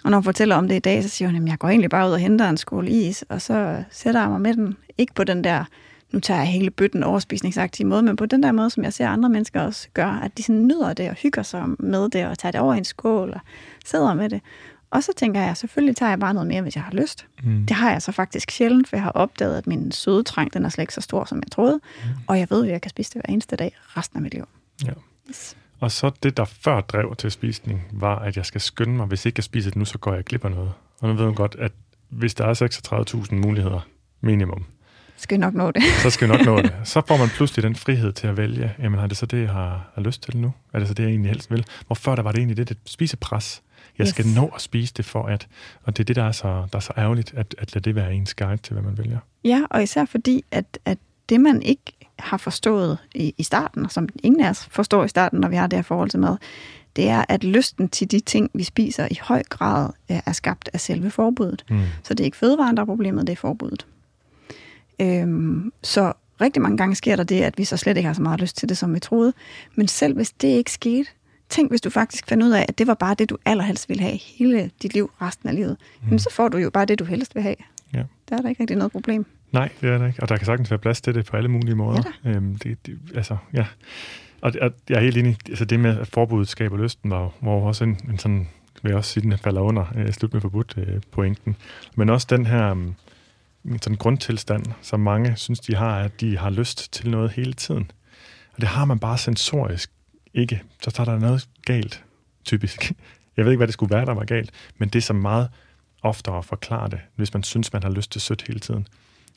Og 0.04 0.12
når 0.12 0.18
hun 0.18 0.24
fortæller 0.24 0.56
om 0.56 0.68
det 0.68 0.76
i 0.76 0.80
dag, 0.80 1.04
så 1.04 1.10
siger 1.10 1.30
hun, 1.30 1.44
at 1.44 1.50
jeg 1.50 1.60
går 1.60 1.70
egentlig 1.70 1.90
bare 1.90 2.08
ud 2.08 2.14
og 2.14 2.20
henter 2.20 2.50
en 2.50 2.58
skål 2.58 2.88
is, 2.88 3.24
og 3.30 3.42
så 3.42 3.84
sætter 3.92 4.22
jeg 4.22 4.30
mig 4.30 4.42
med 4.42 4.54
den. 4.54 4.78
Ikke 4.98 5.14
på 5.14 5.24
den 5.24 5.44
der, 5.44 5.64
nu 6.12 6.20
tager 6.20 6.40
jeg 6.40 6.48
hele 6.48 6.72
bøtten 6.72 7.04
overspisningsaktige 7.04 7.88
måde, 7.88 8.02
men 8.02 8.16
på 8.16 8.26
den 8.26 8.44
der 8.44 8.52
måde, 8.52 8.70
som 8.70 8.84
jeg 8.84 8.94
ser 8.94 9.08
andre 9.08 9.30
mennesker 9.30 9.62
også 9.62 9.88
gør, 9.94 10.08
at 10.08 10.38
de 10.38 10.44
sådan 10.44 10.68
nyder 10.68 10.94
det 10.94 11.10
og 11.10 11.16
hygger 11.16 11.44
sig 11.44 11.64
med 11.80 12.10
det, 12.10 12.26
og 12.26 12.40
tager 12.40 12.52
det 12.52 12.62
over 12.62 12.74
i 12.74 12.78
en 12.78 12.86
skål 12.86 13.30
og 13.30 13.40
sidder 13.86 14.14
med 14.14 14.30
det. 14.30 14.42
Og 14.92 15.04
så 15.04 15.14
tænker 15.18 15.42
jeg, 15.42 15.58
selvfølgelig 15.58 15.96
tager 15.96 16.10
jeg 16.10 16.20
bare 16.20 16.34
noget 16.34 16.48
mere, 16.48 16.62
hvis 16.62 16.76
jeg 16.76 16.84
har 16.84 16.92
lyst. 16.92 17.28
Mm. 17.44 17.66
Det 17.66 17.76
har 17.76 17.92
jeg 17.92 18.02
så 18.02 18.12
faktisk 18.12 18.52
sjældent, 18.52 18.88
for 18.88 18.96
jeg 18.96 19.04
har 19.04 19.12
opdaget, 19.12 19.58
at 19.58 19.68
min 19.68 19.92
søde 19.92 20.24
trang, 20.24 20.54
den 20.54 20.66
er 20.66 20.70
slet 20.70 20.84
ikke 20.84 20.94
så 20.94 21.02
stor, 21.02 21.26
som 21.26 21.38
jeg 21.38 21.52
troede. 21.52 21.76
Mm. 21.76 22.10
Og 22.28 22.40
jeg 22.40 22.48
ved, 22.50 22.66
at 22.66 22.72
jeg 22.72 22.82
kan 22.82 22.90
spise 22.90 23.14
det 23.14 23.22
hver 23.22 23.34
eneste 23.34 23.56
dag 23.56 23.76
resten 23.98 24.18
af 24.18 24.22
mit 24.22 24.34
liv. 24.34 24.48
Ja. 24.86 24.92
Yes. 25.30 25.58
Og 25.80 25.92
så 25.92 26.12
det, 26.24 26.38
der 26.38 26.46
før 26.46 26.82
drev 26.82 27.16
til 27.16 27.32
spisning, 27.32 27.88
var, 27.92 28.20
at 28.20 28.38
jeg 28.38 28.46
skal 28.46 28.62
skynde 28.62 28.94
mig. 28.96 29.06
Hvis 29.06 29.26
ikke 29.26 29.38
jeg 29.40 29.44
spiser 29.44 29.70
det 29.70 29.78
nu, 29.78 29.86
så 29.86 29.98
går 29.98 30.14
jeg 30.14 30.24
glip 30.24 30.46
af 30.46 30.52
noget. 30.52 30.72
Og 31.00 31.08
nu 31.10 31.14
ved 31.16 31.26
man 31.26 31.34
godt, 31.36 31.56
at 31.60 31.72
hvis 32.10 32.34
der 32.34 32.46
er 32.46 33.14
36.000 33.32 33.36
muligheder 33.36 33.88
minimum, 34.22 34.66
Skal 35.18 35.40
nok 35.40 35.54
nå 35.54 35.72
det. 35.72 35.84
så 36.04 36.10
skal 36.10 36.28
vi 36.28 36.34
nok 36.34 36.46
nå 36.46 36.58
det. 36.62 36.74
Så 36.84 37.02
får 37.08 37.18
man 37.18 37.28
pludselig 37.30 37.64
den 37.64 37.76
frihed 37.76 38.14
til 38.14 38.28
at 38.28 38.38
vælge, 38.38 38.76
jamen 38.80 39.00
er 39.00 39.08
det 39.08 39.18
så 39.18 39.26
det, 39.26 39.42
jeg 39.42 39.50
har, 39.50 39.92
har 39.96 40.02
lyst 40.02 40.24
til 40.24 40.38
nu? 40.38 40.54
Er 40.74 40.80
det 40.80 40.88
så 40.88 40.94
det, 40.94 41.04
jeg 41.04 41.10
egentlig 41.10 41.32
helst 41.32 41.52
vil? 41.52 41.66
Hvor 41.88 41.94
før 41.96 42.16
der 42.16 42.24
var 42.24 42.32
det 42.32 42.38
egentlig 42.40 42.58
det, 42.58 42.70
det 42.70 42.78
spisepres. 42.86 43.62
Jeg 43.98 44.08
skal 44.08 44.26
Yes. 44.26 44.36
nå 44.36 44.52
at 44.56 44.62
spise 44.62 44.94
det 44.98 45.06
for 45.06 45.24
at... 45.26 45.48
Og 45.84 45.98
det 45.98 46.04
er 46.04 46.06
det, 46.06 46.16
der 46.16 46.24
er 46.24 46.32
så, 46.32 46.48
der 46.72 46.76
er 46.76 46.80
så 46.80 46.94
ærgerligt, 46.98 47.34
at, 47.34 47.56
at 47.58 47.76
lade 47.76 47.84
det 47.84 47.96
være 47.96 48.14
ens 48.14 48.34
guide 48.34 48.58
til, 48.62 48.74
hvad 48.74 48.84
man 48.84 48.98
vælger. 48.98 49.20
Ja, 49.44 49.62
og 49.70 49.84
især 49.84 50.06
fordi, 50.06 50.44
at, 50.52 50.78
at 50.86 50.98
det 51.30 51.42
man 51.42 51.62
ikke 51.62 51.94
har 52.22 52.38
forstået 52.38 52.98
i, 53.16 53.34
i 53.38 53.44
starten, 53.44 53.86
og 53.86 53.92
som 53.92 54.10
ingen 54.24 54.42
af 54.42 54.50
os 54.50 54.68
forstår 54.72 55.04
i 55.04 55.08
starten, 55.08 55.40
når 55.40 55.48
vi 55.48 55.56
har 55.56 55.68
det 55.68 55.78
her 55.78 55.84
forhold 55.84 56.10
til 56.10 56.20
mad, 56.20 56.38
det 56.96 57.10
er, 57.10 57.26
at 57.30 57.44
lysten 57.44 57.90
til 57.90 58.12
de 58.12 58.20
ting, 58.20 58.50
vi 58.54 58.64
spiser, 58.64 59.08
i 59.12 59.20
høj 59.22 59.44
grad 59.50 59.90
øh, 60.12 60.20
er 60.26 60.32
skabt 60.32 60.70
af 60.74 60.80
selve 60.80 61.12
forbuddet. 61.12 61.66
Mm. 61.70 61.80
Så 62.04 62.14
det 62.14 62.20
er 62.20 62.26
ikke 62.26 62.38
fødevaren, 62.38 62.78
der 62.78 62.82
er 62.82 62.86
problemet, 62.86 63.28
det 63.28 63.34
er 63.34 63.38
forbuddet. 63.38 63.86
Øhm, 65.00 65.74
så 65.84 66.14
rigtig 66.42 66.62
mange 66.62 66.78
gange 66.78 66.96
sker 66.96 67.16
der 67.16 67.24
det, 67.24 67.42
at 67.42 67.58
vi 67.58 67.64
så 67.64 67.78
slet 67.78 67.98
ikke 67.98 68.08
har 68.08 68.14
så 68.14 68.22
meget 68.22 68.42
lyst 68.42 68.58
til 68.58 68.70
det, 68.70 68.78
som 68.78 68.94
vi 68.94 69.00
troede. 69.00 69.34
Men 69.76 69.88
selv 69.88 70.16
hvis 70.16 70.32
det 70.32 70.48
ikke 70.48 70.72
skete, 70.72 71.10
tænk 71.50 71.72
hvis 71.72 71.82
du 71.82 71.90
faktisk 71.90 72.28
fandt 72.28 72.44
ud 72.44 72.52
af, 72.52 72.66
at 72.70 72.78
det 72.78 72.88
var 72.88 72.94
bare 72.94 73.14
det, 73.14 73.30
du 73.30 73.38
allerhelst 73.46 73.90
ville 73.90 74.04
have 74.04 74.18
hele 74.18 74.72
dit 74.82 74.94
liv, 74.94 75.12
resten 75.22 75.50
af 75.50 75.56
livet. 75.56 75.78
Mm. 75.80 76.06
Jamen, 76.06 76.20
så 76.20 76.30
får 76.32 76.48
du 76.48 76.58
jo 76.58 76.70
bare 76.70 76.86
det, 76.86 77.00
du 77.00 77.04
helst 77.04 77.36
vil 77.36 77.44
have. 77.44 77.56
Ja. 77.94 78.04
Der 78.30 78.38
er 78.38 78.42
der 78.42 78.50
ikke 78.50 78.62
rigtig 78.64 78.78
noget 78.78 78.92
problem. 78.92 79.26
Nej, 79.52 79.70
det 79.82 79.90
er 79.90 79.98
der 79.98 80.08
ikke. 80.08 80.24
Og 80.24 80.30
der 80.30 80.38
kan 80.38 80.46
sagtens 80.46 80.72
være 80.72 80.80
plads 80.80 81.02
til 81.02 81.16
det 81.16 81.26
på 81.26 81.38
alle 81.38 81.50
mulige 81.50 81.76
måder. 81.76 82.04
Ja 82.26 82.30
øhm, 82.30 82.56
det, 82.56 82.86
det, 82.86 83.00
altså, 83.16 83.38
ja. 83.54 83.66
Og, 84.42 84.54
og 84.62 84.72
jeg 84.90 84.96
er 84.96 85.02
helt 85.02 85.18
enig. 85.18 85.38
Altså 85.50 85.66
det 85.66 85.80
med, 85.80 86.00
at 86.00 86.08
forbuddet 86.08 86.48
skaber 86.48 86.78
lysten, 86.78 87.12
var, 87.12 87.34
var 87.42 87.52
jo 87.52 87.64
også 87.64 87.84
en, 87.84 88.00
en 88.10 88.20
sådan, 88.20 88.50
vil 88.84 88.90
jeg 88.90 88.98
også 88.98 89.12
sige, 89.12 89.24
den 89.24 89.38
falder 89.38 89.62
under 89.62 89.86
øh, 89.96 90.12
slut 90.12 90.34
med 90.34 90.42
forbudt 90.42 90.74
øh, 90.78 91.02
pointen. 91.12 91.56
Men 91.96 92.10
også 92.10 92.28
den 92.30 92.46
her 92.46 92.72
um, 92.72 92.96
sådan 93.82 93.98
grundtilstand, 93.98 94.66
som 94.82 95.00
mange 95.00 95.36
synes, 95.36 95.60
de 95.60 95.76
har, 95.76 96.00
at 96.00 96.22
de 96.22 96.38
har 96.38 96.50
lyst 96.50 96.94
til 96.94 97.10
noget 97.10 97.32
hele 97.32 97.54
tiden. 97.54 97.92
Og 98.54 98.62
det 98.62 98.68
har 98.68 98.86
man 98.86 99.00
bare 99.00 99.18
sensorisk 99.18 99.92
ikke. 100.34 100.62
Så 100.82 100.92
tager 100.92 101.12
der 101.12 101.20
noget 101.20 101.48
galt, 101.66 102.04
typisk. 102.46 102.92
Jeg 103.38 103.46
ved 103.46 103.52
ikke, 103.52 103.58
hvad 103.58 103.68
det 103.68 103.74
skulle 103.74 103.96
være, 103.96 104.06
der 104.06 104.14
var 104.14 104.26
galt, 104.26 104.52
men 104.78 104.90
det 104.90 105.00
er 105.00 105.04
så 105.04 105.14
meget 105.14 105.50
oftere 106.02 106.44
forklare 106.44 106.90
det, 106.90 107.00
hvis 107.16 107.34
man 107.34 107.44
synes, 107.44 107.74
man 107.74 107.84
har 107.84 107.90
lyst 107.90 108.12
til 108.12 108.22
sødt 108.22 108.44
hele 108.48 108.60
tiden 108.60 108.88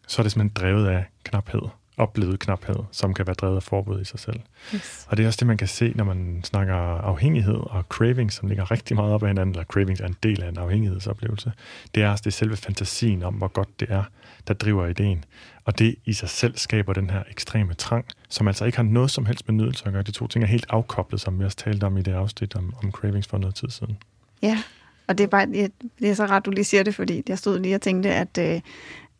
så 0.06 0.22
er 0.22 0.24
det 0.24 0.32
simpelthen 0.32 0.62
drevet 0.62 0.86
af 0.88 1.04
knaphed, 1.24 1.62
oplevet 1.96 2.40
knaphed, 2.40 2.76
som 2.90 3.14
kan 3.14 3.26
være 3.26 3.34
drevet 3.34 3.56
af 3.56 3.62
forbud 3.62 4.00
i 4.00 4.04
sig 4.04 4.20
selv. 4.20 4.40
Yes. 4.74 5.06
Og 5.08 5.16
det 5.16 5.22
er 5.22 5.26
også 5.26 5.36
det, 5.36 5.46
man 5.46 5.56
kan 5.56 5.68
se, 5.68 5.92
når 5.96 6.04
man 6.04 6.40
snakker 6.44 6.74
afhængighed 6.74 7.54
og 7.54 7.82
cravings, 7.88 8.34
som 8.34 8.48
ligger 8.48 8.70
rigtig 8.70 8.96
meget 8.96 9.12
op 9.12 9.22
ad 9.22 9.28
hinanden, 9.28 9.54
eller 9.54 9.64
cravings 9.64 10.00
er 10.00 10.06
en 10.06 10.16
del 10.22 10.42
af 10.42 10.48
en 10.48 10.58
afhængighedsoplevelse. 10.58 11.52
Det 11.94 12.02
er, 12.02 12.16
det 12.16 12.26
er 12.26 12.30
selve 12.30 12.56
fantasien 12.56 13.22
om, 13.22 13.34
hvor 13.34 13.48
godt 13.48 13.80
det 13.80 13.90
er, 13.90 14.04
der 14.48 14.54
driver 14.54 14.86
ideen. 14.86 15.24
Og 15.64 15.78
det 15.78 15.96
i 16.04 16.12
sig 16.12 16.28
selv 16.28 16.56
skaber 16.56 16.92
den 16.92 17.10
her 17.10 17.22
ekstreme 17.30 17.74
trang, 17.74 18.04
som 18.28 18.48
altså 18.48 18.64
ikke 18.64 18.78
har 18.78 18.82
noget 18.82 19.10
som 19.10 19.26
helst 19.26 19.48
med 19.48 19.54
nydelse 19.54 19.86
at 19.86 19.92
gøre. 19.92 20.02
De 20.02 20.10
to 20.10 20.26
ting 20.26 20.44
er 20.44 20.48
helt 20.48 20.66
afkoblet, 20.68 21.20
som 21.20 21.38
vi 21.38 21.44
også 21.44 21.56
talte 21.56 21.84
om 21.84 21.96
i 21.96 22.02
det 22.02 22.12
afsnit 22.12 22.56
om, 22.56 22.74
om 22.82 22.90
cravings 22.90 23.26
for 23.28 23.38
noget 23.38 23.54
tid 23.54 23.68
siden. 23.68 23.98
Ja, 24.42 24.62
og 25.06 25.18
det 25.18 25.24
er, 25.24 25.28
bare, 25.28 25.46
det 25.46 25.72
det 25.98 26.10
er 26.10 26.14
så 26.14 26.26
ret, 26.26 26.46
du 26.46 26.50
lige 26.50 26.64
siger 26.64 26.82
det, 26.82 26.94
fordi 26.94 27.22
jeg 27.28 27.38
stod 27.38 27.58
lige 27.58 27.74
og 27.74 27.80
tænkte, 27.80 28.10
at, 28.14 28.38
øh, 28.38 28.60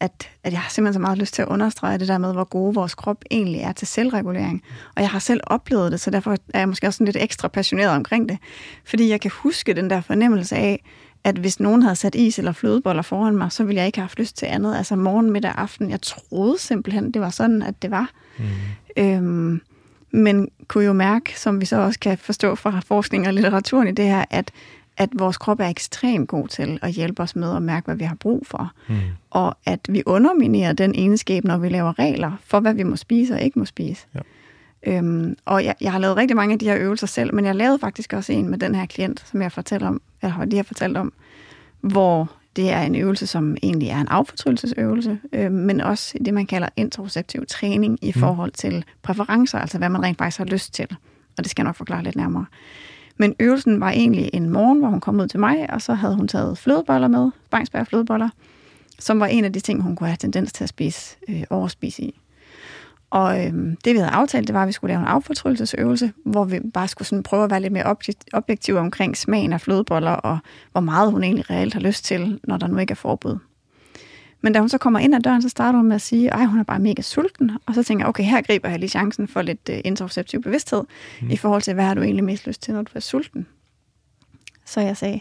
at, 0.05 0.31
at 0.45 0.53
jeg 0.53 0.61
har 0.61 0.71
simpelthen 0.71 0.95
så 0.95 1.01
meget 1.01 1.19
lyst 1.19 1.35
til 1.35 1.43
at 1.43 1.49
understrege 1.49 1.99
det 1.99 2.09
der 2.09 2.19
med, 2.19 2.33
hvor 2.33 2.45
gode 2.45 2.75
vores 2.75 2.95
krop 2.95 3.25
egentlig 3.31 3.61
er 3.61 3.73
til 3.73 3.87
selvregulering. 3.87 4.63
Og 4.97 5.03
jeg 5.03 5.11
har 5.11 5.19
selv 5.19 5.41
oplevet 5.47 5.93
det, 5.93 6.01
så 6.01 6.11
derfor 6.11 6.37
er 6.55 6.59
jeg 6.59 6.69
måske 6.69 6.87
også 6.87 6.97
sådan 6.97 7.05
lidt 7.05 7.25
ekstra 7.25 7.49
passioneret 7.49 7.91
omkring 7.91 8.29
det. 8.29 8.39
Fordi 8.85 9.09
jeg 9.09 9.21
kan 9.21 9.31
huske 9.35 9.75
den 9.75 9.91
der 9.91 10.01
fornemmelse 10.01 10.57
af, 10.57 10.85
at 11.25 11.37
hvis 11.37 11.61
nogen 11.61 11.83
havde 11.83 11.97
sat 11.97 12.15
is 12.15 12.39
eller 12.39 12.53
flødeboller 12.53 13.03
foran 13.03 13.37
mig, 13.37 13.53
så 13.53 13.65
ville 13.65 13.79
jeg 13.79 13.87
ikke 13.87 13.99
have 13.99 14.03
haft 14.03 14.19
lyst 14.19 14.37
til 14.37 14.47
andet. 14.47 14.77
Altså 14.77 14.97
morgen, 14.97 15.31
middag, 15.31 15.53
aften. 15.57 15.91
Jeg 15.91 16.03
troede 16.03 16.59
simpelthen, 16.59 17.11
det 17.11 17.23
var 17.23 17.31
sådan, 17.31 17.63
at 17.63 17.83
det 17.83 17.91
var. 17.91 18.11
Mm. 18.39 18.45
Øhm, 18.97 19.61
men 20.11 20.49
kunne 20.69 20.85
jo 20.85 20.93
mærke, 20.93 21.41
som 21.41 21.61
vi 21.61 21.67
så 21.67 21.77
også 21.77 22.01
kan 22.01 22.19
forstå 22.19 22.55
fra 22.55 22.81
forskning 22.87 23.27
og 23.27 23.35
litteraturen 23.35 23.89
i 23.89 23.93
det 23.93 24.05
her, 24.05 24.25
at, 24.31 24.51
at 24.97 25.09
vores 25.15 25.37
krop 25.37 25.61
er 25.61 25.69
ekstremt 25.69 26.29
god 26.29 26.49
til 26.49 26.79
at 26.83 26.93
hjælpe 26.93 27.23
os 27.23 27.37
med 27.37 27.57
at 27.57 27.63
mærke, 27.63 27.85
hvad 27.85 27.97
vi 27.97 28.05
har 28.05 28.17
brug 28.21 28.47
for. 28.47 28.73
Mm. 28.89 28.95
Og 29.31 29.57
at 29.67 29.81
vi 29.89 30.03
underminerer 30.07 30.73
den 30.73 30.95
egenskab, 30.95 31.45
når 31.45 31.59
vi 31.59 31.69
laver 31.69 31.99
regler 31.99 32.33
for, 32.45 32.61
hvad 32.61 32.75
vi 32.75 32.83
må 32.83 32.97
spise 32.97 33.35
og 33.35 33.43
ikke 33.43 33.59
må 33.59 33.65
spise. 33.65 34.07
Ja. 34.15 34.21
Øhm, 34.87 35.37
og 35.45 35.65
jeg, 35.65 35.75
jeg 35.81 35.93
har 35.93 35.99
lavet 35.99 36.17
rigtig 36.17 36.37
mange 36.37 36.53
af 36.53 36.59
de 36.59 36.67
her 36.67 36.77
øvelser 36.79 37.07
selv, 37.07 37.35
men 37.35 37.45
jeg 37.45 37.55
lavede 37.55 37.79
faktisk 37.79 38.13
også 38.13 38.33
en 38.33 38.49
med 38.49 38.59
den 38.59 38.75
her 38.75 38.87
klient, 38.87 39.25
som 39.31 39.43
jeg 39.43 39.53
fortæller 39.53 39.89
om, 39.89 40.01
eller 40.23 40.45
lige 40.45 40.57
har 40.57 40.63
fortalt 40.63 40.97
om, 40.97 41.13
hvor 41.81 42.31
det 42.57 42.71
er 42.71 42.83
en 42.83 42.95
øvelse, 42.95 43.27
som 43.27 43.57
egentlig 43.63 43.89
er 43.89 44.01
en 44.01 44.09
affortrydelsesøvelse, 44.09 45.19
øh, 45.33 45.53
men 45.53 45.81
også 45.81 46.19
det, 46.25 46.35
man 46.35 46.47
kalder 46.47 46.69
interoceptiv 46.77 47.47
træning 47.47 47.99
i 48.03 48.13
forhold 48.13 48.53
til 48.53 48.85
præferencer, 49.03 49.59
altså 49.59 49.79
hvad 49.79 49.89
man 49.89 50.03
rent 50.03 50.19
faktisk 50.19 50.39
har 50.39 50.45
lyst 50.45 50.75
til. 50.75 50.87
Og 51.39 51.45
det 51.45 51.51
skal 51.51 51.63
jeg 51.63 51.67
nok 51.67 51.77
forklare 51.77 52.03
lidt 52.03 52.17
nærmere. 52.17 52.47
Men 53.17 53.35
øvelsen 53.41 53.81
var 53.81 53.91
egentlig 53.91 54.31
en 54.33 54.51
morgen, 54.51 54.79
hvor 54.79 54.89
hun 54.89 55.01
kom 55.01 55.21
ud 55.21 55.29
til 55.29 55.41
mig, 55.41 55.71
og 55.71 55.83
så 55.83 55.95
havde 55.95 56.17
hun 56.17 56.29
taget 56.29 56.59
flødeboller 56.59 57.09
med, 57.09 57.31
Bangsberg 57.51 57.87
flødeboller, 57.87 58.29
som 58.99 59.21
var 59.21 59.27
en 59.27 59.45
af 59.45 59.53
de 59.53 59.61
ting, 59.61 59.83
hun 59.83 59.97
kunne 59.97 60.09
have 60.09 60.17
tendens 60.17 60.53
til 60.53 60.65
at 60.65 60.69
spise, 60.69 61.17
øh, 61.29 61.43
overspise 61.51 62.03
i. 62.03 62.21
Og 63.11 63.47
øhm, 63.47 63.77
det, 63.85 63.95
vi 63.95 63.99
havde 63.99 64.11
aftalt, 64.11 64.47
det 64.49 64.55
var, 64.55 64.63
at 64.63 64.69
vi 64.69 64.73
skulle 64.73 64.89
lave 64.89 65.01
en 65.01 65.07
affortrydelsesøvelse, 65.07 66.13
hvor 66.25 66.45
vi 66.45 66.61
bare 66.75 66.89
skulle 66.89 67.09
sådan 67.09 67.23
prøve 67.23 67.45
at 67.45 67.51
være 67.51 67.61
lidt 67.61 67.73
mere 67.73 67.97
objektive 68.33 68.79
omkring 68.79 69.17
smagen 69.17 69.53
af 69.53 69.61
flødeboller, 69.61 70.11
og 70.11 70.39
hvor 70.73 70.81
meget 70.81 71.13
hun 71.13 71.23
egentlig 71.23 71.51
reelt 71.51 71.75
har 71.75 71.81
lyst 71.81 72.05
til, 72.05 72.41
når 72.45 72.57
der 72.57 72.67
nu 72.67 72.79
ikke 72.79 72.91
er 72.91 72.97
forbud. 72.97 73.39
Men 74.45 74.53
da 74.53 74.61
hun 74.61 74.69
så 74.69 74.79
kommer 74.79 75.01
ind 75.01 75.15
ad 75.15 75.21
døren, 75.21 75.43
så 75.43 75.49
starter 75.49 75.79
hun 75.79 75.89
med 75.89 75.97
at 75.97 76.03
sige, 76.03 76.35
at 76.35 76.49
hun 76.49 76.59
er 76.59 76.65
bare 76.65 76.79
mega 76.79 77.03
sulten. 77.03 77.51
Og 77.67 77.75
så 77.75 77.83
tænker 77.83 78.05
jeg, 78.05 78.09
okay, 78.09 78.25
her 78.25 78.43
griber 78.43 78.69
jeg 78.69 78.79
lige 78.79 78.91
chancen 78.91 79.29
for 79.29 79.43
lidt 79.43 79.69
uh, 79.69 79.77
interoceptiv 79.85 80.43
bevidsthed, 80.43 80.83
mm. 81.23 81.31
i 81.31 81.37
forhold 81.37 81.63
til, 81.63 81.75
hvad 81.75 81.85
har 81.85 81.95
du 81.95 82.03
egentlig 82.03 82.25
mest 82.25 82.47
lyst 82.47 82.63
til, 82.63 82.75
når 82.75 82.83
du 82.83 82.91
er 82.95 83.01
sulten. 83.01 83.47
Så 84.65 84.81
jeg 84.81 84.97
sagde, 84.97 85.21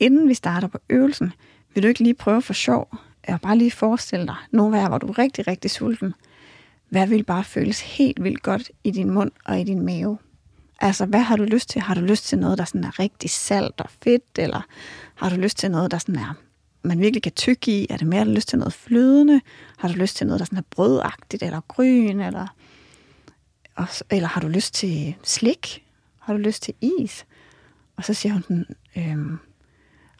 inden 0.00 0.28
vi 0.28 0.34
starter 0.34 0.68
på 0.68 0.78
øvelsen, 0.90 1.32
vil 1.74 1.82
du 1.82 1.88
ikke 1.88 2.02
lige 2.02 2.14
prøve 2.14 2.42
for 2.42 2.52
sjov, 2.52 2.96
at 3.22 3.40
bare 3.40 3.58
lige 3.58 3.70
forestille 3.70 4.26
dig, 4.26 4.36
nogle 4.50 4.78
jer, 4.78 4.88
hvor 4.88 4.98
du 4.98 5.06
er 5.06 5.18
rigtig, 5.18 5.46
rigtig 5.46 5.70
sulten, 5.70 6.14
hvad 6.88 7.06
vil 7.06 7.24
bare 7.24 7.44
føles 7.44 7.80
helt 7.80 8.24
vildt 8.24 8.42
godt 8.42 8.70
i 8.84 8.90
din 8.90 9.10
mund 9.10 9.30
og 9.44 9.60
i 9.60 9.64
din 9.64 9.82
mave? 9.82 10.18
Altså, 10.80 11.06
hvad 11.06 11.20
har 11.20 11.36
du 11.36 11.44
lyst 11.44 11.68
til? 11.68 11.80
Har 11.80 11.94
du 11.94 12.00
lyst 12.00 12.26
til 12.26 12.38
noget, 12.38 12.58
der 12.58 12.64
sådan 12.64 12.84
er 12.84 12.98
rigtig 12.98 13.30
salt 13.30 13.80
og 13.80 13.90
fedt, 14.04 14.38
eller 14.38 14.66
har 15.14 15.30
du 15.30 15.36
lyst 15.36 15.58
til 15.58 15.70
noget, 15.70 15.90
der 15.90 15.98
sådan 15.98 16.16
er, 16.16 16.34
man 16.84 17.00
virkelig 17.00 17.22
kan 17.22 17.32
tykke 17.32 17.72
i? 17.72 17.86
Er 17.90 17.96
det 17.96 18.06
mere, 18.06 18.18
har 18.18 18.24
du 18.24 18.30
lyst 18.30 18.48
til 18.48 18.58
noget 18.58 18.72
flydende? 18.72 19.40
Har 19.78 19.88
du 19.88 19.94
lyst 19.94 20.16
til 20.16 20.26
noget, 20.26 20.40
der 20.40 20.44
sådan 20.44 20.58
er 20.58 20.62
brødagtigt, 20.70 21.42
eller 21.42 21.60
gryn, 21.68 22.20
eller, 22.20 22.46
og, 23.76 23.86
eller 24.10 24.28
har 24.28 24.40
du 24.40 24.48
lyst 24.48 24.74
til 24.74 25.14
slik? 25.22 25.84
Har 26.18 26.32
du 26.32 26.38
lyst 26.38 26.62
til 26.62 26.74
is? 26.80 27.26
Og 27.96 28.04
så 28.04 28.14
siger 28.14 28.32
hun 28.32 28.42
sådan, 28.42 28.66
øhm, 28.96 29.38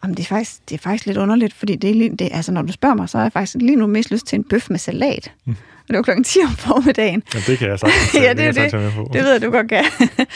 Jamen, 0.02 0.16
det, 0.16 0.22
er 0.22 0.26
faktisk, 0.26 0.68
det 0.68 0.74
er 0.74 0.78
faktisk 0.78 1.06
lidt 1.06 1.18
underligt, 1.18 1.54
fordi 1.54 1.76
det 1.76 1.90
er 1.90 1.94
lige, 1.94 2.16
det, 2.16 2.28
altså, 2.32 2.52
når 2.52 2.62
du 2.62 2.72
spørger 2.72 2.94
mig, 2.94 3.08
så 3.08 3.18
har 3.18 3.24
jeg 3.24 3.32
faktisk 3.32 3.56
lige 3.60 3.76
nu 3.76 3.86
mest 3.86 4.10
lyst 4.10 4.26
til 4.26 4.36
en 4.36 4.44
bøf 4.44 4.70
med 4.70 4.78
salat. 4.78 5.32
Mm. 5.44 5.56
Og 5.82 5.88
det 5.88 5.96
var 5.96 6.02
klokken 6.02 6.24
10 6.24 6.38
om 6.44 6.56
formiddagen. 6.56 7.22
Ja, 7.34 7.38
det 7.46 7.58
kan 7.58 7.68
jeg 7.68 7.78
sagtens, 7.78 8.14
ja, 8.24 8.32
det, 8.32 8.54
det, 8.54 8.92
på. 8.94 9.10
det 9.12 9.22
ved 9.24 9.32
jeg, 9.32 9.42
du 9.42 9.50
godt 9.50 9.68
kan. 9.68 9.84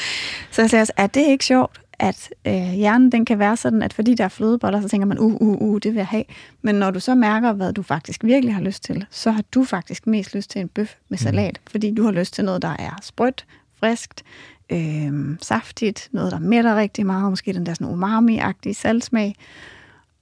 så 0.53 0.63
jeg 0.63 0.71
sagde 0.71 0.83
også, 0.83 0.93
er 0.97 1.07
det 1.07 1.27
ikke 1.27 1.45
sjovt, 1.45 1.81
at 1.99 2.31
øh, 2.47 2.53
hjernen 2.53 3.13
den 3.13 3.25
kan 3.25 3.39
være 3.39 3.57
sådan, 3.57 3.83
at 3.83 3.93
fordi 3.93 4.15
der 4.15 4.25
er 4.25 4.29
flødeboller, 4.29 4.81
så 4.81 4.89
tænker 4.89 5.07
man, 5.07 5.19
uh, 5.19 5.33
uh, 5.33 5.63
uh, 5.63 5.79
det 5.83 5.93
vil 5.93 5.99
jeg 5.99 6.07
have. 6.07 6.25
Men 6.63 6.75
når 6.75 6.91
du 6.91 7.01
så 7.01 7.15
mærker, 7.15 7.53
hvad 7.53 7.73
du 7.73 7.83
faktisk 7.83 8.25
virkelig 8.25 8.55
har 8.55 8.63
lyst 8.63 8.85
til, 8.85 9.07
så 9.11 9.31
har 9.31 9.43
du 9.55 9.65
faktisk 9.65 10.07
mest 10.07 10.35
lyst 10.35 10.51
til 10.51 10.61
en 10.61 10.69
bøf 10.69 10.95
med 11.09 11.19
salat, 11.19 11.61
mm. 11.65 11.71
fordi 11.71 11.95
du 11.95 12.05
har 12.05 12.11
lyst 12.11 12.35
til 12.35 12.45
noget, 12.45 12.63
der 12.63 12.77
er 12.79 12.99
sprødt, 13.03 13.47
friskt, 13.81 14.23
øh, 14.71 15.37
saftigt, 15.43 16.09
noget, 16.13 16.33
der 16.33 16.39
mætter 16.39 16.77
rigtig 16.77 17.07
meget, 17.07 17.31
måske 17.33 17.53
den 17.53 17.67
der 17.67 17.75
sådan 17.75 17.95
umami-agtige 17.95 18.75
salgsmag. 18.75 19.35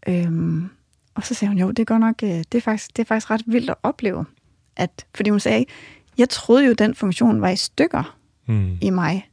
Øhm, 0.09 0.69
og 1.15 1.27
så 1.27 1.35
sagde 1.35 1.49
hun, 1.49 1.59
jo, 1.59 1.69
det 1.71 1.79
er 1.79 1.85
godt 1.85 2.01
nok, 2.01 2.23
øh, 2.23 2.29
det 2.29 2.55
er 2.55 2.61
faktisk, 2.61 2.97
det 2.97 3.03
er 3.03 3.07
faktisk 3.07 3.31
ret 3.31 3.43
vildt 3.47 3.71
at 3.71 3.77
opleve. 3.83 4.25
At, 4.77 5.07
fordi 5.15 5.31
hun 5.31 5.41
sagde, 5.41 5.65
jeg 6.19 6.29
troede 6.29 6.67
jo, 6.67 6.73
den 6.73 6.95
funktion 6.95 7.41
var 7.41 7.49
i 7.49 7.57
stykker 7.57 8.17
Mm. 8.47 8.79
i 8.81 8.91
mig. 8.91 9.29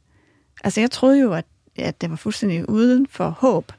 Altså, 0.64 0.80
jeg 0.80 0.90
troede 0.90 1.20
jo, 1.20 1.32
at, 1.32 1.44
at 1.76 2.00
det 2.00 2.10
var 2.10 2.16
fuldstændig 2.16 2.68
uden 2.68 3.06
for 3.10 3.28
håb, 3.28 3.72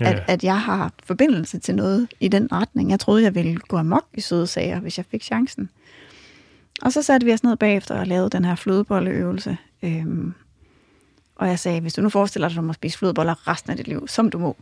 Ja, 0.00 0.12
at, 0.12 0.22
at 0.28 0.44
jeg 0.44 0.60
har 0.60 0.92
forbindelse 1.04 1.58
til 1.58 1.74
noget 1.74 2.08
i 2.20 2.28
den 2.28 2.52
retning. 2.52 2.90
Jeg 2.90 3.00
troede, 3.00 3.22
jeg 3.22 3.34
ville 3.34 3.56
gå 3.56 3.76
amok 3.76 4.06
i 4.14 4.20
søde 4.20 4.46
sager, 4.46 4.80
hvis 4.80 4.98
jeg 4.98 5.04
fik 5.10 5.22
chancen. 5.22 5.70
Og 6.82 6.92
så 6.92 7.02
satte 7.02 7.24
vi 7.24 7.32
os 7.32 7.42
ned 7.42 7.56
bagefter 7.56 8.00
og 8.00 8.06
lavede 8.06 8.30
den 8.30 8.44
her 8.44 8.54
flødebolleøvelse. 8.54 9.56
Øhm, 9.82 10.34
og 11.36 11.48
jeg 11.48 11.58
sagde, 11.58 11.80
hvis 11.80 11.94
du 11.94 12.02
nu 12.02 12.08
forestiller 12.08 12.48
dig, 12.48 12.54
at 12.54 12.56
du 12.56 12.66
må 12.66 12.72
spise 12.72 12.98
flødeboller 12.98 13.48
resten 13.48 13.70
af 13.70 13.76
dit 13.76 13.88
liv, 13.88 14.08
som 14.08 14.30
du 14.30 14.38
må, 14.38 14.56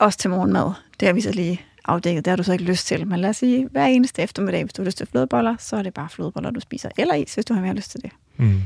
også 0.00 0.18
til 0.18 0.30
morgenmad, 0.30 0.70
det 1.00 1.08
har 1.08 1.12
vi 1.12 1.20
så 1.20 1.30
lige 1.30 1.60
afdækket, 1.84 2.24
det 2.24 2.30
har 2.30 2.36
du 2.36 2.42
så 2.42 2.52
ikke 2.52 2.64
lyst 2.64 2.86
til. 2.86 3.06
Men 3.06 3.20
lad 3.20 3.30
os 3.30 3.36
sige, 3.36 3.68
hver 3.70 3.86
eneste 3.86 4.22
eftermiddag, 4.22 4.64
hvis 4.64 4.72
du 4.72 4.82
har 4.82 4.86
lyst 4.86 4.98
til 4.98 5.06
flødeboller, 5.06 5.56
så 5.58 5.76
er 5.76 5.82
det 5.82 5.94
bare 5.94 6.08
flødeboller, 6.08 6.50
du 6.50 6.60
spiser. 6.60 6.88
Eller 6.98 7.14
is, 7.14 7.34
hvis 7.34 7.44
du 7.44 7.54
har 7.54 7.60
mere 7.60 7.74
lyst 7.74 7.90
til 7.90 8.02
det. 8.02 8.10
Mm. 8.36 8.60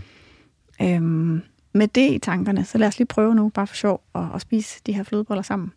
Øhm, 0.82 1.42
med 1.76 1.88
det 1.88 2.12
i 2.12 2.18
tankerne, 2.18 2.64
så 2.64 2.78
lad 2.78 2.88
os 2.88 2.98
lige 2.98 3.06
prøve 3.06 3.34
nu, 3.34 3.48
bare 3.48 3.66
for 3.66 3.74
sjov, 3.74 4.02
at, 4.14 4.22
at 4.34 4.40
spise 4.40 4.80
de 4.86 4.92
her 4.92 5.02
flødeboller 5.02 5.42
sammen. 5.42 5.72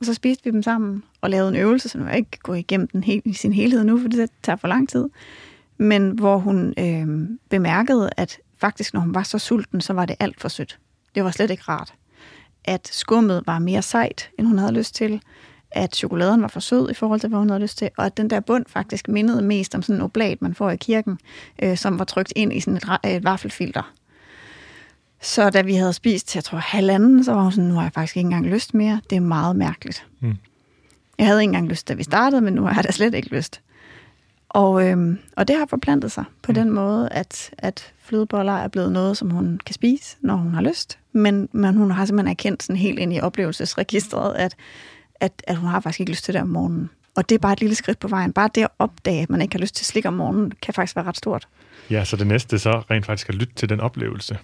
Og 0.00 0.06
så 0.06 0.14
spiste 0.14 0.44
vi 0.44 0.50
dem 0.50 0.62
sammen 0.62 1.02
og 1.20 1.30
lavede 1.30 1.48
en 1.48 1.56
øvelse, 1.56 1.88
som 1.88 2.08
jeg 2.08 2.16
ikke 2.16 2.38
gå 2.42 2.54
igennem 2.54 2.88
den 2.88 3.04
helt, 3.04 3.26
i 3.26 3.32
sin 3.32 3.52
helhed 3.52 3.84
nu, 3.84 3.98
for 4.00 4.08
det 4.08 4.30
tager 4.42 4.56
for 4.56 4.68
lang 4.68 4.88
tid. 4.88 5.08
Men 5.78 6.10
hvor 6.10 6.38
hun 6.38 6.74
øh, 6.78 7.28
bemærkede, 7.48 8.10
at 8.16 8.38
faktisk 8.56 8.94
når 8.94 9.00
hun 9.00 9.14
var 9.14 9.22
så 9.22 9.38
sulten, 9.38 9.80
så 9.80 9.92
var 9.92 10.06
det 10.06 10.16
alt 10.20 10.40
for 10.40 10.48
sødt. 10.48 10.78
Det 11.14 11.24
var 11.24 11.30
slet 11.30 11.50
ikke 11.50 11.62
rart. 11.68 11.94
At 12.64 12.88
skummet 12.92 13.42
var 13.46 13.58
mere 13.58 13.82
sejt, 13.82 14.30
end 14.38 14.46
hun 14.46 14.58
havde 14.58 14.72
lyst 14.72 14.94
til. 14.94 15.22
At 15.70 15.96
chokoladen 15.96 16.42
var 16.42 16.48
for 16.48 16.60
sød 16.60 16.90
i 16.90 16.94
forhold 16.94 17.20
til, 17.20 17.28
hvad 17.28 17.38
hun 17.38 17.50
havde 17.50 17.62
lyst 17.62 17.78
til. 17.78 17.90
Og 17.96 18.06
at 18.06 18.16
den 18.16 18.30
der 18.30 18.40
bund 18.40 18.64
faktisk 18.68 19.08
mindede 19.08 19.42
mest 19.42 19.74
om 19.74 19.82
sådan 19.82 19.96
en 19.96 20.02
oblat, 20.02 20.42
man 20.42 20.54
får 20.54 20.70
i 20.70 20.76
kirken, 20.76 21.18
øh, 21.62 21.76
som 21.76 21.98
var 21.98 22.04
trykt 22.04 22.32
ind 22.36 22.52
i 22.52 22.60
sådan 22.60 22.76
et, 22.76 23.16
et 23.16 23.24
vaffelfilter. 23.24 23.92
Så 25.22 25.50
da 25.50 25.62
vi 25.62 25.74
havde 25.74 25.92
spist, 25.92 26.36
jeg 26.36 26.44
tror, 26.44 26.58
halvanden, 26.58 27.24
så 27.24 27.32
var 27.32 27.42
hun 27.42 27.52
sådan, 27.52 27.68
nu 27.68 27.74
har 27.74 27.82
jeg 27.82 27.92
faktisk 27.92 28.16
ikke 28.16 28.26
engang 28.26 28.46
lyst 28.46 28.74
mere. 28.74 29.00
Det 29.10 29.16
er 29.16 29.20
meget 29.20 29.56
mærkeligt. 29.56 30.06
Mm. 30.20 30.36
Jeg 31.18 31.26
havde 31.26 31.40
ikke 31.40 31.48
engang 31.48 31.68
lyst, 31.68 31.88
da 31.88 31.94
vi 31.94 32.02
startede, 32.02 32.40
men 32.40 32.54
nu 32.54 32.62
har 32.62 32.74
jeg 32.74 32.84
da 32.84 32.92
slet 32.92 33.14
ikke 33.14 33.28
lyst. 33.28 33.60
Og, 34.48 34.88
øhm, 34.88 35.18
og 35.36 35.48
det 35.48 35.56
har 35.56 35.66
forplantet 35.66 36.12
sig 36.12 36.24
på 36.42 36.52
mm. 36.52 36.54
den 36.54 36.70
måde, 36.70 37.08
at, 37.08 37.50
at 37.58 37.92
flødeboller 37.98 38.52
er 38.52 38.68
blevet 38.68 38.92
noget, 38.92 39.16
som 39.16 39.30
hun 39.30 39.60
kan 39.66 39.74
spise, 39.74 40.16
når 40.20 40.36
hun 40.36 40.54
har 40.54 40.62
lyst. 40.62 40.98
Men, 41.12 41.48
men 41.52 41.76
hun 41.76 41.90
har 41.90 42.04
simpelthen 42.04 42.30
erkendt 42.30 42.62
sådan 42.62 42.76
helt 42.76 42.98
ind 42.98 43.14
i 43.14 43.20
oplevelsesregistret, 43.20 44.34
at, 44.34 44.54
at, 45.20 45.32
at 45.46 45.56
hun 45.56 45.68
har 45.68 45.80
faktisk 45.80 46.00
ikke 46.00 46.12
lyst 46.12 46.24
til 46.24 46.34
det 46.34 46.42
om 46.42 46.48
morgenen. 46.48 46.90
Og 47.14 47.28
det 47.28 47.34
er 47.34 47.38
bare 47.38 47.52
et 47.52 47.60
lille 47.60 47.74
skridt 47.74 47.98
på 47.98 48.08
vejen. 48.08 48.32
Bare 48.32 48.50
det 48.54 48.62
at 48.62 48.68
opdage, 48.78 49.22
at 49.22 49.30
man 49.30 49.42
ikke 49.42 49.54
har 49.54 49.60
lyst 49.60 49.74
til 49.74 49.86
slik 49.86 50.06
om 50.06 50.12
morgenen, 50.12 50.52
kan 50.62 50.74
faktisk 50.74 50.96
være 50.96 51.04
ret 51.04 51.16
stort. 51.16 51.48
Ja, 51.90 52.04
så 52.04 52.16
det 52.16 52.26
næste 52.26 52.58
så 52.58 52.82
rent 52.90 53.06
faktisk 53.06 53.28
at 53.28 53.34
lytte 53.34 53.54
til 53.54 53.68
den 53.68 53.80
oplevelse 53.80 54.38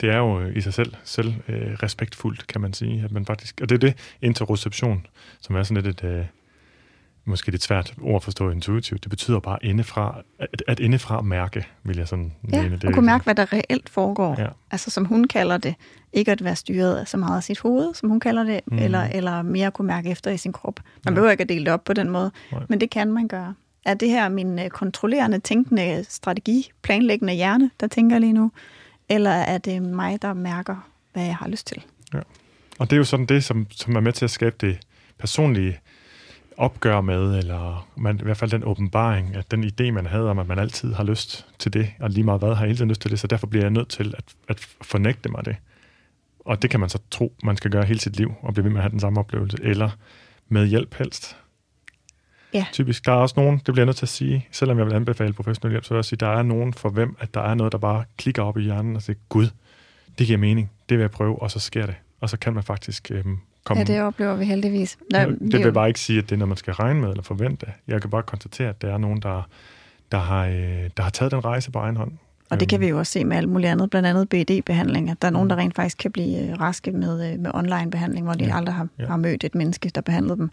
det 0.00 0.10
er 0.10 0.16
jo 0.16 0.46
i 0.46 0.60
sig 0.60 0.74
selv, 0.74 0.94
selv 1.04 1.34
øh, 1.48 1.72
respektfuldt, 1.82 2.46
kan 2.46 2.60
man 2.60 2.72
sige. 2.72 3.04
At 3.04 3.12
man 3.12 3.26
faktisk, 3.26 3.60
og 3.62 3.68
det 3.68 3.74
er 3.74 3.78
det 3.78 3.94
interoception, 4.22 5.06
som 5.40 5.56
er 5.56 5.62
sådan 5.62 5.82
lidt 5.82 6.04
et, 6.04 6.10
øh, 6.10 6.24
måske 7.24 7.50
lidt 7.50 7.62
svært 7.62 7.94
ord 8.02 8.16
at 8.16 8.22
forstå 8.22 8.50
intuitivt. 8.50 9.02
Det 9.04 9.10
betyder 9.10 9.40
bare 9.40 9.58
indefra, 9.62 10.22
at, 10.38 10.62
at 10.68 10.80
indefra 10.80 11.20
mærke, 11.20 11.66
vil 11.82 11.96
jeg 11.96 12.08
sådan 12.08 12.32
ja, 12.52 12.62
mene. 12.62 12.76
Det 12.76 12.84
og 12.84 12.94
kunne 12.94 13.06
mærke, 13.06 13.24
hvad 13.24 13.34
der 13.34 13.52
reelt 13.52 13.88
foregår. 13.88 14.36
Ja. 14.38 14.46
Altså 14.70 14.90
som 14.90 15.04
hun 15.04 15.24
kalder 15.24 15.58
det, 15.58 15.74
ikke 16.12 16.32
at 16.32 16.44
være 16.44 16.56
styret 16.56 17.08
så 17.08 17.16
meget 17.16 17.36
af 17.36 17.42
sit 17.42 17.60
hoved, 17.60 17.94
som 17.94 18.08
hun 18.08 18.20
kalder 18.20 18.44
det, 18.44 18.60
mm. 18.66 18.78
eller, 18.78 19.02
eller 19.02 19.42
mere 19.42 19.70
kunne 19.70 19.86
mærke 19.86 20.10
efter 20.10 20.30
i 20.30 20.36
sin 20.36 20.52
krop. 20.52 20.80
Man 21.04 21.12
ja. 21.12 21.14
behøver 21.14 21.30
ikke 21.30 21.42
at 21.42 21.48
dele 21.48 21.64
det 21.64 21.72
op 21.72 21.84
på 21.84 21.92
den 21.92 22.10
måde, 22.10 22.30
Nej. 22.52 22.62
men 22.68 22.80
det 22.80 22.90
kan 22.90 23.12
man 23.12 23.28
gøre. 23.28 23.54
Er 23.84 23.94
det 23.94 24.08
her 24.08 24.28
min 24.28 24.58
øh, 24.58 24.68
kontrollerende, 24.68 25.38
tænkende 25.38 26.04
strategi, 26.08 26.70
planlæggende 26.82 27.34
hjerne, 27.34 27.70
der 27.80 27.86
tænker 27.86 28.18
lige 28.18 28.32
nu? 28.32 28.50
Eller 29.10 29.30
er 29.30 29.58
det 29.58 29.82
mig, 29.82 30.22
der 30.22 30.34
mærker, 30.34 30.76
hvad 31.12 31.24
jeg 31.24 31.36
har 31.36 31.48
lyst 31.48 31.66
til? 31.66 31.82
Ja. 32.14 32.20
Og 32.78 32.90
det 32.90 32.92
er 32.92 32.98
jo 32.98 33.04
sådan 33.04 33.26
det, 33.26 33.44
som, 33.44 33.66
som 33.70 33.96
er 33.96 34.00
med 34.00 34.12
til 34.12 34.24
at 34.24 34.30
skabe 34.30 34.56
det 34.60 34.78
personlige 35.18 35.80
opgør 36.56 37.00
med, 37.00 37.38
eller 37.38 37.88
man, 37.96 38.20
i 38.20 38.22
hvert 38.22 38.36
fald 38.36 38.50
den 38.50 38.64
åbenbaring, 38.64 39.36
at 39.36 39.50
den 39.50 39.64
idé, 39.64 39.90
man 39.90 40.06
havde 40.06 40.30
om, 40.30 40.38
at 40.38 40.46
man 40.46 40.58
altid 40.58 40.92
har 40.94 41.04
lyst 41.04 41.46
til 41.58 41.72
det, 41.72 41.92
og 42.00 42.10
lige 42.10 42.24
meget 42.24 42.40
hvad 42.40 42.54
har 42.54 42.66
hele 42.66 42.76
tiden 42.76 42.88
lyst 42.88 43.00
til 43.00 43.10
det, 43.10 43.20
så 43.20 43.26
derfor 43.26 43.46
bliver 43.46 43.64
jeg 43.64 43.70
nødt 43.70 43.88
til 43.88 44.14
at, 44.18 44.24
at 44.48 44.60
fornægte 44.82 45.28
mig 45.28 45.44
det. 45.44 45.56
Og 46.40 46.62
det 46.62 46.70
kan 46.70 46.80
man 46.80 46.88
så 46.88 46.98
tro, 47.10 47.32
man 47.42 47.56
skal 47.56 47.70
gøre 47.70 47.84
hele 47.84 48.00
sit 48.00 48.16
liv, 48.16 48.34
og 48.42 48.54
blive 48.54 48.64
ved 48.64 48.70
med 48.70 48.78
at 48.78 48.82
have 48.82 48.90
den 48.90 49.00
samme 49.00 49.20
oplevelse, 49.20 49.58
eller 49.62 49.90
med 50.48 50.66
hjælp 50.66 50.94
helst. 50.94 51.36
Ja. 52.54 52.66
Typisk. 52.72 53.06
Der 53.06 53.12
er 53.12 53.16
også 53.16 53.34
nogen, 53.36 53.56
det 53.56 53.64
bliver 53.64 53.78
jeg 53.78 53.86
nødt 53.86 53.96
til 53.96 54.04
at 54.04 54.08
sige, 54.08 54.46
selvom 54.50 54.78
jeg 54.78 54.86
vil 54.86 54.94
anbefale 54.94 55.32
professionel 55.32 55.72
hjælp, 55.72 55.84
så 55.84 55.94
vil 55.94 55.98
jeg 55.98 56.04
sige, 56.04 56.16
der 56.16 56.28
er 56.28 56.42
nogen 56.42 56.74
for 56.74 56.88
hvem, 56.88 57.16
at 57.20 57.34
der 57.34 57.40
er 57.40 57.54
noget, 57.54 57.72
der 57.72 57.78
bare 57.78 58.04
klikker 58.18 58.42
op 58.42 58.58
i 58.58 58.62
hjernen 58.62 58.96
og 58.96 59.02
siger, 59.02 59.16
gud, 59.28 59.48
det 60.18 60.26
giver 60.26 60.38
mening, 60.38 60.70
det 60.88 60.98
vil 60.98 61.02
jeg 61.02 61.10
prøve, 61.10 61.42
og 61.42 61.50
så 61.50 61.58
sker 61.58 61.86
det. 61.86 61.94
Og 62.20 62.30
så 62.30 62.38
kan 62.38 62.54
man 62.54 62.62
faktisk 62.62 63.10
øhm, 63.10 63.38
komme... 63.64 63.80
Ja, 63.80 63.84
det 63.84 64.02
oplever 64.02 64.36
vi 64.36 64.44
heldigvis. 64.44 64.98
Nå, 65.10 65.18
det, 65.18 65.38
det 65.52 65.64
vil 65.64 65.72
bare 65.72 65.88
ikke 65.88 66.00
sige, 66.00 66.18
at 66.18 66.24
det 66.24 66.32
er 66.32 66.36
noget, 66.36 66.48
man 66.48 66.56
skal 66.56 66.74
regne 66.74 67.00
med 67.00 67.10
eller 67.10 67.22
forvente. 67.22 67.66
Jeg 67.88 68.00
kan 68.00 68.10
bare 68.10 68.22
konstatere, 68.22 68.68
at 68.68 68.82
der 68.82 68.92
er 68.94 68.98
nogen, 68.98 69.22
der, 69.22 69.48
der, 70.12 70.18
har, 70.18 70.46
øh, 70.46 70.90
der 70.96 71.02
har 71.02 71.10
taget 71.10 71.32
den 71.32 71.44
rejse 71.44 71.70
på 71.70 71.78
egen 71.78 71.96
hånd. 71.96 72.12
Og 72.50 72.60
det 72.60 72.68
kan 72.68 72.80
vi 72.80 72.88
jo 72.88 72.98
også 72.98 73.12
se 73.12 73.24
med 73.24 73.36
alt 73.36 73.48
muligt 73.48 73.70
andet, 73.70 73.90
blandt 73.90 74.08
andet 74.08 74.28
BD-behandling, 74.28 75.10
at 75.10 75.22
der 75.22 75.28
er 75.28 75.32
nogen, 75.32 75.50
der 75.50 75.56
rent 75.56 75.76
faktisk 75.76 75.98
kan 75.98 76.12
blive 76.12 76.48
øh, 76.48 76.60
raske 76.60 76.92
med, 76.92 77.32
øh, 77.32 77.38
med 77.38 77.50
online-behandling, 77.54 78.24
hvor 78.24 78.34
de 78.34 78.44
ja. 78.44 78.56
aldrig 78.56 78.74
har, 78.74 78.88
ja. 78.98 79.06
har 79.06 79.16
mødt 79.16 79.44
et 79.44 79.54
menneske, 79.54 79.90
der 79.94 80.00
behandlede 80.00 80.36
dem. 80.36 80.50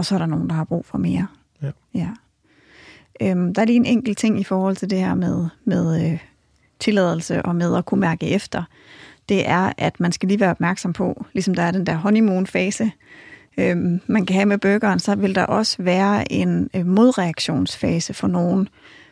Og 0.00 0.06
så 0.06 0.14
er 0.14 0.18
der 0.18 0.26
nogen, 0.26 0.48
der 0.48 0.54
har 0.54 0.64
brug 0.64 0.86
for 0.86 0.98
mere. 0.98 1.26
Ja. 1.62 1.70
ja. 1.94 2.08
Øhm, 3.22 3.54
der 3.54 3.62
er 3.62 3.66
lige 3.66 3.76
en 3.76 3.84
enkelt 3.84 4.18
ting 4.18 4.40
i 4.40 4.44
forhold 4.44 4.76
til 4.76 4.90
det 4.90 4.98
her 4.98 5.14
med, 5.14 5.46
med 5.64 6.12
øh, 6.12 6.18
tilladelse 6.78 7.42
og 7.42 7.56
med 7.56 7.76
at 7.76 7.84
kunne 7.84 8.00
mærke 8.00 8.28
efter. 8.28 8.62
Det 9.28 9.48
er, 9.48 9.72
at 9.78 10.00
man 10.00 10.12
skal 10.12 10.28
lige 10.28 10.40
være 10.40 10.50
opmærksom 10.50 10.92
på, 10.92 11.26
ligesom 11.32 11.54
der 11.54 11.62
er 11.62 11.70
den 11.70 11.86
der 11.86 11.94
honeymoon-fase, 11.94 12.92
øhm, 13.58 14.00
man 14.06 14.26
kan 14.26 14.34
have 14.34 14.46
med 14.46 14.58
burgeren, 14.58 14.98
så 14.98 15.14
vil 15.14 15.34
der 15.34 15.44
også 15.44 15.82
være 15.82 16.32
en 16.32 16.70
øh, 16.74 16.86
modreaktionsfase 16.86 18.14
for 18.14 18.28
nogen, 18.28 18.68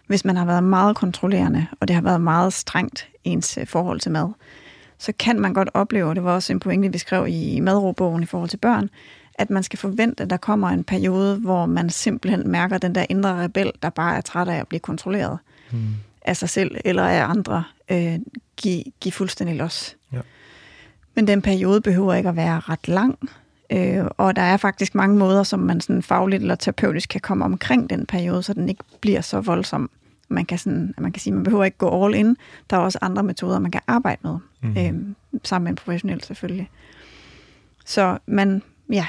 hvis 0.07 0.25
man 0.25 0.37
har 0.37 0.45
været 0.45 0.65
meget 0.65 0.97
kontrollerende, 0.97 1.67
og 1.81 1.89
det 1.89 1.95
har 1.95 2.03
været 2.03 2.21
meget 2.21 2.53
strengt 2.53 3.09
ens 3.25 3.59
øh, 3.59 3.67
forhold 3.67 4.01
til 4.01 4.13
mad. 4.13 4.29
Så 4.99 5.13
kan 5.19 5.41
man 5.41 5.55
godt 5.55 5.71
opleve, 5.75 6.09
og 6.09 6.17
det 6.17 6.25
var 6.25 6.35
også 6.35 6.53
en 6.53 6.61
pointe, 6.61 6.93
vi 6.93 6.99
skrev 6.99 7.27
i 7.29 7.61
madrobogen 7.61 8.23
i 8.23 8.27
forhold 8.27 8.51
til 8.51 8.57
børn, 8.57 8.91
at 9.39 9.51
man 9.51 9.63
skal 9.63 9.79
forvente, 9.79 10.23
at 10.23 10.31
der 10.31 10.37
kommer 10.37 10.69
en 10.69 10.85
periode, 10.85 11.37
hvor 11.37 11.67
man 11.67 11.91
simpelthen 11.91 12.49
mærker 12.49 12.79
den 12.79 12.95
der 12.95 13.07
indre 13.09 13.43
rebel, 13.45 13.73
der 13.83 13.91
bare 13.91 14.17
er 14.17 14.21
træt 14.21 14.49
af 14.49 14.57
at 14.57 14.69
blive 14.69 14.81
kontrolleret 14.81 15.39
mm. 15.71 15.79
af 16.23 16.37
sig 16.37 16.49
selv 16.49 16.77
eller 16.85 17.03
af 17.03 17.25
andre, 17.25 17.65
øh, 17.91 18.19
give, 18.57 18.85
give 19.01 19.13
fuldstændig 19.13 19.57
los. 19.57 19.97
Ja. 20.13 20.21
Men 21.15 21.27
den 21.27 21.43
periode 21.43 21.81
behøver 21.81 22.15
ikke 22.15 22.29
at 22.29 22.37
være 22.37 22.61
ret 22.61 22.89
lang, 22.89 23.19
øh, 23.73 24.05
og 24.17 24.37
der 24.37 24.43
er 24.43 24.57
faktisk 24.57 24.95
mange 24.95 25.17
måder, 25.17 25.43
som 25.43 25.61
man 25.61 25.81
sådan 25.81 26.03
fagligt 26.03 26.41
eller 26.41 26.55
terapeutisk 26.55 27.09
kan 27.09 27.21
komme 27.21 27.45
omkring 27.45 27.91
den 27.91 28.07
periode, 28.07 28.43
så 28.43 28.55
den 28.55 28.69
ikke 28.69 28.85
bliver 29.01 29.21
så 29.21 29.41
voldsom. 29.41 29.91
Man 30.29 30.45
kan, 30.45 30.59
sådan, 30.59 30.95
man 30.99 31.13
kan 31.13 31.21
sige, 31.21 31.35
man 31.35 31.45
behøver 31.45 31.65
ikke 31.65 31.79
gå 31.79 32.05
all 32.05 32.15
in. 32.15 32.37
Der 32.71 32.77
er 32.77 32.81
også 32.81 32.99
andre 33.03 33.23
metoder, 33.23 33.59
man 33.59 33.71
kan 33.71 33.81
arbejde 33.87 34.21
med, 34.23 34.39
mm. 34.63 34.71
øh, 34.71 35.15
sammen 35.45 35.65
med 35.65 35.71
en 35.71 35.77
professionel 35.77 36.23
selvfølgelig. 36.23 36.71
Så 37.85 38.19
man, 38.27 38.63
ja, 38.93 39.07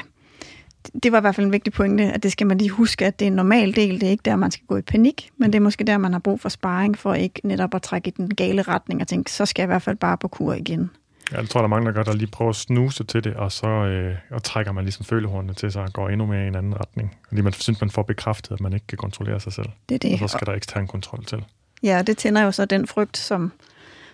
det 1.03 1.11
var 1.11 1.17
i 1.17 1.21
hvert 1.21 1.35
fald 1.35 1.45
en 1.45 1.51
vigtig 1.53 1.73
pointe, 1.73 2.03
at 2.03 2.23
det 2.23 2.31
skal 2.31 2.47
man 2.47 2.57
lige 2.57 2.69
huske, 2.69 3.05
at 3.05 3.19
det 3.19 3.25
er 3.25 3.27
en 3.27 3.35
normal 3.35 3.75
del. 3.75 4.01
Det 4.01 4.07
er 4.07 4.11
ikke 4.11 4.21
der, 4.25 4.35
man 4.35 4.51
skal 4.51 4.65
gå 4.67 4.77
i 4.77 4.81
panik, 4.81 5.29
men 5.37 5.53
det 5.53 5.59
er 5.59 5.63
måske 5.63 5.83
der, 5.83 5.97
man 5.97 6.11
har 6.11 6.19
brug 6.19 6.41
for 6.41 6.49
sparring, 6.49 6.97
for 6.97 7.13
ikke 7.13 7.41
netop 7.43 7.75
at 7.75 7.81
trække 7.81 8.07
i 8.07 8.11
den 8.17 8.35
gale 8.35 8.61
retning 8.61 9.01
og 9.01 9.07
tænke, 9.07 9.31
så 9.31 9.45
skal 9.45 9.61
jeg 9.61 9.67
i 9.67 9.71
hvert 9.71 9.81
fald 9.81 9.95
bare 9.97 10.17
på 10.17 10.27
kur 10.27 10.53
igen. 10.53 10.89
Ja, 11.31 11.41
det 11.41 11.49
tror 11.49 11.59
jeg, 11.59 11.63
der 11.63 11.67
er 11.67 11.69
mange, 11.69 11.85
der 11.85 11.91
gør, 11.91 12.03
der 12.03 12.13
lige 12.13 12.27
prøver 12.31 12.49
at 12.49 12.55
snuse 12.55 13.03
til 13.03 13.23
det, 13.23 13.33
og 13.33 13.51
så 13.51 13.67
øh, 13.67 14.15
og 14.31 14.43
trækker 14.43 14.71
man 14.71 14.83
ligesom 14.83 15.05
følehornene 15.05 15.53
til 15.53 15.71
sig 15.71 15.83
og 15.83 15.93
går 15.93 16.09
endnu 16.09 16.25
mere 16.25 16.45
i 16.45 16.47
en 16.47 16.55
anden 16.55 16.79
retning. 16.79 17.17
Fordi 17.27 17.41
man 17.41 17.53
synes, 17.53 17.81
man 17.81 17.89
får 17.89 18.03
bekræftet, 18.03 18.51
at 18.51 18.61
man 18.61 18.73
ikke 18.73 18.87
kan 18.87 18.97
kontrollere 18.97 19.39
sig 19.39 19.53
selv. 19.53 19.69
Det 19.89 19.95
er 19.95 19.99
det. 19.99 20.13
Og 20.13 20.29
så 20.29 20.37
skal 20.37 20.47
der 20.47 20.53
ekstern 20.53 20.87
kontrol 20.87 21.25
til. 21.25 21.45
Ja, 21.83 22.01
det 22.01 22.17
tænder 22.17 22.41
jo 22.41 22.51
så 22.51 22.65
den 22.65 22.87
frygt, 22.87 23.17
som, 23.17 23.51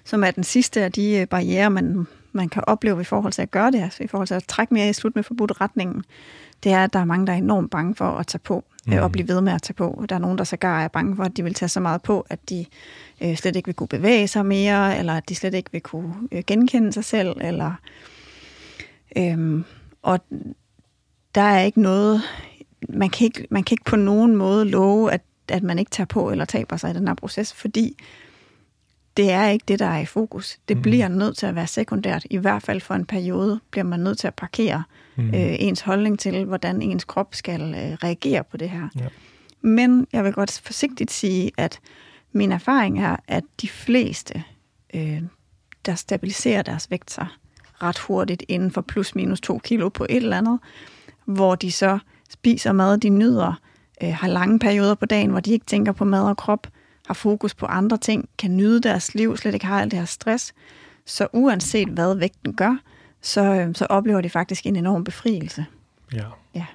som 0.03 0.24
er 0.24 0.32
den 0.32 0.43
sidste 0.43 0.84
af 0.84 0.91
de 0.91 1.18
øh, 1.18 1.28
barriere, 1.28 1.70
man, 1.70 2.07
man 2.36 2.49
kan 2.49 2.63
opleve 2.67 3.01
i 3.01 3.03
forhold 3.03 3.33
til 3.33 3.41
at 3.41 3.51
gøre 3.51 3.71
det, 3.71 3.81
altså 3.81 4.03
i 4.03 4.07
forhold 4.07 4.27
til 4.27 4.36
at 4.36 4.43
trække 4.47 4.73
mere 4.73 4.89
i 4.89 4.93
slut 4.93 5.15
med 5.15 5.23
forbudt 5.23 5.61
retningen 5.61 6.03
det 6.63 6.71
er, 6.71 6.83
at 6.83 6.93
der 6.93 6.99
er 6.99 7.05
mange, 7.05 7.27
der 7.27 7.33
er 7.33 7.38
enormt 7.38 7.71
bange 7.71 7.95
for 7.95 8.05
at 8.05 8.27
tage 8.27 8.39
på, 8.39 8.63
mm. 8.88 8.97
og 8.97 9.11
blive 9.11 9.27
ved 9.27 9.41
med 9.41 9.53
at 9.53 9.61
tage 9.61 9.73
på. 9.73 10.05
Der 10.09 10.15
er 10.15 10.19
nogen, 10.19 10.38
der 10.38 10.43
sågar 10.43 10.83
er 10.83 10.88
bange 10.88 11.15
for, 11.15 11.23
at 11.23 11.38
de 11.38 11.43
vil 11.43 11.53
tage 11.53 11.69
så 11.69 11.79
meget 11.79 12.01
på, 12.01 12.25
at 12.29 12.49
de 12.49 12.65
øh, 13.21 13.36
slet 13.36 13.55
ikke 13.55 13.67
vil 13.67 13.75
kunne 13.75 13.88
bevæge 13.88 14.27
sig 14.27 14.45
mere, 14.45 14.97
eller 14.97 15.13
at 15.13 15.29
de 15.29 15.36
slet 15.36 15.53
ikke 15.53 15.71
vil 15.71 15.81
kunne 15.81 16.13
øh, 16.31 16.43
genkende 16.47 16.93
sig 16.93 17.05
selv, 17.05 17.38
eller... 17.41 17.73
Øh, 19.17 19.63
og 20.01 20.19
der 21.36 21.41
er 21.41 21.61
ikke 21.61 21.81
noget... 21.81 22.21
Man 22.89 23.09
kan 23.09 23.25
ikke, 23.25 23.47
man 23.49 23.63
kan 23.63 23.73
ikke 23.73 23.83
på 23.83 23.95
nogen 23.95 24.36
måde 24.36 24.65
love, 24.65 25.11
at, 25.11 25.21
at 25.49 25.63
man 25.63 25.79
ikke 25.79 25.91
tager 25.91 26.05
på 26.05 26.31
eller 26.31 26.45
taber 26.45 26.77
sig 26.77 26.91
i 26.91 26.93
den 26.93 27.07
her 27.07 27.15
proces, 27.15 27.53
fordi 27.53 27.97
det 29.18 29.32
er 29.32 29.47
ikke 29.47 29.66
det, 29.68 29.80
der 29.80 29.86
er 29.86 29.99
i 29.99 30.05
fokus. 30.05 30.57
Det 30.68 30.78
mm. 30.78 30.84
bliver 30.84 31.07
nødt 31.07 31.38
til 31.38 31.45
at 31.45 31.55
være 31.55 31.68
sekundært. 31.68 32.26
I 32.30 32.38
hvert 32.38 32.63
fald 32.63 32.82
for 32.82 32.93
en 32.93 33.05
periode 33.05 33.59
bliver 33.72 33.84
man 33.84 33.99
nødt 33.99 34.18
til 34.18 34.28
at 34.28 34.34
parkere 34.34 34.84
mm. 35.16 35.28
øh, 35.28 35.55
ens 35.59 35.82
holdning 35.82 36.20
til, 36.20 36.45
hvordan 36.45 36.82
ens 36.82 37.03
krop 37.03 37.36
skal 37.36 37.61
øh, 37.61 37.93
reagere 38.03 38.43
på 38.43 38.57
det 38.57 38.70
her. 38.70 38.88
Ja. 38.99 39.07
Men 39.61 40.07
jeg 40.13 40.24
vil 40.24 40.34
godt 40.34 40.61
forsigtigt 40.63 41.11
sige, 41.11 41.51
at 41.57 41.80
min 42.32 42.51
erfaring 42.51 42.99
er, 42.99 43.16
at 43.28 43.43
de 43.61 43.68
fleste, 43.68 44.43
øh, 44.93 45.22
der 45.86 45.95
stabiliserer 45.95 46.61
deres 46.61 46.91
vægt 46.91 47.11
sig 47.11 47.28
ret 47.82 47.97
hurtigt 47.97 48.43
inden 48.47 48.72
for 48.72 48.82
plus 48.82 49.16
minus 49.16 49.41
to 49.41 49.57
kilo 49.57 49.89
på 49.89 50.05
et 50.09 50.16
eller 50.16 50.38
andet, 50.38 50.59
hvor 51.26 51.55
de 51.55 51.72
så 51.72 51.99
spiser 52.30 52.72
mad, 52.72 52.97
de 52.97 53.09
nyder, 53.09 53.53
øh, 54.03 54.13
har 54.13 54.28
lange 54.28 54.59
perioder 54.59 54.95
på 54.95 55.05
dagen, 55.05 55.30
hvor 55.30 55.39
de 55.39 55.51
ikke 55.51 55.66
tænker 55.66 55.91
på 55.91 56.05
mad 56.05 56.24
og 56.24 56.38
krop, 56.38 56.68
har 57.07 57.13
fokus 57.13 57.53
på 57.53 57.65
andre 57.65 57.97
ting, 57.97 58.29
kan 58.37 58.57
nyde 58.57 58.81
deres 58.81 59.15
liv, 59.15 59.37
slet 59.37 59.53
ikke 59.53 59.65
har 59.65 59.81
alt 59.81 59.91
det 59.91 59.99
her 59.99 60.05
stress. 60.05 60.53
Så 61.05 61.27
uanset 61.33 61.87
hvad 61.87 62.15
vægten 62.15 62.53
gør, 62.55 62.77
så, 63.21 63.41
øh, 63.41 63.75
så 63.75 63.85
oplever 63.85 64.21
de 64.21 64.29
faktisk 64.29 64.65
en 64.65 64.75
enorm 64.75 65.03
befrielse. 65.03 65.65
Ja. 66.13 66.25
ja. 66.55 66.65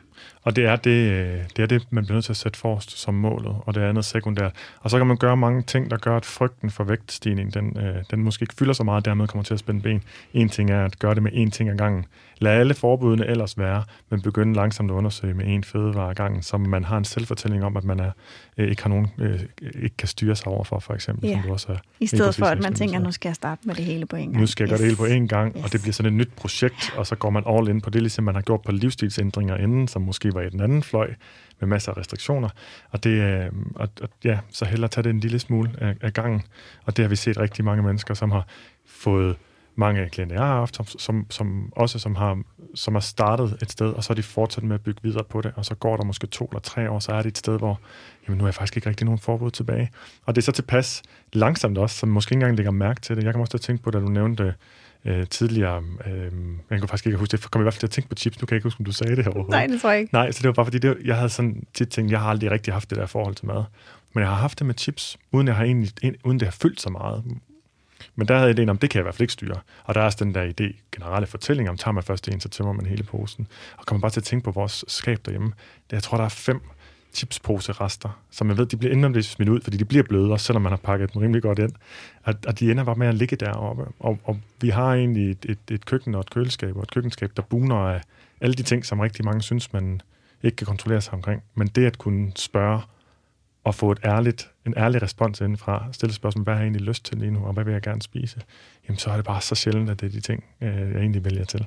Og 0.42 0.56
det 0.56 0.64
er 0.64 0.76
det, 0.76 0.90
øh, 0.90 1.40
det 1.56 1.62
er 1.62 1.66
det, 1.66 1.86
man 1.90 2.04
bliver 2.04 2.14
nødt 2.14 2.24
til 2.24 2.32
at 2.32 2.36
sætte 2.36 2.58
forrest 2.58 2.98
som 2.98 3.14
målet, 3.14 3.56
og 3.66 3.74
det 3.74 3.82
er 3.82 3.88
andet 3.88 4.04
sekundært. 4.04 4.52
Og 4.80 4.90
så 4.90 4.98
kan 4.98 5.06
man 5.06 5.16
gøre 5.16 5.36
mange 5.36 5.62
ting, 5.62 5.90
der 5.90 5.96
gør, 5.96 6.16
at 6.16 6.24
frygten 6.24 6.70
for 6.70 6.84
vægtstigning, 6.84 7.54
den, 7.54 7.78
øh, 7.78 8.04
den 8.10 8.22
måske 8.22 8.42
ikke 8.42 8.54
fylder 8.54 8.72
så 8.72 8.84
meget, 8.84 9.04
dermed 9.04 9.28
kommer 9.28 9.44
til 9.44 9.54
at 9.54 9.60
spænde 9.60 9.80
ben. 9.80 10.02
En 10.34 10.48
ting 10.48 10.70
er 10.70 10.84
at 10.84 10.98
gøre 10.98 11.14
det 11.14 11.22
med 11.22 11.32
én 11.32 11.50
ting 11.50 11.70
ad 11.70 11.76
gangen. 11.76 12.04
Lad 12.40 12.52
alle 12.52 12.74
forbudene 12.74 13.26
ellers 13.26 13.58
være, 13.58 13.84
men 14.10 14.22
begynde 14.22 14.54
langsomt 14.54 14.90
at 14.90 14.94
undersøge 14.94 15.34
med 15.34 15.58
én 15.58 15.70
fødevare 15.70 16.14
gangen, 16.14 16.42
så 16.42 16.58
man 16.58 16.84
har 16.84 16.98
en 16.98 17.04
selvfortælling 17.04 17.64
om, 17.64 17.76
at 17.76 17.84
man 17.84 18.00
er, 18.00 18.10
øh, 18.58 18.70
ikke, 18.70 18.82
har 18.82 18.88
nogen, 18.88 19.06
øh, 19.18 19.40
ikke 19.82 19.96
kan 19.96 20.08
styre 20.08 20.36
sig 20.36 20.46
overfor, 20.46 20.78
for 20.78 20.94
eksempel. 20.94 21.28
Ja. 21.28 21.34
Som 21.34 21.42
du 21.42 21.52
også 21.52 21.72
er 21.72 21.76
I 22.00 22.06
stedet 22.06 22.34
for, 22.34 22.46
at 22.46 22.62
man 22.62 22.74
tænker, 22.74 22.98
nu 22.98 23.12
skal 23.12 23.28
jeg 23.28 23.34
starte 23.34 23.62
med 23.64 23.74
det 23.74 23.84
hele 23.84 24.06
på 24.06 24.16
en 24.16 24.30
gang. 24.30 24.40
nu 24.40 24.46
skal 24.46 24.64
jeg 24.64 24.68
gøre 24.68 24.78
det 24.78 24.86
hele 24.86 24.96
på 24.96 25.06
én 25.06 25.26
gang, 25.26 25.48
yes. 25.48 25.56
og 25.56 25.62
Yes. 25.64 25.70
det 25.70 25.80
bliver 25.82 25.92
sådan 25.92 26.12
et 26.12 26.18
nyt 26.18 26.32
projekt, 26.36 26.94
og 26.96 27.06
så 27.06 27.14
går 27.16 27.30
man 27.30 27.42
all 27.46 27.68
in 27.68 27.80
på 27.80 27.90
det, 27.90 28.02
ligesom 28.02 28.24
man 28.24 28.34
har 28.34 28.42
gjort 28.42 28.62
på 28.62 28.72
livsstilsændringer 28.72 29.56
inden, 29.56 29.88
som 29.88 30.02
måske 30.02 30.34
var 30.34 30.40
i 30.40 30.50
den 30.50 30.60
anden 30.60 30.82
fløj, 30.82 31.14
med 31.60 31.68
masser 31.68 31.92
af 31.92 31.96
restriktioner. 31.96 32.48
Og 32.90 33.04
det, 33.04 33.10
øh, 33.10 33.46
og, 33.74 33.88
og, 34.02 34.08
ja, 34.24 34.38
så 34.50 34.64
hellere 34.64 34.88
tage 34.88 35.02
det 35.04 35.10
en 35.10 35.20
lille 35.20 35.38
smule 35.38 35.70
af, 35.78 35.94
af 36.00 36.12
gangen. 36.12 36.42
Og 36.84 36.96
det 36.96 37.02
har 37.02 37.08
vi 37.08 37.16
set 37.16 37.38
rigtig 37.38 37.64
mange 37.64 37.82
mennesker, 37.82 38.14
som 38.14 38.30
har 38.30 38.46
fået 38.86 39.36
mange 39.80 40.08
klienter, 40.08 40.36
jeg 40.36 40.44
har 40.44 40.54
haft, 40.54 40.76
som, 40.76 40.86
som, 40.86 41.26
som 41.30 41.72
også 41.76 41.98
som 41.98 42.14
har, 42.16 42.42
som 42.74 42.94
har 42.94 43.00
startet 43.00 43.58
et 43.62 43.70
sted, 43.70 43.86
og 43.86 44.04
så 44.04 44.12
er 44.12 44.14
de 44.14 44.22
fortsat 44.22 44.64
med 44.64 44.74
at 44.74 44.80
bygge 44.80 45.00
videre 45.02 45.24
på 45.24 45.40
det, 45.40 45.52
og 45.56 45.64
så 45.64 45.74
går 45.74 45.96
der 45.96 46.04
måske 46.04 46.26
to 46.26 46.44
eller 46.44 46.60
tre 46.60 46.90
år, 46.90 46.98
så 46.98 47.12
er 47.12 47.22
det 47.22 47.28
et 47.28 47.38
sted, 47.38 47.58
hvor 47.58 47.80
jamen, 48.26 48.38
nu 48.38 48.44
er 48.44 48.48
jeg 48.48 48.54
faktisk 48.54 48.76
ikke 48.76 48.88
rigtig 48.88 49.04
nogen 49.04 49.18
forbud 49.18 49.50
tilbage. 49.50 49.90
Og 50.26 50.34
det 50.34 50.42
er 50.42 50.44
så 50.44 50.52
tilpas 50.52 51.02
langsomt 51.32 51.78
også, 51.78 51.96
som 51.96 52.08
måske 52.08 52.32
ikke 52.32 52.36
engang 52.36 52.56
lægger 52.56 52.72
mærke 52.72 53.00
til 53.00 53.16
det. 53.16 53.24
Jeg 53.24 53.32
kan 53.32 53.40
også 53.40 53.58
tænke 53.58 53.82
på, 53.82 53.90
da 53.90 53.98
du 54.00 54.08
nævnte 54.08 54.54
øh, 55.04 55.26
tidligere, 55.26 55.82
øh, 56.06 56.32
jeg 56.70 56.78
kan 56.78 56.88
faktisk 56.88 57.06
ikke 57.06 57.18
huske 57.18 57.32
det, 57.32 57.40
for 57.40 57.48
kom 57.48 57.62
i 57.62 57.64
hvert 57.64 57.74
fald 57.74 57.80
til 57.80 57.86
at 57.86 57.90
tænke 57.90 58.08
på 58.08 58.14
chips, 58.14 58.40
nu 58.40 58.46
kan 58.46 58.54
jeg 58.54 58.56
ikke 58.56 58.66
huske, 58.66 58.80
om 58.80 58.84
du 58.84 58.92
sagde 58.92 59.16
det 59.16 59.24
her 59.24 59.30
overhovedet. 59.30 59.50
Nej, 59.50 59.66
det 59.66 59.80
tror 59.80 59.90
jeg 59.90 60.00
ikke. 60.00 60.14
Nej, 60.14 60.32
så 60.32 60.38
det 60.42 60.46
var 60.46 60.52
bare 60.52 60.66
fordi, 60.66 60.78
det, 60.78 60.96
jeg 61.04 61.16
havde 61.16 61.28
sådan 61.28 61.66
tit 61.74 61.88
tænkt, 61.88 62.10
jeg 62.10 62.20
har 62.20 62.30
aldrig 62.30 62.50
rigtig 62.50 62.72
haft 62.72 62.90
det 62.90 62.98
der 62.98 63.06
forhold 63.06 63.34
til 63.34 63.46
mad. 63.46 63.64
Men 64.14 64.20
jeg 64.20 64.28
har 64.28 64.36
haft 64.36 64.58
det 64.58 64.66
med 64.66 64.74
chips, 64.78 65.18
uden, 65.32 65.46
jeg 65.46 65.56
har 65.56 65.64
egentlig, 65.64 65.92
uden 66.24 66.40
det 66.40 66.46
har 66.46 66.56
fyldt 66.62 66.80
så 66.80 66.90
meget. 66.90 67.24
Men 68.14 68.28
der 68.28 68.34
havde 68.34 68.48
jeg 68.48 68.58
ideen 68.58 68.68
om, 68.68 68.78
det 68.78 68.90
kan 68.90 68.98
jeg 68.98 69.02
i 69.02 69.04
hvert 69.04 69.14
fald 69.14 69.22
ikke 69.22 69.32
styre. 69.32 69.56
Og 69.84 69.94
der 69.94 70.00
er 70.00 70.04
også 70.04 70.24
den 70.24 70.34
der 70.34 70.44
idé, 70.44 70.82
generelle 70.92 71.26
fortælling 71.26 71.70
om, 71.70 71.76
tager 71.76 71.92
man 71.92 72.02
først 72.02 72.28
en, 72.28 72.40
så 72.40 72.48
tømmer 72.48 72.72
man 72.72 72.86
hele 72.86 73.02
posen. 73.02 73.46
Og 73.76 73.86
kommer 73.86 74.00
bare 74.00 74.10
til 74.10 74.20
at 74.20 74.24
tænke 74.24 74.44
på 74.44 74.50
vores 74.50 74.84
skab 74.88 75.18
derhjemme. 75.24 75.52
Det, 75.90 75.92
jeg 75.92 76.02
tror, 76.02 76.16
der 76.16 76.24
er 76.24 76.28
fem 76.28 76.60
chipsposerester, 77.14 78.20
som 78.30 78.48
jeg 78.48 78.58
ved, 78.58 78.66
de 78.66 78.76
bliver 78.76 78.92
inden 78.92 79.22
smidt 79.22 79.48
ud, 79.48 79.60
fordi 79.60 79.76
de 79.76 79.84
bliver 79.84 80.02
bløde, 80.02 80.32
også 80.32 80.46
selvom 80.46 80.62
man 80.62 80.72
har 80.72 80.76
pakket 80.76 81.14
dem 81.14 81.22
rimelig 81.22 81.42
godt 81.42 81.58
ind. 81.58 81.72
Og, 82.22 82.34
og 82.46 82.60
de 82.60 82.70
ender 82.70 82.84
bare 82.84 82.94
med 82.94 83.06
at 83.06 83.14
ligge 83.14 83.36
deroppe. 83.36 83.84
Og, 83.98 84.18
og 84.24 84.40
vi 84.60 84.68
har 84.68 84.94
egentlig 84.94 85.30
et, 85.30 85.46
et, 85.48 85.58
et 85.70 85.86
køkken 85.86 86.14
og 86.14 86.20
et 86.20 86.30
køleskab 86.30 86.76
og 86.76 86.82
et 86.82 86.90
køkkenskab, 86.90 87.30
der 87.36 87.42
buner 87.42 87.76
af 87.76 88.00
alle 88.40 88.54
de 88.54 88.62
ting, 88.62 88.86
som 88.86 89.00
rigtig 89.00 89.24
mange 89.24 89.42
synes, 89.42 89.72
man 89.72 90.00
ikke 90.42 90.56
kan 90.56 90.66
kontrollere 90.66 91.00
sig 91.00 91.14
omkring. 91.14 91.42
Men 91.54 91.66
det 91.66 91.86
at 91.86 91.98
kunne 91.98 92.32
spørge 92.36 92.80
og 93.64 93.74
få 93.74 93.92
et 93.92 93.98
ærligt, 94.04 94.50
en 94.66 94.74
ærlig 94.76 95.02
respons 95.02 95.40
indenfra, 95.40 95.86
stille 95.92 96.14
spørgsmål, 96.14 96.44
hvad 96.44 96.54
har 96.54 96.60
jeg 96.60 96.66
egentlig 96.66 96.86
lyst 96.86 97.04
til 97.04 97.18
lige 97.18 97.30
nu, 97.30 97.44
og 97.44 97.52
hvad 97.52 97.64
vil 97.64 97.72
jeg 97.72 97.82
gerne 97.82 98.02
spise, 98.02 98.40
jamen 98.88 98.98
så 98.98 99.10
er 99.10 99.16
det 99.16 99.24
bare 99.24 99.40
så 99.40 99.54
sjældent, 99.54 99.90
at 99.90 100.00
det 100.00 100.06
er 100.06 100.10
de 100.10 100.20
ting, 100.20 100.44
øh, 100.60 100.68
jeg 100.68 101.00
egentlig 101.00 101.24
vælger 101.24 101.44
til. 101.44 101.66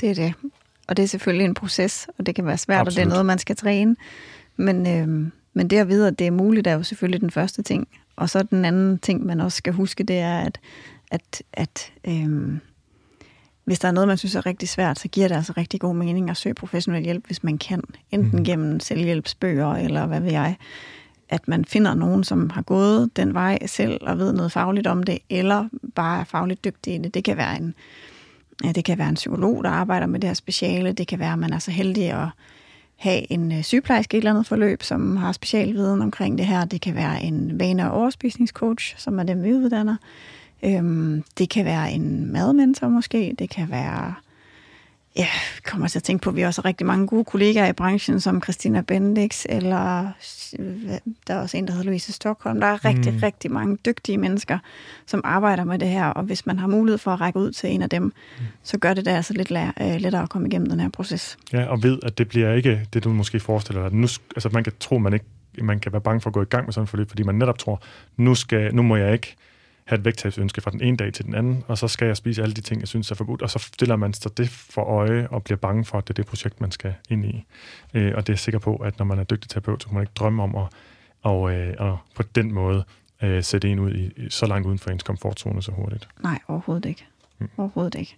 Det 0.00 0.10
er 0.10 0.14
det. 0.14 0.34
Og 0.88 0.96
det 0.96 1.02
er 1.02 1.06
selvfølgelig 1.06 1.44
en 1.44 1.54
proces, 1.54 2.08
og 2.18 2.26
det 2.26 2.34
kan 2.34 2.46
være 2.46 2.58
svært, 2.58 2.80
Absolut. 2.80 2.92
og 2.92 2.96
det 2.96 3.10
er 3.10 3.14
noget, 3.14 3.26
man 3.26 3.38
skal 3.38 3.56
træne. 3.56 3.96
Men, 4.56 4.86
øhm, 4.86 5.32
men 5.54 5.70
det 5.70 5.76
at 5.76 5.88
vide, 5.88 6.08
at 6.08 6.18
det 6.18 6.26
er 6.26 6.30
muligt, 6.30 6.66
er 6.66 6.72
jo 6.72 6.82
selvfølgelig 6.82 7.20
den 7.20 7.30
første 7.30 7.62
ting. 7.62 7.88
Og 8.16 8.30
så 8.30 8.42
den 8.42 8.64
anden 8.64 8.98
ting, 8.98 9.26
man 9.26 9.40
også 9.40 9.56
skal 9.56 9.72
huske, 9.72 10.04
det 10.04 10.18
er, 10.18 10.38
at, 10.38 10.60
at, 11.10 11.42
at 11.52 11.92
øhm, 12.08 12.60
hvis 13.64 13.78
der 13.78 13.88
er 13.88 13.92
noget, 13.92 14.08
man 14.08 14.18
synes 14.18 14.34
er 14.34 14.46
rigtig 14.46 14.68
svært, 14.68 14.98
så 14.98 15.08
giver 15.08 15.28
det 15.28 15.34
altså 15.34 15.52
rigtig 15.56 15.80
god 15.80 15.94
mening 15.94 16.30
at 16.30 16.36
søge 16.36 16.54
professionel 16.54 17.04
hjælp, 17.04 17.26
hvis 17.26 17.44
man 17.44 17.58
kan. 17.58 17.82
Enten 18.10 18.38
mm. 18.38 18.44
gennem 18.44 18.80
selvhjælpsbøger, 18.80 19.72
eller 19.72 20.06
hvad 20.06 20.20
ved 20.20 20.30
jeg. 20.30 20.56
At 21.28 21.48
man 21.48 21.64
finder 21.64 21.94
nogen, 21.94 22.24
som 22.24 22.50
har 22.50 22.62
gået 22.62 23.16
den 23.16 23.34
vej 23.34 23.66
selv 23.66 23.98
og 24.00 24.18
ved 24.18 24.32
noget 24.32 24.52
fagligt 24.52 24.86
om 24.86 25.02
det, 25.02 25.18
eller 25.30 25.68
bare 25.94 26.20
er 26.20 26.24
fagligt 26.24 26.64
dygtig 26.64 26.94
i 26.94 26.98
det. 26.98 27.14
Det 27.14 27.24
kan 27.24 27.36
være 27.36 27.56
en, 27.56 27.74
Ja, 28.64 28.72
det 28.72 28.84
kan 28.84 28.98
være 28.98 29.08
en 29.08 29.14
psykolog, 29.14 29.64
der 29.64 29.70
arbejder 29.70 30.06
med 30.06 30.20
det 30.20 30.28
her 30.28 30.34
speciale. 30.34 30.92
Det 30.92 31.08
kan 31.08 31.18
være, 31.18 31.32
at 31.32 31.38
man 31.38 31.52
er 31.52 31.58
så 31.58 31.70
heldig 31.70 32.10
at 32.10 32.28
have 32.96 33.32
en 33.32 33.52
øh, 33.52 33.62
sygeplejerske 33.62 34.14
i 34.14 34.18
et 34.18 34.20
eller 34.20 34.30
andet 34.30 34.46
forløb, 34.46 34.82
som 34.82 35.16
har 35.16 35.32
specialviden 35.32 36.02
omkring 36.02 36.38
det 36.38 36.46
her. 36.46 36.64
Det 36.64 36.80
kan 36.80 36.94
være 36.94 37.22
en 37.22 37.58
vane- 37.58 37.90
og 37.90 38.00
overspisningscoach, 38.00 38.94
som 38.98 39.18
er 39.18 39.22
dem, 39.22 39.42
vi 39.42 39.52
uddanner. 39.52 39.96
Øhm, 40.64 41.24
det 41.38 41.48
kan 41.48 41.64
være 41.64 41.92
en 41.92 42.32
madmentor 42.32 42.88
måske. 42.88 43.34
Det 43.38 43.50
kan 43.50 43.70
være... 43.70 44.14
Ja, 45.16 45.26
kommer 45.64 45.88
til 45.88 45.98
at 45.98 46.02
tænke 46.02 46.22
på, 46.22 46.30
at 46.30 46.36
vi 46.36 46.42
også 46.42 46.62
har 46.62 46.68
rigtig 46.68 46.86
mange 46.86 47.06
gode 47.06 47.24
kollegaer 47.24 47.68
i 47.68 47.72
branchen, 47.72 48.20
som 48.20 48.42
Christina 48.42 48.80
Bendix, 48.80 49.46
eller 49.48 50.08
øh, 50.58 50.66
der 51.26 51.34
er 51.34 51.40
også 51.40 51.56
en, 51.56 51.66
der 51.66 51.72
hedder 51.72 51.84
Louise 51.86 52.12
Stockholm. 52.12 52.60
Der 52.60 52.66
er 52.66 52.84
rigtig, 52.84 53.12
Mm. 53.12 53.18
rigtig 53.22 53.50
mange 53.50 53.76
dygtige 53.86 54.18
mennesker, 54.18 54.58
som 55.06 55.20
arbejder 55.24 55.64
med 55.64 55.78
det 55.78 55.88
her, 55.88 56.06
og 56.06 56.22
hvis 56.22 56.46
man 56.46 56.58
har 56.58 56.66
mulighed 56.66 56.98
for 56.98 57.10
at 57.10 57.20
række 57.20 57.38
ud 57.38 57.52
til 57.52 57.70
en 57.70 57.82
af 57.82 57.90
dem, 57.90 58.02
mm. 58.02 58.12
så 58.62 58.78
gør 58.78 58.94
det 58.94 59.04
det 59.04 59.10
altså 59.10 59.32
lidt 59.32 59.50
øh, 59.50 60.00
lettere 60.00 60.22
at 60.22 60.28
komme 60.28 60.48
igennem 60.48 60.68
den 60.70 60.80
her 60.80 60.88
proces. 60.88 61.38
Ja, 61.52 61.64
og 61.64 61.82
ved, 61.82 61.98
at 62.02 62.18
det 62.18 62.28
bliver 62.28 62.52
ikke 62.52 62.86
det, 62.92 63.04
du 63.04 63.12
måske 63.12 63.40
forestiller 63.40 63.88
dig. 63.88 63.98
Nu, 63.98 64.06
altså 64.36 64.48
man 64.52 64.64
kan 64.64 64.72
tro, 64.80 64.98
man 64.98 65.12
ikke 65.12 65.26
man 65.62 65.80
kan 65.80 65.92
være 65.92 66.00
bange 66.00 66.20
for 66.20 66.30
at 66.30 66.34
gå 66.34 66.42
i 66.42 66.44
gang 66.44 66.64
med 66.64 66.72
sådan 66.72 66.82
en 66.82 66.88
forløb, 66.88 67.08
fordi 67.08 67.22
man 67.22 67.34
netop 67.34 67.58
tror, 67.58 67.82
nu, 68.16 68.34
skal, 68.34 68.74
nu 68.74 68.82
må 68.82 68.96
jeg 68.96 69.12
ikke 69.12 69.36
have 69.86 69.98
et 69.98 70.04
vægttabsønske 70.04 70.60
fra 70.60 70.70
den 70.70 70.82
ene 70.82 70.96
dag 70.96 71.12
til 71.12 71.24
den 71.24 71.34
anden, 71.34 71.64
og 71.66 71.78
så 71.78 71.88
skal 71.88 72.06
jeg 72.06 72.16
spise 72.16 72.42
alle 72.42 72.54
de 72.54 72.60
ting, 72.60 72.80
jeg 72.80 72.88
synes 72.88 73.10
er 73.10 73.14
forbudt, 73.14 73.42
og 73.42 73.50
så 73.50 73.58
stiller 73.58 73.96
man 73.96 74.14
sig 74.14 74.38
det 74.38 74.48
for 74.48 74.82
øje 74.82 75.28
og 75.30 75.42
bliver 75.44 75.58
bange 75.58 75.84
for, 75.84 75.98
at 75.98 76.08
det 76.08 76.10
er 76.10 76.14
det 76.14 76.26
projekt, 76.26 76.60
man 76.60 76.70
skal 76.70 76.94
ind 77.10 77.24
i. 77.24 77.44
Øh, 77.94 78.12
og 78.16 78.26
det 78.26 78.28
er 78.28 78.32
jeg 78.32 78.38
sikker 78.38 78.58
på, 78.58 78.76
at 78.76 78.98
når 78.98 79.06
man 79.06 79.18
er 79.18 79.24
dygtig 79.24 79.50
terapeut, 79.50 79.82
så 79.82 79.88
kan 79.88 79.94
man 79.94 80.02
ikke 80.02 80.12
drømme 80.14 80.42
om 80.42 80.56
at, 80.56 80.66
og, 81.22 81.52
øh, 81.52 81.74
og 81.78 81.98
på 82.14 82.22
den 82.22 82.52
måde 82.52 82.84
øh, 83.22 83.42
sætte 83.42 83.68
en 83.68 83.78
ud 83.78 83.94
i, 83.94 84.30
så 84.30 84.46
langt 84.46 84.66
uden 84.66 84.78
for 84.78 84.90
ens 84.90 85.02
komfortzone 85.02 85.62
så 85.62 85.72
hurtigt. 85.72 86.08
Nej, 86.22 86.38
overhovedet 86.48 86.84
ikke. 86.88 87.06
Mm. 87.38 87.48
Overhovedet 87.56 87.94
ikke. 87.94 88.16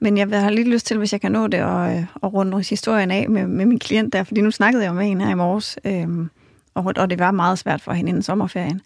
Men 0.00 0.18
jeg 0.18 0.42
har 0.42 0.50
lige 0.50 0.70
lyst 0.70 0.86
til, 0.86 0.98
hvis 0.98 1.12
jeg 1.12 1.20
kan 1.20 1.32
nå 1.32 1.46
det, 1.46 1.58
at, 1.58 1.96
øh, 1.96 2.02
at 2.22 2.32
runde 2.32 2.62
historien 2.62 3.10
af 3.10 3.30
med, 3.30 3.46
med 3.46 3.66
min 3.66 3.78
klient 3.78 4.12
der, 4.12 4.24
fordi 4.24 4.40
nu 4.40 4.50
snakkede 4.50 4.84
jeg 4.84 4.94
med 4.94 5.10
en 5.10 5.20
her 5.20 5.30
i 5.30 5.34
morges, 5.34 5.78
øhm, 5.84 6.30
og, 6.74 6.92
og 6.96 7.10
det 7.10 7.18
var 7.18 7.30
meget 7.30 7.58
svært 7.58 7.80
for 7.80 7.92
hende 7.92 8.08
inden 8.08 8.22
sommerferien. 8.22 8.80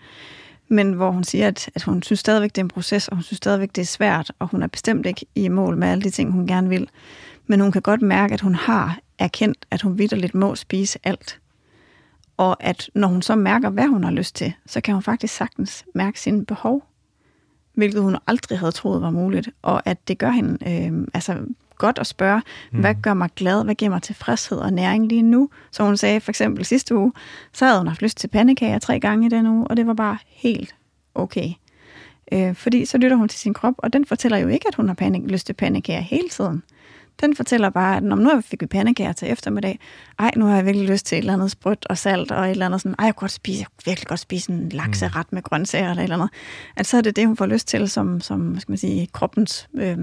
Men 0.68 0.92
hvor 0.92 1.10
hun 1.10 1.24
siger, 1.24 1.48
at, 1.48 1.70
at 1.74 1.82
hun 1.82 2.02
synes 2.02 2.20
stadigvæk, 2.20 2.50
det 2.50 2.58
er 2.58 2.64
en 2.64 2.68
proces, 2.68 3.08
og 3.08 3.16
hun 3.16 3.22
synes 3.22 3.36
stadigvæk, 3.36 3.70
det 3.74 3.82
er 3.82 3.86
svært, 3.86 4.32
og 4.38 4.48
hun 4.48 4.62
er 4.62 4.66
bestemt 4.66 5.06
ikke 5.06 5.26
i 5.34 5.48
mål 5.48 5.76
med 5.76 5.88
alle 5.88 6.04
de 6.04 6.10
ting, 6.10 6.32
hun 6.32 6.46
gerne 6.46 6.68
vil. 6.68 6.88
Men 7.46 7.60
hun 7.60 7.72
kan 7.72 7.82
godt 7.82 8.02
mærke, 8.02 8.34
at 8.34 8.40
hun 8.40 8.54
har 8.54 8.98
erkendt, 9.18 9.66
at 9.70 9.82
hun 9.82 9.98
vidderligt 9.98 10.34
må 10.34 10.54
spise 10.54 10.98
alt. 11.04 11.40
Og 12.36 12.64
at 12.64 12.90
når 12.94 13.08
hun 13.08 13.22
så 13.22 13.36
mærker, 13.36 13.70
hvad 13.70 13.86
hun 13.86 14.04
har 14.04 14.10
lyst 14.10 14.34
til, 14.34 14.52
så 14.66 14.80
kan 14.80 14.94
hun 14.94 15.02
faktisk 15.02 15.34
sagtens 15.34 15.84
mærke 15.94 16.20
sine 16.20 16.46
behov 16.46 16.84
hvilket 17.74 18.02
hun 18.02 18.16
aldrig 18.26 18.58
havde 18.58 18.72
troet 18.72 19.02
var 19.02 19.10
muligt, 19.10 19.50
og 19.62 19.82
at 19.86 20.08
det 20.08 20.18
gør 20.18 20.30
hende 20.30 20.58
øh, 20.66 21.06
altså 21.14 21.46
godt 21.78 21.98
at 21.98 22.06
spørge, 22.06 22.42
mm. 22.72 22.80
hvad 22.80 22.94
gør 23.02 23.14
mig 23.14 23.30
glad, 23.36 23.64
hvad 23.64 23.74
giver 23.74 23.90
mig 23.90 24.02
tilfredshed 24.02 24.58
og 24.58 24.72
næring 24.72 25.06
lige 25.08 25.22
nu? 25.22 25.48
Så 25.70 25.84
hun 25.84 25.96
sagde 25.96 26.20
for 26.20 26.30
eksempel 26.30 26.64
sidste 26.64 26.96
uge, 26.96 27.12
så 27.52 27.64
havde 27.64 27.78
hun 27.78 27.86
haft 27.86 28.02
lyst 28.02 28.18
til 28.18 28.28
pandekager 28.28 28.78
tre 28.78 29.00
gange 29.00 29.26
i 29.26 29.28
den 29.28 29.46
uge, 29.46 29.66
og 29.66 29.76
det 29.76 29.86
var 29.86 29.94
bare 29.94 30.18
helt 30.26 30.74
okay. 31.14 31.50
Øh, 32.32 32.54
fordi 32.54 32.84
så 32.84 32.98
lytter 32.98 33.16
hun 33.16 33.28
til 33.28 33.40
sin 33.40 33.54
krop, 33.54 33.74
og 33.78 33.92
den 33.92 34.04
fortæller 34.04 34.38
jo 34.38 34.48
ikke, 34.48 34.68
at 34.68 34.74
hun 34.74 34.86
har 34.86 34.94
panik, 34.94 35.22
lyst 35.30 35.46
til 35.46 35.52
pandekager 35.52 36.00
hele 36.00 36.28
tiden. 36.28 36.62
Den 37.20 37.36
fortæller 37.36 37.70
bare, 37.70 37.96
at 37.96 38.02
når 38.02 38.16
nu 38.16 38.40
fik 38.40 38.60
vi 38.60 38.66
pandekager 38.66 39.12
til 39.12 39.30
eftermiddag, 39.30 39.78
ej, 40.18 40.30
nu 40.36 40.46
har 40.46 40.56
jeg 40.56 40.66
virkelig 40.66 40.88
lyst 40.88 41.06
til 41.06 41.16
et 41.16 41.20
eller 41.20 41.32
andet 41.32 41.50
sprødt 41.50 41.86
og 41.90 41.98
salt, 41.98 42.32
og 42.32 42.44
et 42.44 42.50
eller 42.50 42.66
andet 42.66 42.80
sådan, 42.80 42.94
ej, 42.98 43.04
jeg 43.04 43.14
kunne 43.14 43.20
godt 43.20 43.30
spise, 43.30 43.58
jeg 43.58 43.66
kunne 43.66 43.90
virkelig 43.90 44.08
godt 44.08 44.20
spise 44.20 44.52
en 44.52 44.68
lakseret 44.68 45.32
med 45.32 45.42
grøntsager 45.42 45.90
eller 45.90 46.02
et 46.02 46.04
eller 46.04 46.16
andet. 46.16 46.30
At 46.76 46.86
så 46.86 46.96
er 46.96 47.00
det 47.00 47.16
det, 47.16 47.26
hun 47.26 47.36
får 47.36 47.46
lyst 47.46 47.68
til, 47.68 47.88
som, 47.88 48.20
som 48.20 48.40
hvad 48.40 48.60
skal 48.60 48.72
man 48.72 48.78
sige, 48.78 49.08
kroppens 49.12 49.68
øh, 49.74 49.98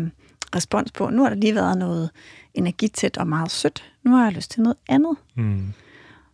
respons 0.56 0.92
på. 0.92 1.10
Nu 1.10 1.24
har 1.24 1.30
der 1.30 1.38
lige 1.38 1.56
været 1.56 1.78
noget 1.78 2.10
energitæt 2.54 3.18
og 3.18 3.28
meget 3.28 3.52
sødt. 3.52 3.92
Nu 4.04 4.12
har 4.16 4.24
jeg 4.24 4.34
lyst 4.34 4.52
til 4.52 4.62
noget 4.62 4.78
andet. 4.90 5.18
Mm. 5.36 5.74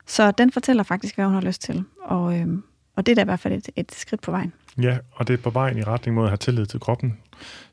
Så 0.05 0.31
den 0.31 0.51
fortæller 0.51 0.83
faktisk, 0.83 1.15
hvad 1.15 1.25
hun 1.25 1.33
har 1.33 1.41
lyst 1.41 1.61
til. 1.61 1.83
Og, 2.01 2.39
øh, 2.39 2.47
og 2.95 3.05
det 3.05 3.11
er 3.11 3.15
da 3.15 3.21
i 3.21 3.25
hvert 3.25 3.39
fald 3.39 3.53
et, 3.53 3.69
et 3.75 3.91
skridt 3.91 4.21
på 4.21 4.31
vejen. 4.31 4.53
Ja, 4.81 4.97
og 5.11 5.27
det 5.27 5.33
er 5.33 5.37
på 5.37 5.49
vejen 5.49 5.77
i 5.77 5.83
retning 5.83 6.15
mod 6.15 6.23
at 6.23 6.29
have 6.29 6.37
tillid 6.37 6.65
til 6.65 6.79
kroppen, 6.79 7.17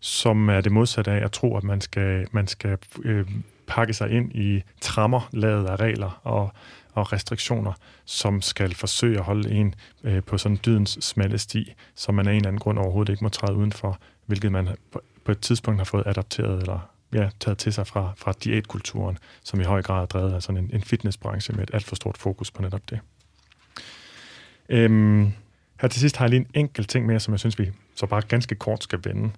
som 0.01 0.49
er 0.49 0.61
det 0.61 0.72
modsatte 0.72 1.11
af 1.11 1.24
at 1.24 1.32
tro, 1.32 1.57
at 1.57 1.64
man 1.64 1.80
skal, 1.80 2.26
man 2.32 2.47
skal 2.47 2.78
øh, 3.05 3.26
pakke 3.66 3.95
sig 3.95 4.11
ind 4.11 4.32
i 4.34 4.62
trammer, 4.80 5.28
lavet 5.32 5.66
af 5.66 5.76
regler 5.76 6.20
og, 6.22 6.53
og 6.92 7.12
restriktioner, 7.12 7.72
som 8.05 8.42
skal 8.42 8.74
forsøge 8.74 9.18
at 9.18 9.24
holde 9.24 9.51
en 9.51 9.74
øh, 10.05 10.22
på 10.22 10.38
sådan 10.38 10.59
dydens 10.66 10.99
smalle 11.01 11.38
sti, 11.38 11.72
som 11.95 12.14
man 12.14 12.26
af 12.26 12.30
en 12.30 12.36
eller 12.36 12.49
anden 12.49 12.61
grund 12.61 12.78
overhovedet 12.78 13.12
ikke 13.12 13.24
må 13.24 13.28
træde 13.28 13.57
udenfor, 13.57 13.99
hvilket 14.26 14.53
man 14.53 14.68
på, 15.24 15.32
et 15.32 15.40
tidspunkt 15.40 15.80
har 15.80 15.84
fået 15.84 16.06
adapteret 16.06 16.60
eller 16.60 16.90
ja, 17.12 17.28
taget 17.40 17.58
til 17.58 17.72
sig 17.72 17.86
fra, 17.86 18.12
fra 18.16 18.32
diætkulturen, 18.44 19.18
som 19.42 19.60
i 19.60 19.64
høj 19.64 19.82
grad 19.82 20.02
er 20.02 20.06
drevet 20.06 20.34
af 20.34 20.42
sådan 20.42 20.64
en, 20.64 20.70
en 20.72 20.82
fitnessbranche 20.82 21.54
med 21.54 21.62
et 21.62 21.70
alt 21.74 21.84
for 21.84 21.96
stort 21.96 22.18
fokus 22.18 22.50
på 22.50 22.62
netop 22.62 22.90
det. 22.90 23.00
Øhm, 24.68 25.32
her 25.80 25.88
til 25.88 26.00
sidst 26.00 26.16
har 26.16 26.24
jeg 26.24 26.30
lige 26.30 26.40
en 26.40 26.50
enkelt 26.54 26.88
ting 26.88 27.06
mere, 27.06 27.20
som 27.20 27.32
jeg 27.32 27.38
synes, 27.40 27.58
vi 27.58 27.70
så 27.94 28.06
bare 28.06 28.22
ganske 28.22 28.54
kort 28.54 28.82
skal 28.82 29.00
vende. 29.04 29.30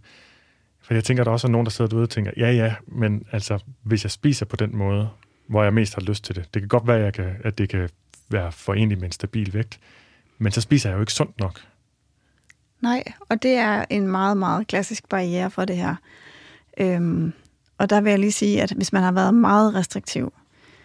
For 0.82 0.95
jeg 0.95 1.05
tænker, 1.05 1.22
at 1.22 1.26
der 1.26 1.32
også 1.32 1.47
er 1.47 1.51
nogen, 1.51 1.64
der 1.64 1.70
sidder 1.70 1.89
derude 1.89 2.03
og 2.03 2.11
tænker, 2.11 2.32
ja 2.37 2.51
ja, 2.51 2.74
men 2.87 3.26
altså, 3.32 3.59
hvis 3.82 4.05
jeg 4.05 4.11
spiser 4.11 4.47
på 4.47 4.57
den 4.57 4.76
måde, 4.76 5.09
hvor 5.47 5.62
jeg 5.62 5.74
mest 5.74 5.95
har 5.95 6.03
lyst 6.03 6.24
til 6.24 6.37
det. 6.37 6.55
Det 6.55 6.62
kan 6.62 6.68
godt 6.68 6.87
være, 6.87 6.99
at, 6.99 7.05
jeg 7.05 7.14
kan, 7.14 7.37
at 7.45 7.59
det 7.59 7.68
kan 7.68 7.89
være 8.28 8.53
forenligt 8.53 9.01
med 9.01 9.09
en 9.09 9.12
stabil 9.12 9.55
vægt, 9.55 9.80
men 10.39 10.53
så 10.53 10.61
spiser 10.61 10.91
jeg 10.91 10.97
jo 10.97 11.01
ikke 11.01 11.12
sundt 11.12 11.41
nok. 11.41 11.61
Nej, 12.81 13.05
og 13.29 13.43
det 13.43 13.55
er 13.55 13.85
en 13.91 14.09
meget, 14.09 14.37
meget 14.37 14.66
klassisk 14.66 15.09
barriere 15.09 15.51
for 15.51 15.64
det 15.64 15.77
her. 15.77 15.95
Øhm, 16.81 17.33
og 17.79 17.91
der 17.91 18.01
vil 18.01 18.11
jeg 18.11 18.18
lige 18.18 18.33
sige, 18.33 18.62
at 18.62 18.72
hvis 18.72 18.93
man 18.93 19.03
har 19.03 19.12
været 19.12 19.35
meget 19.35 19.74
restriktiv, 19.74 20.33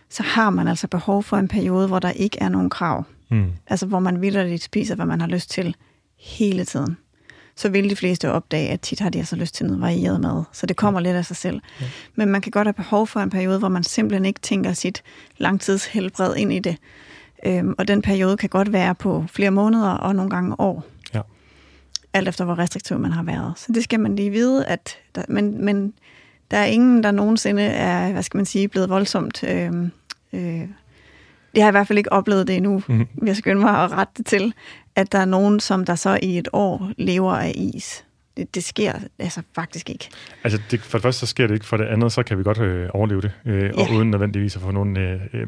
så 0.10 0.24
har 0.24 0.50
man 0.50 0.68
altså 0.68 0.88
behov 0.88 1.24
for 1.24 1.38
en 1.38 1.48
periode, 1.48 1.88
hvor 1.88 2.00
der 2.00 2.12
ikke 2.12 2.38
er 2.42 2.50
nogen 2.50 2.70
krav. 2.70 3.04
Mm. 3.30 3.52
Altså 3.68 3.86
hvor 3.86 4.00
man 4.00 4.22
vildt 4.22 4.64
spiser, 4.64 4.96
hvad 4.96 5.06
man 5.06 5.22
har 5.22 5.28
lyst 5.28 5.50
til 5.50 5.76
hele 6.18 6.66
tiden. 6.66 6.98
Så 7.56 7.70
vil 7.70 7.90
de 7.90 7.96
fleste 7.96 8.32
opdage, 8.32 8.70
at 8.70 8.82
tit 8.82 9.00
har 9.00 9.10
de 9.10 9.18
altså 9.18 9.36
lyst 9.36 9.56
til 9.56 9.66
noget 9.66 9.82
varieret 9.82 10.22
mad. 10.22 10.44
Så 10.52 10.66
det 10.66 10.78
kommer 10.78 11.00
lidt 11.00 11.16
af 11.16 11.26
sig 11.26 11.36
selv. 11.36 11.62
Ja. 11.82 11.86
Men 12.16 12.30
man 12.30 12.42
kan 12.42 12.52
godt 12.52 12.68
have 12.68 12.74
behov 12.74 13.08
for 13.08 13.20
en 13.20 13.30
periode, 13.30 13.60
hvor 13.60 13.70
man 13.70 13.84
simpelthen 13.84 14.26
ikke 14.26 14.40
tænker 14.40 14.74
sit 14.74 15.04
langtidshelbred 15.38 16.36
ind 16.36 16.54
i 16.54 16.60
det. 16.60 16.78
Øhm, 17.46 17.76
og 17.78 17.88
den 17.88 18.02
periode 18.02 18.38
kan 18.38 18.50
godt 18.50 18.74
være 18.74 18.96
på 18.96 19.26
flere 19.30 19.52
måneder 19.52 19.90
og 19.90 20.16
nogle 20.16 20.30
gange 20.30 20.60
år. 20.60 20.86
Alt 22.14 22.28
efter, 22.28 22.46
hvor 22.46 22.60
restriktiv 22.60 23.00
man 23.00 23.12
har 23.12 23.24
været. 23.24 23.54
Så 23.56 23.72
det 23.72 23.84
skal 23.84 24.00
man 24.00 24.16
lige 24.16 24.30
vide, 24.30 24.66
at 24.66 24.98
der, 25.16 25.24
men, 25.28 25.66
men 25.66 25.94
der 26.52 26.58
er 26.58 26.66
ingen, 26.66 27.04
der 27.04 27.12
nogensinde 27.12 27.64
er, 27.64 28.12
hvad 28.12 28.24
skal 28.24 28.38
man 28.38 28.46
sige, 28.46 28.68
blevet 28.68 28.90
voldsomt... 28.90 29.44
Øhm, 29.44 29.92
øh, 30.34 30.62
jeg 31.56 31.64
har 31.64 31.68
i 31.68 31.72
hvert 31.72 31.88
fald 31.88 31.98
ikke 31.98 32.12
oplevet 32.14 32.48
det 32.48 32.56
endnu. 32.56 32.84
Mhm. 32.88 33.08
Jeg 33.26 33.36
skynder 33.36 33.62
mig 33.62 33.84
at 33.84 33.92
rette 33.92 34.14
det 34.18 34.26
til, 34.26 34.54
at 34.96 35.12
der 35.12 35.20
er 35.20 35.26
nogen, 35.26 35.60
som 35.60 35.86
der 35.86 35.96
så 35.96 36.20
i 36.22 36.38
et 36.38 36.48
år 36.54 36.92
lever 36.98 37.34
af 37.34 37.54
is. 37.56 38.06
Det, 38.38 38.56
det 38.56 38.64
sker 38.64 38.94
altså 39.20 39.42
faktisk 39.56 39.90
ikke. 39.90 40.10
Altså, 40.44 40.60
det, 40.72 40.80
for 40.82 40.98
det 40.98 41.04
første 41.04 41.20
så 41.20 41.26
sker 41.26 41.48
det 41.48 41.54
ikke, 41.54 41.66
for 41.66 41.78
det 41.78 41.86
andet, 41.86 42.12
så 42.12 42.24
kan 42.24 42.38
vi 42.38 42.44
godt 42.44 42.60
øh, 42.60 42.90
overleve 42.94 43.22
det, 43.22 43.32
øh, 43.46 43.72
og 43.78 43.88
Ja. 43.90 43.96
uden 43.96 44.12
nødvendigvis 44.12 44.56
at 44.56 44.62
få 44.62 44.72
nogle 44.72 45.00
øh, 45.00 45.20
øh, 45.34 45.48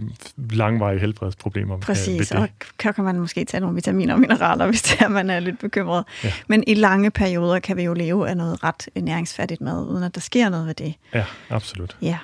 langvarige 0.51 0.99
helbredsproblemer. 0.99 1.75
øh, 1.75 1.81
Præcis, 1.81 2.27
det. 2.29 2.37
og 2.37 2.49
kan 2.79 2.93
man 2.97 3.19
måske 3.19 3.45
tage 3.45 3.61
nogle 3.61 3.75
vitaminer 3.75 4.13
og 4.13 4.19
mineraler, 4.19 4.65
hvis 4.69 4.81
det 4.81 5.01
er, 5.01 5.07
man 5.07 5.29
er 5.29 5.39
lidt 5.39 5.59
bekymret. 5.59 6.03
Ja. 6.23 6.33
Men 6.47 6.63
i 6.67 6.73
lange 6.73 7.11
perioder 7.11 7.59
kan 7.59 7.77
vi 7.77 7.83
jo 7.83 7.93
leve 7.93 8.29
af 8.29 8.37
noget 8.37 8.63
ret 8.63 8.89
næringsfattigt 8.95 9.61
mad, 9.61 9.85
uden 9.89 10.03
at 10.03 10.15
der 10.15 10.21
sker 10.21 10.49
noget 10.49 10.67
ved 10.67 10.73
det. 10.73 10.93
Ja, 11.13 11.25
absolut. 11.49 11.97
Ja. 12.01 12.17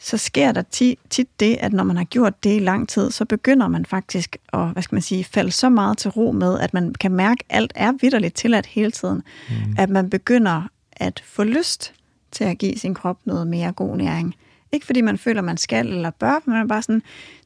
Så 0.00 0.16
sker 0.16 0.52
der 0.52 0.62
tit, 0.62 1.40
det, 1.40 1.56
at 1.60 1.72
når 1.72 1.84
man 1.84 1.96
har 1.96 2.04
gjort 2.04 2.44
det 2.44 2.56
i 2.56 2.58
lang 2.58 2.88
tid, 2.88 3.10
så 3.10 3.24
begynder 3.24 3.68
man 3.68 3.86
faktisk 3.86 4.36
at, 4.52 4.68
hvad 4.72 4.82
skal 4.82 4.94
man 4.94 5.02
sige, 5.02 5.24
falde 5.24 5.50
så 5.50 5.68
meget 5.68 5.98
til 5.98 6.10
ro 6.10 6.32
med, 6.32 6.60
at 6.60 6.74
man 6.74 6.94
kan 6.94 7.12
mærke, 7.12 7.44
at 7.48 7.56
alt 7.56 7.72
er 7.74 7.92
vidderligt 8.00 8.34
tilladt 8.34 8.66
hele 8.66 8.90
tiden. 8.90 9.22
Mm. 9.48 9.74
At 9.78 9.90
man 9.90 10.10
begynder 10.10 10.62
at 10.92 11.22
få 11.26 11.44
lyst 11.44 11.92
til 12.32 12.44
at 12.44 12.58
give 12.58 12.78
sin 12.78 12.94
krop 12.94 13.18
noget 13.24 13.46
mere 13.46 13.72
god 13.72 13.96
næring. 13.96 14.34
Ikke 14.72 14.86
fordi 14.86 15.00
man 15.00 15.18
føler, 15.18 15.42
man 15.42 15.56
skal 15.56 15.86
eller 15.86 16.10
bør, 16.10 16.42
men 16.44 16.52
man 16.52 16.62
er 16.62 16.66
bare 16.66 16.82
sådan, 16.82 17.02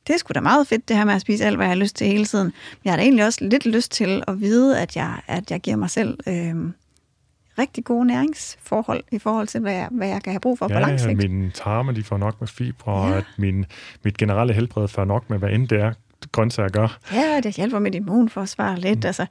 det 0.07 0.15
er 0.15 0.19
sgu 0.19 0.33
da 0.35 0.41
meget 0.41 0.67
fedt, 0.67 0.89
det 0.89 0.97
her 0.97 1.05
med 1.05 1.15
at 1.15 1.21
spise 1.21 1.45
alt, 1.45 1.57
hvad 1.57 1.67
jeg 1.67 1.71
har 1.71 1.81
lyst 1.81 1.97
til 1.97 2.07
hele 2.07 2.25
tiden. 2.25 2.45
Men 2.45 2.81
jeg 2.85 2.93
har 2.93 2.97
da 2.97 3.03
egentlig 3.03 3.25
også 3.25 3.45
lidt 3.45 3.67
lyst 3.67 3.93
til 3.93 4.23
at 4.29 4.41
vide, 4.41 4.81
at 4.81 4.97
jeg, 4.97 5.21
at 5.27 5.51
jeg 5.51 5.61
giver 5.61 5.77
mig 5.77 5.91
selv 5.91 6.19
øh, 6.27 6.55
rigtig 7.59 7.85
gode 7.85 8.07
næringsforhold 8.07 9.05
i 9.13 9.19
forhold 9.19 9.47
til, 9.47 9.61
hvad 9.61 9.73
jeg, 9.73 9.89
hvad 9.91 10.09
jeg 10.09 10.23
kan 10.23 10.33
have 10.33 10.41
brug 10.41 10.59
for 10.59 10.69
på 10.69 10.75
lang 10.75 10.91
Ja, 10.91 10.97
sigt. 10.97 11.17
mine 11.17 11.51
tarme, 11.51 11.93
de 11.95 12.05
får 12.05 12.17
nok 12.17 12.41
med 12.41 12.49
fibre, 12.49 12.93
og 12.93 13.11
Ja. 13.11 13.17
at 13.17 13.25
min, 13.39 13.65
mit 14.05 14.17
generelle 14.17 14.53
helbred 14.55 14.89
får 14.89 15.05
nok 15.05 15.31
med, 15.31 15.39
hvad 15.39 15.51
end 15.51 15.69
det 15.69 15.81
er, 15.81 15.93
grøntsager 16.33 16.69
gør. 16.69 16.99
Ja, 17.13 17.41
det 17.41 17.55
hjælper 17.57 17.79
mit 17.79 17.95
immunforsvar 17.95 18.77
lidt. 18.77 18.99
Mm. 18.99 19.07
Altså, 19.07 19.27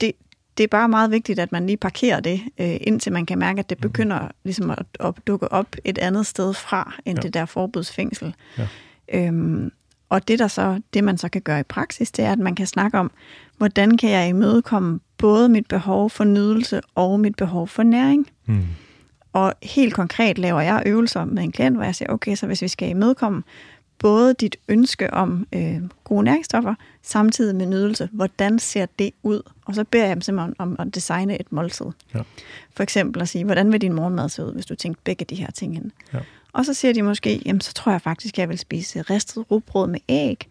det, 0.00 0.12
det 0.58 0.64
er 0.64 0.68
bare 0.68 0.88
meget 0.88 1.10
vigtigt, 1.10 1.38
at 1.38 1.52
man 1.52 1.66
lige 1.66 1.76
parkerer 1.76 2.20
det, 2.20 2.40
øh, 2.60 2.76
indtil 2.80 3.12
man 3.12 3.26
kan 3.26 3.38
mærke, 3.38 3.58
at 3.58 3.70
det 3.70 3.78
begynder 3.78 4.28
ligesom 4.44 4.70
at, 4.70 4.82
at 5.00 5.14
dukke 5.26 5.52
op 5.52 5.66
et 5.84 5.98
andet 5.98 6.26
sted 6.26 6.54
fra, 6.54 6.92
end 7.04 7.18
Ja. 7.18 7.20
ja. 7.22 7.26
det 7.26 7.34
der 7.34 7.44
forbudsfængsel. 7.44 8.34
Ja. 8.58 8.68
Øhm, 9.14 9.70
og 10.08 10.28
det, 10.28 10.38
der 10.38 10.48
så, 10.48 10.80
det, 10.94 11.04
man 11.04 11.18
så 11.18 11.28
kan 11.28 11.42
gøre 11.42 11.60
i 11.60 11.62
praksis, 11.62 12.10
det 12.12 12.24
er, 12.24 12.32
at 12.32 12.38
man 12.38 12.54
kan 12.54 12.66
snakke 12.66 12.98
om, 12.98 13.10
hvordan 13.58 13.96
kan 13.98 14.10
jeg 14.10 14.28
imødekomme 14.28 15.00
både 15.18 15.48
mit 15.48 15.66
behov 15.66 16.10
for 16.10 16.24
nydelse 16.24 16.80
og 16.94 17.20
mit 17.20 17.36
behov 17.36 17.68
for 17.68 17.82
næring. 17.82 18.30
Mm. 18.46 18.62
Og 19.32 19.54
helt 19.62 19.94
konkret 19.94 20.38
laver 20.38 20.60
jeg 20.60 20.82
øvelser 20.86 21.24
med 21.24 21.42
en 21.42 21.52
klient, 21.52 21.76
hvor 21.76 21.84
jeg 21.84 21.94
siger, 21.94 22.12
okay, 22.12 22.34
så 22.34 22.46
hvis 22.46 22.62
vi 22.62 22.68
skal 22.68 22.88
imødekomme 22.88 23.42
både 23.98 24.34
dit 24.34 24.56
ønske 24.68 25.14
om 25.14 25.46
øh, 25.52 25.80
gode 26.04 26.22
næringsstoffer, 26.22 26.74
samtidig 27.02 27.56
med 27.56 27.66
nydelse, 27.66 28.08
hvordan 28.12 28.58
ser 28.58 28.86
det 28.98 29.10
ud? 29.22 29.42
Og 29.66 29.74
så 29.74 29.84
beder 29.84 30.06
jeg 30.06 30.14
dem 30.14 30.20
simpelthen 30.20 30.54
om 30.58 30.76
at 30.78 30.94
designe 30.94 31.40
et 31.40 31.52
måltid. 31.52 31.86
Ja. 32.14 32.20
For 32.74 32.82
eksempel 32.82 33.22
at 33.22 33.28
sige, 33.28 33.44
hvordan 33.44 33.72
vil 33.72 33.80
din 33.80 33.92
morgenmad 33.92 34.28
se 34.28 34.44
ud, 34.44 34.52
hvis 34.52 34.66
du 34.66 34.74
tænkte 34.74 35.02
begge 35.04 35.24
de 35.24 35.34
her 35.34 35.50
ting 35.50 35.76
ind? 35.76 35.90
Ja. 36.14 36.18
Og 36.52 36.64
så 36.64 36.74
siger 36.74 36.92
de 36.92 37.02
måske, 37.02 37.42
jamen 37.46 37.60
så 37.60 37.74
tror 37.74 37.92
jeg 37.92 38.00
faktisk, 38.02 38.34
at 38.34 38.38
jeg 38.38 38.48
vil 38.48 38.58
spise 38.58 39.02
ristet 39.02 39.50
rugbrød 39.50 39.88
med 39.88 40.00
æg. 40.08 40.48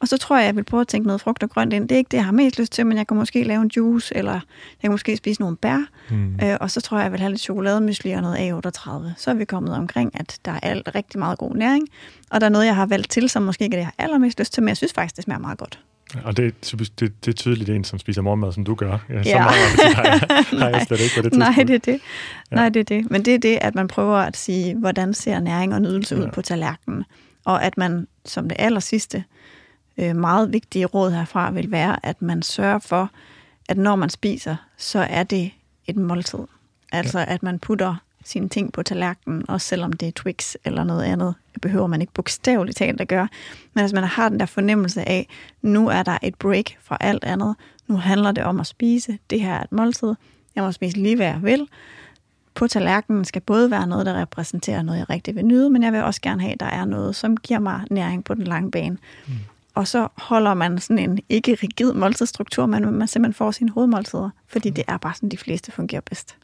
Og 0.00 0.08
så 0.08 0.16
tror 0.18 0.36
jeg, 0.38 0.46
jeg 0.46 0.56
vil 0.56 0.64
prøve 0.64 0.80
at 0.80 0.88
tænke 0.88 1.06
noget 1.06 1.20
frugt 1.20 1.42
og 1.42 1.50
grønt 1.50 1.72
ind. 1.72 1.88
Det 1.88 1.94
er 1.94 1.98
ikke 1.98 2.08
det, 2.08 2.16
jeg 2.16 2.24
har 2.24 2.32
mest 2.32 2.58
lyst 2.58 2.72
til, 2.72 2.86
men 2.86 2.98
jeg 2.98 3.06
kan 3.06 3.16
måske 3.16 3.42
lave 3.44 3.62
en 3.62 3.70
juice, 3.76 4.16
eller 4.16 4.32
jeg 4.32 4.40
kan 4.80 4.90
måske 4.90 5.16
spise 5.16 5.40
nogle 5.40 5.56
bær. 5.56 5.78
Mm. 6.10 6.34
Øh, 6.42 6.56
og 6.60 6.70
så 6.70 6.80
tror 6.80 6.96
jeg, 6.96 7.04
jeg 7.04 7.12
vil 7.12 7.20
have 7.20 7.30
lidt 7.30 7.40
chokolademysli 7.42 8.10
og 8.10 8.22
noget 8.22 8.36
A38. 8.66 8.90
Så 9.16 9.30
er 9.30 9.34
vi 9.34 9.44
kommet 9.44 9.74
omkring, 9.74 10.20
at 10.20 10.38
der 10.44 10.52
er 10.52 10.60
alt, 10.62 10.88
rigtig 10.94 11.18
meget 11.18 11.38
god 11.38 11.54
næring. 11.54 11.88
Og 12.30 12.40
der 12.40 12.46
er 12.46 12.50
noget, 12.50 12.66
jeg 12.66 12.76
har 12.76 12.86
valgt 12.86 13.10
til, 13.10 13.28
som 13.28 13.42
måske 13.42 13.64
ikke 13.64 13.74
er 13.74 13.78
det, 13.78 13.82
jeg 13.86 13.92
har 13.98 14.04
allermest 14.04 14.38
lyst 14.38 14.52
til, 14.52 14.62
men 14.62 14.68
jeg 14.68 14.76
synes 14.76 14.92
faktisk, 14.92 15.16
det 15.16 15.24
smager 15.24 15.38
meget 15.40 15.58
godt. 15.58 15.78
Og 16.24 16.36
det, 16.36 16.44
er 16.44 16.76
det, 17.00 17.12
det 17.24 17.30
er 17.30 17.32
tydeligt 17.32 17.70
en, 17.70 17.84
som 17.84 17.98
spiser 17.98 18.22
morgenmad, 18.22 18.52
som 18.52 18.64
du 18.64 18.74
gør. 18.74 18.98
Ja, 19.10 19.22
så 19.22 19.28
Ja. 19.28 19.42
meget 19.42 19.56
appetit 19.72 19.94
har 19.94 20.02
jeg, 20.04 20.20
har 20.60 20.68
jeg 20.68 20.84
slet 20.86 21.00
ikke 21.00 21.14
på 21.16 21.22
det 21.22 21.32
tidspunkt. 21.32 21.56
Nej, 21.56 21.64
det 21.64 21.74
er 21.74 21.92
det. 21.92 22.00
Ja. 22.50 22.56
Nej, 22.56 22.68
det 22.68 22.80
er 22.80 22.84
det. 22.84 23.10
Men 23.10 23.24
det 23.24 23.34
er 23.34 23.38
det, 23.38 23.58
at 23.60 23.74
man 23.74 23.88
prøver 23.88 24.16
at 24.16 24.36
sige, 24.36 24.74
hvordan 24.78 25.14
ser 25.14 25.40
næring 25.40 25.74
og 25.74 25.82
nydelse 25.82 26.16
ud 26.16 26.22
Ja. 26.22 26.30
på 26.30 26.42
tallerkenen. 26.42 27.04
Og 27.44 27.64
at 27.64 27.76
man, 27.78 28.06
som 28.24 28.48
det 28.48 28.56
aller 28.58 28.80
sidste, 28.80 29.24
øh, 29.98 30.16
meget 30.16 30.52
vigtige 30.52 30.86
råd 30.86 31.10
herfra 31.10 31.50
vil 31.50 31.70
være, 31.70 32.06
at 32.06 32.22
man 32.22 32.42
sørger 32.42 32.78
for, 32.78 33.10
at 33.68 33.76
når 33.76 33.96
man 33.96 34.10
spiser, 34.10 34.56
så 34.76 34.98
er 34.98 35.22
det 35.22 35.50
et 35.86 35.96
måltid. 35.96 36.38
Altså, 36.92 37.18
ja. 37.18 37.24
at 37.28 37.42
man 37.42 37.58
putter 37.58 37.96
sine 38.24 38.48
ting 38.48 38.72
på 38.72 38.82
tallerkenen, 38.82 39.50
også 39.50 39.66
selvom 39.66 39.92
det 39.92 40.08
er 40.08 40.12
Twix 40.12 40.54
eller 40.64 40.84
noget 40.84 41.02
andet. 41.02 41.34
Det 41.54 41.62
behøver 41.62 41.86
man 41.86 42.00
ikke 42.00 42.12
bogstaveligt 42.12 42.76
talt 42.76 43.00
at 43.00 43.08
gøre. 43.08 43.28
Men 43.74 43.82
altså, 43.82 43.94
man 43.96 44.04
har 44.04 44.28
den 44.28 44.40
der 44.40 44.46
fornemmelse 44.46 45.08
af, 45.08 45.28
nu 45.62 45.88
er 45.88 46.02
der 46.02 46.18
et 46.22 46.34
break 46.34 46.64
fra 46.82 46.96
alt 47.00 47.24
andet. 47.24 47.54
Nu 47.86 47.96
handler 47.96 48.32
det 48.32 48.44
om 48.44 48.60
at 48.60 48.66
spise. 48.66 49.18
Det 49.30 49.40
her 49.40 49.54
er 49.54 49.62
et 49.62 49.72
måltid. 49.72 50.14
Jeg 50.54 50.64
må 50.64 50.72
spise 50.72 50.96
lige, 50.96 51.16
hvad 51.16 51.26
jeg 51.26 51.42
vil. 51.42 51.68
På 52.54 52.66
tallerkenen 52.66 53.24
skal 53.24 53.42
både 53.42 53.70
være 53.70 53.86
noget, 53.86 54.06
der 54.06 54.20
repræsenterer 54.20 54.82
noget, 54.82 54.98
jeg 54.98 55.10
rigtig 55.10 55.34
vil 55.34 55.44
nyde, 55.44 55.70
men 55.70 55.82
jeg 55.82 55.92
vil 55.92 56.02
også 56.02 56.20
gerne 56.20 56.40
have, 56.40 56.52
at 56.52 56.60
der 56.60 56.66
er 56.66 56.84
noget, 56.84 57.16
som 57.16 57.36
giver 57.36 57.60
mig 57.60 57.80
næring 57.90 58.24
på 58.24 58.34
den 58.34 58.44
lange 58.44 58.70
bane. 58.70 58.98
Mm. 59.26 59.32
Og 59.74 59.88
så 59.88 60.08
holder 60.16 60.54
man 60.54 60.78
sådan 60.78 61.10
en 61.10 61.18
ikke 61.28 61.58
rigid 61.62 61.92
måltidsstruktur, 61.92 62.66
men 62.66 62.94
man 62.94 63.08
simpelthen 63.08 63.34
får 63.34 63.50
sine 63.50 63.70
hovedmåltider, 63.70 64.30
fordi 64.46 64.70
det 64.70 64.84
er 64.88 64.96
bare 64.96 65.14
sådan, 65.14 65.28
de 65.28 65.36
fleste 65.36 65.72
fungerer 65.72 66.00
bedst. 66.00 66.36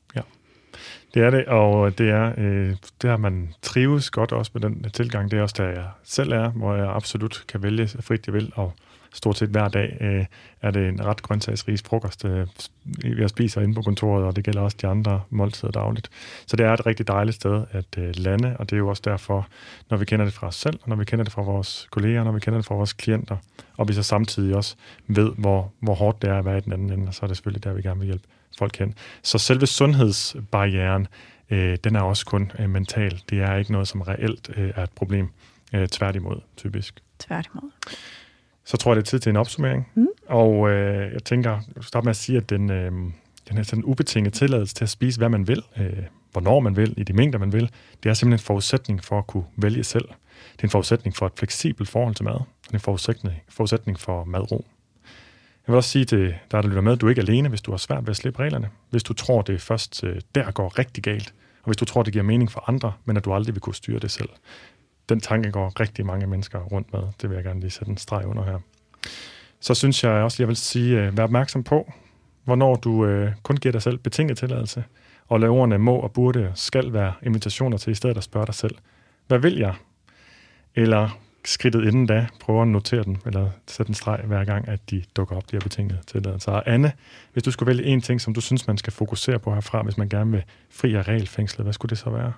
Det 1.14 1.22
er 1.22 1.31
det, 1.31 1.45
og 1.47 1.99
det 1.99 2.11
er, 2.11 2.33
øh, 2.39 2.76
der 3.03 3.16
man 3.16 3.55
trives 3.62 4.11
godt 4.11 4.33
også 4.33 4.51
med 4.55 4.62
den 4.62 4.91
tilgang. 4.91 5.31
Det 5.31 5.39
er 5.39 5.43
også 5.43 5.55
der, 5.59 5.68
jeg 5.68 5.89
selv 6.05 6.33
er, 6.33 6.51
hvor 6.51 6.74
jeg 6.74 6.89
absolut 6.89 7.45
kan 7.49 7.62
vælge 7.62 7.89
frit, 7.89 8.26
jeg 8.26 8.35
vil, 8.35 8.53
og 8.55 8.72
stort 9.12 9.38
set 9.38 9.48
hver 9.48 9.68
dag 9.68 9.96
øh, 10.00 10.24
er 10.62 10.70
det 10.70 10.88
en 10.88 11.04
ret 11.04 11.22
grøntsagsrig 11.22 11.78
frokost, 11.78 12.24
øh, 12.24 12.46
jeg 13.04 13.28
spiser 13.28 13.61
inde 13.61 13.74
på 13.74 13.82
kontoret, 13.82 14.24
og 14.24 14.36
det 14.36 14.44
gælder 14.44 14.61
også 14.61 14.76
de 14.82 14.86
andre 14.86 15.22
måltider 15.30 15.72
dagligt. 15.72 16.11
Så 16.46 16.56
det 16.56 16.66
er 16.66 16.72
et 16.72 16.86
rigtig 16.86 17.08
dejligt 17.08 17.36
sted 17.36 17.64
at 17.70 17.98
øh, 17.98 18.12
lande, 18.16 18.56
og 18.58 18.70
det 18.70 18.76
er 18.76 18.78
jo 18.78 18.88
også 18.88 19.02
derfor, 19.04 19.48
når 19.90 19.96
vi 19.96 20.04
kender 20.04 20.24
det 20.24 20.34
fra 20.34 20.46
os 20.46 20.54
selv, 20.54 20.78
og 20.82 20.88
når 20.88 20.96
vi 20.96 21.04
kender 21.04 21.24
det 21.24 21.32
fra 21.32 21.42
vores 21.42 21.86
kolleger, 21.90 22.24
når 22.24 22.32
vi 22.32 22.40
kender 22.40 22.58
det 22.58 22.66
fra 22.66 22.74
vores 22.74 22.92
klienter, 22.92 23.36
og 23.76 23.88
vi 23.88 23.92
så 23.92 24.02
samtidig 24.02 24.56
også 24.56 24.76
ved, 25.06 25.30
hvor, 25.38 25.72
hvor 25.80 25.94
hårdt 25.94 26.22
det 26.22 26.30
er 26.30 26.38
at 26.38 26.44
være 26.44 26.58
i 26.58 26.61
den 26.61 26.72
anden 26.72 26.92
ende, 26.92 27.08
og 27.08 27.14
så 27.14 27.20
er 27.22 27.26
det 27.26 27.36
selvfølgelig 27.36 27.64
der, 27.64 27.72
vi 27.72 27.82
gerne 27.82 28.00
vil 28.00 28.06
hjælpe 28.06 28.24
folk 28.58 28.78
hen. 28.78 28.94
Så 29.22 29.38
selve 29.38 29.66
sundhedsbarrieren, 29.66 31.06
øh, 31.50 31.78
den 31.84 31.96
er 31.96 32.00
også 32.00 32.26
kun 32.26 32.52
øh, 32.58 32.70
mental. 32.70 33.22
Det 33.30 33.40
er 33.40 33.56
ikke 33.56 33.72
noget, 33.72 33.88
som 33.88 34.00
reelt 34.00 34.50
øh, 34.56 34.72
er 34.76 34.82
et 34.82 34.90
problem. 34.90 35.28
Øh, 35.74 35.88
tværtimod, 35.88 36.40
typisk. 36.56 37.02
Tværtimod. 37.18 37.70
Så 38.70 38.76
tror 38.76 38.90
jeg, 38.90 38.97
det 38.97 39.02
er 39.02 39.10
tid 39.10 39.18
til 39.18 39.30
en 39.30 39.36
opsummering. 39.36 39.88
Mm. 39.94 40.06
Og 40.26 40.70
øh, 40.70 41.12
jeg 41.12 41.24
tænker, 41.24 41.51
jeg 41.51 41.74
vil 41.74 41.84
starte 41.84 42.05
med 42.05 42.10
at 42.10 42.16
sige, 42.16 42.38
at 42.38 42.51
den, 42.51 42.70
øh, 42.70 42.92
den 43.48 43.56
her 43.56 43.62
sådan 43.62 43.84
ubetinget 43.84 44.32
tilladelse 44.32 44.74
til 44.74 44.84
at 44.84 44.90
spise, 44.90 45.18
hvad 45.18 45.28
man 45.28 45.48
vil, 45.48 45.62
øh, 45.80 45.92
hvornår 46.32 46.60
man 46.60 46.76
vil, 46.76 46.94
i 46.97 47.02
de 47.02 47.12
mængder, 47.12 47.38
man 47.38 47.52
vil, 47.52 47.70
det 48.02 48.10
er 48.10 48.14
simpelthen 48.14 48.32
en 48.32 48.47
forudsætning 48.47 49.05
for 49.05 49.18
at 49.18 49.26
kunne 49.26 49.44
vælge 49.56 49.84
selv. 49.84 50.05
Det 50.52 50.60
er 50.60 50.64
en 50.64 50.70
forudsætning 50.70 51.16
for 51.16 51.26
et 51.26 51.32
fleksibelt 51.36 51.88
forhold 51.88 52.14
til 52.14 52.24
mad. 52.24 52.32
og 52.32 52.47
Det 52.62 52.70
er 52.70 52.74
en 52.74 52.80
forudsætning, 52.80 53.34
forudsætning 53.48 54.01
for 54.01 54.24
madro. 54.24 54.64
Jeg 55.66 55.72
vil 55.72 55.76
også 55.76 55.90
sige 55.90 56.05
til 56.05 56.26
dig, 56.52 56.62
der 56.62 56.68
lytter 56.68 56.80
med, 56.80 56.92
at 56.92 57.01
du 57.01 57.06
er 57.06 57.10
ikke 57.10 57.22
alene, 57.22 57.48
hvis 57.48 57.62
du 57.62 57.70
har 57.70 57.78
svært 57.78 58.02
ved 58.02 58.10
at 58.10 58.16
slippe 58.16 58.38
reglerne. 58.38 58.68
Hvis 58.90 59.02
du 59.02 59.12
tror, 59.12 59.42
det 59.42 59.60
først 59.60 60.05
øh, 60.05 60.20
der 60.34 60.51
går 60.51 60.78
rigtig 60.78 61.02
galt, 61.02 61.34
og 61.62 61.66
hvis 61.66 61.76
du 61.76 61.84
tror, 61.84 62.02
det 62.02 62.12
giver 62.12 62.24
mening 62.24 62.51
for 62.51 62.64
andre, 62.68 62.92
men 63.05 63.16
at 63.16 63.24
du 63.24 63.32
aldrig 63.32 63.55
vil 63.55 63.60
kunne 63.60 63.74
styre 63.74 63.98
det 63.98 64.10
selv. 64.10 64.28
Den 65.11 65.20
tanke 65.20 65.51
går 65.51 65.81
rigtig 65.81 66.07
mange 66.07 66.27
mennesker 66.27 66.59
rundt 66.59 66.93
med. 66.93 67.01
Det 67.23 67.31
vil 67.31 67.35
jeg 67.35 67.45
gerne 67.45 67.61
lige 67.61 67.70
sætte 67.70 67.91
en 67.91 67.97
streg 67.97 68.27
under 68.27 68.45
her. 68.45 68.59
Så 69.61 69.74
synes 69.74 70.05
jeg 70.05 70.12
også, 70.12 70.43
jeg 70.43 70.49
vil 70.49 70.57
sige, 70.57 71.01
øh, 71.01 71.16
vær 71.16 71.24
opmærksom 71.24 71.65
på, 71.65 71.93
hvornår 72.45 72.74
du 72.74 73.07
øh, 73.07 73.32
kun 73.43 73.57
giver 73.57 73.73
dig 73.73 73.82
selv 73.82 73.99
betinget 73.99 74.39
tilladelse, 74.39 74.85
og 75.28 75.41
lad 75.41 75.49
ordene 75.49 75.78
må 75.78 75.97
og 75.97 76.12
burde 76.12 76.49
og 76.49 76.59
skal 76.59 76.93
være 76.93 77.12
invitationer 77.23 77.78
til 77.78 77.91
i 77.91 77.95
stedet 77.95 78.16
at 78.16 78.24
spørge 78.24 78.47
dig 78.47 78.55
selv, 78.55 78.74
hvad 79.27 79.39
vil 79.39 79.57
jeg? 79.57 79.74
eller 80.74 81.20
skridtet 81.45 81.85
inden 81.85 82.07
da, 82.07 82.27
prøver 82.41 82.62
at 82.62 82.69
notere 82.69 83.03
den, 83.03 83.19
eller 83.27 83.51
sætte 83.66 83.91
en 83.91 83.95
streg 83.95 84.20
hver 84.24 84.45
gang, 84.45 84.69
at 84.69 84.91
de 84.91 85.03
dukker 85.16 85.37
op, 85.37 85.51
de 85.51 85.57
her 85.57 85.61
betingede 85.61 85.99
tilladelser. 86.07 86.53
Og 86.53 86.62
Anne, 86.66 86.93
hvis 87.32 87.43
du 87.43 87.51
skulle 87.51 87.66
vælge 87.66 87.85
en 87.85 88.01
ting, 88.01 88.20
som 88.20 88.35
du 88.35 88.41
synes, 88.41 88.66
man 88.66 88.78
skal 88.78 88.93
fokusere 88.93 89.39
på 89.39 89.55
herfra, 89.55 89.82
hvis 89.82 89.99
man 89.99 90.09
gerne 90.09 90.31
vil 90.31 90.43
fri 90.70 90.95
af 90.95 91.09
regelfængslet, 91.09 91.65
hvad 91.65 91.73
skulle 91.73 91.91
det 91.91 91.99
så 91.99 92.11
være? 92.11 92.32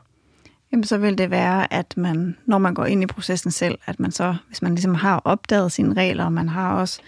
Jamen, 0.72 0.84
så 0.84 0.98
vil 0.98 1.18
det 1.18 1.30
være, 1.30 1.72
at 1.72 1.94
man, 1.96 2.36
når 2.46 2.58
man 2.58 2.74
går 2.74 2.84
ind 2.84 3.02
i 3.02 3.06
processen 3.06 3.50
selv, 3.50 3.78
at 3.86 4.00
man 4.00 4.10
så, 4.10 4.36
hvis 4.48 4.62
man 4.62 4.74
ligesom 4.74 4.94
har 4.94 5.22
opdaget 5.24 5.72
sine 5.72 5.94
regler, 5.94 6.24
og 6.24 6.32
man 6.32 6.48
har 6.48 6.74
også 6.74 7.00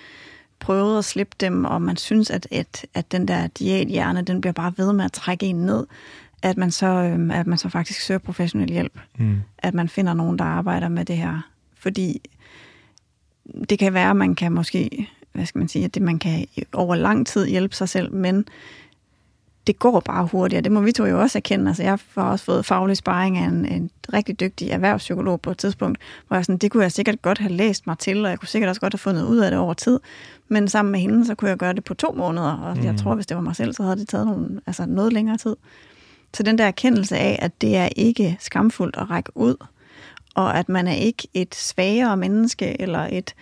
prøvet 0.59 0.99
at 0.99 1.05
slippe 1.05 1.37
dem, 1.41 1.65
og 1.65 1.83
man 1.83 1.97
synes, 1.97 2.31
at, 2.31 2.49
at, 2.51 2.87
at 2.95 3.13
den 3.13 3.29
der 3.29 3.47
diæthjerne, 3.47 4.23
den 4.23 4.41
bliver 4.41 4.53
bare 4.53 4.73
ved 4.77 4.93
med 4.93 5.05
at 5.05 5.13
trække 5.13 5.47
en 5.47 5.57
ned, 5.57 5.87
at 6.43 6.57
man 6.57 6.71
så, 6.71 6.87
øhm, 6.87 7.31
at 7.31 7.47
man 7.47 7.59
så 7.59 7.69
faktisk 7.69 8.01
søger 8.01 8.19
professionel 8.19 8.71
hjælp. 8.71 8.99
Mm. 9.19 9.41
At 9.59 9.75
man 9.75 9.89
finder 9.89 10.15
nogen, 10.15 10.39
der 10.39 10.45
arbejder 10.45 10.89
med 10.89 11.05
det 11.05 11.17
her. 11.17 11.41
Fordi 11.79 12.21
det 13.69 13.79
kan 13.79 13.95
være, 13.95 14.11
at 14.11 14.17
man 14.17 14.35
kan 14.35 14.53
måske, 14.53 15.09
hvad 15.33 15.47
skal 15.47 15.59
man 15.59 15.69
sige, 15.69 15.85
at 15.85 15.95
det, 15.95 16.03
man 16.03 16.19
kan 16.19 16.47
over 16.73 16.95
lang 16.95 17.27
tid 17.27 17.47
hjælpe 17.47 17.75
sig 17.75 17.89
selv, 17.89 18.13
men 18.13 18.45
det 19.67 19.79
går 19.79 20.01
bare 20.01 20.27
hurtigere. 20.27 20.63
Det 20.63 20.73
må 20.73 20.81
vi 20.81 20.93
to 20.93 21.05
jo 21.05 21.21
også 21.21 21.39
erkende. 21.39 21.69
Altså, 21.69 21.83
jeg 21.83 21.99
har 22.15 22.31
også 22.31 22.45
fået 22.45 22.67
faglig 22.67 22.97
sparring 22.97 23.39
af 23.39 23.45
en, 23.45 23.67
en 23.67 23.91
rigtig 24.13 24.41
dygtig 24.41 24.69
erhvervspsykolog 24.69 25.41
på 25.41 25.51
et 25.51 25.59
tidspunkt, 25.59 25.99
hvor 26.29 26.37
jeg 26.37 26.45
sådan, 26.45 26.59
det 26.59 26.71
kunne 26.71 26.83
jeg 26.83 26.93
sikkert 26.93 27.23
godt 27.23 27.39
have 27.39 27.53
læst 27.53 27.87
mig 27.87 27.99
til, 27.99 28.25
og 28.25 28.31
jeg 28.31 28.39
kunne 28.39 28.49
sikkert 28.49 28.69
også 28.69 28.81
godt 28.81 28.93
have 28.93 28.99
fundet 28.99 29.25
ud 29.25 29.39
af 29.39 29.51
det 29.51 29.61
over 29.61 29.75
tid. 29.75 30.01
Men 30.49 30.69
sammen 30.69 30.93
med 30.93 31.01
hende, 31.01 31.27
så 31.27 31.35
kunne 31.35 31.51
jeg 31.51 31.59
gøre 31.59 31.73
det 31.73 31.85
på 31.85 31.95
to 31.95 32.13
måneder, 32.13 32.53
og 32.53 32.77
mm. 32.77 32.85
jeg 32.85 32.97
tror, 32.97 33.15
hvis 33.15 33.27
det 33.27 33.37
var 33.37 33.43
mig 33.43 33.57
selv, 33.57 33.75
så 33.75 33.83
havde 33.83 33.97
det 33.97 34.09
taget 34.09 34.27
nogle, 34.27 34.61
altså 34.67 34.87
noget 34.87 35.13
længere 35.13 35.37
tid. 35.37 35.57
Så 36.35 36.43
den 36.43 36.59
der 36.59 36.65
erkendelse 36.65 37.17
af, 37.17 37.39
at 37.43 37.61
det 37.61 37.77
er 37.77 37.89
ikke 37.97 38.37
skamfuldt 38.41 38.97
at 38.97 39.11
række 39.11 39.31
ud, 39.35 39.57
og 40.35 40.59
at 40.59 40.69
man 40.69 40.87
er 40.87 40.95
ikke 40.95 41.29
et 41.35 41.55
svagere 41.55 42.17
menneske, 42.17 42.81
eller 42.81 43.09
et 43.13 43.35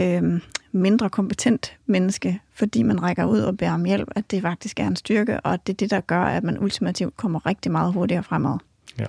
øh, 0.00 0.40
mindre 0.72 1.10
kompetent 1.10 1.76
menneske, 1.86 2.40
fordi 2.54 2.82
man 2.82 3.02
rækker 3.02 3.24
ud 3.24 3.40
og 3.40 3.58
bærer 3.58 3.74
om 3.74 3.84
hjælp, 3.84 4.08
at 4.16 4.30
det 4.30 4.42
faktisk 4.42 4.80
er 4.80 4.86
en 4.86 4.96
styrke, 4.96 5.40
og 5.40 5.52
at 5.52 5.66
det 5.66 5.72
er 5.72 5.76
det, 5.76 5.90
der 5.90 6.00
gør, 6.00 6.22
at 6.22 6.44
man 6.44 6.58
ultimativt 6.58 7.16
kommer 7.16 7.46
rigtig 7.46 7.72
meget 7.72 7.92
hurtigere 7.92 8.22
fremad. 8.22 8.58
Ja. 8.98 9.06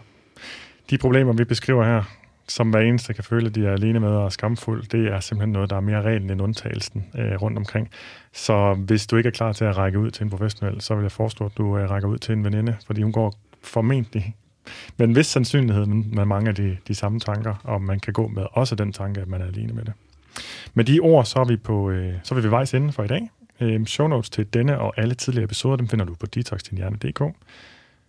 De 0.89 0.97
problemer, 0.97 1.33
vi 1.33 1.43
beskriver 1.43 1.85
her, 1.85 2.03
som 2.47 2.69
hver 2.69 2.79
eneste 2.79 3.13
kan 3.13 3.23
føle, 3.23 3.47
at 3.47 3.55
de 3.55 3.65
er 3.65 3.71
alene 3.71 3.99
med 3.99 4.09
og 4.09 4.31
skamfuld, 4.31 4.83
det 4.83 5.07
er 5.07 5.19
simpelthen 5.19 5.53
noget, 5.53 5.69
der 5.69 5.75
er 5.75 5.81
mere 5.81 6.01
reglen 6.01 6.29
end 6.29 6.41
undtagelsen 6.41 7.05
øh, 7.15 7.41
rundt 7.41 7.57
omkring. 7.57 7.89
Så 8.33 8.73
hvis 8.73 9.07
du 9.07 9.17
ikke 9.17 9.27
er 9.27 9.31
klar 9.31 9.53
til 9.53 9.65
at 9.65 9.77
række 9.77 9.99
ud 9.99 10.11
til 10.11 10.23
en 10.23 10.29
professionel, 10.29 10.81
så 10.81 10.95
vil 10.95 11.01
jeg 11.01 11.11
foreslå, 11.11 11.45
at 11.45 11.57
du 11.57 11.77
øh, 11.77 11.89
rækker 11.89 12.09
ud 12.09 12.17
til 12.17 12.33
en 12.33 12.43
veninde, 12.43 12.75
fordi 12.85 13.01
hun 13.01 13.11
går 13.11 13.33
formentlig 13.63 14.35
med 14.97 15.07
en 15.07 15.15
vis 15.15 15.27
sandsynlighed 15.27 15.85
med 15.85 16.25
mange 16.25 16.49
af 16.49 16.55
de, 16.55 16.77
de 16.87 16.95
samme 16.95 17.19
tanker, 17.19 17.55
og 17.63 17.81
man 17.81 17.99
kan 17.99 18.13
gå 18.13 18.27
med 18.27 18.45
også 18.51 18.75
den 18.75 18.93
tanke, 18.93 19.21
at 19.21 19.27
man 19.27 19.41
er 19.41 19.45
alene 19.45 19.73
med 19.73 19.85
det. 19.85 19.93
Med 20.73 20.85
de 20.85 20.99
ord, 20.99 21.25
så 21.25 21.39
er 21.39 21.45
vi, 21.45 21.57
på, 21.57 21.89
øh, 21.89 22.13
så 22.23 22.35
er 22.35 22.39
vi 22.39 22.43
ved 22.43 22.49
vejs 22.49 22.73
ende 22.73 22.93
for 22.93 23.03
i 23.03 23.07
dag. 23.07 23.29
Øh, 23.61 23.85
show 23.85 24.07
notes 24.07 24.29
til 24.29 24.53
denne 24.53 24.79
og 24.79 24.93
alle 24.97 25.15
tidligere 25.15 25.43
episoder, 25.43 25.75
dem 25.75 25.87
finder 25.87 26.05
du 26.05 26.15
på 26.15 26.25
detoxdinhjerne.dk. 26.25 27.35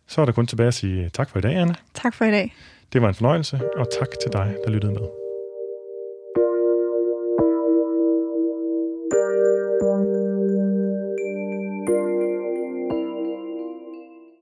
Så 0.06 0.20
er 0.20 0.24
der 0.24 0.32
kun 0.32 0.46
tilbage 0.46 0.66
at 0.66 0.74
sige 0.74 1.08
tak 1.08 1.30
for 1.30 1.38
i 1.38 1.42
dag, 1.42 1.54
Anna. 1.56 1.74
Tak 1.94 2.14
for 2.14 2.24
i 2.24 2.30
dag. 2.30 2.54
Det 2.92 3.02
var 3.02 3.08
en 3.08 3.14
fornøjelse, 3.14 3.60
og 3.76 3.86
tak 3.98 4.08
til 4.22 4.32
dig, 4.32 4.56
der 4.64 4.70
lyttede 4.70 4.92
med. 4.92 5.19